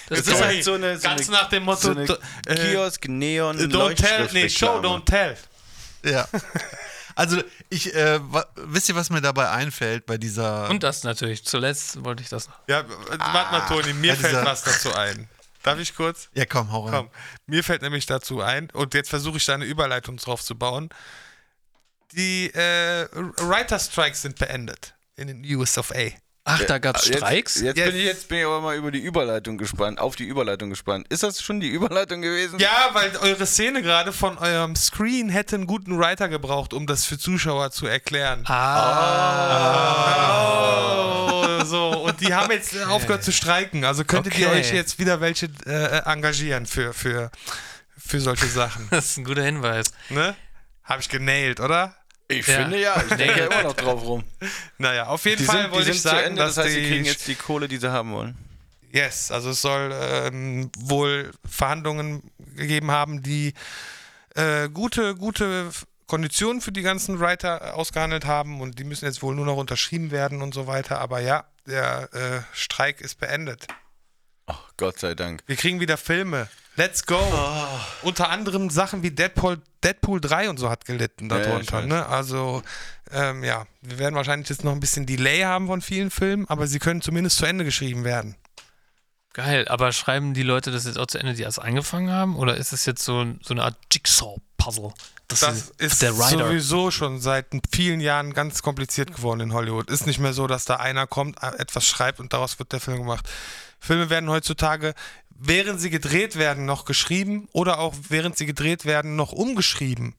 das 0.08 0.24
Das 0.24 0.26
ist 0.26 0.42
halt 0.44 0.62
so 0.64 0.74
eine- 0.74 0.96
so 0.98 1.08
ganz 1.08 1.28
eine- 1.28 1.38
nach 1.38 1.48
dem 1.48 1.62
Motto, 1.64 1.94
So 2.06 2.16
äh, 2.46 2.54
Kiosk, 2.54 3.08
Neon, 3.08 3.58
don't 3.58 3.94
tell, 3.94 4.28
nee, 4.32 4.48
show, 4.50 4.80
don't 4.80 5.04
tell. 5.06 5.36
Ja. 6.04 6.26
Also, 7.16 7.42
ich, 7.70 7.94
äh, 7.94 8.20
wisst 8.56 8.88
ihr, 8.88 8.94
was 8.96 9.10
mir 9.10 9.20
dabei 9.20 9.50
einfällt 9.50 10.06
bei 10.06 10.18
dieser. 10.18 10.68
und 10.70 10.82
das 10.82 11.04
natürlich. 11.04 11.44
Zuletzt 11.44 12.02
wollte 12.04 12.22
ich 12.22 12.28
das 12.28 12.48
noch. 12.48 12.56
Ja, 12.66 12.84
warte 12.88 13.52
mal, 13.52 13.60
Toni, 13.68 13.92
mir 13.92 14.16
fällt 14.16 14.32
dieser- 14.32 14.44
was 14.44 14.62
dazu 14.64 14.92
ein. 14.94 15.28
Darf 15.62 15.78
ich 15.78 15.94
kurz? 15.94 16.28
ja, 16.34 16.44
komm, 16.44 16.70
hau 16.72 16.84
rein. 16.84 16.92
Komm, 16.92 17.10
mir 17.46 17.64
fällt 17.64 17.80
nämlich 17.82 18.04
dazu 18.06 18.42
ein, 18.42 18.68
und 18.70 18.92
jetzt 18.94 19.08
versuche 19.08 19.38
ich 19.38 19.46
da 19.46 19.54
eine 19.54 19.64
Überleitung 19.64 20.16
drauf 20.18 20.42
zu 20.42 20.56
bauen. 20.56 20.90
Die 22.12 22.52
äh, 22.54 23.08
Writer 23.12 23.78
Strikes 23.78 24.22
sind 24.22 24.38
beendet 24.38 24.94
in 25.16 25.26
den 25.28 25.44
US 25.56 25.78
of 25.78 25.90
A. 25.92 26.10
Ach, 26.46 26.62
da 26.64 26.76
gab's 26.76 27.06
Jetzt- 27.06 27.16
Streiks? 27.18 27.60
Jetzt, 27.62 27.78
Yes. 27.78 27.86
bin 27.88 27.96
ich, 27.96 28.04
jetzt 28.04 28.28
bin 28.28 28.38
ich 28.38 28.44
aber 28.44 28.60
mal 28.60 28.76
über 28.76 28.90
die 28.90 28.98
Überleitung 28.98 29.56
gespannt, 29.56 29.98
auf 29.98 30.14
die 30.14 30.24
Überleitung 30.24 30.68
gespannt. 30.68 31.06
Ist 31.08 31.22
das 31.22 31.40
schon 31.42 31.58
die 31.58 31.68
Überleitung 31.68 32.20
gewesen? 32.20 32.58
Ja, 32.58 32.90
weil 32.92 33.16
eure 33.22 33.46
Szene 33.46 33.80
gerade 33.80 34.12
von 34.12 34.36
eurem 34.36 34.76
Screen 34.76 35.30
hätte 35.30 35.56
einen 35.56 35.66
guten 35.66 35.98
Writer 35.98 36.28
gebraucht, 36.28 36.74
um 36.74 36.86
das 36.86 37.06
für 37.06 37.16
Zuschauer 37.18 37.70
zu 37.70 37.86
erklären. 37.86 38.44
Ah. 38.46 40.10
Oh, 41.30 41.64
so. 41.64 41.88
Und 42.04 42.20
die 42.20 42.34
haben 42.34 42.50
jetzt 42.52 42.74
äh, 42.74 42.84
aufgehört 42.84 43.24
zu 43.24 43.32
streiken. 43.32 43.86
Also 43.86 44.04
könntet 44.04 44.36
ihr 44.38 44.48
Okay. 44.48 44.58
euch 44.60 44.70
jetzt 44.72 44.98
wieder 44.98 45.22
welche 45.22 45.46
äh, 45.64 46.02
engagieren 46.04 46.66
für, 46.66 46.92
für, 46.92 47.30
für 47.96 48.20
solche 48.20 48.48
Sachen. 48.48 48.86
Das 48.90 49.06
ist 49.06 49.16
ein 49.16 49.24
guter 49.24 49.44
Hinweis. 49.44 49.86
Ne? 50.10 50.36
Habe 50.84 51.00
ich 51.00 51.08
genailt, 51.08 51.60
oder? 51.60 51.96
Ich 52.28 52.46
Ja. 52.46 52.54
finde 52.60 52.80
ja, 52.80 52.96
ich 53.02 53.14
denke 53.16 53.38
ja 53.38 53.46
immer 53.46 53.62
noch 53.64 53.76
drauf 53.76 54.02
rum. 54.02 54.24
Naja, 54.78 55.06
auf 55.06 55.24
jeden 55.24 55.38
Die 55.38 55.44
Fall 55.44 55.62
sind, 55.62 55.72
wollte 55.72 55.90
ich 55.90 56.00
sagen, 56.02 56.26
Ende, 56.28 56.42
dass 56.42 56.54
das 56.54 56.64
heißt, 56.66 56.76
die 56.76 56.80
die 56.82 56.88
kriegen 56.88 57.04
jetzt 57.04 57.26
die 57.28 57.34
Kohle, 57.34 57.68
die 57.68 57.76
sie 57.76 57.90
haben 57.92 58.12
wollen. 58.12 58.36
Yes, 58.92 59.30
also 59.30 59.50
es 59.50 59.60
soll 59.60 59.92
ähm, 59.92 60.70
wohl 60.78 61.32
Verhandlungen 61.48 62.22
gegeben 62.56 62.90
haben, 62.92 63.22
die 63.22 63.52
äh, 64.36 64.68
gute, 64.68 65.14
gute 65.16 65.70
Konditionen 66.06 66.60
für 66.62 66.70
die 66.72 66.82
ganzen 66.82 67.18
Writer 67.18 67.74
ausgehandelt 67.74 68.24
haben 68.24 68.60
und 68.60 68.78
die 68.78 68.84
müssen 68.84 69.04
jetzt 69.06 69.22
wohl 69.22 69.34
nur 69.34 69.46
noch 69.46 69.56
unterschrieben 69.56 70.10
werden 70.10 70.42
und 70.42 70.54
so 70.54 70.66
weiter. 70.66 71.00
Aber 71.00 71.20
ja, 71.20 71.44
der 71.66 72.08
äh, 72.12 72.40
Streik 72.56 73.00
ist 73.00 73.18
beendet. 73.18 73.66
Ach, 74.46 74.70
Gott 74.76 74.98
sei 74.98 75.14
Dank. 75.14 75.42
Wir 75.46 75.56
kriegen 75.56 75.80
wieder 75.80 75.96
Filme. 75.96 76.48
Let's 76.76 77.06
go. 77.06 77.18
Unter 78.02 78.30
anderem 78.30 78.68
Sachen 78.70 79.02
wie 79.02 79.10
Deadpool, 79.12 79.60
Deadpool 79.84 80.20
3 80.20 80.50
und 80.50 80.58
so 80.58 80.68
hat 80.70 80.84
gelitten 80.84 81.30
Ja, 81.30 81.38
ja, 81.38 81.44
darunter. 81.44 81.76
weiß. 81.78 81.86
ne? 81.86 82.06
Also, 82.06 82.62
ähm, 83.12 83.44
ja, 83.44 83.66
wir 83.82 83.98
werden 83.98 84.14
wahrscheinlich 84.16 84.48
jetzt 84.48 84.64
noch 84.64 84.72
ein 84.72 84.80
bisschen 84.80 85.06
Delay 85.06 85.42
haben 85.42 85.68
von 85.68 85.82
vielen 85.82 86.10
Filmen, 86.10 86.48
aber 86.48 86.66
sie 86.66 86.80
können 86.80 87.00
zumindest 87.00 87.36
zu 87.38 87.46
Ende 87.46 87.64
geschrieben 87.64 88.02
werden. 88.04 88.34
Geil, 89.34 89.66
aber 89.68 89.92
schreiben 89.92 90.32
die 90.34 90.42
Leute 90.44 90.70
das 90.70 90.84
jetzt 90.84 90.98
auch 90.98 91.06
zu 91.06 91.18
Ende, 91.18 91.34
die 91.34 91.42
erst 91.42 91.60
angefangen 91.60 92.10
haben? 92.10 92.36
Oder 92.36 92.56
ist 92.56 92.72
es 92.72 92.86
jetzt 92.86 93.04
so, 93.04 93.24
so 93.42 93.54
eine 93.54 93.64
Art 93.64 93.76
Jigsaw-Puzzle? 93.92 94.92
Das 95.26 95.40
sie- 95.40 95.72
ist 95.78 96.02
der 96.02 96.16
Writer. 96.18 96.46
sowieso 96.46 96.90
schon 96.90 97.20
seit 97.20 97.46
vielen 97.72 98.00
Jahren 98.00 98.32
ganz 98.34 98.62
kompliziert 98.62 99.14
geworden 99.14 99.40
in 99.40 99.52
Hollywood. 99.52 99.90
Ist 99.90 100.06
nicht 100.06 100.18
mehr 100.20 100.32
so, 100.34 100.46
dass 100.46 100.66
da 100.66 100.76
einer 100.76 101.06
kommt, 101.06 101.42
äh, 101.42 101.48
etwas 101.58 101.86
schreibt 101.86 102.20
und 102.20 102.32
daraus 102.32 102.58
wird 102.58 102.72
der 102.72 102.80
Film 102.80 102.98
gemacht. 102.98 103.28
Filme 103.80 104.08
werden 104.08 104.28
heutzutage, 104.30 104.94
während 105.46 105.80
sie 105.80 105.90
gedreht 105.90 106.36
werden, 106.36 106.64
noch 106.64 106.84
geschrieben 106.84 107.48
oder 107.52 107.78
auch 107.78 107.94
während 108.08 108.36
sie 108.36 108.46
gedreht 108.46 108.84
werden, 108.84 109.16
noch 109.16 109.32
umgeschrieben 109.32 110.14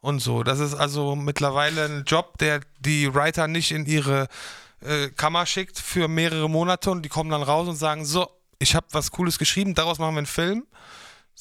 und 0.00 0.20
so. 0.20 0.42
Das 0.42 0.60
ist 0.60 0.74
also 0.74 1.16
mittlerweile 1.16 1.84
ein 1.84 2.04
Job, 2.06 2.38
der 2.38 2.60
die 2.80 3.14
Writer 3.14 3.48
nicht 3.48 3.72
in 3.72 3.86
ihre 3.86 4.28
äh, 4.80 5.08
Kammer 5.08 5.46
schickt 5.46 5.78
für 5.78 6.08
mehrere 6.08 6.48
Monate 6.48 6.90
und 6.90 7.02
die 7.02 7.08
kommen 7.08 7.30
dann 7.30 7.42
raus 7.42 7.68
und 7.68 7.76
sagen, 7.76 8.04
so, 8.04 8.28
ich 8.58 8.74
habe 8.74 8.86
was 8.92 9.10
Cooles 9.10 9.38
geschrieben, 9.38 9.74
daraus 9.74 9.98
machen 9.98 10.14
wir 10.14 10.18
einen 10.18 10.26
Film 10.26 10.64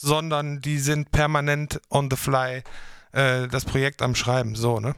sondern 0.02 0.62
die 0.62 0.80
sind 0.80 1.12
permanent 1.12 1.82
on 1.90 2.10
the 2.10 2.16
fly 2.16 2.64
äh, 3.12 3.48
das 3.48 3.66
Projekt 3.66 4.02
am 4.02 4.16
Schreiben, 4.16 4.56
so, 4.56 4.80
ne? 4.80 4.96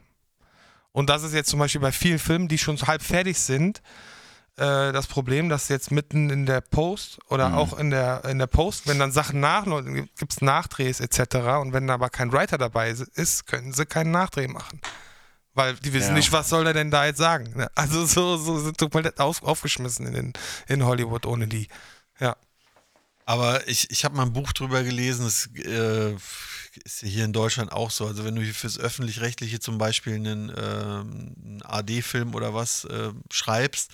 Und 0.92 1.10
das 1.10 1.24
ist 1.24 1.34
jetzt 1.34 1.50
zum 1.50 1.60
Beispiel 1.60 1.82
bei 1.82 1.94
vielen 1.94 2.20
Filmen, 2.20 2.50
die 2.50 2.58
schon 2.58 2.78
halb 2.82 3.02
fertig 3.02 3.40
sind, 3.40 3.82
äh, 4.62 4.92
das 4.94 5.08
Problem, 5.08 5.50
dass 5.50 5.68
jetzt 5.70 5.92
mitten 5.92 6.30
in 6.30 6.46
der 6.46 6.62
Post 6.62 7.20
oder 7.30 7.56
auch 7.58 7.78
in 7.78 7.90
der, 7.90 8.24
in 8.26 8.38
der 8.38 8.48
Post, 8.48 8.88
wenn 8.88 9.00
dann 9.00 9.12
Sachen 9.12 9.40
nachläufen, 9.40 10.08
gibt 10.18 10.32
es 10.32 10.42
Nachdrehs 10.42 11.00
etc. 11.00 11.36
Und 11.60 11.74
wenn 11.74 11.90
aber 11.90 12.10
kein 12.10 12.32
Writer 12.32 12.58
dabei 12.58 12.92
ist, 12.92 13.48
können 13.48 13.74
sie 13.74 13.86
keinen 13.86 14.12
Nachdreh 14.12 14.48
machen. 14.48 14.80
Weil 15.54 15.76
die 15.76 15.92
wissen 15.94 16.10
Ja. 16.10 16.14
nicht, 16.14 16.32
was 16.32 16.48
soll 16.50 16.66
er 16.68 16.74
denn 16.74 16.92
da 16.92 17.06
jetzt 17.06 17.18
sagen. 17.18 17.52
ne? 17.58 17.70
Also 17.76 18.06
so, 18.06 18.38
so 18.38 18.60
sind 18.60 18.80
sie 18.80 18.88
komplett 18.90 19.20
auf, 19.20 19.44
aufgeschmissen 19.44 20.06
in, 20.14 20.34
in 20.68 20.86
Hollywood 20.86 21.26
ohne 21.26 21.48
die. 21.48 21.68
Ja. 22.20 22.38
Aber 23.26 23.68
ich, 23.68 23.90
ich 23.92 24.06
habe 24.06 24.16
mal 24.16 24.24
ein 24.28 24.34
Buch 24.34 24.54
drüber 24.54 24.84
gelesen, 24.84 25.26
das 25.26 25.50
äh, 25.66 26.14
ist 26.84 27.00
hier 27.02 27.26
in 27.26 27.34
Deutschland 27.34 27.72
auch 27.72 27.92
so. 27.92 28.06
Also 28.08 28.24
wenn 28.24 28.36
du 28.36 28.42
hier 28.42 28.54
fürs 28.54 28.80
Öffentlich-Rechtliche 28.80 29.60
zum 29.60 29.78
Beispiel 29.78 30.16
einen, 30.16 30.50
ähm, 30.50 31.36
einen 31.44 31.62
AD-Film 31.64 32.34
oder 32.36 32.54
was 32.54 32.86
äh, 32.86 33.12
schreibst, 33.32 33.92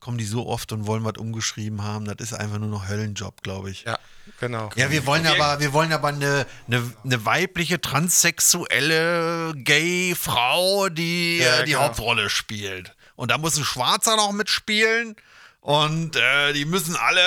kommen 0.00 0.18
die 0.18 0.24
so 0.24 0.46
oft 0.46 0.72
und 0.72 0.86
wollen 0.86 1.04
was 1.04 1.14
umgeschrieben 1.18 1.82
haben. 1.82 2.04
Das 2.04 2.16
ist 2.20 2.32
einfach 2.32 2.58
nur 2.58 2.68
noch 2.68 2.88
Höllenjob, 2.88 3.42
glaube 3.42 3.70
ich. 3.70 3.84
Ja, 3.84 3.98
genau. 4.40 4.70
Ja, 4.76 4.90
wir 4.90 5.06
wollen 5.06 5.26
aber, 5.26 5.60
wir 5.60 5.72
wollen 5.72 5.92
aber 5.92 6.08
eine, 6.08 6.46
eine, 6.66 6.92
eine 7.04 7.24
weibliche, 7.24 7.80
transsexuelle, 7.80 9.52
gay 9.56 10.14
Frau, 10.14 10.88
die 10.88 11.38
Ja, 11.38 11.60
äh, 11.60 11.64
die 11.64 11.72
genau. 11.72 11.84
Hauptrolle 11.84 12.30
spielt. 12.30 12.94
Und 13.16 13.30
da 13.30 13.38
muss 13.38 13.56
ein 13.56 13.64
Schwarzer 13.64 14.16
noch 14.16 14.32
mitspielen. 14.32 15.16
Und 15.60 16.14
äh, 16.14 16.52
die 16.52 16.64
müssen 16.64 16.94
alle 16.96 17.20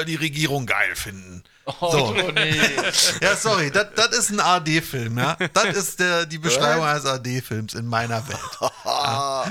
äh, 0.00 0.04
die 0.04 0.16
Regierung 0.16 0.66
geil 0.66 0.94
finden. 0.94 1.42
so. 1.80 2.14
Ja, 3.22 3.36
sorry, 3.36 3.70
das 3.70 3.86
das 3.96 4.08
ist 4.08 4.30
ein 4.30 4.40
AD-Film, 4.40 5.16
ja. 5.16 5.36
Das 5.54 5.74
ist 5.74 5.98
der, 5.98 6.26
die 6.26 6.36
Beschreibung 6.38 6.84
eines 6.84 7.06
AD-Films 7.06 7.72
in 7.72 7.86
meiner 7.86 8.26
Welt. 8.28 8.58
Ja, 8.84 9.46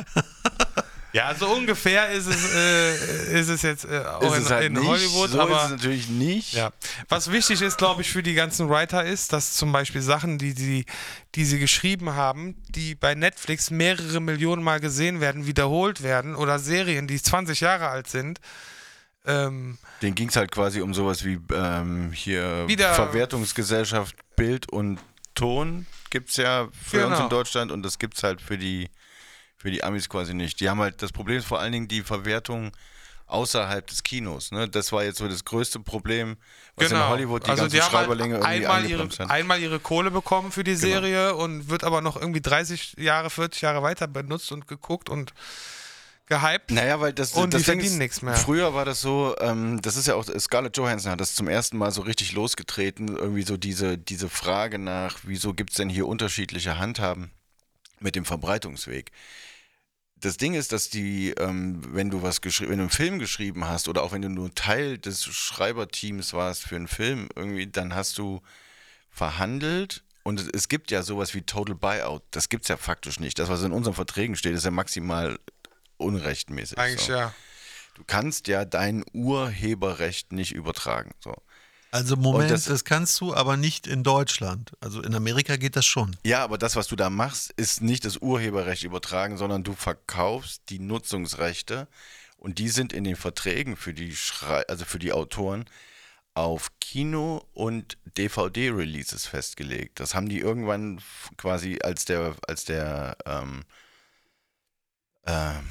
so 1.37 1.47
ungefähr 1.47 2.09
ist 2.09 2.25
es, 2.27 2.53
äh, 2.55 3.39
ist 3.39 3.49
es 3.49 3.61
jetzt 3.61 3.85
äh, 3.85 3.99
auch 4.05 4.35
Ist 4.35 4.45
in, 4.47 4.49
halt 4.49 4.65
in 4.65 4.77
Hollywood, 4.87 5.29
so 5.29 5.39
aber 5.39 5.57
ist 5.57 5.63
es 5.65 5.69
natürlich 5.71 6.09
nicht. 6.09 6.53
ja. 6.53 6.71
Was 7.07 7.31
wichtig 7.31 7.61
ist, 7.61 7.77
glaube 7.77 8.01
ich, 8.01 8.11
für 8.11 8.23
die 8.23 8.33
ganzen 8.33 8.67
Writer 8.69 9.03
ist, 9.03 9.31
dass 9.31 9.53
zum 9.53 9.71
Beispiel 9.71 10.01
Sachen, 10.01 10.37
die, 10.39 10.53
die, 10.55 10.85
die 11.35 11.45
sie 11.45 11.59
geschrieben 11.59 12.13
haben, 12.15 12.55
die 12.69 12.95
bei 12.95 13.13
Netflix 13.15 13.69
mehrere 13.69 14.19
Millionen 14.19 14.63
Mal 14.63 14.79
gesehen 14.79 15.21
werden, 15.21 15.45
wiederholt 15.45 16.01
werden 16.01 16.35
oder 16.35 16.57
Serien, 16.57 17.07
die 17.07 17.21
20 17.21 17.59
Jahre 17.61 17.89
alt 17.89 18.07
sind, 18.09 18.39
ähm, 19.25 19.77
Den 20.01 20.15
ging 20.15 20.29
es 20.29 20.35
halt 20.35 20.51
quasi 20.51 20.81
um 20.81 20.93
sowas 20.93 21.23
wie 21.23 21.39
ähm, 21.53 22.11
hier 22.11 22.67
Wieder- 22.67 22.93
Verwertungsgesellschaft 22.93 24.15
Bild 24.35 24.69
und 24.71 24.99
Ton 25.35 25.85
gibt 26.09 26.29
es 26.29 26.37
ja 26.37 26.67
für 26.73 27.05
uns 27.05 27.13
Genau. 27.15 27.23
in 27.23 27.29
Deutschland 27.29 27.71
und 27.71 27.83
das 27.83 27.97
gibt 27.99 28.17
es 28.17 28.23
halt 28.23 28.41
für 28.41 28.57
die, 28.57 28.89
für 29.63 29.71
die 29.71 29.81
Amis 29.81 30.09
quasi 30.09 30.33
nicht. 30.33 30.59
Die 30.59 30.69
haben 30.69 30.81
halt, 30.81 31.01
das 31.01 31.13
Problem 31.13 31.37
ist 31.37 31.45
vor 31.45 31.61
allen 31.61 31.71
Dingen 31.71 31.87
die 31.87 32.01
Verwertung 32.01 32.73
außerhalb 33.27 33.87
des 33.87 34.03
Kinos. 34.03 34.51
Ne? 34.51 34.67
Das 34.67 34.91
war 34.91 35.05
jetzt 35.05 35.19
so 35.19 35.27
das 35.29 35.45
größte 35.45 35.79
Problem, 35.79 36.35
was 36.75 36.91
in 36.91 36.99
Hollywood 36.99 37.45
die 37.45 37.49
also 37.49 37.63
ganzen 37.63 37.75
die 37.77 37.81
haben 37.81 37.91
Schreiberlinge 37.91 38.41
halt 38.41 38.43
irgendwie 38.43 38.67
einmal 38.67 38.85
ihre, 38.85 39.03
haben. 39.03 39.31
einmal 39.31 39.61
ihre 39.61 39.79
Kohle 39.79 40.11
bekommen 40.11 40.51
für 40.51 40.65
die 40.65 40.75
Serie 40.75 41.35
und 41.35 41.69
wird 41.69 41.85
aber 41.85 42.01
noch 42.01 42.17
irgendwie 42.17 42.41
30 42.41 42.95
Jahre, 42.97 43.29
40 43.29 43.61
Jahre 43.61 43.81
weiter 43.81 44.07
benutzt 44.07 44.51
und 44.51 44.67
geguckt 44.67 45.09
und 45.09 45.33
gehypt. 46.25 46.71
Naja, 46.71 46.99
weil 46.99 47.13
das, 47.13 47.31
Und 47.31 47.53
das 47.53 47.61
die 47.61 47.65
verdienen 47.65 47.99
nichts 47.99 48.21
mehr. 48.21 48.35
Früher 48.35 48.73
war 48.73 48.83
das 48.83 48.99
so, 48.99 49.33
ähm, 49.39 49.81
das 49.81 49.95
ist 49.95 50.07
ja 50.07 50.15
auch, 50.15 50.25
Scarlett 50.25 50.75
Johansson 50.75 51.09
hat 51.09 51.21
das 51.21 51.35
zum 51.35 51.47
ersten 51.47 51.77
Mal 51.77 51.91
so 51.91 52.01
richtig 52.01 52.33
losgetreten, 52.33 53.15
irgendwie 53.15 53.43
so 53.43 53.55
diese, 53.55 53.97
diese 53.97 54.27
Frage 54.27 54.77
nach, 54.77 55.19
wieso 55.23 55.53
gibt 55.53 55.69
es 55.69 55.77
denn 55.77 55.87
hier 55.87 56.05
unterschiedliche 56.05 56.77
Handhaben 56.77 57.31
mit 58.03 58.15
dem 58.15 58.25
Verbreitungsweg. 58.25 59.11
Das 60.23 60.37
Ding 60.37 60.53
ist, 60.53 60.71
dass 60.71 60.89
die, 60.89 61.31
ähm, 61.31 61.81
wenn 61.93 62.09
du 62.09 62.21
was 62.21 62.39
geschrieben, 62.39 62.71
wenn 62.71 62.77
du 62.77 62.83
einen 62.83 62.89
Film 62.89 63.19
geschrieben 63.19 63.67
hast 63.67 63.89
oder 63.89 64.03
auch 64.03 64.13
wenn 64.13 64.21
du 64.21 64.29
nur 64.29 64.55
Teil 64.55 64.97
des 64.97 65.25
Schreiberteams 65.25 66.31
warst 66.31 66.63
für 66.63 66.77
einen 66.77 66.87
Film, 66.87 67.27
irgendwie, 67.35 67.67
dann 67.67 67.93
hast 67.93 68.17
du 68.17 68.41
verhandelt 69.11 70.01
und 70.23 70.39
es, 70.39 70.47
es 70.47 70.69
gibt 70.69 70.91
ja 70.91 71.03
sowas 71.03 71.33
wie 71.33 71.41
Total 71.41 71.75
Buyout. 71.75 72.23
Das 72.31 72.47
gibt 72.47 72.63
es 72.63 72.69
ja 72.69 72.77
faktisch 72.77 73.19
nicht. 73.19 73.37
Das, 73.37 73.49
was 73.49 73.63
in 73.63 73.73
unseren 73.73 73.95
Verträgen 73.95 74.37
steht, 74.37 74.53
ist 74.55 74.63
ja 74.63 74.71
maximal 74.71 75.37
unrechtmäßig. 75.97 76.77
Eigentlich 76.77 77.07
so. 77.07 77.11
ja. 77.11 77.33
Du 77.95 78.03
kannst 78.07 78.47
ja 78.47 78.63
dein 78.63 79.03
Urheberrecht 79.11 80.31
nicht 80.31 80.53
übertragen. 80.53 81.11
So. 81.19 81.35
Also 81.93 82.15
Moment, 82.17 82.49
das- 82.49 82.65
das, 82.65 82.83
kannst 82.85 83.21
du, 83.21 83.33
aber 83.35 83.55
nicht 83.55 83.85
in 83.85 84.03
Deutschland. 84.03 84.71
Also 84.81 85.01
in 85.03 85.13
Amerika 85.13 85.57
geht 85.57 85.75
das 85.75 85.85
schon. 85.85 86.15
Ja, 86.23 86.43
aber 86.43 86.57
das, 86.57 86.75
was 86.75 86.87
du 86.87 86.95
da 86.95 87.09
machst, 87.11 87.51
ist 87.55 87.81
nicht 87.81 88.03
das 88.05 88.17
Urheberrecht 88.17 88.83
übertragen, 88.83 89.37
sondern 89.37 89.63
du 89.63 89.73
verkaufst 89.73 90.63
die 90.69 90.79
Nutzungsrechte 90.79 91.87
und 92.37 92.57
die 92.57 92.69
sind 92.69 92.93
in 92.93 93.03
den 93.03 93.15
Verträgen 93.15 93.75
für 93.77 93.93
die 93.93 94.15
Schrei 94.15 94.63
also 94.67 94.85
für 94.85 94.97
die 94.99 95.13
Autoren 95.13 95.65
auf 96.33 96.71
Kino- 96.81 97.45
und 97.53 97.95
DVD-Releases 98.17 99.27
festgelegt. 99.27 99.99
Das 99.99 100.15
haben 100.15 100.29
die 100.29 100.39
irgendwann 100.39 100.99
quasi 101.37 101.77
als 101.83 102.05
der, 102.05 102.35
als 102.47 102.65
der, 102.65 103.15
ähm, 103.27 103.63
ähm, 105.27 105.69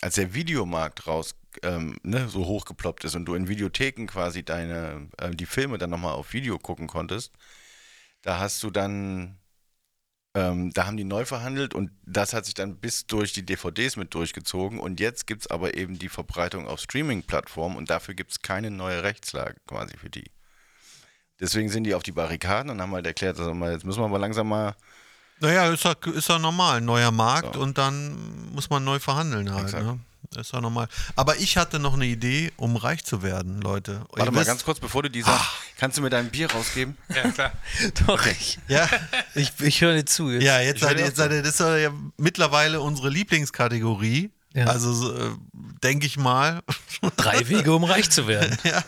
als 0.00 0.16
der 0.16 0.34
Videomarkt 0.34 1.06
raus 1.06 1.36
ähm, 1.62 1.98
ne, 2.02 2.28
so 2.28 2.46
hochgeploppt 2.46 3.04
ist 3.04 3.14
und 3.14 3.24
du 3.26 3.34
in 3.34 3.48
Videotheken 3.48 4.06
quasi 4.06 4.44
deine, 4.44 5.08
äh, 5.18 5.30
die 5.30 5.46
Filme 5.46 5.78
dann 5.78 5.90
nochmal 5.90 6.12
auf 6.14 6.32
Video 6.32 6.58
gucken 6.58 6.86
konntest, 6.86 7.32
da 8.22 8.38
hast 8.38 8.62
du 8.62 8.70
dann, 8.70 9.38
ähm, 10.34 10.72
da 10.72 10.86
haben 10.86 10.96
die 10.96 11.04
neu 11.04 11.24
verhandelt 11.24 11.74
und 11.74 11.90
das 12.04 12.32
hat 12.32 12.44
sich 12.44 12.54
dann 12.54 12.76
bis 12.76 13.06
durch 13.06 13.32
die 13.32 13.44
DVDs 13.44 13.96
mit 13.96 14.14
durchgezogen 14.14 14.80
und 14.80 14.98
jetzt 15.00 15.26
gibt 15.26 15.42
es 15.42 15.46
aber 15.46 15.76
eben 15.76 15.98
die 15.98 16.08
Verbreitung 16.08 16.66
auf 16.66 16.80
Streaming-Plattformen 16.80 17.76
und 17.76 17.90
dafür 17.90 18.14
gibt 18.14 18.32
es 18.32 18.42
keine 18.42 18.70
neue 18.70 19.02
Rechtslage 19.02 19.56
quasi 19.66 19.96
für 19.96 20.10
die. 20.10 20.30
Deswegen 21.40 21.68
sind 21.68 21.84
die 21.84 21.94
auf 21.94 22.02
die 22.02 22.12
Barrikaden 22.12 22.70
und 22.70 22.80
haben 22.80 22.92
halt 22.92 23.06
erklärt, 23.06 23.38
also 23.38 23.52
mal, 23.54 23.72
jetzt 23.72 23.84
müssen 23.84 24.00
wir 24.00 24.06
aber 24.06 24.18
langsam 24.18 24.48
mal 24.48 24.74
Naja, 25.40 25.68
ist 25.70 25.84
ja, 25.84 25.94
ist 26.14 26.28
ja 26.28 26.38
normal. 26.38 26.80
Neuer 26.80 27.10
Markt 27.10 27.54
So. 27.54 27.60
und 27.60 27.76
dann 27.76 28.52
muss 28.52 28.70
man 28.70 28.84
neu 28.84 28.98
verhandeln 28.98 29.52
halt. 29.52 29.64
Exakt. 29.64 29.98
Ne? 30.34 30.40
Ist 30.40 30.52
ja 30.52 30.60
normal. 30.60 30.88
Aber 31.16 31.36
ich 31.38 31.56
hatte 31.56 31.78
noch 31.78 31.94
eine 31.94 32.06
Idee, 32.06 32.52
um 32.56 32.76
reich 32.76 33.04
zu 33.04 33.22
werden, 33.22 33.60
Leute. 33.60 34.00
Warte 34.10 34.24
Ihr 34.28 34.30
mal 34.32 34.40
wisst- 34.40 34.46
ganz 34.48 34.64
kurz, 34.64 34.80
bevor 34.80 35.02
du 35.02 35.10
die 35.10 35.22
sagst, 35.22 35.44
kannst 35.78 35.98
du 35.98 36.02
mir 36.02 36.10
dein 36.10 36.30
Bier 36.30 36.50
rausgeben? 36.50 36.96
Ja, 37.14 37.30
klar. 37.30 37.52
Doch, 38.06 38.24
ich, 38.26 38.58
Ja, 38.68 38.88
ich, 39.34 39.52
ich 39.60 39.80
höre 39.80 39.94
dir 39.94 40.04
zu. 40.06 40.30
Jetzt. 40.30 40.44
ja 40.44 40.60
jetzt 40.60 40.80
seid 40.80 40.96
ihr, 40.98 41.04
auch 41.04 41.08
jetzt 41.08 41.16
seid 41.16 41.32
ihr, 41.32 41.42
das 41.42 41.60
ist 41.60 41.60
ja 41.60 41.90
mittlerweile 42.16 42.80
unsere 42.80 43.08
Lieblingskategorie. 43.10 44.30
Ja. 44.54 44.66
Also 44.66 44.92
so, 44.92 45.12
äh, 45.12 45.30
denke 45.82 46.06
ich 46.06 46.16
mal. 46.16 46.62
Drei 47.16 47.48
Wege, 47.48 47.74
um 47.74 47.82
reich 47.82 48.08
zu 48.08 48.28
werden. 48.28 48.56
ja. 48.64 48.84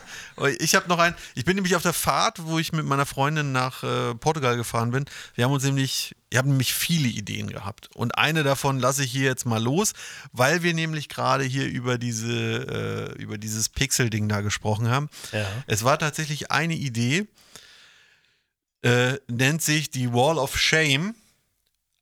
Ich 0.58 0.76
habe 0.76 0.88
noch 0.88 0.98
einen. 0.98 1.16
Ich 1.34 1.44
bin 1.44 1.56
nämlich 1.56 1.74
auf 1.74 1.82
der 1.82 1.92
Fahrt, 1.92 2.44
wo 2.44 2.60
ich 2.60 2.72
mit 2.72 2.86
meiner 2.86 3.04
Freundin 3.04 3.50
nach 3.50 3.82
äh, 3.82 4.14
Portugal 4.14 4.56
gefahren 4.56 4.92
bin. 4.92 5.06
Wir 5.34 5.44
haben 5.44 5.52
uns 5.52 5.64
nämlich, 5.64 6.14
wir 6.30 6.38
haben 6.38 6.50
nämlich 6.50 6.72
viele 6.72 7.08
Ideen 7.08 7.48
gehabt. 7.50 7.88
Und 7.96 8.16
eine 8.16 8.44
davon 8.44 8.78
lasse 8.78 9.02
ich 9.02 9.10
hier 9.10 9.24
jetzt 9.24 9.44
mal 9.44 9.60
los, 9.60 9.92
weil 10.32 10.62
wir 10.62 10.72
nämlich 10.72 11.08
gerade 11.08 11.42
hier 11.42 11.66
über 11.66 11.98
diese, 11.98 13.14
äh, 13.18 13.20
über 13.20 13.36
dieses 13.36 13.68
Pixel-Ding 13.68 14.28
da 14.28 14.42
gesprochen 14.42 14.88
haben. 14.88 15.10
Ja. 15.32 15.46
Es 15.66 15.82
war 15.82 15.98
tatsächlich 15.98 16.52
eine 16.52 16.74
Idee, 16.74 17.26
äh, 18.82 19.14
nennt 19.26 19.62
sich 19.62 19.90
die 19.90 20.12
Wall 20.12 20.38
of 20.38 20.56
Shame. 20.56 21.16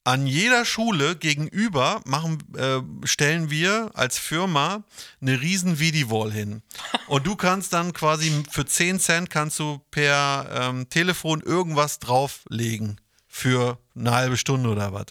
An 0.07 0.27
jeder 0.27 0.67
Schule 0.67 1.17
gegenüber 1.17 2.03
machen, 2.05 2.39
äh, 2.59 3.07
stellen 3.07 3.49
wir 3.51 3.91
als 3.95 4.19
Firma 4.19 4.85
eine 5.23 5.41
riesen 5.41 5.79
Vidi-Wall 5.79 6.31
hin. 6.31 6.63
Und 7.07 7.27
du 7.27 7.37
kannst 7.37 7.73
dann 7.73 7.95
quasi 7.95 8.45
für 8.51 8.67
10 8.67 9.01
Cent 9.01 9.31
kannst 9.31 9.59
du 9.59 9.81
per 9.91 10.47
ähm, 10.53 10.91
Telefon 10.91 11.41
irgendwas 11.41 12.01
drauflegen 12.01 13.01
für 13.29 13.79
eine 13.97 14.11
halbe 14.13 14.37
Stunde 14.37 14.69
oder 14.69 14.93
was. 14.93 15.07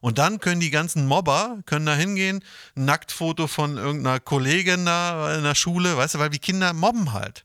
Und 0.00 0.18
dann 0.18 0.40
können 0.40 0.60
die 0.60 0.70
ganzen 0.70 1.06
Mobber, 1.06 1.58
können 1.64 1.86
da 1.86 1.94
hingehen, 1.94 2.44
ein 2.76 2.84
Nacktfoto 2.86 3.46
von 3.46 3.76
irgendeiner 3.78 4.18
Kollegin 4.18 4.84
da 4.84 5.36
in 5.36 5.44
der 5.44 5.54
Schule, 5.54 5.96
weißt 5.96 6.16
du, 6.16 6.18
weil 6.18 6.30
die 6.30 6.40
Kinder 6.40 6.72
mobben 6.72 7.12
halt. 7.12 7.44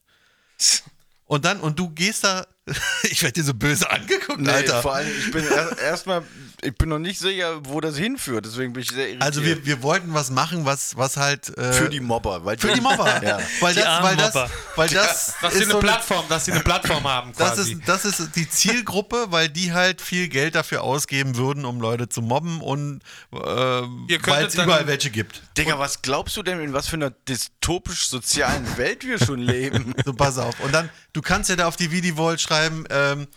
Und 1.25 1.45
dann, 1.45 1.59
und 1.59 1.77
du 1.77 1.89
gehst 1.91 2.23
da, 2.23 2.47
ich 3.03 3.21
werde 3.21 3.33
dir 3.33 3.43
so 3.43 3.53
böse 3.53 3.89
angeguckt, 3.89 4.39
Nee, 4.39 4.49
Alter. 4.49 4.81
vor 4.81 4.95
allem, 4.95 5.11
ich 5.19 5.31
bin 5.31 5.43
erst- 5.45 5.79
erstmal, 5.79 6.23
ich 6.61 6.75
bin 6.75 6.89
noch 6.89 6.97
nicht 6.97 7.19
sicher, 7.19 7.59
wo 7.65 7.79
das 7.81 7.97
hinführt, 7.97 8.45
deswegen 8.45 8.73
bin 8.73 8.81
ich 8.81 8.89
sehr 8.89 9.09
irritiert. 9.09 9.23
Also 9.23 9.43
wir, 9.43 9.65
wir 9.65 9.83
wollten 9.83 10.13
was 10.13 10.31
machen, 10.31 10.65
was, 10.65 10.97
was 10.97 11.15
halt 11.15 11.55
äh, 11.55 11.73
für 11.73 11.89
die 11.89 11.99
Mobber. 11.99 12.43
Weil 12.45 12.57
für 12.57 12.73
die 12.73 12.81
Mobber. 12.81 13.21
Ja. 13.27 13.39
Weil, 13.59 13.73
Die 13.73 13.79
das, 13.79 13.87
armen 13.87 14.07
weil, 14.07 14.17
das, 14.17 14.33
Mobber. 14.33 14.49
weil 14.75 14.89
das 14.89 15.35
Dass 15.41 15.53
sie 15.53 15.59
ist 15.59 15.65
eine 15.65 15.73
so 15.73 15.79
Plattform, 15.79 16.25
dass 16.29 16.45
sie 16.45 16.51
eine 16.51 16.61
Plattform 16.61 17.03
haben 17.07 17.33
das 17.37 17.55
quasi. 17.55 17.73
ist, 17.73 17.81
das 17.87 18.05
ist 18.05 18.35
die 18.35 18.49
Zielgruppe, 18.49 19.27
weil 19.29 19.49
die 19.49 19.73
halt 19.73 20.01
viel 20.01 20.27
Geld 20.29 20.55
dafür 20.55 20.83
ausgeben 20.83 21.35
würden, 21.35 21.65
um 21.65 21.79
Leute 21.79 22.09
zu 22.09 22.21
mobben 22.21 22.61
und 22.61 23.01
äh, 23.33 23.37
weil 23.37 24.45
es 24.45 24.55
überall 24.55 24.87
welche 24.87 25.09
gibt. 25.09 25.41
Digga, 25.57 25.77
was 25.79 26.01
glaubst 26.01 26.37
du 26.37 26.43
denn, 26.43 26.59
in 26.59 26.73
was 26.73 26.87
für 26.87 26.95
einer 26.95 27.11
dystopisch-sozialen 27.11 28.77
Welt 28.77 29.05
wir 29.05 29.19
schon 29.19 29.39
leben? 29.39 29.93
So, 30.05 30.13
pass 30.13 30.37
auf. 30.37 30.59
Und 30.61 30.73
dann, 30.73 30.89
du 31.13 31.21
kannst 31.21 31.49
ja 31.49 31.55
da 31.55 31.67
auf 31.67 31.75
die 31.75 31.91
Vidi-Wall 31.91 32.39
schreiben, 32.39 32.85
ähm, 32.89 33.27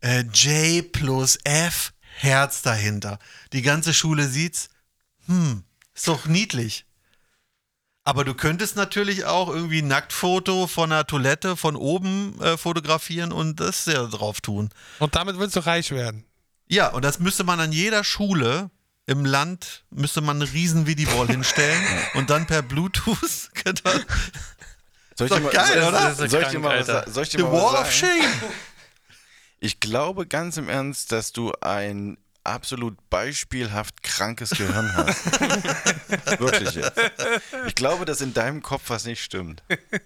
äh, 0.00 0.22
J 0.32 0.90
plus 0.92 1.38
F, 1.44 1.92
Herz 2.16 2.62
dahinter. 2.62 3.18
Die 3.52 3.62
ganze 3.62 3.92
Schule 3.92 4.26
sieht's. 4.26 4.70
Hm, 5.26 5.64
ist 5.94 6.08
doch 6.08 6.26
niedlich. 6.26 6.86
Aber 8.04 8.24
du 8.24 8.34
könntest 8.34 8.76
natürlich 8.76 9.24
auch 9.24 9.48
irgendwie 9.48 9.82
ein 9.82 9.88
Nacktfoto 9.88 10.66
von 10.66 10.92
einer 10.92 11.06
Toilette 11.06 11.56
von 11.56 11.74
oben 11.76 12.40
äh, 12.40 12.56
fotografieren 12.56 13.32
und 13.32 13.58
das 13.58 13.86
ja 13.86 14.06
drauf 14.06 14.40
tun. 14.40 14.70
Und 15.00 15.16
damit 15.16 15.38
willst 15.38 15.56
du 15.56 15.66
reich 15.66 15.90
werden. 15.90 16.24
Ja, 16.68 16.88
und 16.88 17.04
das 17.04 17.18
müsste 17.18 17.44
man 17.44 17.60
an 17.60 17.72
jeder 17.72 18.04
Schule 18.04 18.70
im 19.06 19.24
Land, 19.24 19.84
müsste 19.90 20.20
man 20.20 20.40
eine 20.40 20.52
riesen 20.52 20.86
Vidi-Wall 20.86 21.26
hinstellen 21.28 21.82
und 22.14 22.30
dann 22.30 22.46
per 22.46 22.62
Bluetooth 22.62 23.50
könnte 23.54 23.82
man 23.84 24.04
Soll 25.16 25.26
ich 25.26 25.34
dir 25.34 25.40
mal, 25.40 25.52
geil, 25.52 25.80
soll, 25.80 25.88
oder? 25.88 26.44
Ich 26.44 26.50
dir 26.50 26.58
mal 26.60 26.84
soll 27.08 27.22
ich 27.24 27.28
dir 27.30 27.38
The 27.38 27.42
mal 27.44 27.52
Wall 27.52 27.82
of? 27.82 27.92
Shame. 27.92 28.08
Ich 29.60 29.80
glaube 29.80 30.26
ganz 30.26 30.56
im 30.56 30.68
Ernst, 30.68 31.12
dass 31.12 31.32
du 31.32 31.52
ein 31.60 32.18
absolut 32.46 32.96
beispielhaft 33.10 34.02
krankes 34.02 34.50
Gehirn 34.50 34.94
hast. 34.96 35.40
Wirklich 36.38 36.74
jetzt. 36.74 36.98
Ich 37.66 37.74
glaube, 37.74 38.04
dass 38.04 38.20
in 38.20 38.32
deinem 38.32 38.62
Kopf 38.62 38.84
was 38.88 39.04
nicht 39.04 39.22
stimmt. 39.22 39.62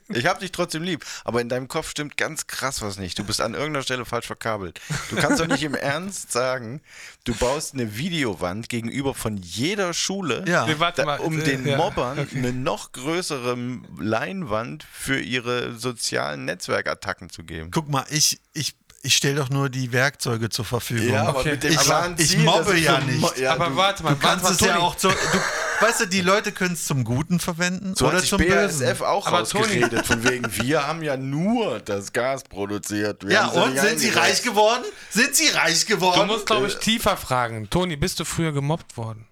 Ich 0.08 0.26
habe 0.26 0.40
dich 0.40 0.50
trotzdem 0.50 0.82
lieb, 0.82 1.04
aber 1.24 1.40
in 1.40 1.48
deinem 1.48 1.68
Kopf 1.68 1.90
stimmt 1.90 2.16
ganz 2.16 2.46
krass 2.46 2.82
was 2.82 2.98
nicht. 2.98 3.18
Du 3.18 3.24
bist 3.24 3.40
an 3.40 3.54
irgendeiner 3.54 3.82
Stelle 3.82 4.04
falsch 4.04 4.26
verkabelt. 4.26 4.80
Du 5.10 5.16
kannst 5.16 5.40
doch 5.40 5.46
nicht 5.46 5.62
im 5.62 5.74
Ernst 5.74 6.32
sagen, 6.32 6.80
du 7.24 7.34
baust 7.34 7.74
eine 7.74 7.96
Videowand 7.96 8.68
gegenüber 8.68 9.14
von 9.14 9.36
jeder 9.36 9.92
Schule, 9.92 10.44
Ja. 10.46 10.66
Da, 10.66 11.16
um 11.16 11.38
äh, 11.40 11.44
den 11.44 11.66
ja, 11.66 11.76
Mobbern 11.76 12.26
eine 12.34 12.52
noch 12.52 12.92
größere 12.92 13.56
Leinwand 13.98 14.84
für 14.90 15.20
ihre 15.20 15.74
sozialen 15.74 16.46
Netzwerkattacken 16.46 17.28
zu 17.28 17.44
geben. 17.44 17.70
Guck 17.70 17.88
mal, 17.88 18.06
ich, 18.10 18.40
ich, 18.52 18.76
ich 19.02 19.16
stelle 19.16 19.36
doch 19.36 19.48
nur 19.48 19.70
die 19.70 19.92
Werkzeuge 19.92 20.50
zur 20.50 20.64
Verfügung. 20.64 21.08
Ja, 21.14 21.22
aber 21.28 21.38
Okay. 21.40 21.52
mit 21.52 21.62
dem 21.64 21.72
Ich- 21.72 21.78
klaren 21.78 22.14
ich 22.18 22.30
Ziel, 22.30 22.40
mobbe 22.40 22.76
ja 22.78 23.00
nicht. 23.00 23.20
Mo- 23.20 23.32
Ja, 23.36 23.54
Aber 23.54 23.68
du, 23.68 23.76
warte 23.76 24.02
mal, 24.02 24.10
Du 24.14 24.16
kannst 24.20 24.44
warte 24.44 24.54
es 24.56 24.60
mal, 24.60 24.66
ja 24.68 24.72
Toni. 24.74 24.84
auch 24.86 24.94
zu. 24.96 25.08
Du, 25.08 25.86
weißt 25.86 26.00
du, 26.00 26.06
die 26.06 26.20
Leute 26.20 26.52
können 26.52 26.74
es 26.74 26.84
zum 26.84 27.04
Guten 27.04 27.40
verwenden 27.40 27.94
so 27.96 28.06
oder 28.06 28.16
hat 28.16 28.20
sich 28.22 28.30
zum 28.30 28.38
Bösen. 28.38 28.80
BASF 28.80 29.00
auch 29.00 29.26
Aber 29.26 29.44
Toni- 29.44 29.62
rausgeredet, 29.82 30.06
von 30.06 30.22
wegen, 30.28 30.54
wir 30.62 30.86
haben 30.86 31.02
ja 31.02 31.16
nur 31.16 31.80
das 31.80 32.12
Gas 32.12 32.42
produziert. 32.44 33.24
Wir 33.26 33.32
Ja, 33.32 33.46
und 33.46 33.78
sind 33.78 34.00
sie 34.00 34.10
reich 34.10 34.42
geworden? 34.42 34.84
Sind 35.08 35.34
sie 35.34 35.48
reich 35.48 35.86
geworden? 35.86 36.20
Du 36.28 36.34
musst, 36.34 36.46
glaube 36.46 36.66
ich, 36.66 36.76
tiefer 36.76 37.16
fragen. 37.16 37.70
Toni, 37.70 37.96
bist 37.96 38.20
du 38.20 38.24
früher 38.26 38.52
gemobbt 38.52 38.96
worden? 38.98 39.26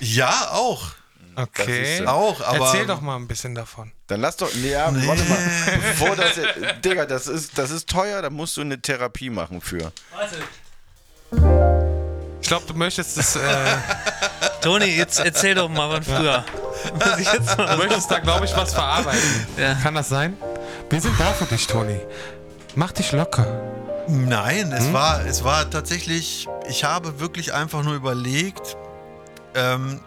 ja, 0.00 0.50
auch. 0.50 0.88
Okay. 1.36 1.94
ist, 1.96 2.00
äh, 2.02 2.06
Auch, 2.06 2.40
aber. 2.40 2.66
Erzähl 2.66 2.86
doch 2.86 3.00
mal 3.00 3.16
ein 3.16 3.26
bisschen 3.26 3.54
davon. 3.54 3.92
Dann 4.06 4.20
lass 4.20 4.36
doch, 4.36 4.52
nee, 4.54 4.70
ja, 4.70 4.86
warte 4.86 5.24
mal, 5.24 5.38
bevor 5.90 6.14
das, 6.16 6.32
Digga, 6.84 7.06
das 7.06 7.26
ist, 7.26 7.56
das 7.58 7.70
ist 7.70 7.88
teuer, 7.88 8.20
da 8.22 8.30
musst 8.30 8.56
du 8.56 8.60
eine 8.60 8.80
Therapie 8.80 9.30
machen 9.30 9.60
für. 9.60 9.92
Ich 12.40 12.48
glaube, 12.48 12.66
du 12.66 12.74
möchtest 12.74 13.16
das, 13.16 13.36
äh, 13.36 13.40
Toni, 14.60 14.86
jetzt 14.86 15.18
erzähl 15.20 15.54
doch 15.54 15.68
mal 15.68 15.90
von 15.90 16.02
früher. 16.02 16.44
Mal 16.98 17.76
du 17.76 17.76
möchtest 17.78 18.10
da, 18.10 18.18
glaube 18.18 18.44
ich, 18.44 18.54
was 18.54 18.74
verarbeiten. 18.74 19.46
Ja. 19.56 19.74
Kann 19.74 19.94
das 19.94 20.08
sein? 20.10 20.36
Wir 20.90 21.00
sind 21.00 21.18
da 21.18 21.32
für 21.32 21.46
dich, 21.46 21.66
Toni. 21.66 21.98
Mach 22.74 22.92
dich 22.92 23.12
locker. 23.12 23.46
Nein, 24.08 24.70
es, 24.72 24.84
Hm? 24.86 24.92
war, 24.92 25.24
es 25.24 25.44
war 25.44 25.70
tatsächlich. 25.70 26.46
Ich 26.68 26.84
habe 26.84 27.20
wirklich 27.20 27.54
einfach 27.54 27.82
nur 27.82 27.94
überlegt, 27.94 28.76
ähm, 29.54 30.00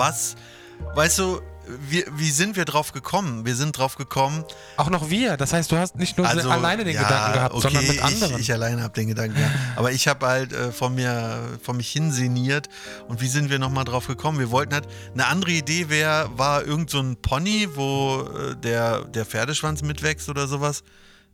was. 0.00 0.34
Weißt 0.94 1.18
du, 1.18 1.40
wie, 1.88 2.04
wie 2.16 2.30
sind 2.30 2.56
wir 2.56 2.64
drauf 2.64 2.92
gekommen? 2.92 3.44
Wir 3.46 3.54
sind 3.54 3.78
drauf 3.78 3.94
gekommen. 3.96 4.44
Auch 4.76 4.90
noch 4.90 5.10
wir. 5.10 5.36
Das 5.36 5.52
heißt, 5.52 5.70
du 5.70 5.76
hast 5.76 5.96
nicht 5.96 6.18
nur 6.18 6.26
Also, 6.26 6.50
alleine 6.50 6.84
den 6.84 6.94
ja, 6.94 7.02
Gedanken 7.02 7.32
gehabt, 7.34 7.54
okay, 7.54 7.62
sondern 7.62 7.86
mit 7.86 8.02
anderen. 8.02 8.34
Ich, 8.34 8.40
ich 8.40 8.52
alleine 8.52 8.82
habe 8.82 8.94
den 8.94 9.08
Gedanken 9.08 9.36
gehabt. 9.36 9.54
Aber 9.76 9.92
ich 9.92 10.08
habe 10.08 10.26
halt 10.26 10.52
äh, 10.52 10.72
von 10.72 10.94
mir, 10.94 11.38
von 11.62 11.76
mich 11.76 11.90
hinseniert. 11.90 12.68
Und 13.08 13.20
wie 13.20 13.28
sind 13.28 13.50
wir 13.50 13.58
nochmal 13.58 13.84
drauf 13.84 14.06
gekommen? 14.06 14.38
Wir 14.38 14.50
wollten 14.50 14.74
halt, 14.74 14.88
eine 15.12 15.26
andere 15.26 15.52
Idee 15.52 15.88
wäre, 15.88 16.30
war 16.36 16.64
irgend 16.64 16.90
so 16.90 17.00
ein 17.00 17.16
Pony, 17.16 17.68
wo 17.74 18.22
äh, 18.22 18.56
der, 18.56 19.04
der 19.04 19.24
Pferdeschwanz 19.24 19.82
mitwächst 19.82 20.28
oder 20.28 20.48
sowas. 20.48 20.82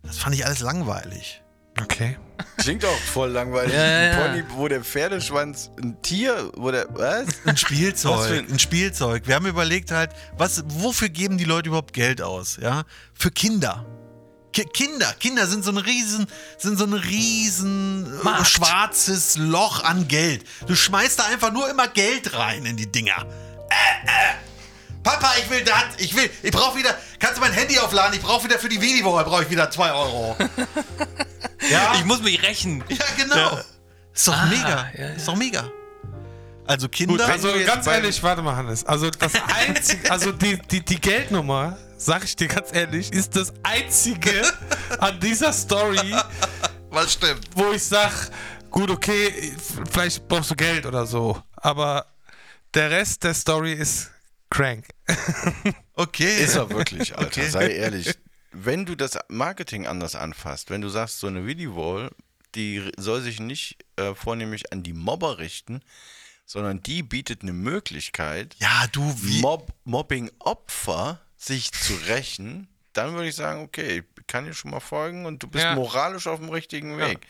Das 0.02 0.18
fand 0.18 0.34
ich 0.34 0.44
alles 0.44 0.60
langweilig. 0.60 1.42
Okay. 1.82 2.16
Klingt 2.58 2.84
auch 2.84 2.98
voll 3.12 3.30
langweilig. 3.30 3.72
Ja, 3.74 3.86
ja, 3.86 4.02
ja. 4.02 4.24
Ein 4.24 4.32
Pony, 4.32 4.44
wo 4.56 4.68
der 4.68 4.82
Pferdeschwanz, 4.84 5.70
ein 5.80 6.00
Tier, 6.02 6.50
wo 6.56 6.70
der, 6.70 6.86
was? 6.90 7.26
Ein 7.28 7.52
Was 7.52 7.60
Spielzeug, 7.60 8.26
für 8.28 8.34
ein- 8.38 8.50
ein 8.52 8.58
Spielzeug. 8.58 9.26
Wir 9.26 9.34
haben 9.34 9.46
überlegt 9.46 9.90
halt, 9.90 10.10
was, 10.36 10.64
wofür 10.66 11.08
geben 11.08 11.38
die 11.38 11.44
Leute 11.44 11.68
überhaupt 11.68 11.92
Geld 11.92 12.20
aus? 12.22 12.58
Ja, 12.60 12.84
für 13.14 13.30
Kinder. 13.30 13.84
Ki 14.52 14.64
Kinder, 14.64 15.12
Kinder 15.20 15.46
sind 15.46 15.64
so 15.64 15.70
ein 15.70 15.76
riesen, 15.76 16.26
sind 16.56 16.78
so 16.78 16.84
ein 16.86 16.94
riesen 16.94 18.06
äh, 18.24 18.44
schwarzes 18.44 19.36
Loch 19.36 19.84
an 19.84 20.08
Geld. 20.08 20.44
Du 20.66 20.74
schmeißt 20.74 21.18
da 21.18 21.24
einfach 21.26 21.52
nur 21.52 21.68
immer 21.70 21.88
Geld 21.88 22.34
rein 22.34 22.64
in 22.64 22.76
die 22.76 22.90
Dinger. 22.90 23.26
Äh, 23.68 24.06
äh. 24.06 24.34
Papa, 25.06 25.34
ich 25.38 25.48
will 25.48 25.62
das, 25.62 25.84
ich 25.98 26.16
will, 26.16 26.28
ich 26.42 26.50
brauche 26.50 26.76
wieder, 26.76 26.92
kannst 27.20 27.36
du 27.36 27.40
mein 27.40 27.52
Handy 27.52 27.78
aufladen? 27.78 28.14
Ich 28.14 28.22
brauche 28.22 28.42
wieder 28.42 28.58
für 28.58 28.68
die 28.68 28.80
Videowall, 28.80 29.22
brauche 29.22 29.44
ich 29.44 29.50
wieder 29.50 29.70
2 29.70 29.92
Euro. 29.92 30.36
ja, 31.70 31.94
Ich 31.94 32.04
muss 32.04 32.22
mich 32.22 32.42
rächen. 32.42 32.82
ja, 32.88 33.04
genau. 33.16 33.60
Ist 34.12 34.26
doch 34.26 34.44
mega, 34.46 34.90
ja, 34.94 35.06
ja. 35.06 35.08
ist 35.10 35.28
doch 35.28 35.36
mega. 35.36 35.70
Also 36.66 36.88
Kinder, 36.88 37.24
Also 37.24 37.46
wir 37.46 37.58
jetzt 37.58 37.68
ganz 37.68 37.86
ehrlich, 37.86 38.20
warte 38.24 38.42
mal, 38.42 38.56
Hannes. 38.56 38.84
Also 38.84 39.08
das 39.10 39.30
einzige, 39.54 40.10
also 40.10 40.32
die, 40.32 40.58
die, 40.72 40.84
die 40.84 41.00
Geldnummer, 41.00 41.78
sag 41.96 42.24
ich 42.24 42.34
dir 42.34 42.48
ganz 42.48 42.74
ehrlich, 42.74 43.12
ist 43.12 43.36
das 43.36 43.52
einzige 43.62 44.42
an 44.98 45.20
dieser 45.20 45.52
Story, 45.52 46.16
was 46.90 47.12
stimmt? 47.12 47.48
wo 47.54 47.70
ich 47.70 47.84
sag, 47.84 48.10
gut, 48.72 48.90
okay, 48.90 49.54
vielleicht 49.88 50.26
brauchst 50.26 50.50
du 50.50 50.56
Geld 50.56 50.84
oder 50.84 51.06
so, 51.06 51.40
aber 51.54 52.06
der 52.74 52.90
Rest 52.90 53.22
der 53.22 53.34
Story 53.34 53.72
ist 53.72 54.10
crank. 54.50 54.95
Okay. 55.94 56.44
Ist 56.44 56.56
er 56.56 56.70
wirklich, 56.70 57.16
Alter, 57.16 57.26
Okay. 57.28 57.48
sei 57.48 57.70
ehrlich. 57.72 58.14
Wenn 58.52 58.84
du 58.86 58.94
das 58.96 59.18
Marketing 59.28 59.86
anders 59.86 60.14
anfasst, 60.14 60.70
wenn 60.70 60.80
du 60.80 60.88
sagst, 60.88 61.20
so 61.20 61.26
eine 61.26 61.46
Video-Wall, 61.46 62.10
die 62.54 62.90
soll 62.96 63.20
sich 63.22 63.40
nicht 63.40 63.78
äh, 63.96 64.14
vornehmlich 64.14 64.72
an 64.72 64.82
die 64.82 64.92
Mobber 64.92 65.38
richten, 65.38 65.80
sondern 66.44 66.82
die 66.82 67.02
bietet 67.02 67.42
eine 67.42 67.52
Möglichkeit, 67.52 68.56
Ja, 68.58 68.86
du. 68.92 69.02
Mob 69.22 69.72
Mobbing-Opfer 69.84 71.20
sich 71.36 71.72
zu 71.72 71.94
rächen, 72.08 72.68
dann 72.92 73.14
würde 73.14 73.28
ich 73.28 73.34
sagen, 73.34 73.62
okay, 73.62 74.04
ich 74.18 74.26
kann 74.26 74.44
dir 74.44 74.54
schon 74.54 74.70
mal 74.70 74.80
folgen 74.80 75.26
und 75.26 75.42
du 75.42 75.48
bist 75.48 75.64
Ja. 75.64 75.74
moralisch 75.74 76.26
auf 76.26 76.40
dem 76.40 76.48
richtigen 76.48 76.98
Weg. 76.98 77.26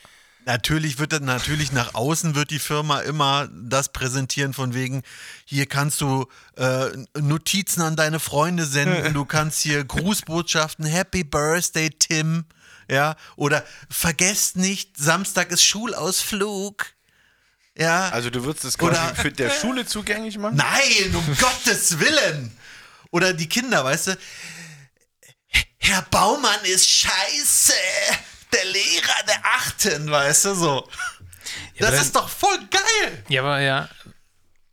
Natürlich 0.47 1.01
wird 1.01 1.13
dann 1.13 1.25
natürlich 1.25 1.73
nach 1.73 1.95
außen 1.95 2.37
wird 2.37 2.53
die 2.53 2.61
Firma 2.61 3.01
immer 3.01 3.49
das 3.53 3.93
präsentieren 3.93 4.55
von 4.55 4.75
wegen 4.75 5.03
hier 5.45 5.67
kannst 5.67 6.01
du 6.01 6.29
äh, 6.57 6.87
Notizen 7.19 7.83
an 7.83 7.97
deine 7.97 8.21
Freunde 8.21 8.65
senden, 8.65 9.13
du 9.13 9.25
kannst 9.25 9.61
hier 9.61 9.85
Grußbotschaften 9.85 10.87
Happy 10.87 11.25
Birthday 11.25 11.91
Tim, 11.91 12.45
ja 12.89 13.17
oder 13.35 13.65
vergesst 13.91 14.57
nicht 14.57 14.97
Samstag 14.97 15.51
ist 15.51 15.65
Schulausflug, 15.65 16.87
ja 17.77 18.11
Also 18.11 18.31
du 18.31 18.45
würdest 18.45 18.67
es 18.67 18.79
quasi 18.79 19.17
für 19.17 19.33
der 19.33 19.51
Schule 19.51 19.85
zugänglich 19.85 20.39
machen? 20.39 20.57
Nein, 20.57 21.13
um 21.13 21.27
Gottes 21.41 21.99
Willen. 21.99 22.57
Oder 23.11 23.33
die 23.33 23.49
Kinder, 23.49 23.85
weißt 23.85 24.07
du? 24.09 24.19
Herr 25.79 26.03
Baumann 26.03 26.65
ist 26.65 26.89
scheiße. 26.89 27.73
Der 28.57 28.65
Lehrer 28.73 29.23
der 29.29 29.45
Achten, 29.45 30.11
weißt 30.11 30.47
du 30.47 30.55
so. 30.55 30.89
das 31.79 31.89
aber 31.89 32.01
ist 32.01 32.17
doch 32.17 32.29
voll 32.29 32.59
geil. 32.71 33.25
Ja, 33.29 33.43
aber 33.43 33.61
ja. 33.61 33.89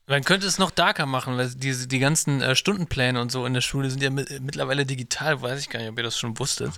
Man 0.07 0.23
könnte 0.23 0.47
es 0.47 0.57
noch 0.57 0.71
darker 0.71 1.05
machen, 1.05 1.37
weil 1.37 1.49
diese, 1.49 1.87
die 1.87 1.99
ganzen 1.99 2.41
äh, 2.41 2.55
Stundenpläne 2.55 3.19
und 3.21 3.31
so 3.31 3.45
in 3.45 3.53
der 3.53 3.61
Schule 3.61 3.89
sind 3.89 4.01
ja 4.01 4.09
mit, 4.09 4.41
mittlerweile 4.41 4.85
digital, 4.85 5.41
weiß 5.41 5.59
ich 5.59 5.69
gar 5.69 5.79
nicht, 5.79 5.89
ob 5.89 5.97
ihr 5.97 6.03
das 6.03 6.17
schon 6.17 6.37
wusstet. 6.39 6.71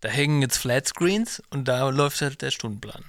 Da 0.00 0.08
hängen 0.08 0.42
jetzt 0.42 0.58
Flatscreens 0.58 1.42
und 1.50 1.66
da 1.66 1.88
läuft 1.88 2.20
halt 2.20 2.42
der 2.42 2.50
Stundenplan. 2.50 3.04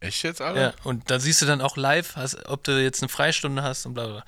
Echt 0.00 0.22
jetzt, 0.22 0.40
Alter? 0.40 0.60
Ja, 0.60 0.74
und 0.84 1.10
da 1.10 1.18
siehst 1.18 1.42
du 1.42 1.46
dann 1.46 1.60
auch 1.60 1.76
live, 1.76 2.16
hast, 2.16 2.46
ob 2.46 2.64
du 2.64 2.82
jetzt 2.82 3.02
eine 3.02 3.08
Freistunde 3.08 3.62
hast 3.62 3.84
und 3.86 3.94
bla 3.94 4.06
bla. 4.06 4.14
bla. 4.14 4.24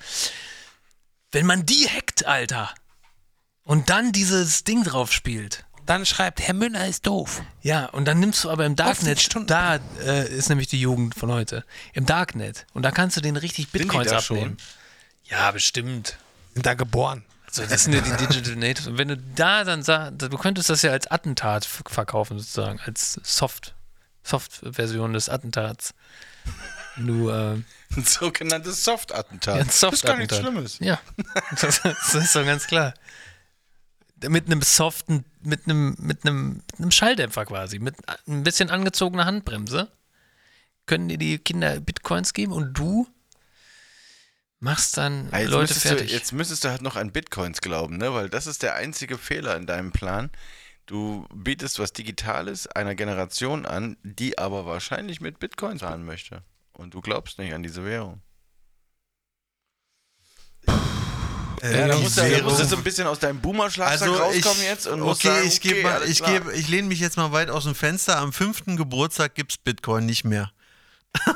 Wenn 1.31 1.45
man 1.45 1.65
die 1.65 1.87
hackt, 1.87 2.25
Alter, 2.25 2.73
und 3.63 3.89
dann 3.89 4.11
dieses 4.11 4.63
Ding 4.63 4.83
drauf 4.83 5.11
spielt, 5.11 5.65
Dann 5.91 6.05
schreibt, 6.05 6.39
Herr 6.39 6.53
Müller 6.53 6.87
ist 6.87 7.05
doof. 7.05 7.41
ja, 7.63 7.87
und 7.87 8.05
dann 8.05 8.17
nimmst 8.21 8.45
du 8.45 8.49
aber 8.49 8.65
im 8.65 8.77
Darknet, 8.77 9.19
Stunden. 9.19 9.47
da 9.47 9.77
äh, 10.05 10.25
ist 10.33 10.47
nämlich 10.47 10.67
die 10.67 10.79
Jugend 10.79 11.15
von 11.15 11.29
heute, 11.29 11.65
im 11.91 12.05
Darknet. 12.05 12.65
Und 12.73 12.83
da 12.83 12.91
kannst 12.91 13.17
du 13.17 13.21
den 13.21 13.35
richtig 13.35 13.71
Bitcoins 13.71 14.07
da 14.09 14.19
abnehmen. 14.19 14.55
Ja, 15.25 15.51
bestimmt. 15.51 16.15
Sind 16.53 16.65
da 16.65 16.75
geboren. 16.75 17.25
So, 17.51 17.65
das 17.65 17.83
sind 17.83 17.91
ja 17.91 17.99
die 17.99 18.25
Digital 18.25 18.55
Natives. 18.55 18.87
Und 18.87 18.99
wenn 18.99 19.09
du 19.09 19.17
da 19.17 19.65
dann 19.65 19.83
sagst, 19.83 20.21
du 20.21 20.37
könntest 20.37 20.69
das 20.69 20.81
ja 20.81 20.91
als 20.91 21.11
Attentat 21.11 21.65
verkaufen, 21.65 22.39
sozusagen, 22.39 22.79
als 22.85 23.19
Soft, 23.23 23.75
Soft-Version 24.23 25.11
des 25.11 25.27
Attentats. 25.27 25.93
Du, 26.95 27.29
äh, 27.29 27.55
Ein 27.97 28.05
sogenanntes 28.05 28.85
Soft-Attentat. 28.85 29.55
Ja, 29.55 29.61
ein 29.63 29.67
das 29.67 29.83
ist 29.83 30.05
gar 30.05 30.15
nichts. 30.15 30.37
Schlimmes. 30.37 30.79
Ja, 30.79 31.01
das, 31.59 31.81
das 31.83 32.15
ist 32.15 32.33
doch 32.33 32.45
ganz 32.45 32.65
klar. 32.65 32.93
Mit 34.27 34.45
einem 34.47 34.61
soften, 34.61 35.25
mit 35.41 35.65
einem, 35.65 35.95
mit 35.99 36.25
einem, 36.25 36.55
mit 36.57 36.79
einem 36.79 36.91
Schalldämpfer 36.91 37.45
quasi, 37.45 37.79
mit 37.79 37.95
ein 38.27 38.43
bisschen 38.43 38.69
angezogener 38.69 39.25
Handbremse, 39.25 39.91
können 40.85 41.07
dir 41.09 41.17
die 41.17 41.37
Kinder 41.39 41.79
Bitcoins 41.79 42.33
geben 42.33 42.51
und 42.53 42.73
du 42.73 43.07
machst 44.59 44.97
dann 44.97 45.29
Ah, 45.31 45.39
Jetzt 45.39 45.49
Leute 45.49 45.73
müsstest, 45.73 45.85
du, 45.85 45.89
fertig. 45.89 46.11
jetzt 46.11 46.33
müsstest 46.33 46.63
du 46.63 46.69
halt 46.69 46.81
noch 46.81 46.95
an 46.95 47.11
Bitcoins 47.11 47.61
glauben, 47.61 47.97
ne? 47.97 48.13
Weil 48.13 48.29
das 48.29 48.45
ist 48.47 48.61
der 48.63 48.75
einzige 48.75 49.17
Fehler 49.17 49.55
in 49.57 49.65
deinem 49.65 49.91
Plan. 49.91 50.29
Du 50.85 51.25
bietest 51.33 51.79
was 51.79 51.93
Digitales 51.93 52.67
einer 52.67 52.95
Generation 52.95 53.65
an, 53.65 53.97
die 54.03 54.37
aber 54.37 54.65
wahrscheinlich 54.65 55.21
mit 55.21 55.39
Bitcoin 55.39 55.79
zahlen 55.79 56.03
möchte. 56.05 56.43
Und 56.73 56.93
du 56.93 57.01
glaubst 57.01 57.39
nicht 57.39 57.53
an 57.53 57.63
diese 57.63 57.85
Währung. 57.85 58.21
Ja, 61.61 61.87
da 61.87 61.97
musst 61.97 62.17
du, 62.17 62.21
da 62.29 62.43
musst 62.43 62.59
du 62.59 62.65
so 62.65 62.75
ein 62.75 62.83
bisschen 62.83 63.07
aus 63.07 63.19
deinem 63.19 63.39
Boomer-Schlafsack 63.39 64.01
also 64.09 64.15
rauskommen 64.21 64.61
ich, 64.61 64.67
jetzt 64.67 64.87
und 64.87 64.99
musst 64.99 65.23
okay, 65.25 65.35
sagen, 65.35 65.47
ich 65.47 65.59
okay, 65.59 65.83
mal, 65.83 66.03
ich 66.07 66.23
gebe, 66.23 66.53
ich 66.53 66.67
lehne 66.67 66.87
mich 66.87 66.99
jetzt 66.99 67.17
mal 67.17 67.31
weit 67.31 67.49
aus 67.49 67.63
dem 67.65 67.75
Fenster. 67.75 68.17
Am 68.17 68.33
fünften 68.33 68.77
Geburtstag 68.77 69.35
gibt's 69.35 69.57
Bitcoin 69.57 70.05
nicht 70.05 70.23
mehr. 70.23 70.51
So 71.13 71.31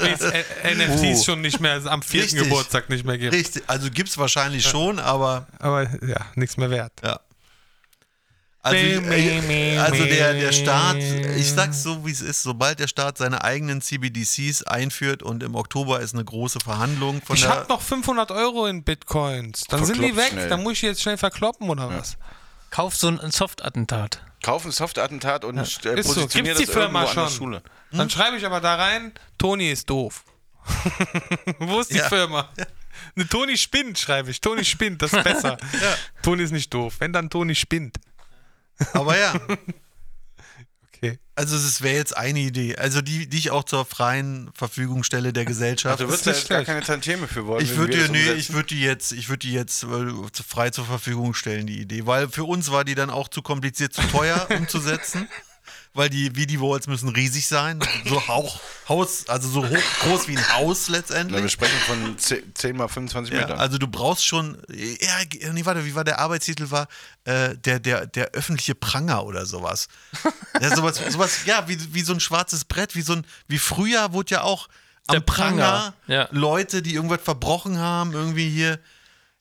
wie 0.00 0.08
es 0.10 0.20
äh, 0.22 0.74
NFTs 0.74 1.20
Oh. 1.20 1.24
schon 1.24 1.40
nicht 1.40 1.60
mehr, 1.60 1.72
also 1.72 1.88
am 1.88 2.00
vierten 2.02 2.30
Richtig. 2.36 2.42
Geburtstag 2.44 2.88
nicht 2.88 3.04
mehr 3.04 3.18
gibt. 3.18 3.34
Richtig, 3.34 3.64
also 3.66 3.90
gibt's 3.90 4.16
wahrscheinlich 4.18 4.64
schon, 4.66 4.98
aber 4.98 5.46
Aber 5.58 5.82
ja, 6.06 6.26
nichts 6.36 6.56
mehr 6.56 6.70
wert. 6.70 6.92
ja. 7.04 7.20
Also, 8.66 8.76
äh, 9.10 9.78
also 9.78 10.04
der, 10.04 10.34
der 10.34 10.52
Staat, 10.52 10.96
ich 10.96 11.50
sag's 11.52 11.82
so, 11.82 12.04
wie 12.06 12.10
es 12.10 12.20
ist, 12.20 12.42
sobald 12.42 12.78
der 12.80 12.88
Staat 12.88 13.18
seine 13.18 13.44
eigenen 13.44 13.80
CBDCs 13.80 14.64
einführt 14.64 15.22
und 15.22 15.42
im 15.42 15.54
Oktober 15.54 16.00
ist 16.00 16.14
eine 16.14 16.24
große 16.24 16.58
Verhandlung 16.60 17.22
von 17.22 17.36
Ich 17.36 17.42
der. 17.42 17.50
hab 17.50 17.68
noch 17.68 17.80
500 17.80 18.30
Euro 18.32 18.66
in 18.66 18.82
Bitcoins. 18.82 19.64
Dann 19.68 19.84
sind 19.84 20.02
die 20.02 20.16
weg. 20.16 20.30
schnell. 20.32 20.48
Dann 20.48 20.62
muss 20.62 20.74
ich 20.74 20.82
jetzt 20.82 21.02
schnell 21.02 21.16
verkloppen 21.16 21.68
oder 21.70 21.88
was? 21.90 22.16
Kauf 22.70 22.96
so 22.96 23.08
ein, 23.08 23.30
Soft-Attentat. 23.30 24.20
Kauf 24.42 24.64
ein 24.64 24.72
Soft-Attentat 24.72 25.44
und 25.44 25.56
äh, 25.58 25.62
Ist 25.62 25.82
so. 26.08 26.26
Gibt's 26.26 26.32
die 26.34 26.42
das 26.42 26.70
Firma 26.74 27.02
irgendwo 27.02 27.20
an 27.20 27.26
der 27.26 27.30
schon? 27.30 27.30
Schule. 27.30 27.62
Dann 27.92 28.10
schreibe 28.10 28.36
ich 28.36 28.44
aber 28.44 28.60
da 28.60 28.74
rein, 28.74 29.12
Toni 29.38 29.70
ist 29.70 29.88
doof. 29.88 30.24
Wo 31.58 31.80
ist 31.80 31.92
die 31.92 31.98
Ja. 31.98 32.08
Firma? 32.08 32.48
Ne, 33.14 33.26
Toni 33.28 33.56
spinnt, 33.56 33.98
schreibe 33.98 34.30
ich. 34.30 34.40
Toni 34.40 34.64
spinnt, 34.64 35.00
das 35.02 35.12
ist 35.12 35.22
besser. 35.22 35.56
Toni 36.22 36.42
ist 36.42 36.50
nicht 36.52 36.72
doof. 36.72 36.94
Wenn 36.98 37.12
dann 37.12 37.30
Toni 37.30 37.54
spinnt. 37.54 37.98
Aber 38.92 39.18
ja, 39.18 39.34
Okay. 40.96 41.18
also 41.34 41.56
es 41.56 41.82
wäre 41.82 41.96
jetzt 41.96 42.16
eine 42.16 42.40
Idee. 42.40 42.76
Also 42.76 43.02
die, 43.02 43.28
die 43.28 43.36
ich 43.36 43.50
auch 43.50 43.64
zur 43.64 43.84
freien 43.84 44.50
Verfügung 44.54 45.02
stelle 45.04 45.32
der 45.32 45.44
Gesellschaft. 45.44 46.00
Du 46.00 46.08
wirst 46.08 46.26
da 46.26 46.30
nicht 46.30 46.40
jetzt 46.40 46.48
gar 46.48 46.64
keine 46.64 46.80
Tantieme 46.80 47.28
für 47.28 47.46
wollen. 47.46 47.62
Ich 47.62 47.76
würde 47.76 48.08
nee, 48.10 48.32
ich 48.32 48.52
würde 48.52 48.68
die 48.68 48.80
jetzt, 48.80 49.12
ich 49.12 49.28
würde 49.28 49.40
die 49.40 49.52
jetzt 49.52 49.82
äh, 49.82 50.12
frei 50.48 50.70
zur 50.70 50.86
Verfügung 50.86 51.34
stellen, 51.34 51.66
die 51.66 51.80
Idee. 51.80 52.06
Weil 52.06 52.28
für 52.30 52.44
uns 52.44 52.70
war 52.70 52.84
die 52.84 52.94
dann 52.94 53.10
auch 53.10 53.28
zu 53.28 53.42
kompliziert, 53.42 53.92
zu 53.92 54.02
teuer 54.08 54.46
umzusetzen. 54.56 55.28
Weil 55.96 56.10
die 56.10 56.36
Video-Walls 56.36 56.86
müssen 56.88 57.08
riesig 57.08 57.46
sein. 57.46 57.80
So 58.04 58.28
Hauch, 58.28 58.60
Haus, 58.88 59.26
also 59.28 59.48
so 59.48 59.66
hoch, 59.66 59.82
groß 60.02 60.28
wie 60.28 60.36
ein 60.36 60.52
Haus 60.54 60.88
Na, 60.88 60.92
wir 60.92 60.98
letztendlich. 60.98 61.50
sprechen 61.52 61.78
von 61.86 62.18
10, 62.18 62.54
10 62.54 62.76
mal 62.76 62.86
25 62.88 63.32
Ja, 63.34 63.40
Metern. 63.40 63.58
also 63.58 63.78
du 63.78 63.88
brauchst 63.88 64.24
schon, 64.26 64.58
ja, 64.68 65.52
nee, 65.52 65.64
warte, 65.64 65.84
wie 65.86 65.94
war 65.94 66.04
der 66.04 66.18
Arbeitstitel 66.18 66.70
war? 66.70 66.86
Äh, 67.24 67.56
der, 67.56 67.80
der, 67.80 68.06
der 68.06 68.32
öffentliche 68.32 68.74
Pranger 68.74 69.24
oder 69.24 69.46
sowas. 69.46 69.88
ja, 70.60 70.76
sowas, 70.76 71.00
sowas, 71.08 71.46
ja, 71.46 71.66
wie, 71.66 71.78
wie 71.94 72.02
so 72.02 72.12
ein 72.12 72.20
schwarzes 72.20 72.64
Brett, 72.66 72.94
wie 72.94 73.02
so 73.02 73.14
ein, 73.14 73.26
wie 73.48 73.58
früher 73.58 74.12
wurde 74.12 74.34
ja 74.34 74.42
auch 74.42 74.68
am 75.06 75.14
Der 75.14 75.20
Pranger, 75.20 75.56
Pranger, 75.56 75.94
ja. 76.08 76.28
Leute, 76.30 76.82
die 76.82 76.94
irgendwas 76.94 77.22
verbrochen 77.22 77.78
haben, 77.78 78.12
irgendwie 78.12 78.50
hier. 78.50 78.78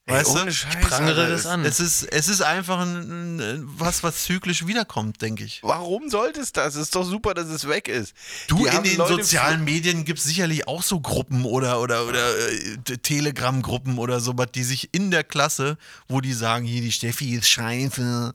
Weißt 0.08 0.30
ohne 0.30 0.46
du? 0.46 0.52
Scheiß, 0.52 0.76
prangere 0.88 1.22
Alter, 1.22 1.30
das 1.34 1.46
an. 1.48 1.66
Es 1.66 1.80
ist, 1.80 2.04
es 2.04 2.28
ist 2.28 2.42
einfach 2.42 2.80
ein, 2.80 3.40
ein, 3.40 3.64
was, 3.66 4.04
was 4.04 4.24
zyklisch 4.26 4.68
wiederkommt, 4.68 5.20
denke 5.22 5.44
ich. 5.44 5.62
Warum 5.64 6.10
sollte 6.12 6.42
es 6.42 6.52
das? 6.52 6.76
Es 6.76 6.82
ist 6.84 6.96
doch 6.96 7.04
super, 7.04 7.34
dass 7.34 7.48
es 7.48 7.68
weg 7.68 7.88
ist. 7.88 8.14
Du, 8.48 8.58
Die 8.58 8.76
in 8.76 8.84
den 8.84 8.98
Leute 8.98 9.16
sozialen 9.24 9.64
Medien 9.64 10.06
gibt 10.06 10.20
es 10.20 10.26
sicherlich 10.26 10.68
auch 10.68 10.84
so 10.84 11.00
Gruppen 11.00 11.44
oder, 11.44 11.82
oder, 11.82 12.06
oder 12.06 12.38
äh, 12.38 12.78
Telegram-Gruppen 12.98 13.98
oder 13.98 14.20
sowas, 14.20 14.48
die 14.54 14.64
sich 14.64 14.90
in 14.94 15.10
der 15.10 15.24
Klasse, 15.24 15.78
wo 16.08 16.22
die 16.22 16.34
sagen, 16.34 16.66
hier, 16.66 16.82
die 16.82 16.92
Steffi 16.92 17.34
ist 17.34 17.50
scheiße. 17.50 18.34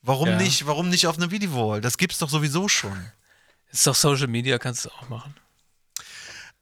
Warum 0.00 0.28
Ja. 0.28 0.36
nicht, 0.38 0.66
warum 0.66 0.88
nicht 0.88 1.06
auf 1.06 1.18
einer 1.18 1.30
Videowall? 1.30 1.82
Das 1.82 1.98
gibt's 1.98 2.16
doch 2.16 2.30
sowieso 2.30 2.68
schon. 2.68 3.04
Ist 3.70 3.86
doch 3.86 3.94
Social 3.94 4.28
Media, 4.28 4.56
kannst 4.58 4.86
du 4.86 4.88
auch 4.88 5.10
machen. 5.10 5.34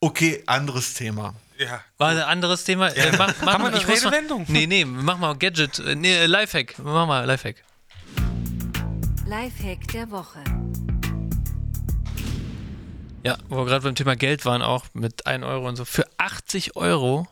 Okay, 0.00 0.42
anderes 0.46 0.94
Thema. 0.94 1.34
Ja. 1.58 1.82
War 1.96 2.10
ein 2.10 2.18
anderes 2.18 2.62
Thema? 2.62 2.88
Äh, 2.88 3.16
mach, 3.16 3.34
mach 3.42 3.54
Haben 3.54 3.64
wir 3.64 3.70
mal, 3.70 3.74
eine 3.74 3.84
mal, 3.84 3.92
Redewendung? 3.94 4.44
Nee, 4.48 4.66
nee, 4.68 4.84
mach 4.84 5.18
mal 5.18 5.36
Gadget. 5.36 5.80
äh, 5.80 5.96
Nee, 5.96 6.14
äh, 6.14 6.26
Lifehack. 6.26 6.78
Mach 6.78 7.06
mal 7.06 7.24
Lifehack. 7.24 7.64
Lifehack 9.26 9.88
der 9.88 10.10
Woche. 10.10 10.38
Ja, 13.24 13.36
wo 13.48 13.56
wir 13.56 13.64
gerade 13.64 13.82
beim 13.82 13.96
Thema 13.96 14.14
Geld 14.14 14.44
waren, 14.44 14.62
auch 14.62 14.86
mit 14.92 15.26
1 15.26 15.44
Euro 15.44 15.68
und 15.68 15.74
so. 15.74 15.84
Für 15.84 16.06
80 16.18 16.76
Euro 16.76 17.26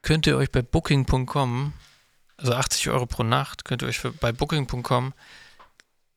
könnt 0.00 0.26
ihr 0.26 0.38
euch 0.38 0.50
bei 0.50 0.62
Booking.com, 0.62 1.74
also 2.38 2.54
80 2.54 2.88
Euro 2.88 3.04
pro 3.04 3.22
Nacht, 3.22 3.66
könnt 3.66 3.82
ihr 3.82 3.88
euch 3.88 3.98
für, 3.98 4.12
bei 4.12 4.32
Booking.com 4.32 5.12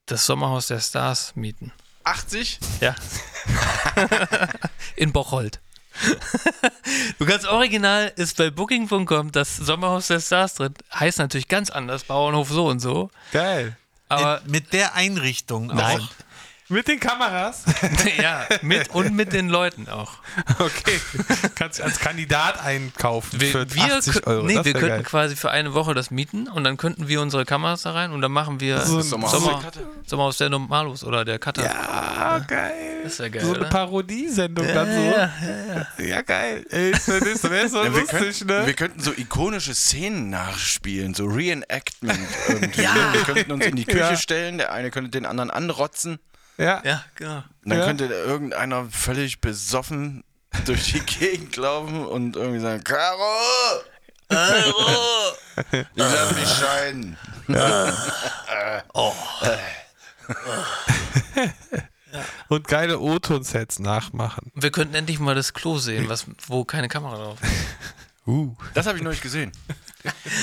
das 0.06 0.26
Sommerhaus 0.26 0.68
der 0.68 0.80
Stars 0.80 1.36
mieten. 1.36 1.74
80? 2.08 2.60
Ja. 2.80 2.96
In 4.96 5.12
Bocholt. 5.12 5.60
du 7.20 7.26
kannst 7.26 7.48
original, 7.48 8.12
ist 8.16 8.38
bei 8.38 8.50
Booking.com 8.50 9.32
das 9.32 9.58
Sommerhaus 9.58 10.08
der 10.08 10.20
Stars 10.20 10.54
drin. 10.56 10.74
Heißt 10.94 11.20
natürlich 11.20 11.48
ganz 11.48 11.70
anders, 11.70 12.04
Bauernhof 12.04 12.50
so 12.50 12.68
und 12.68 12.80
so. 12.80 13.10
Geil. 13.32 13.76
Aber 14.10 14.42
mit, 14.46 14.52
mit 14.52 14.74
der 14.74 14.96
Einrichtung 14.96 15.68
Nein. 15.68 16.02
auch. 16.02 16.10
Mit 16.70 16.88
den 16.90 17.00
Kameras? 17.00 17.64
ja, 18.22 18.46
mit 18.62 18.90
und 18.90 19.16
mit 19.16 19.32
den 19.32 19.48
Leuten 19.48 19.88
auch. 19.88 20.14
Okay. 20.60 21.00
Kannst 21.56 21.80
du 21.80 21.84
als 21.84 21.98
Kandidat 22.00 22.60
einkaufen 22.62 23.40
Wir, 23.40 23.52
für 23.52 23.74
wir, 23.74 23.96
80 23.96 24.16
kö- 24.18 24.28
Euro. 24.28 24.46
nee, 24.46 24.56
Das 24.56 24.66
wir 24.66 24.74
könnten 24.74 24.88
geil. 24.90 25.04
quasi 25.04 25.36
für 25.38 25.50
eine 25.50 25.74
Woche 25.74 25.94
das 25.94 26.12
mieten 26.12 26.50
und 26.50 26.66
dann 26.66 26.76
könnten 26.76 27.08
wir 27.08 27.22
unsere 27.22 27.46
Kameras 27.46 27.84
da 27.84 27.92
rein 27.94 28.12
und 28.12 28.22
dann 28.22 28.34
machen 28.34 28.60
wir 28.60 28.82
So 28.82 29.00
Sommer, 29.00 29.30
Sommer- 29.30 29.62
Sommer, 30.06 30.24
aus 30.24 30.38
der 30.38 30.50
Normalos 30.50 31.06
oder 31.06 31.24
der 31.24 31.40
Cutter. 31.40 31.64
Ah, 31.74 32.40
geil. 32.40 32.74
Das 33.04 33.20
wäre 33.20 33.32
geil. 33.32 33.46
So 33.46 33.54
eine? 33.54 33.66
Parodiesendung 33.66 34.68
dann 34.68 34.88
so. 34.94 35.02
ja, 35.02 35.32
Ja, 36.06 36.22
geil. 36.22 36.66
Ey, 36.70 36.92
das 36.92 37.08
wäre 37.08 37.70
so 37.70 37.78
Ja, 37.84 37.94
wir, 37.94 38.02
lustig, 38.02 38.10
könnten, 38.20 38.46
ne? 38.48 38.66
wir 38.66 38.74
könnten 38.74 39.00
so 39.00 39.14
ikonische 39.16 39.74
Szenen 39.74 40.30
nachspielen, 40.32 41.14
so 41.14 41.26
Reenactment 41.28 42.20
irgendwie. 42.50 42.82
Wir 42.82 43.22
könnten 43.26 43.52
uns 43.54 43.66
in 43.66 43.76
die 43.78 43.86
Küche 43.86 44.00
Ja. 44.00 44.18
stellen, 44.18 44.58
der 44.58 44.74
eine 44.74 44.92
könnte 44.92 45.10
den 45.12 45.26
anderen 45.26 45.50
anrotzen. 45.50 46.20
Ja. 46.58 46.82
Ja, 46.84 47.04
genau. 47.16 47.38
Und 47.64 47.70
dann 47.70 47.80
Ja. 47.80 47.86
könnte 47.86 48.06
irgendeiner 48.06 48.86
völlig 48.90 49.42
besoffen 49.42 50.24
durch 50.66 50.92
die 50.92 51.00
Gegend 51.02 51.56
laufen 51.58 52.06
und 52.06 52.36
irgendwie 52.36 52.60
sagen, 52.60 52.84
Caro! 52.84 53.82
Caro! 54.30 55.34
Ich 55.72 55.86
lass 55.96 56.36
mich 56.36 56.50
scheiden. 56.50 57.18
Und 62.48 62.68
geile 62.68 63.00
O-Ton-Sets 63.00 63.80
nachmachen. 63.80 64.52
Wir 64.56 64.72
könnten 64.72 64.96
endlich 64.96 65.20
mal 65.20 65.36
das 65.36 65.54
Klo 65.54 65.78
sehen, 65.78 66.10
was, 66.10 66.26
wo 66.48 66.64
keine 66.66 66.88
Kamera 66.88 67.16
drauf 67.18 67.42
ist. 67.42 67.52
Uh. 68.30 68.54
Das 68.74 68.86
habe 68.88 68.98
ich 68.98 69.04
neulich 69.06 69.22
gesehen. 69.22 69.54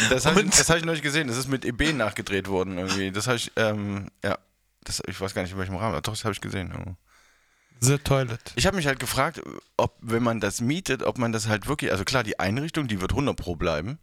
Das 0.08 0.24
habe 0.24 0.40
ich, 0.40 0.48
das 0.48 0.70
hab 0.70 0.78
ich 0.78 0.86
neulich 0.86 1.02
gesehen. 1.02 1.28
Das 1.28 1.36
ist 1.36 1.48
mit 1.48 1.66
EB 1.66 1.92
nachgedreht 1.92 2.48
worden 2.48 2.78
irgendwie. 2.78 3.10
Das 3.10 3.26
habe 3.26 3.36
ich, 3.36 3.52
ähm, 3.56 4.08
ja. 4.24 4.38
Das, 4.84 5.02
ich 5.06 5.20
weiß 5.20 5.34
gar 5.34 5.42
nicht, 5.42 5.52
in 5.52 5.58
welchem 5.58 5.76
Rahmen. 5.76 5.94
Doch, 6.02 6.12
das 6.12 6.24
habe 6.24 6.32
ich 6.34 6.40
gesehen. 6.40 6.72
Ja. 6.72 6.96
The 7.80 7.98
Toilet. 7.98 8.52
Ich 8.56 8.66
habe 8.66 8.76
mich 8.76 8.86
halt 8.86 9.00
gefragt, 9.00 9.42
ob, 9.76 9.96
wenn 10.00 10.22
man 10.22 10.40
das 10.40 10.60
mietet, 10.60 11.02
ob 11.02 11.18
man 11.18 11.32
das 11.32 11.48
halt 11.48 11.66
wirklich, 11.66 11.90
also 11.90 12.04
klar, 12.04 12.22
die 12.22 12.38
Einrichtung, 12.38 12.86
die 12.88 13.00
wird 13.00 13.12
100 13.12 13.36
pro 13.36 13.56
bleiben, 13.56 13.98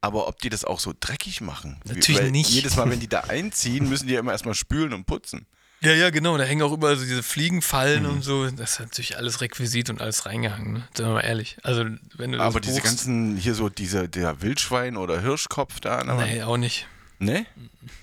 aber 0.00 0.28
ob 0.28 0.38
die 0.40 0.50
das 0.50 0.64
auch 0.64 0.78
so 0.80 0.92
dreckig 0.98 1.40
machen. 1.40 1.80
Natürlich 1.84 2.20
weil 2.20 2.30
nicht. 2.30 2.50
Jedes 2.50 2.76
Mal, 2.76 2.90
wenn 2.90 3.00
die 3.00 3.08
da 3.08 3.20
einziehen, 3.28 3.88
müssen 3.88 4.06
die 4.06 4.14
ja 4.14 4.20
immer 4.20 4.32
erstmal 4.32 4.54
spülen 4.54 4.92
und 4.92 5.06
putzen. 5.06 5.46
Ja, 5.80 5.92
ja, 5.92 6.10
genau. 6.10 6.36
Da 6.38 6.44
hängen 6.44 6.62
auch 6.62 6.72
überall 6.72 6.96
so 6.96 7.04
diese 7.04 7.22
Fliegenfallen 7.22 8.06
und 8.06 8.22
so. 8.22 8.48
Das 8.50 8.72
ist 8.74 8.80
natürlich 8.80 9.16
alles 9.18 9.40
Requisit 9.42 9.90
und 9.90 10.00
alles 10.00 10.24
reingehangen, 10.24 10.72
ne? 10.72 10.88
Sagen 10.94 11.10
wir 11.10 11.14
mal 11.14 11.20
ehrlich. 11.20 11.58
Also, 11.62 11.84
wenn 12.16 12.32
du 12.32 12.38
das 12.38 12.46
aber 12.46 12.60
diese 12.60 12.80
buchst- 12.80 12.84
ganzen, 12.84 13.36
hier 13.36 13.54
so, 13.54 13.68
dieser, 13.68 14.08
der 14.08 14.40
Wildschwein 14.40 14.96
oder 14.96 15.20
Hirschkopf 15.20 15.80
da. 15.80 16.06
Wand- 16.06 16.20
Nee, 16.30 16.42
auch 16.42 16.56
nicht. 16.56 16.86
Nee? 17.18 17.44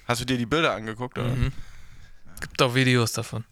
Hast 0.06 0.22
du 0.22 0.26
dir 0.26 0.38
die 0.38 0.46
Bilder 0.46 0.74
angeguckt, 0.76 1.18
oder? 1.18 1.30
Mhm. 1.30 1.52
Gibt 2.42 2.62
auch 2.62 2.76
Videos 2.76 3.14
davon. 3.14 3.46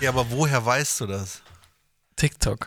Ja, 0.00 0.10
aber 0.10 0.30
woher 0.30 0.64
weißt 0.64 1.00
du 1.00 1.06
das? 1.06 1.42
TikTok. 2.16 2.66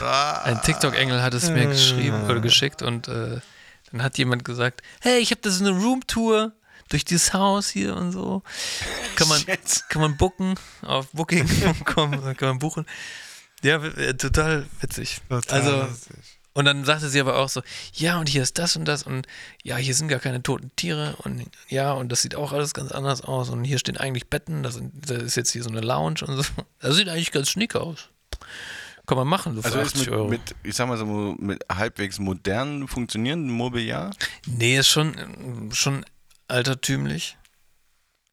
Ah, 0.00 0.42
Ein 0.44 0.62
TikTok-Engel 0.62 1.22
hat 1.22 1.34
es 1.34 1.50
mir 1.50 1.66
geschrieben 1.66 2.24
oder 2.24 2.40
geschickt 2.40 2.80
und 2.82 3.08
äh, 3.08 3.40
dann 3.90 4.02
hat 4.02 4.16
jemand 4.18 4.44
gesagt, 4.44 4.82
hey, 5.00 5.18
ich 5.18 5.30
habe 5.30 5.40
das 5.42 5.60
eine 5.60 5.70
Roomtour 5.70 6.52
durch 6.88 7.04
dieses 7.04 7.32
Haus 7.34 7.68
hier 7.68 7.94
und 7.96 8.12
so. 8.12 8.42
Kann 9.16 9.28
man, 9.28 9.40
Shit. 9.40 9.84
kann 9.88 10.00
man 10.02 10.16
booken 10.16 10.54
auf 10.82 11.08
booking.com, 11.12 12.10
kann 12.36 12.48
man 12.48 12.58
buchen. 12.58 12.86
Ja, 13.62 13.82
äh, 13.82 14.14
total 14.14 14.66
witzig. 14.80 15.20
Und 16.56 16.64
dann 16.64 16.84
sagte 16.84 17.08
sie 17.08 17.20
aber 17.20 17.36
auch 17.36 17.48
so, 17.48 17.62
ja, 17.94 18.18
und 18.18 18.28
hier 18.28 18.42
ist 18.42 18.58
das 18.58 18.74
und 18.76 18.84
das 18.86 19.04
und 19.04 19.26
ja, 19.62 19.76
hier 19.76 19.94
sind 19.94 20.08
gar 20.08 20.18
keine 20.18 20.42
toten 20.42 20.70
Tiere 20.74 21.14
und 21.18 21.44
ja, 21.68 21.92
und 21.92 22.10
das 22.10 22.22
sieht 22.22 22.34
auch 22.34 22.52
alles 22.52 22.74
ganz 22.74 22.90
anders 22.92 23.20
aus 23.22 23.50
und 23.50 23.62
hier 23.64 23.78
stehen 23.78 23.96
eigentlich 23.96 24.28
Betten, 24.28 24.62
das, 24.62 24.74
sind, 24.74 25.08
das 25.10 25.22
ist 25.22 25.36
jetzt 25.36 25.50
hier 25.52 25.62
so 25.62 25.70
eine 25.70 25.80
Lounge 25.80 26.20
und 26.26 26.36
so. 26.42 26.42
Das 26.80 26.96
sieht 26.96 27.08
eigentlich 27.08 27.30
ganz 27.32 27.48
schnick 27.50 27.76
aus. 27.76 28.08
Kann 29.06 29.18
man 29.18 29.28
machen, 29.28 29.54
so 29.54 29.62
Also 29.62 29.78
ist 29.78 29.94
80 29.94 30.00
mit, 30.06 30.08
Euro. 30.16 30.28
mit, 30.28 30.40
ich 30.64 30.74
sag 30.74 30.88
mal 30.88 30.98
so, 30.98 31.04
mit 31.38 31.64
halbwegs 31.72 32.18
modern 32.18 32.88
funktionierendem 32.88 33.54
Mobiliar, 33.54 34.10
Nee, 34.46 34.78
ist 34.78 34.88
schon, 34.88 35.70
schon 35.72 36.04
altertümlich. 36.48 37.36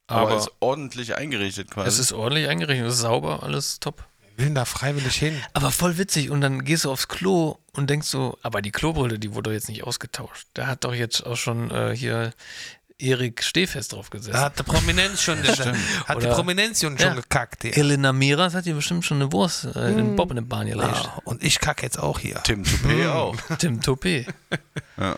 aber, 0.07 0.29
Aber, 0.31 0.37
ist 0.37 0.49
ordentlich 0.61 1.15
eingerichtet 1.15 1.69
quasi. 1.69 1.87
es 1.89 1.99
ist 1.99 2.11
ordentlich 2.13 2.47
eingerichtet, 2.47 2.87
es 2.87 2.95
ist 2.95 3.01
sauber, 3.01 3.43
alles 3.43 3.79
top. 3.79 4.03
Will 4.35 4.45
denn 4.45 4.55
da 4.55 4.65
freiwillig 4.65 5.15
hin? 5.15 5.39
Aber 5.53 5.71
voll 5.71 5.97
witzig. 5.97 6.29
Und 6.31 6.41
dann 6.41 6.63
gehst 6.65 6.85
du 6.85 6.91
aufs 6.91 7.07
Klo 7.07 7.57
und 7.73 7.89
denkst 7.89 8.07
so, 8.07 8.37
aber 8.41 8.61
die 8.61 8.71
Klobrille, 8.71 9.19
die 9.19 9.33
wurde 9.35 9.49
doch 9.49 9.53
jetzt 9.53 9.69
nicht 9.69 9.83
ausgetauscht. 9.83 10.47
Da 10.53 10.67
hat 10.67 10.83
doch 10.83 10.93
jetzt 10.93 11.25
auch 11.25 11.37
schon 11.37 11.69
äh, 11.71 11.95
hier 11.95 12.31
Erik 12.99 13.43
Stehfest 13.43 13.93
drauf 13.93 14.09
gesessen. 14.09 14.33
Da 14.33 14.41
hat 14.41 14.57
die 14.59 14.63
Prominenz 14.63 15.21
schon, 15.21 15.37
hat 15.47 15.57
die 15.57 16.15
Oder- 16.25 16.33
Prominenz 16.35 16.79
schon 16.81 16.95
Ja. 16.97 17.13
gekackt 17.13 17.63
hier. 17.63 17.75
Elena 17.77 18.13
Miras 18.13 18.53
hat 18.53 18.63
hier 18.63 18.75
bestimmt 18.75 19.03
schon 19.05 19.17
eine 19.21 19.31
Wurst 19.31 19.65
äh, 19.75 19.89
in 19.91 20.15
Bob 20.15 20.29
in 20.31 20.35
der 20.37 20.43
Bahn 20.43 20.67
gelegt. 20.67 20.87
Ah, 20.87 21.21
und 21.25 21.43
ich 21.43 21.59
kacke 21.59 21.83
jetzt 21.83 21.99
auch 21.99 22.19
hier. 22.19 22.41
Tim 22.43 22.63
Toupé 22.63 23.09
auch. 23.11 23.35
Tim 23.59 23.79
Topé. 23.81 24.25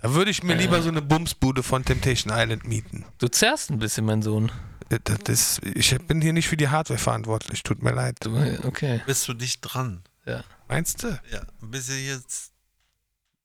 Da 0.00 0.14
würde 0.14 0.30
ich 0.30 0.44
mir 0.44 0.54
lieber 0.54 0.80
so 0.80 0.88
eine 0.90 1.02
Bumsbude 1.02 1.64
von 1.64 1.84
Temptation 1.84 2.32
Island 2.32 2.64
mieten. 2.68 3.04
Du 3.18 3.26
zerrst 3.26 3.70
ein 3.70 3.80
bisschen, 3.80 4.04
mein 4.04 4.22
Sohn. 4.22 4.52
Das, 4.88 5.18
das, 5.24 5.60
ich 5.62 5.96
bin 6.06 6.20
hier 6.22 6.32
nicht 6.32 6.48
für 6.48 6.56
die 6.56 6.68
Hardware 6.68 6.98
verantwortlich, 6.98 7.62
tut 7.62 7.82
mir 7.82 7.92
leid. 7.92 8.16
Du, 8.20 8.36
okay. 8.66 9.02
bist 9.06 9.28
du 9.28 9.34
dicht 9.34 9.60
dran? 9.62 10.02
Ja. 10.24 10.44
Meinst 10.68 11.02
du? 11.02 11.08
Ja, 11.30 11.42
bist 11.60 11.88
du 11.90 11.94
jetzt. 11.94 12.52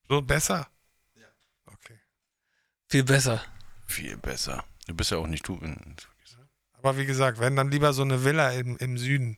So 0.07 0.22
besser? 0.22 0.68
Ja. 1.15 1.26
Okay. 1.65 1.99
Viel 2.90 3.03
besser. 3.03 3.44
Viel 3.86 4.18
besser. 4.18 4.64
Du 4.88 4.94
bist 4.94 5.11
ja 5.11 5.18
auch 5.18 5.28
nicht 5.28 5.48
du. 5.48 5.60
Aber 6.74 6.98
wie 6.98 7.06
gesagt, 7.06 7.40
wenn 7.40 7.56
dann 7.56 7.72
lieber 7.72 7.94
so 7.94 8.02
eine 8.02 8.24
Villa 8.26 8.52
im, 8.52 8.76
im 8.78 8.98
Süden 8.98 9.38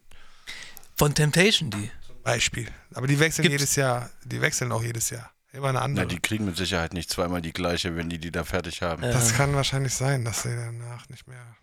Von 0.95 1.13
Temptation, 1.13 1.69
die. 1.69 1.91
zum 2.07 2.21
Beispiel. 2.23 2.67
Aber 2.93 3.05
die 3.07 3.19
wechseln 3.19 3.43
Gibt's- 3.43 3.61
jedes 3.61 3.75
Jahr, 3.75 4.09
die 4.23 4.41
wechseln 4.41 4.71
auch 4.71 4.81
jedes 4.83 5.09
Jahr. 5.11 5.31
Immer 5.53 5.69
eine 5.69 5.77
Na, 5.79 5.85
andere. 5.85 6.07
die 6.07 6.19
kriegen 6.19 6.45
mit 6.45 6.57
Sicherheit 6.57 6.93
nicht 6.93 7.09
zweimal 7.09 7.41
die 7.41 7.53
gleiche, 7.53 7.95
wenn 7.95 8.09
die 8.09 8.17
die 8.19 8.31
da 8.31 8.43
fertig 8.43 8.81
haben. 8.81 9.03
Ja. 9.03 9.11
das 9.11 9.35
kann 9.35 9.53
wahrscheinlich 9.53 9.93
sein, 9.93 10.25
dass 10.25 10.41
sie 10.41 10.53
danach 10.55 11.07
nicht 11.09 11.27
mehr, 11.27 11.55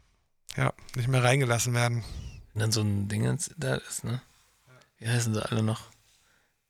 ja, 0.57 0.73
nicht 0.97 1.09
mehr 1.09 1.23
reingelassen 1.23 1.75
werden. 1.75 2.05
Wenn 2.53 2.61
dann 2.61 2.73
so 2.73 2.83
ein 2.83 3.09
Ding 3.09 3.39
da 3.57 3.75
ist, 3.77 4.05
ne? 4.05 4.21
Wie 4.99 5.09
heißen 5.09 5.35
sie 5.35 5.45
alle 5.45 5.63
noch? 5.63 5.91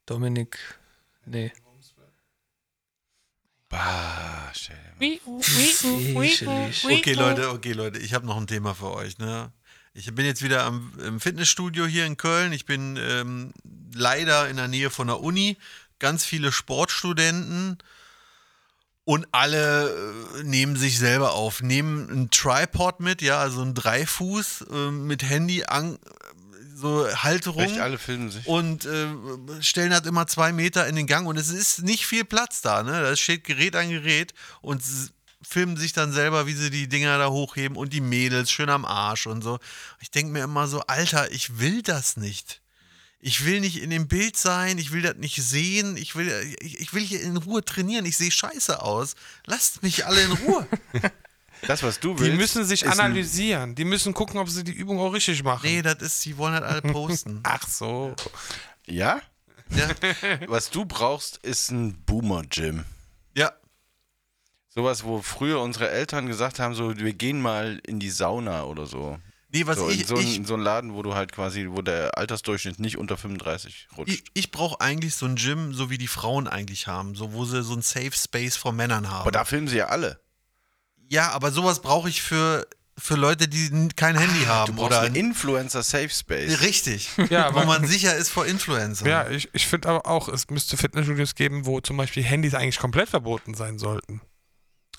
Dominik. 0.06 0.58
Nee. 1.26 1.52
Bah, 3.68 4.52
stell 4.54 4.76
dir 5.00 5.20
mal. 5.26 5.42
Fischelig. 5.42 6.84
Okay, 6.84 7.14
Leute, 7.14 7.50
okay, 7.50 7.72
Leute, 7.72 7.98
ich 7.98 8.12
habe 8.14 8.26
noch 8.26 8.36
ein 8.36 8.46
Thema 8.46 8.74
für 8.74 8.92
euch. 8.92 9.18
Ne? 9.18 9.50
Ich 9.94 10.14
bin 10.14 10.26
jetzt 10.26 10.42
wieder 10.42 10.64
am, 10.64 10.92
im 10.98 11.20
Fitnessstudio 11.20 11.86
hier 11.86 12.04
in 12.06 12.16
Köln. 12.16 12.52
Ich 12.52 12.66
bin 12.66 12.98
ähm, 13.00 13.52
leider 13.94 14.48
in 14.48 14.56
der 14.56 14.68
Nähe 14.68 14.90
von 14.90 15.06
der 15.06 15.20
Uni. 15.20 15.56
Ganz 15.98 16.24
viele 16.24 16.52
Sportstudenten 16.52 17.78
und 19.04 19.26
alle 19.32 19.90
äh, 19.90 20.42
nehmen 20.44 20.76
sich 20.76 20.98
selber 20.98 21.32
auf. 21.32 21.62
Nehmen 21.62 22.08
einen 22.08 22.30
Tripod 22.30 23.00
mit, 23.00 23.22
ja, 23.22 23.38
also 23.38 23.62
einen 23.62 23.74
Dreifuß 23.74 24.66
äh, 24.70 24.90
mit 24.90 25.22
Handy 25.22 25.64
an, 25.64 25.98
so 26.74 27.06
Halterung 27.08 27.62
Echt, 27.62 27.78
alle 27.78 27.98
filmen 27.98 28.30
sich. 28.30 28.46
und 28.46 28.84
äh, 28.86 29.06
stellen 29.60 29.92
halt 29.92 30.06
immer 30.06 30.26
zwei 30.26 30.52
Meter 30.52 30.86
in 30.86 30.96
den 30.96 31.06
Gang 31.06 31.26
und 31.26 31.36
es 31.36 31.48
ist 31.48 31.82
nicht 31.82 32.06
viel 32.06 32.24
Platz 32.24 32.60
da, 32.60 32.82
ne? 32.82 33.02
Da 33.02 33.16
steht 33.16 33.44
Gerät 33.44 33.76
an 33.76 33.90
Gerät 33.90 34.34
und 34.60 34.82
filmen 35.42 35.76
sich 35.76 35.92
dann 35.92 36.12
selber, 36.12 36.46
wie 36.46 36.54
sie 36.54 36.70
die 36.70 36.88
Dinger 36.88 37.18
da 37.18 37.28
hochheben 37.28 37.76
und 37.76 37.92
die 37.92 38.00
Mädels 38.00 38.50
schön 38.50 38.70
am 38.70 38.84
Arsch 38.84 39.26
und 39.26 39.42
so. 39.42 39.58
Ich 40.00 40.10
denke 40.10 40.32
mir 40.32 40.44
immer 40.44 40.66
so, 40.66 40.80
Alter, 40.82 41.30
ich 41.32 41.58
will 41.58 41.82
das 41.82 42.16
nicht. 42.16 42.61
Ich 43.24 43.44
will 43.46 43.60
nicht 43.60 43.80
in 43.80 43.90
dem 43.90 44.08
Bild 44.08 44.36
sein, 44.36 44.78
ich 44.78 44.90
will 44.90 45.00
das 45.02 45.14
nicht 45.16 45.36
sehen, 45.36 45.96
ich 45.96 46.16
will, 46.16 46.28
ich, 46.60 46.80
ich 46.80 46.92
will 46.92 47.02
hier 47.02 47.22
in 47.22 47.36
Ruhe 47.36 47.64
trainieren, 47.64 48.04
ich 48.04 48.16
sehe 48.16 48.32
scheiße 48.32 48.82
aus. 48.82 49.14
Lasst 49.46 49.82
mich 49.84 50.04
alle 50.06 50.22
in 50.22 50.32
Ruhe. 50.32 50.66
Das, 51.64 51.84
was 51.84 52.00
du 52.00 52.14
Die 52.14 52.22
willst. 52.22 52.38
müssen 52.38 52.64
sich 52.64 52.88
analysieren. 52.88 53.76
Die 53.76 53.84
müssen 53.84 54.12
gucken, 54.14 54.40
ob 54.40 54.48
sie 54.48 54.64
die 54.64 54.72
Übung 54.72 54.98
auch 54.98 55.10
richtig 55.12 55.44
machen. 55.44 55.60
nee, 55.62 55.80
das 55.80 56.02
ist, 56.02 56.24
die 56.24 56.36
wollen 56.36 56.54
halt 56.54 56.64
alle 56.64 56.82
posten. 56.82 57.38
Ach 57.44 57.64
so. 57.68 58.16
Ja? 58.84 59.20
Ja, 59.70 59.88
Was 60.48 60.70
du 60.70 60.84
brauchst, 60.84 61.36
ist 61.36 61.70
ein 61.70 61.94
Boomer-Gym. 62.04 62.84
ja. 63.36 63.52
Sowas, 64.70 65.04
wo 65.04 65.22
früher 65.22 65.60
unsere 65.60 65.88
Eltern 65.90 66.26
gesagt 66.26 66.58
haben, 66.58 66.74
so, 66.74 66.96
wir 66.98 67.12
gehen 67.12 67.40
mal 67.40 67.80
in 67.86 68.00
die 68.00 68.10
Sauna 68.10 68.64
oder 68.64 68.86
so. 68.86 69.20
Nee, 69.52 69.66
was 69.66 69.78
so, 69.78 69.90
ich, 69.90 70.00
in 70.00 70.06
so, 70.06 70.16
ich, 70.16 70.36
ein, 70.38 70.44
so 70.46 70.54
ein 70.54 70.60
Laden, 70.60 70.94
wo 70.94 71.02
du 71.02 71.14
halt 71.14 71.30
quasi, 71.32 71.66
wo 71.70 71.82
der 71.82 72.16
Altersdurchschnitt 72.16 72.78
nicht 72.80 72.96
unter 72.96 73.16
35 73.18 73.88
rutscht. 73.98 74.12
Ich, 74.14 74.24
ich 74.32 74.50
brauche 74.50 74.80
eigentlich 74.80 75.14
so 75.14 75.26
ein 75.26 75.36
Gym, 75.36 75.74
so 75.74 75.90
wie 75.90 75.98
die 75.98 76.06
Frauen 76.06 76.48
eigentlich 76.48 76.86
haben, 76.86 77.14
so 77.14 77.32
wo 77.34 77.44
sie 77.44 77.62
so 77.62 77.74
ein 77.74 77.82
Safe 77.82 78.12
Space 78.12 78.56
vor 78.56 78.72
Männern 78.72 79.10
haben. 79.10 79.20
Aber 79.20 79.30
da 79.30 79.44
filmen 79.44 79.68
sie 79.68 79.76
ja 79.76 79.86
alle. 79.88 80.20
ja, 81.10 81.30
aber 81.32 81.50
sowas 81.52 81.82
brauche 81.82 82.08
ich 82.08 82.22
für, 82.22 82.66
für 82.96 83.16
Leute, 83.16 83.46
die 83.46 83.88
kein 83.94 84.16
Handy 84.16 84.40
Du 84.40 84.46
haben 84.46 84.76
brauchst 84.76 84.86
oder 84.92 85.00
einen 85.02 85.16
Influencer 85.16 85.82
Safe 85.82 86.08
Space. 86.08 86.62
richtig, 86.62 87.10
Ja, 87.30 87.54
wo 87.54 87.62
man 87.64 87.86
sicher 87.86 88.16
ist 88.16 88.30
vor 88.30 88.46
Influencern. 88.46 89.06
Ja, 89.06 89.28
ich, 89.28 89.50
ich 89.52 89.66
finde 89.66 89.88
aber 89.90 90.06
auch, 90.06 90.28
es 90.28 90.48
müsste 90.48 90.78
Fitnessstudios 90.78 91.34
geben, 91.34 91.66
wo 91.66 91.80
zum 91.80 91.98
Beispiel 91.98 92.22
Handys 92.22 92.54
eigentlich 92.54 92.78
komplett 92.78 93.10
verboten 93.10 93.52
sein 93.52 93.78
sollten. 93.78 94.22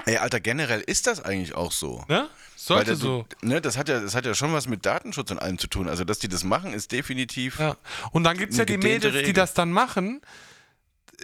Ey, 0.05 0.17
Alter, 0.17 0.39
generell 0.39 0.81
ist 0.81 1.07
das 1.07 1.21
eigentlich 1.21 1.55
auch 1.55 1.71
so. 1.71 2.03
Ne? 2.09 2.29
Sollte 2.55 2.91
Weil 2.91 2.95
so. 2.95 3.25
Ne, 3.41 3.61
das, 3.61 3.77
hat 3.77 3.89
ja, 3.89 3.99
das 3.99 4.15
hat 4.15 4.25
ja 4.25 4.33
schon 4.33 4.53
was 4.53 4.67
mit 4.67 4.85
Datenschutz 4.85 5.31
und 5.31 5.39
allem 5.39 5.57
zu 5.57 5.67
tun. 5.67 5.87
Also, 5.87 6.03
dass 6.03 6.19
die 6.19 6.27
das 6.27 6.43
machen, 6.43 6.73
ist 6.73 6.91
definitiv. 6.91 7.59
Ja. 7.59 7.77
Und 8.11 8.23
dann 8.23 8.37
gibt 8.37 8.51
es 8.51 8.57
ja 8.57 8.65
die 8.65 8.77
Mädels, 8.77 9.13
die 9.13 9.19
Regel. 9.19 9.33
das 9.33 9.53
dann 9.53 9.71
machen. 9.71 10.21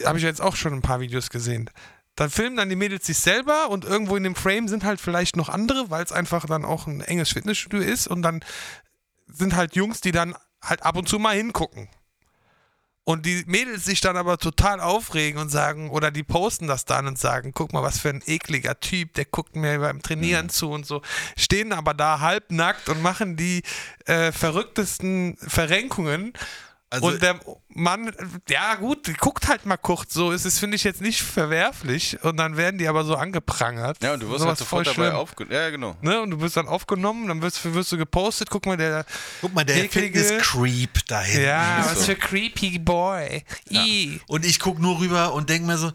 Habe 0.06 0.18
ich 0.18 0.24
jetzt 0.24 0.42
auch 0.42 0.56
schon 0.56 0.74
ein 0.74 0.82
paar 0.82 1.00
Videos 1.00 1.30
gesehen. 1.30 1.70
Dann 2.16 2.30
filmen 2.30 2.58
dann 2.58 2.70
die 2.70 2.76
Mädels 2.76 3.06
sich 3.06 3.18
selber 3.18 3.70
und 3.70 3.86
irgendwo 3.86 4.16
in 4.16 4.24
dem 4.24 4.36
Frame 4.36 4.68
sind 4.68 4.84
halt 4.84 5.00
vielleicht 5.00 5.36
noch 5.36 5.50
andere, 5.50 5.90
weil 5.90 6.04
es 6.04 6.12
einfach 6.12 6.46
dann 6.46 6.66
auch 6.66 6.86
ein 6.86 7.02
enges 7.02 7.30
Fitnessstudio 7.30 7.80
ist 7.80 8.08
und 8.08 8.22
dann 8.22 8.44
sind 9.28 9.56
halt 9.56 9.76
Jungs, 9.76 10.02
die 10.02 10.12
dann 10.12 10.36
halt 10.62 10.84
ab 10.84 10.98
und 10.98 11.08
zu 11.08 11.20
mal 11.20 11.36
hingucken. 11.36 11.90
Und 13.10 13.26
die 13.26 13.44
Mädels 13.48 13.86
sich 13.86 14.02
dann 14.02 14.18
aber 14.18 14.38
total 14.38 14.80
aufregen 14.80 15.42
und 15.42 15.50
sagen, 15.50 15.90
oder 15.90 16.12
die 16.12 16.22
posten 16.22 16.68
das 16.68 16.86
dann 16.86 17.08
und 17.08 17.18
sagen, 17.18 17.54
guck 17.56 17.74
mal, 17.74 17.82
was 17.82 17.98
für 17.98 18.10
ein 18.10 18.22
ekliger 18.24 18.80
Typ, 18.80 19.16
der 19.16 19.26
guckt 19.26 19.56
mir 19.56 19.80
beim 19.80 20.04
Trainieren 20.04 20.46
Mhm. 20.46 20.50
zu 20.52 20.70
und 20.70 20.86
so. 20.86 21.02
Stehen 21.36 21.74
aber 21.74 21.96
da 21.96 22.20
halbnackt 22.20 22.88
und 22.88 23.02
machen 23.02 23.36
die 23.36 23.64
äh, 24.06 24.32
verrücktesten 24.32 25.38
Verrenkungen. 25.38 26.34
Also- 26.92 27.06
und 27.08 27.22
der 27.22 27.40
Mann, 27.70 28.12
ja 28.50 28.74
gut, 28.76 29.16
guckt 29.20 29.48
halt 29.48 29.66
mal 29.68 29.78
kurz 29.78 30.12
so. 30.14 30.32
Ist 30.32 30.46
es, 30.46 30.58
finde 30.58 30.76
ich, 30.76 30.84
jetzt 30.84 31.02
nicht 31.02 31.22
verwerflich. 31.22 32.18
Und 32.24 32.38
dann 32.38 32.58
werden 32.58 32.80
die 32.80 32.88
aber 32.88 33.04
so 33.04 33.16
angeprangert. 33.16 34.02
Ja, 34.02 34.14
und 34.16 34.22
du 34.22 34.30
wirst 34.32 34.44
halt 34.44 34.58
sofort 34.58 34.88
voll 34.88 34.96
dabei 35.06 35.16
aufgenommen. 35.16 35.56
Ja, 35.56 35.70
genau. 35.70 35.96
Ne? 36.02 36.20
Und 36.20 36.32
du 36.32 36.42
wirst 36.42 36.58
dann 36.58 36.68
aufgenommen, 36.68 37.28
dann 37.28 37.44
wirst, 37.44 37.64
wirst 37.74 37.92
du 37.92 37.98
gepostet. 37.98 38.50
Guck 38.50 38.66
mal, 38.66 38.76
der 38.76 39.06
Guck 39.42 39.54
mal, 39.54 39.64
der 39.64 39.84
eklige- 39.84 40.20
Fitness-Creep 40.24 41.06
da 41.08 41.22
hinten. 41.22 41.46
Ja, 41.46 41.80
Ist 41.82 41.92
was 41.92 42.00
so. 42.00 42.04
für 42.06 42.16
creepy 42.16 42.80
Boy. 42.80 43.44
I. 43.70 44.20
Und 44.28 44.44
ich 44.44 44.60
guck 44.60 44.80
nur 44.80 45.00
rüber 45.00 45.34
und 45.34 45.50
denk 45.50 45.66
mir 45.66 45.78
so, 45.78 45.92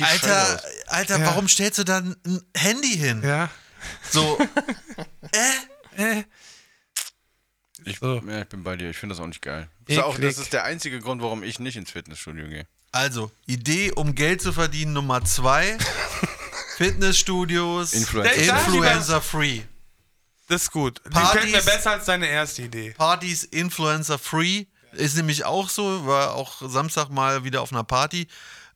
Alter. 0.00 0.60
Alter, 0.86 1.18
Ja. 1.18 1.26
warum 1.26 1.48
stellst 1.48 1.78
du 1.78 1.84
dann 1.84 2.14
ein 2.26 2.40
Handy 2.54 2.96
hin? 2.96 3.22
Ja. 3.24 3.48
So, 4.10 4.38
Äh. 5.96 6.22
Ich, 7.84 7.98
So. 7.98 8.22
ja, 8.26 8.42
ich 8.42 8.48
bin 8.48 8.62
bei 8.62 8.76
dir. 8.76 8.90
Ich 8.90 8.96
finde 8.96 9.14
das 9.14 9.22
auch 9.22 9.26
nicht 9.26 9.42
geil. 9.42 9.68
Das 9.86 9.96
ist, 9.96 10.02
auch, 10.02 10.18
das 10.18 10.38
ist 10.38 10.52
der 10.52 10.64
einzige 10.64 11.00
Grund, 11.00 11.20
warum 11.22 11.42
ich 11.42 11.58
nicht 11.58 11.76
ins 11.76 11.90
Fitnessstudio 11.90 12.48
gehe. 12.48 12.66
also, 12.92 13.30
Idee, 13.46 13.92
um 13.92 14.14
Geld 14.14 14.40
zu 14.42 14.52
verdienen, 14.52 14.92
Nummer 14.94 15.24
zwei. 15.24 15.76
Fitnessstudios, 16.76 17.92
Influencer. 17.92 18.34
Influencer 18.36 19.20
free. 19.20 19.60
Das 20.48 20.62
ist 20.62 20.70
gut. 20.72 21.00
Die 21.06 21.10
Partys- 21.10 21.32
gefällt 21.32 21.52
mir 21.52 21.72
besser 21.72 21.90
als 21.92 22.04
deine 22.04 22.26
erste 22.26 22.62
Idee. 22.62 22.90
Partys 22.96 23.44
Influencer 23.44 24.18
free. 24.18 24.66
Ist 24.92 25.16
nämlich 25.16 25.44
auch 25.44 25.68
so, 25.68 26.06
war 26.06 26.34
auch 26.34 26.62
Samstag 26.68 27.08
mal 27.10 27.42
wieder 27.44 27.62
auf 27.62 27.72
einer 27.72 27.84
Party. 27.84 28.28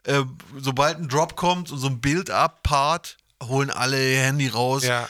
Äh, 0.04 0.22
sobald 0.56 0.98
ein 0.98 1.08
Drop 1.08 1.36
kommt 1.36 1.70
und 1.70 1.78
so 1.78 1.86
ein 1.88 2.00
Build-up-Part, 2.00 3.16
holen 3.42 3.70
alle 3.70 4.12
ihr 4.12 4.22
Handy 4.22 4.48
raus. 4.48 4.84
Ja. 4.84 5.08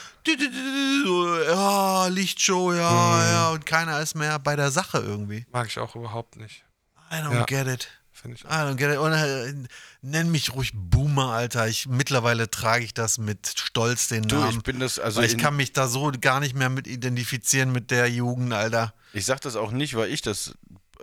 Ja, 1.47 2.07
Lichtshow, 2.07 2.73
ja, 2.73 2.89
Mhm. 2.91 3.31
ja. 3.31 3.49
Und 3.51 3.65
keiner 3.65 3.99
ist 3.99 4.15
mehr 4.15 4.39
bei 4.39 4.55
der 4.55 4.71
Sache 4.71 4.99
irgendwie. 4.99 5.45
Mag 5.51 5.67
ich 5.67 5.79
auch 5.79 5.95
überhaupt 5.95 6.35
nicht. 6.37 6.63
I 7.11 7.15
don't 7.15 7.33
Ja. 7.33 7.45
get 7.45 7.67
it. 7.67 7.87
Finde 8.11 8.35
ich. 8.37 8.43
I 8.43 8.47
don't 8.47 8.75
get 8.75 8.91
it. 8.91 8.97
Und, 8.97 9.13
äh, 9.13 9.53
nenn 10.01 10.29
mich 10.29 10.53
ruhig 10.53 10.71
Boomer, 10.73 11.31
Alter. 11.31 11.67
Ich, 11.67 11.87
mittlerweile 11.87 12.51
trage 12.51 12.83
ich 12.83 12.93
das 12.93 13.17
mit 13.17 13.47
Stolz 13.57 14.09
den 14.09 14.23
Du, 14.23 14.35
Namen. 14.35 14.57
ich 14.57 14.63
bin 14.63 14.79
das, 14.79 14.99
also 14.99 15.21
ich 15.21 15.33
in- 15.33 15.37
kann 15.39 15.55
mich 15.55 15.71
da 15.73 15.87
so 15.87 16.11
gar 16.19 16.39
nicht 16.41 16.55
mehr 16.55 16.69
mit 16.69 16.85
identifizieren 16.85 17.71
mit 17.71 17.91
der 17.91 18.09
Jugend, 18.09 18.53
Alter. 18.53 18.93
Ich 19.13 19.25
sag 19.25 19.39
das 19.41 19.55
auch 19.55 19.71
nicht, 19.71 19.95
weil 19.95 20.11
ich 20.11 20.21
das 20.21 20.53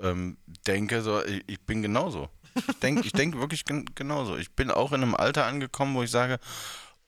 ähm, 0.02 0.36
denke, 0.66 1.00
so, 1.02 1.24
ich, 1.24 1.42
ich 1.46 1.60
bin 1.62 1.80
genauso. 1.82 2.28
Ich 2.54 2.78
denke 2.80 3.02
ich 3.06 3.12
denk 3.12 3.36
wirklich 3.36 3.64
gen 3.64 3.86
genauso. 3.94 4.36
Ich 4.36 4.52
bin 4.54 4.70
auch 4.70 4.92
in 4.92 5.02
einem 5.02 5.14
Alter 5.14 5.46
angekommen, 5.46 5.94
wo 5.94 6.02
ich 6.02 6.10
sage, 6.10 6.38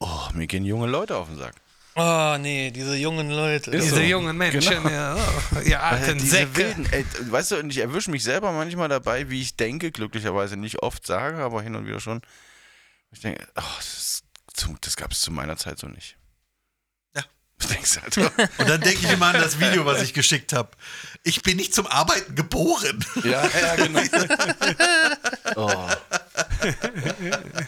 oh, 0.00 0.28
mir 0.34 0.46
gehen 0.46 0.64
junge 0.64 0.86
Leute 0.86 1.16
auf 1.16 1.28
den 1.28 1.38
Sack. 1.38 1.54
Oh, 2.00 2.36
nee, 2.38 2.70
diese 2.70 2.94
jungen 2.94 3.28
Leute. 3.30 3.72
Ist 3.72 3.86
Diese 3.86 3.96
so. 3.96 4.00
jungen 4.02 4.36
Menschen, 4.36 4.60
Genau. 4.84 4.88
ja, 4.88 5.16
oh, 5.56 5.58
ihr 5.64 5.82
alten 5.82 6.18
diese 6.18 6.30
Säcke. 6.36 6.56
wilden, 6.56 6.86
ey, 6.92 7.04
weißt 7.22 7.50
du, 7.50 7.56
und 7.58 7.70
ich 7.70 7.78
erwische 7.78 8.12
mich 8.12 8.22
selber 8.22 8.52
manchmal 8.52 8.88
dabei, 8.88 9.30
wie 9.30 9.40
ich 9.42 9.56
denke, 9.56 9.90
glücklicherweise 9.90 10.56
nicht 10.56 10.80
oft 10.82 11.04
sage, 11.04 11.38
aber 11.38 11.60
hin 11.60 11.74
und 11.74 11.86
wieder 11.88 11.98
schon. 11.98 12.20
Ich 13.10 13.20
denke, 13.20 13.44
oh, 13.56 13.62
das, 13.78 14.22
das 14.80 14.96
gab 14.96 15.10
es 15.10 15.20
zu 15.22 15.32
meiner 15.32 15.56
Zeit 15.56 15.78
so 15.80 15.88
nicht. 15.88 16.16
Ja. 17.16 17.22
Du 17.58 17.66
denkst 17.66 17.98
halt, 18.00 18.16
oh, 18.18 18.42
Und 18.62 18.68
dann 18.70 18.80
denke 18.80 19.04
ich 19.04 19.10
immer 19.12 19.26
an 19.34 19.40
das 19.40 19.58
Video, 19.58 19.84
was 19.84 20.00
ich 20.00 20.14
geschickt 20.14 20.52
habe. 20.52 20.70
Ich 21.24 21.42
bin 21.42 21.56
nicht 21.56 21.74
zum 21.74 21.88
Arbeiten 21.88 22.36
geboren. 22.36 23.04
ja, 23.24 23.44
ja, 23.44 23.74
genau. 23.74 24.00
oh. 25.56 25.88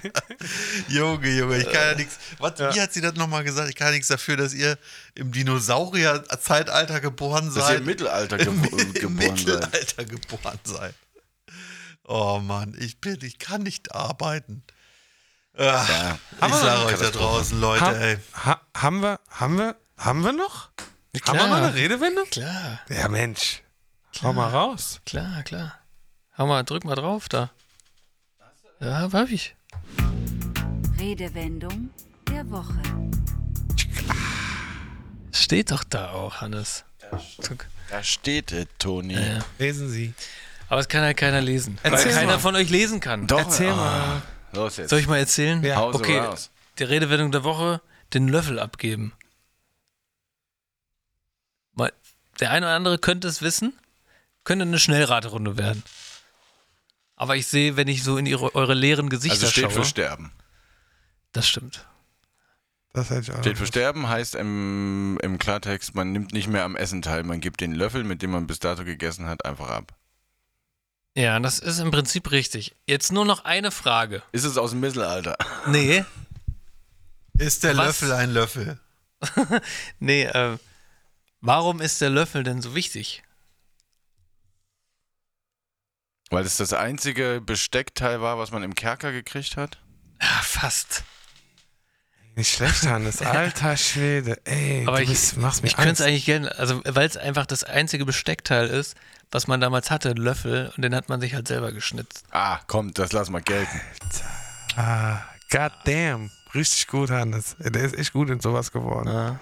Junge, 0.88 1.28
Junge, 1.30 1.58
ich 1.58 1.64
kann 1.64 1.74
ja 1.90 1.94
nichts. 1.94 2.18
Was, 2.38 2.58
Wie 2.58 2.80
hat 2.80 2.92
sie 2.92 3.00
das 3.00 3.14
nochmal 3.14 3.44
gesagt? 3.44 3.68
Ich 3.68 3.76
kann 3.76 3.88
ja 3.88 3.92
nichts 3.92 4.08
dafür, 4.08 4.36
dass 4.36 4.54
ihr 4.54 4.78
im 5.14 5.32
Dinosaurier-Zeitalter 5.32 7.00
geboren 7.00 7.46
Dass 7.46 7.56
ihr 7.56 7.62
seid. 7.62 7.78
im 7.80 7.86
Mittelalter 7.86 8.38
Im, 8.40 8.62
gebo 8.62 8.76
im 8.78 8.92
geboren 8.92 9.18
seid. 9.18 9.36
Mittelalter 9.36 10.04
geboren 10.04 10.58
seid. 10.64 10.94
Oh 12.04 12.40
Mann, 12.42 12.74
ich 12.78 13.00
bin, 13.00 13.18
ich 13.22 13.38
kann 13.38 13.62
nicht 13.62 13.94
arbeiten. 13.94 14.62
Ah, 15.56 15.86
Ja. 15.88 16.18
ich 16.46 16.54
sage 16.54 16.84
euch 16.86 16.98
da 16.98 17.10
draußen, 17.10 17.60
Leute, 17.60 17.84
Ha, 17.84 17.92
ey. 17.92 18.18
ha, 18.44 18.60
haben 18.76 19.02
wir, 19.02 19.20
haben 19.30 19.58
wir, 19.58 19.76
haben 19.98 20.22
wir 20.24 20.32
noch? 20.32 20.70
Haben 21.26 21.38
wir 21.38 21.46
noch 21.48 21.56
eine 21.56 21.74
Redewendung? 21.74 22.24
Klar, 22.30 22.80
Ja, 22.88 23.08
Mensch. 23.08 23.62
Hau 24.22 24.32
mal 24.32 24.48
raus. 24.48 25.00
klar, 25.06 25.42
klar. 25.44 25.78
Hau 26.36 26.46
mal, 26.46 26.62
drück 26.64 26.84
mal 26.84 26.94
drauf 26.94 27.28
da. 27.28 27.50
Ja, 28.80 29.12
hab 29.12 29.30
ich. 29.30 29.54
Redewendung 30.98 31.90
der 32.28 32.50
Woche. 32.50 32.80
Steht 35.32 35.70
doch 35.70 35.84
da 35.84 36.10
auch, 36.12 36.40
Hannes. 36.40 36.84
Da 37.90 38.02
steht 38.02 38.52
es, 38.52 38.66
Toni. 38.78 39.14
Ja. 39.14 39.40
Lesen 39.58 39.90
Sie. 39.90 40.14
Aber 40.68 40.80
es 40.80 40.88
kann 40.88 41.02
ja 41.02 41.12
keiner 41.12 41.40
lesen. 41.40 41.78
Weil 41.82 41.92
Erzähl 41.92 42.12
keiner 42.12 42.32
mal. 42.34 42.38
von 42.38 42.54
euch 42.56 42.70
lesen 42.70 43.00
kann. 43.00 43.26
Doch, 43.26 43.40
Erzähl 43.40 43.70
ah, 43.70 43.76
mal. 43.76 44.22
Los 44.52 44.76
jetzt. 44.76 44.90
Soll 44.90 45.00
ich 45.00 45.08
mal 45.08 45.18
erzählen? 45.18 45.62
Ja. 45.62 45.76
Hause 45.76 45.98
Okay, 45.98 46.18
raus. 46.18 46.50
die 46.78 46.84
Redewendung 46.84 47.32
der 47.32 47.44
Woche, 47.44 47.80
den 48.14 48.28
Löffel 48.28 48.58
abgeben. 48.58 49.12
Mal, 51.74 51.92
der 52.38 52.50
eine 52.52 52.66
oder 52.66 52.76
andere 52.76 52.98
könnte 52.98 53.28
es 53.28 53.42
wissen, 53.42 53.74
könnte 54.44 54.64
eine 54.64 54.78
Schnellraterunde 54.78 55.58
werden. 55.58 55.82
Aber 57.20 57.36
ich 57.36 57.46
sehe, 57.46 57.76
wenn 57.76 57.86
ich 57.86 58.02
so 58.02 58.16
in 58.16 58.24
ihre, 58.24 58.54
eure 58.54 58.72
leeren 58.72 59.10
Gesichter 59.10 59.34
Also 59.34 59.48
steht 59.48 59.64
schaue, 59.64 59.82
für 59.82 59.84
Sterben. 59.84 60.32
das 61.32 61.46
stimmt. 61.46 61.86
Das 62.94 63.10
hätte 63.10 63.20
ich 63.20 63.32
auch 63.32 63.40
Steht 63.40 63.58
für 63.58 63.66
Sterben 63.66 64.08
heißt 64.08 64.34
im, 64.36 65.18
im 65.22 65.38
Klartext, 65.38 65.94
man 65.94 66.12
nimmt 66.12 66.32
nicht 66.32 66.48
mehr 66.48 66.64
am 66.64 66.76
Essen 66.76 67.02
teil. 67.02 67.22
Man 67.24 67.40
gibt 67.40 67.60
den 67.60 67.72
Löffel, 67.72 68.04
mit 68.04 68.22
dem 68.22 68.30
man 68.30 68.46
bis 68.46 68.58
dato 68.58 68.84
gegessen 68.86 69.26
hat, 69.26 69.44
einfach 69.44 69.68
ab. 69.68 69.92
Ja, 71.14 71.38
das 71.40 71.58
ist 71.58 71.78
im 71.78 71.90
Prinzip 71.90 72.30
richtig. 72.30 72.74
Jetzt 72.86 73.12
nur 73.12 73.26
noch 73.26 73.44
eine 73.44 73.70
Frage. 73.70 74.22
Ist 74.32 74.44
es 74.44 74.56
aus 74.56 74.70
dem 74.70 74.80
Mittelalter? 74.80 75.36
Nee, 75.66 76.06
Ist 77.38 77.64
der 77.64 77.76
Was? 77.76 77.86
Löffel 78.00 78.12
ein 78.12 78.30
Löffel? 78.30 78.78
nee, 79.98 80.22
äh, 80.24 80.56
warum 81.42 81.82
ist 81.82 82.00
der 82.00 82.08
Löffel 82.08 82.44
denn 82.44 82.62
so 82.62 82.74
wichtig? 82.74 83.22
Weil 86.30 86.44
es 86.44 86.56
das 86.56 86.72
einzige 86.72 87.42
Besteckteil 87.44 88.20
war, 88.20 88.38
was 88.38 88.52
man 88.52 88.62
im 88.62 88.74
Kerker 88.74 89.10
gekriegt 89.12 89.56
hat? 89.56 89.78
Ja, 90.22 90.28
fast. 90.42 91.02
Nicht 92.36 92.54
schlecht, 92.54 92.84
Hannes. 92.84 93.20
Alter 93.22 93.76
Schwede. 93.76 94.40
Ey, 94.44 94.84
Aber 94.86 94.98
du 94.98 95.02
ich, 95.02 95.10
bist, 95.10 95.36
machst 95.36 95.62
mich 95.62 95.72
ich 95.72 95.76
könnte 95.76 95.92
es 95.92 96.00
eigentlich 96.00 96.24
gerne, 96.24 96.56
also 96.56 96.80
weil 96.84 97.06
es 97.06 97.16
einfach 97.16 97.46
das 97.46 97.64
einzige 97.64 98.06
Besteckteil 98.06 98.68
ist, 98.68 98.96
was 99.32 99.48
man 99.48 99.60
damals 99.60 99.90
hatte, 99.90 100.10
ein 100.10 100.16
Löffel, 100.16 100.72
und 100.76 100.82
den 100.82 100.94
hat 100.94 101.08
man 101.08 101.20
sich 101.20 101.34
halt 101.34 101.48
selber 101.48 101.72
geschnitzt. 101.72 102.24
Ah, 102.30 102.60
komm, 102.68 102.94
das 102.94 103.12
lass 103.12 103.28
mal 103.28 103.42
gelten. 103.42 103.80
Ah, 104.76 105.22
God 105.50 105.72
damn. 105.84 106.30
Richtig 106.54 106.86
gut, 106.86 107.10
Hannes. 107.10 107.56
Der 107.58 107.82
ist 107.82 107.96
echt 107.96 108.12
gut 108.12 108.30
in 108.30 108.40
sowas 108.40 108.70
geworden. 108.72 109.38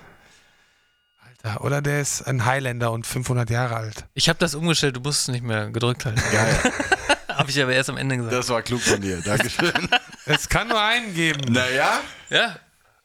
Alter, 1.43 1.65
oder 1.65 1.83
der 1.83 2.01
ist 2.01 2.23
ein 2.23 2.45
Highlander 2.45 2.91
und 2.93 3.07
500 3.07 3.49
Jahre 3.51 3.77
alt. 3.77 4.07
Ich 4.15 4.29
habe 4.29 4.39
das 4.39 4.55
umgestellt, 4.55 4.97
du 4.97 5.01
musst 5.01 5.23
es 5.23 5.29
nicht 5.29 5.45
mehr 5.45 5.71
gedrückt 5.71 6.05
halten. 6.05 6.21
Ja. 6.33 7.37
habe 7.37 7.51
ich 7.51 7.63
aber 7.63 7.73
erst 7.73 7.91
am 7.91 7.97
Ende 7.97 8.17
gesagt. 8.17 8.35
Das 8.35 8.49
war 8.49 8.63
klug 8.63 8.81
von 8.83 9.01
dir. 9.01 9.21
Dankeschön. 9.23 9.73
Es 10.31 10.47
kann 10.51 10.69
nur 10.69 10.79
einen 10.79 11.15
geben. 11.15 11.53
naja. 11.55 12.03
ja, 12.29 12.59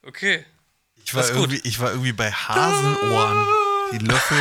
okay. 0.05 0.43
Ich 1.05 1.15
war, 1.15 1.25
irgendwie, 1.29 1.61
ich 1.63 1.79
war 1.79 1.91
irgendwie 1.91 2.11
bei 2.11 2.29
Hasenohren. 2.31 3.47
Die 3.93 3.99
Löffel. 3.99 4.37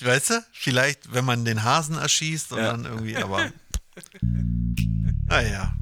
Weißt 0.00 0.30
du? 0.30 0.44
Vielleicht, 0.52 1.14
wenn 1.14 1.24
man 1.24 1.46
den 1.46 1.62
Hasen 1.64 1.96
erschießt 1.96 2.52
und 2.52 2.58
Ja. 2.58 2.72
dann 2.72 2.84
irgendwie, 2.84 3.16
aber. 3.16 3.50
Naja. 5.30 5.74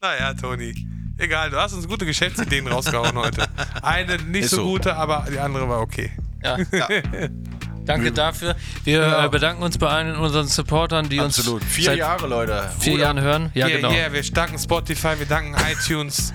Naja, 0.00 0.34
Toni. 0.34 0.86
Egal, 1.18 1.50
du 1.50 1.56
hast 1.56 1.72
uns 1.72 1.86
gute 1.88 2.06
Geschäftsideen 2.06 2.66
rausgehauen 2.68 3.16
heute. 3.16 3.46
Eine 3.82 4.18
nicht 4.18 4.44
Ist 4.44 4.50
so, 4.50 4.56
so. 4.58 4.64
gute, 4.64 4.94
aber 4.96 5.26
die 5.30 5.38
andere 5.38 5.68
war 5.68 5.80
okay. 5.80 6.12
Ja. 6.42 6.56
Danke 7.84 8.12
dafür. 8.12 8.54
Wir 8.84 8.98
Ja. 9.00 9.24
äh, 9.24 9.28
bedanken 9.30 9.62
uns 9.62 9.78
bei 9.78 9.88
allen 9.88 10.14
unseren 10.16 10.46
Supportern, 10.46 11.08
die 11.08 11.18
Absolut. 11.20 11.62
uns 11.62 11.72
Vier 11.72 11.84
seit 11.86 11.98
Jahre, 11.98 12.26
Leute. 12.26 12.70
vier. 12.78 12.98
Jahren 12.98 13.20
hören. 13.20 13.50
Ja, 13.54 13.66
yeah, 13.66 13.76
genau. 13.76 13.90
yeah, 13.90 14.12
wir 14.12 14.22
danken 14.22 14.58
Spotify, 14.58 15.18
wir 15.18 15.24
danken 15.26 15.56
iTunes. 15.72 16.34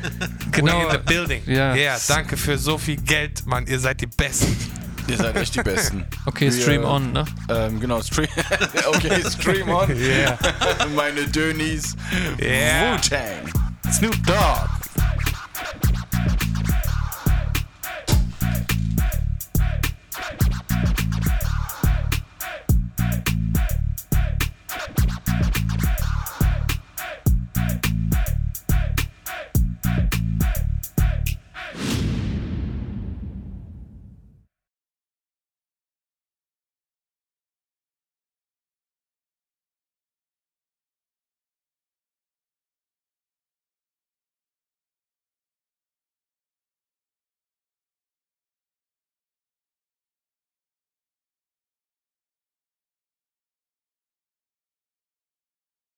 Genau. 0.51 0.73
We're 0.81 0.85
in 0.85 0.91
the 0.91 0.97
building. 0.97 1.43
Ja. 1.45 1.75
Yeah, 1.75 1.97
danke 2.07 2.37
für 2.37 2.57
so 2.57 2.77
viel 2.79 2.97
Geld, 2.97 3.45
Mann. 3.45 3.67
Ihr 3.67 3.79
seid 3.79 4.01
die 4.01 4.07
Besten. 4.07 4.57
Ihr 5.07 5.17
seid 5.17 5.35
echt 5.35 5.55
die 5.55 5.61
Besten. 5.61 6.03
Okay, 6.25 6.51
Wir- 6.51 6.61
Stream 6.61 6.83
on, 6.85 7.11
ne? 7.13 7.23
Ähm, 7.49 7.79
genau, 7.79 8.01
Stream. 8.01 8.27
okay, 8.87 9.21
Stream 9.29 9.69
on. 9.69 9.95
Yeah. 9.95 10.37
Meine 10.95 11.27
Dönis. 11.27 11.95
Yeah. 12.41 12.95
Wu-Tang. 12.95 13.62
Snoop 13.93 14.25
Dogg. 14.25 14.82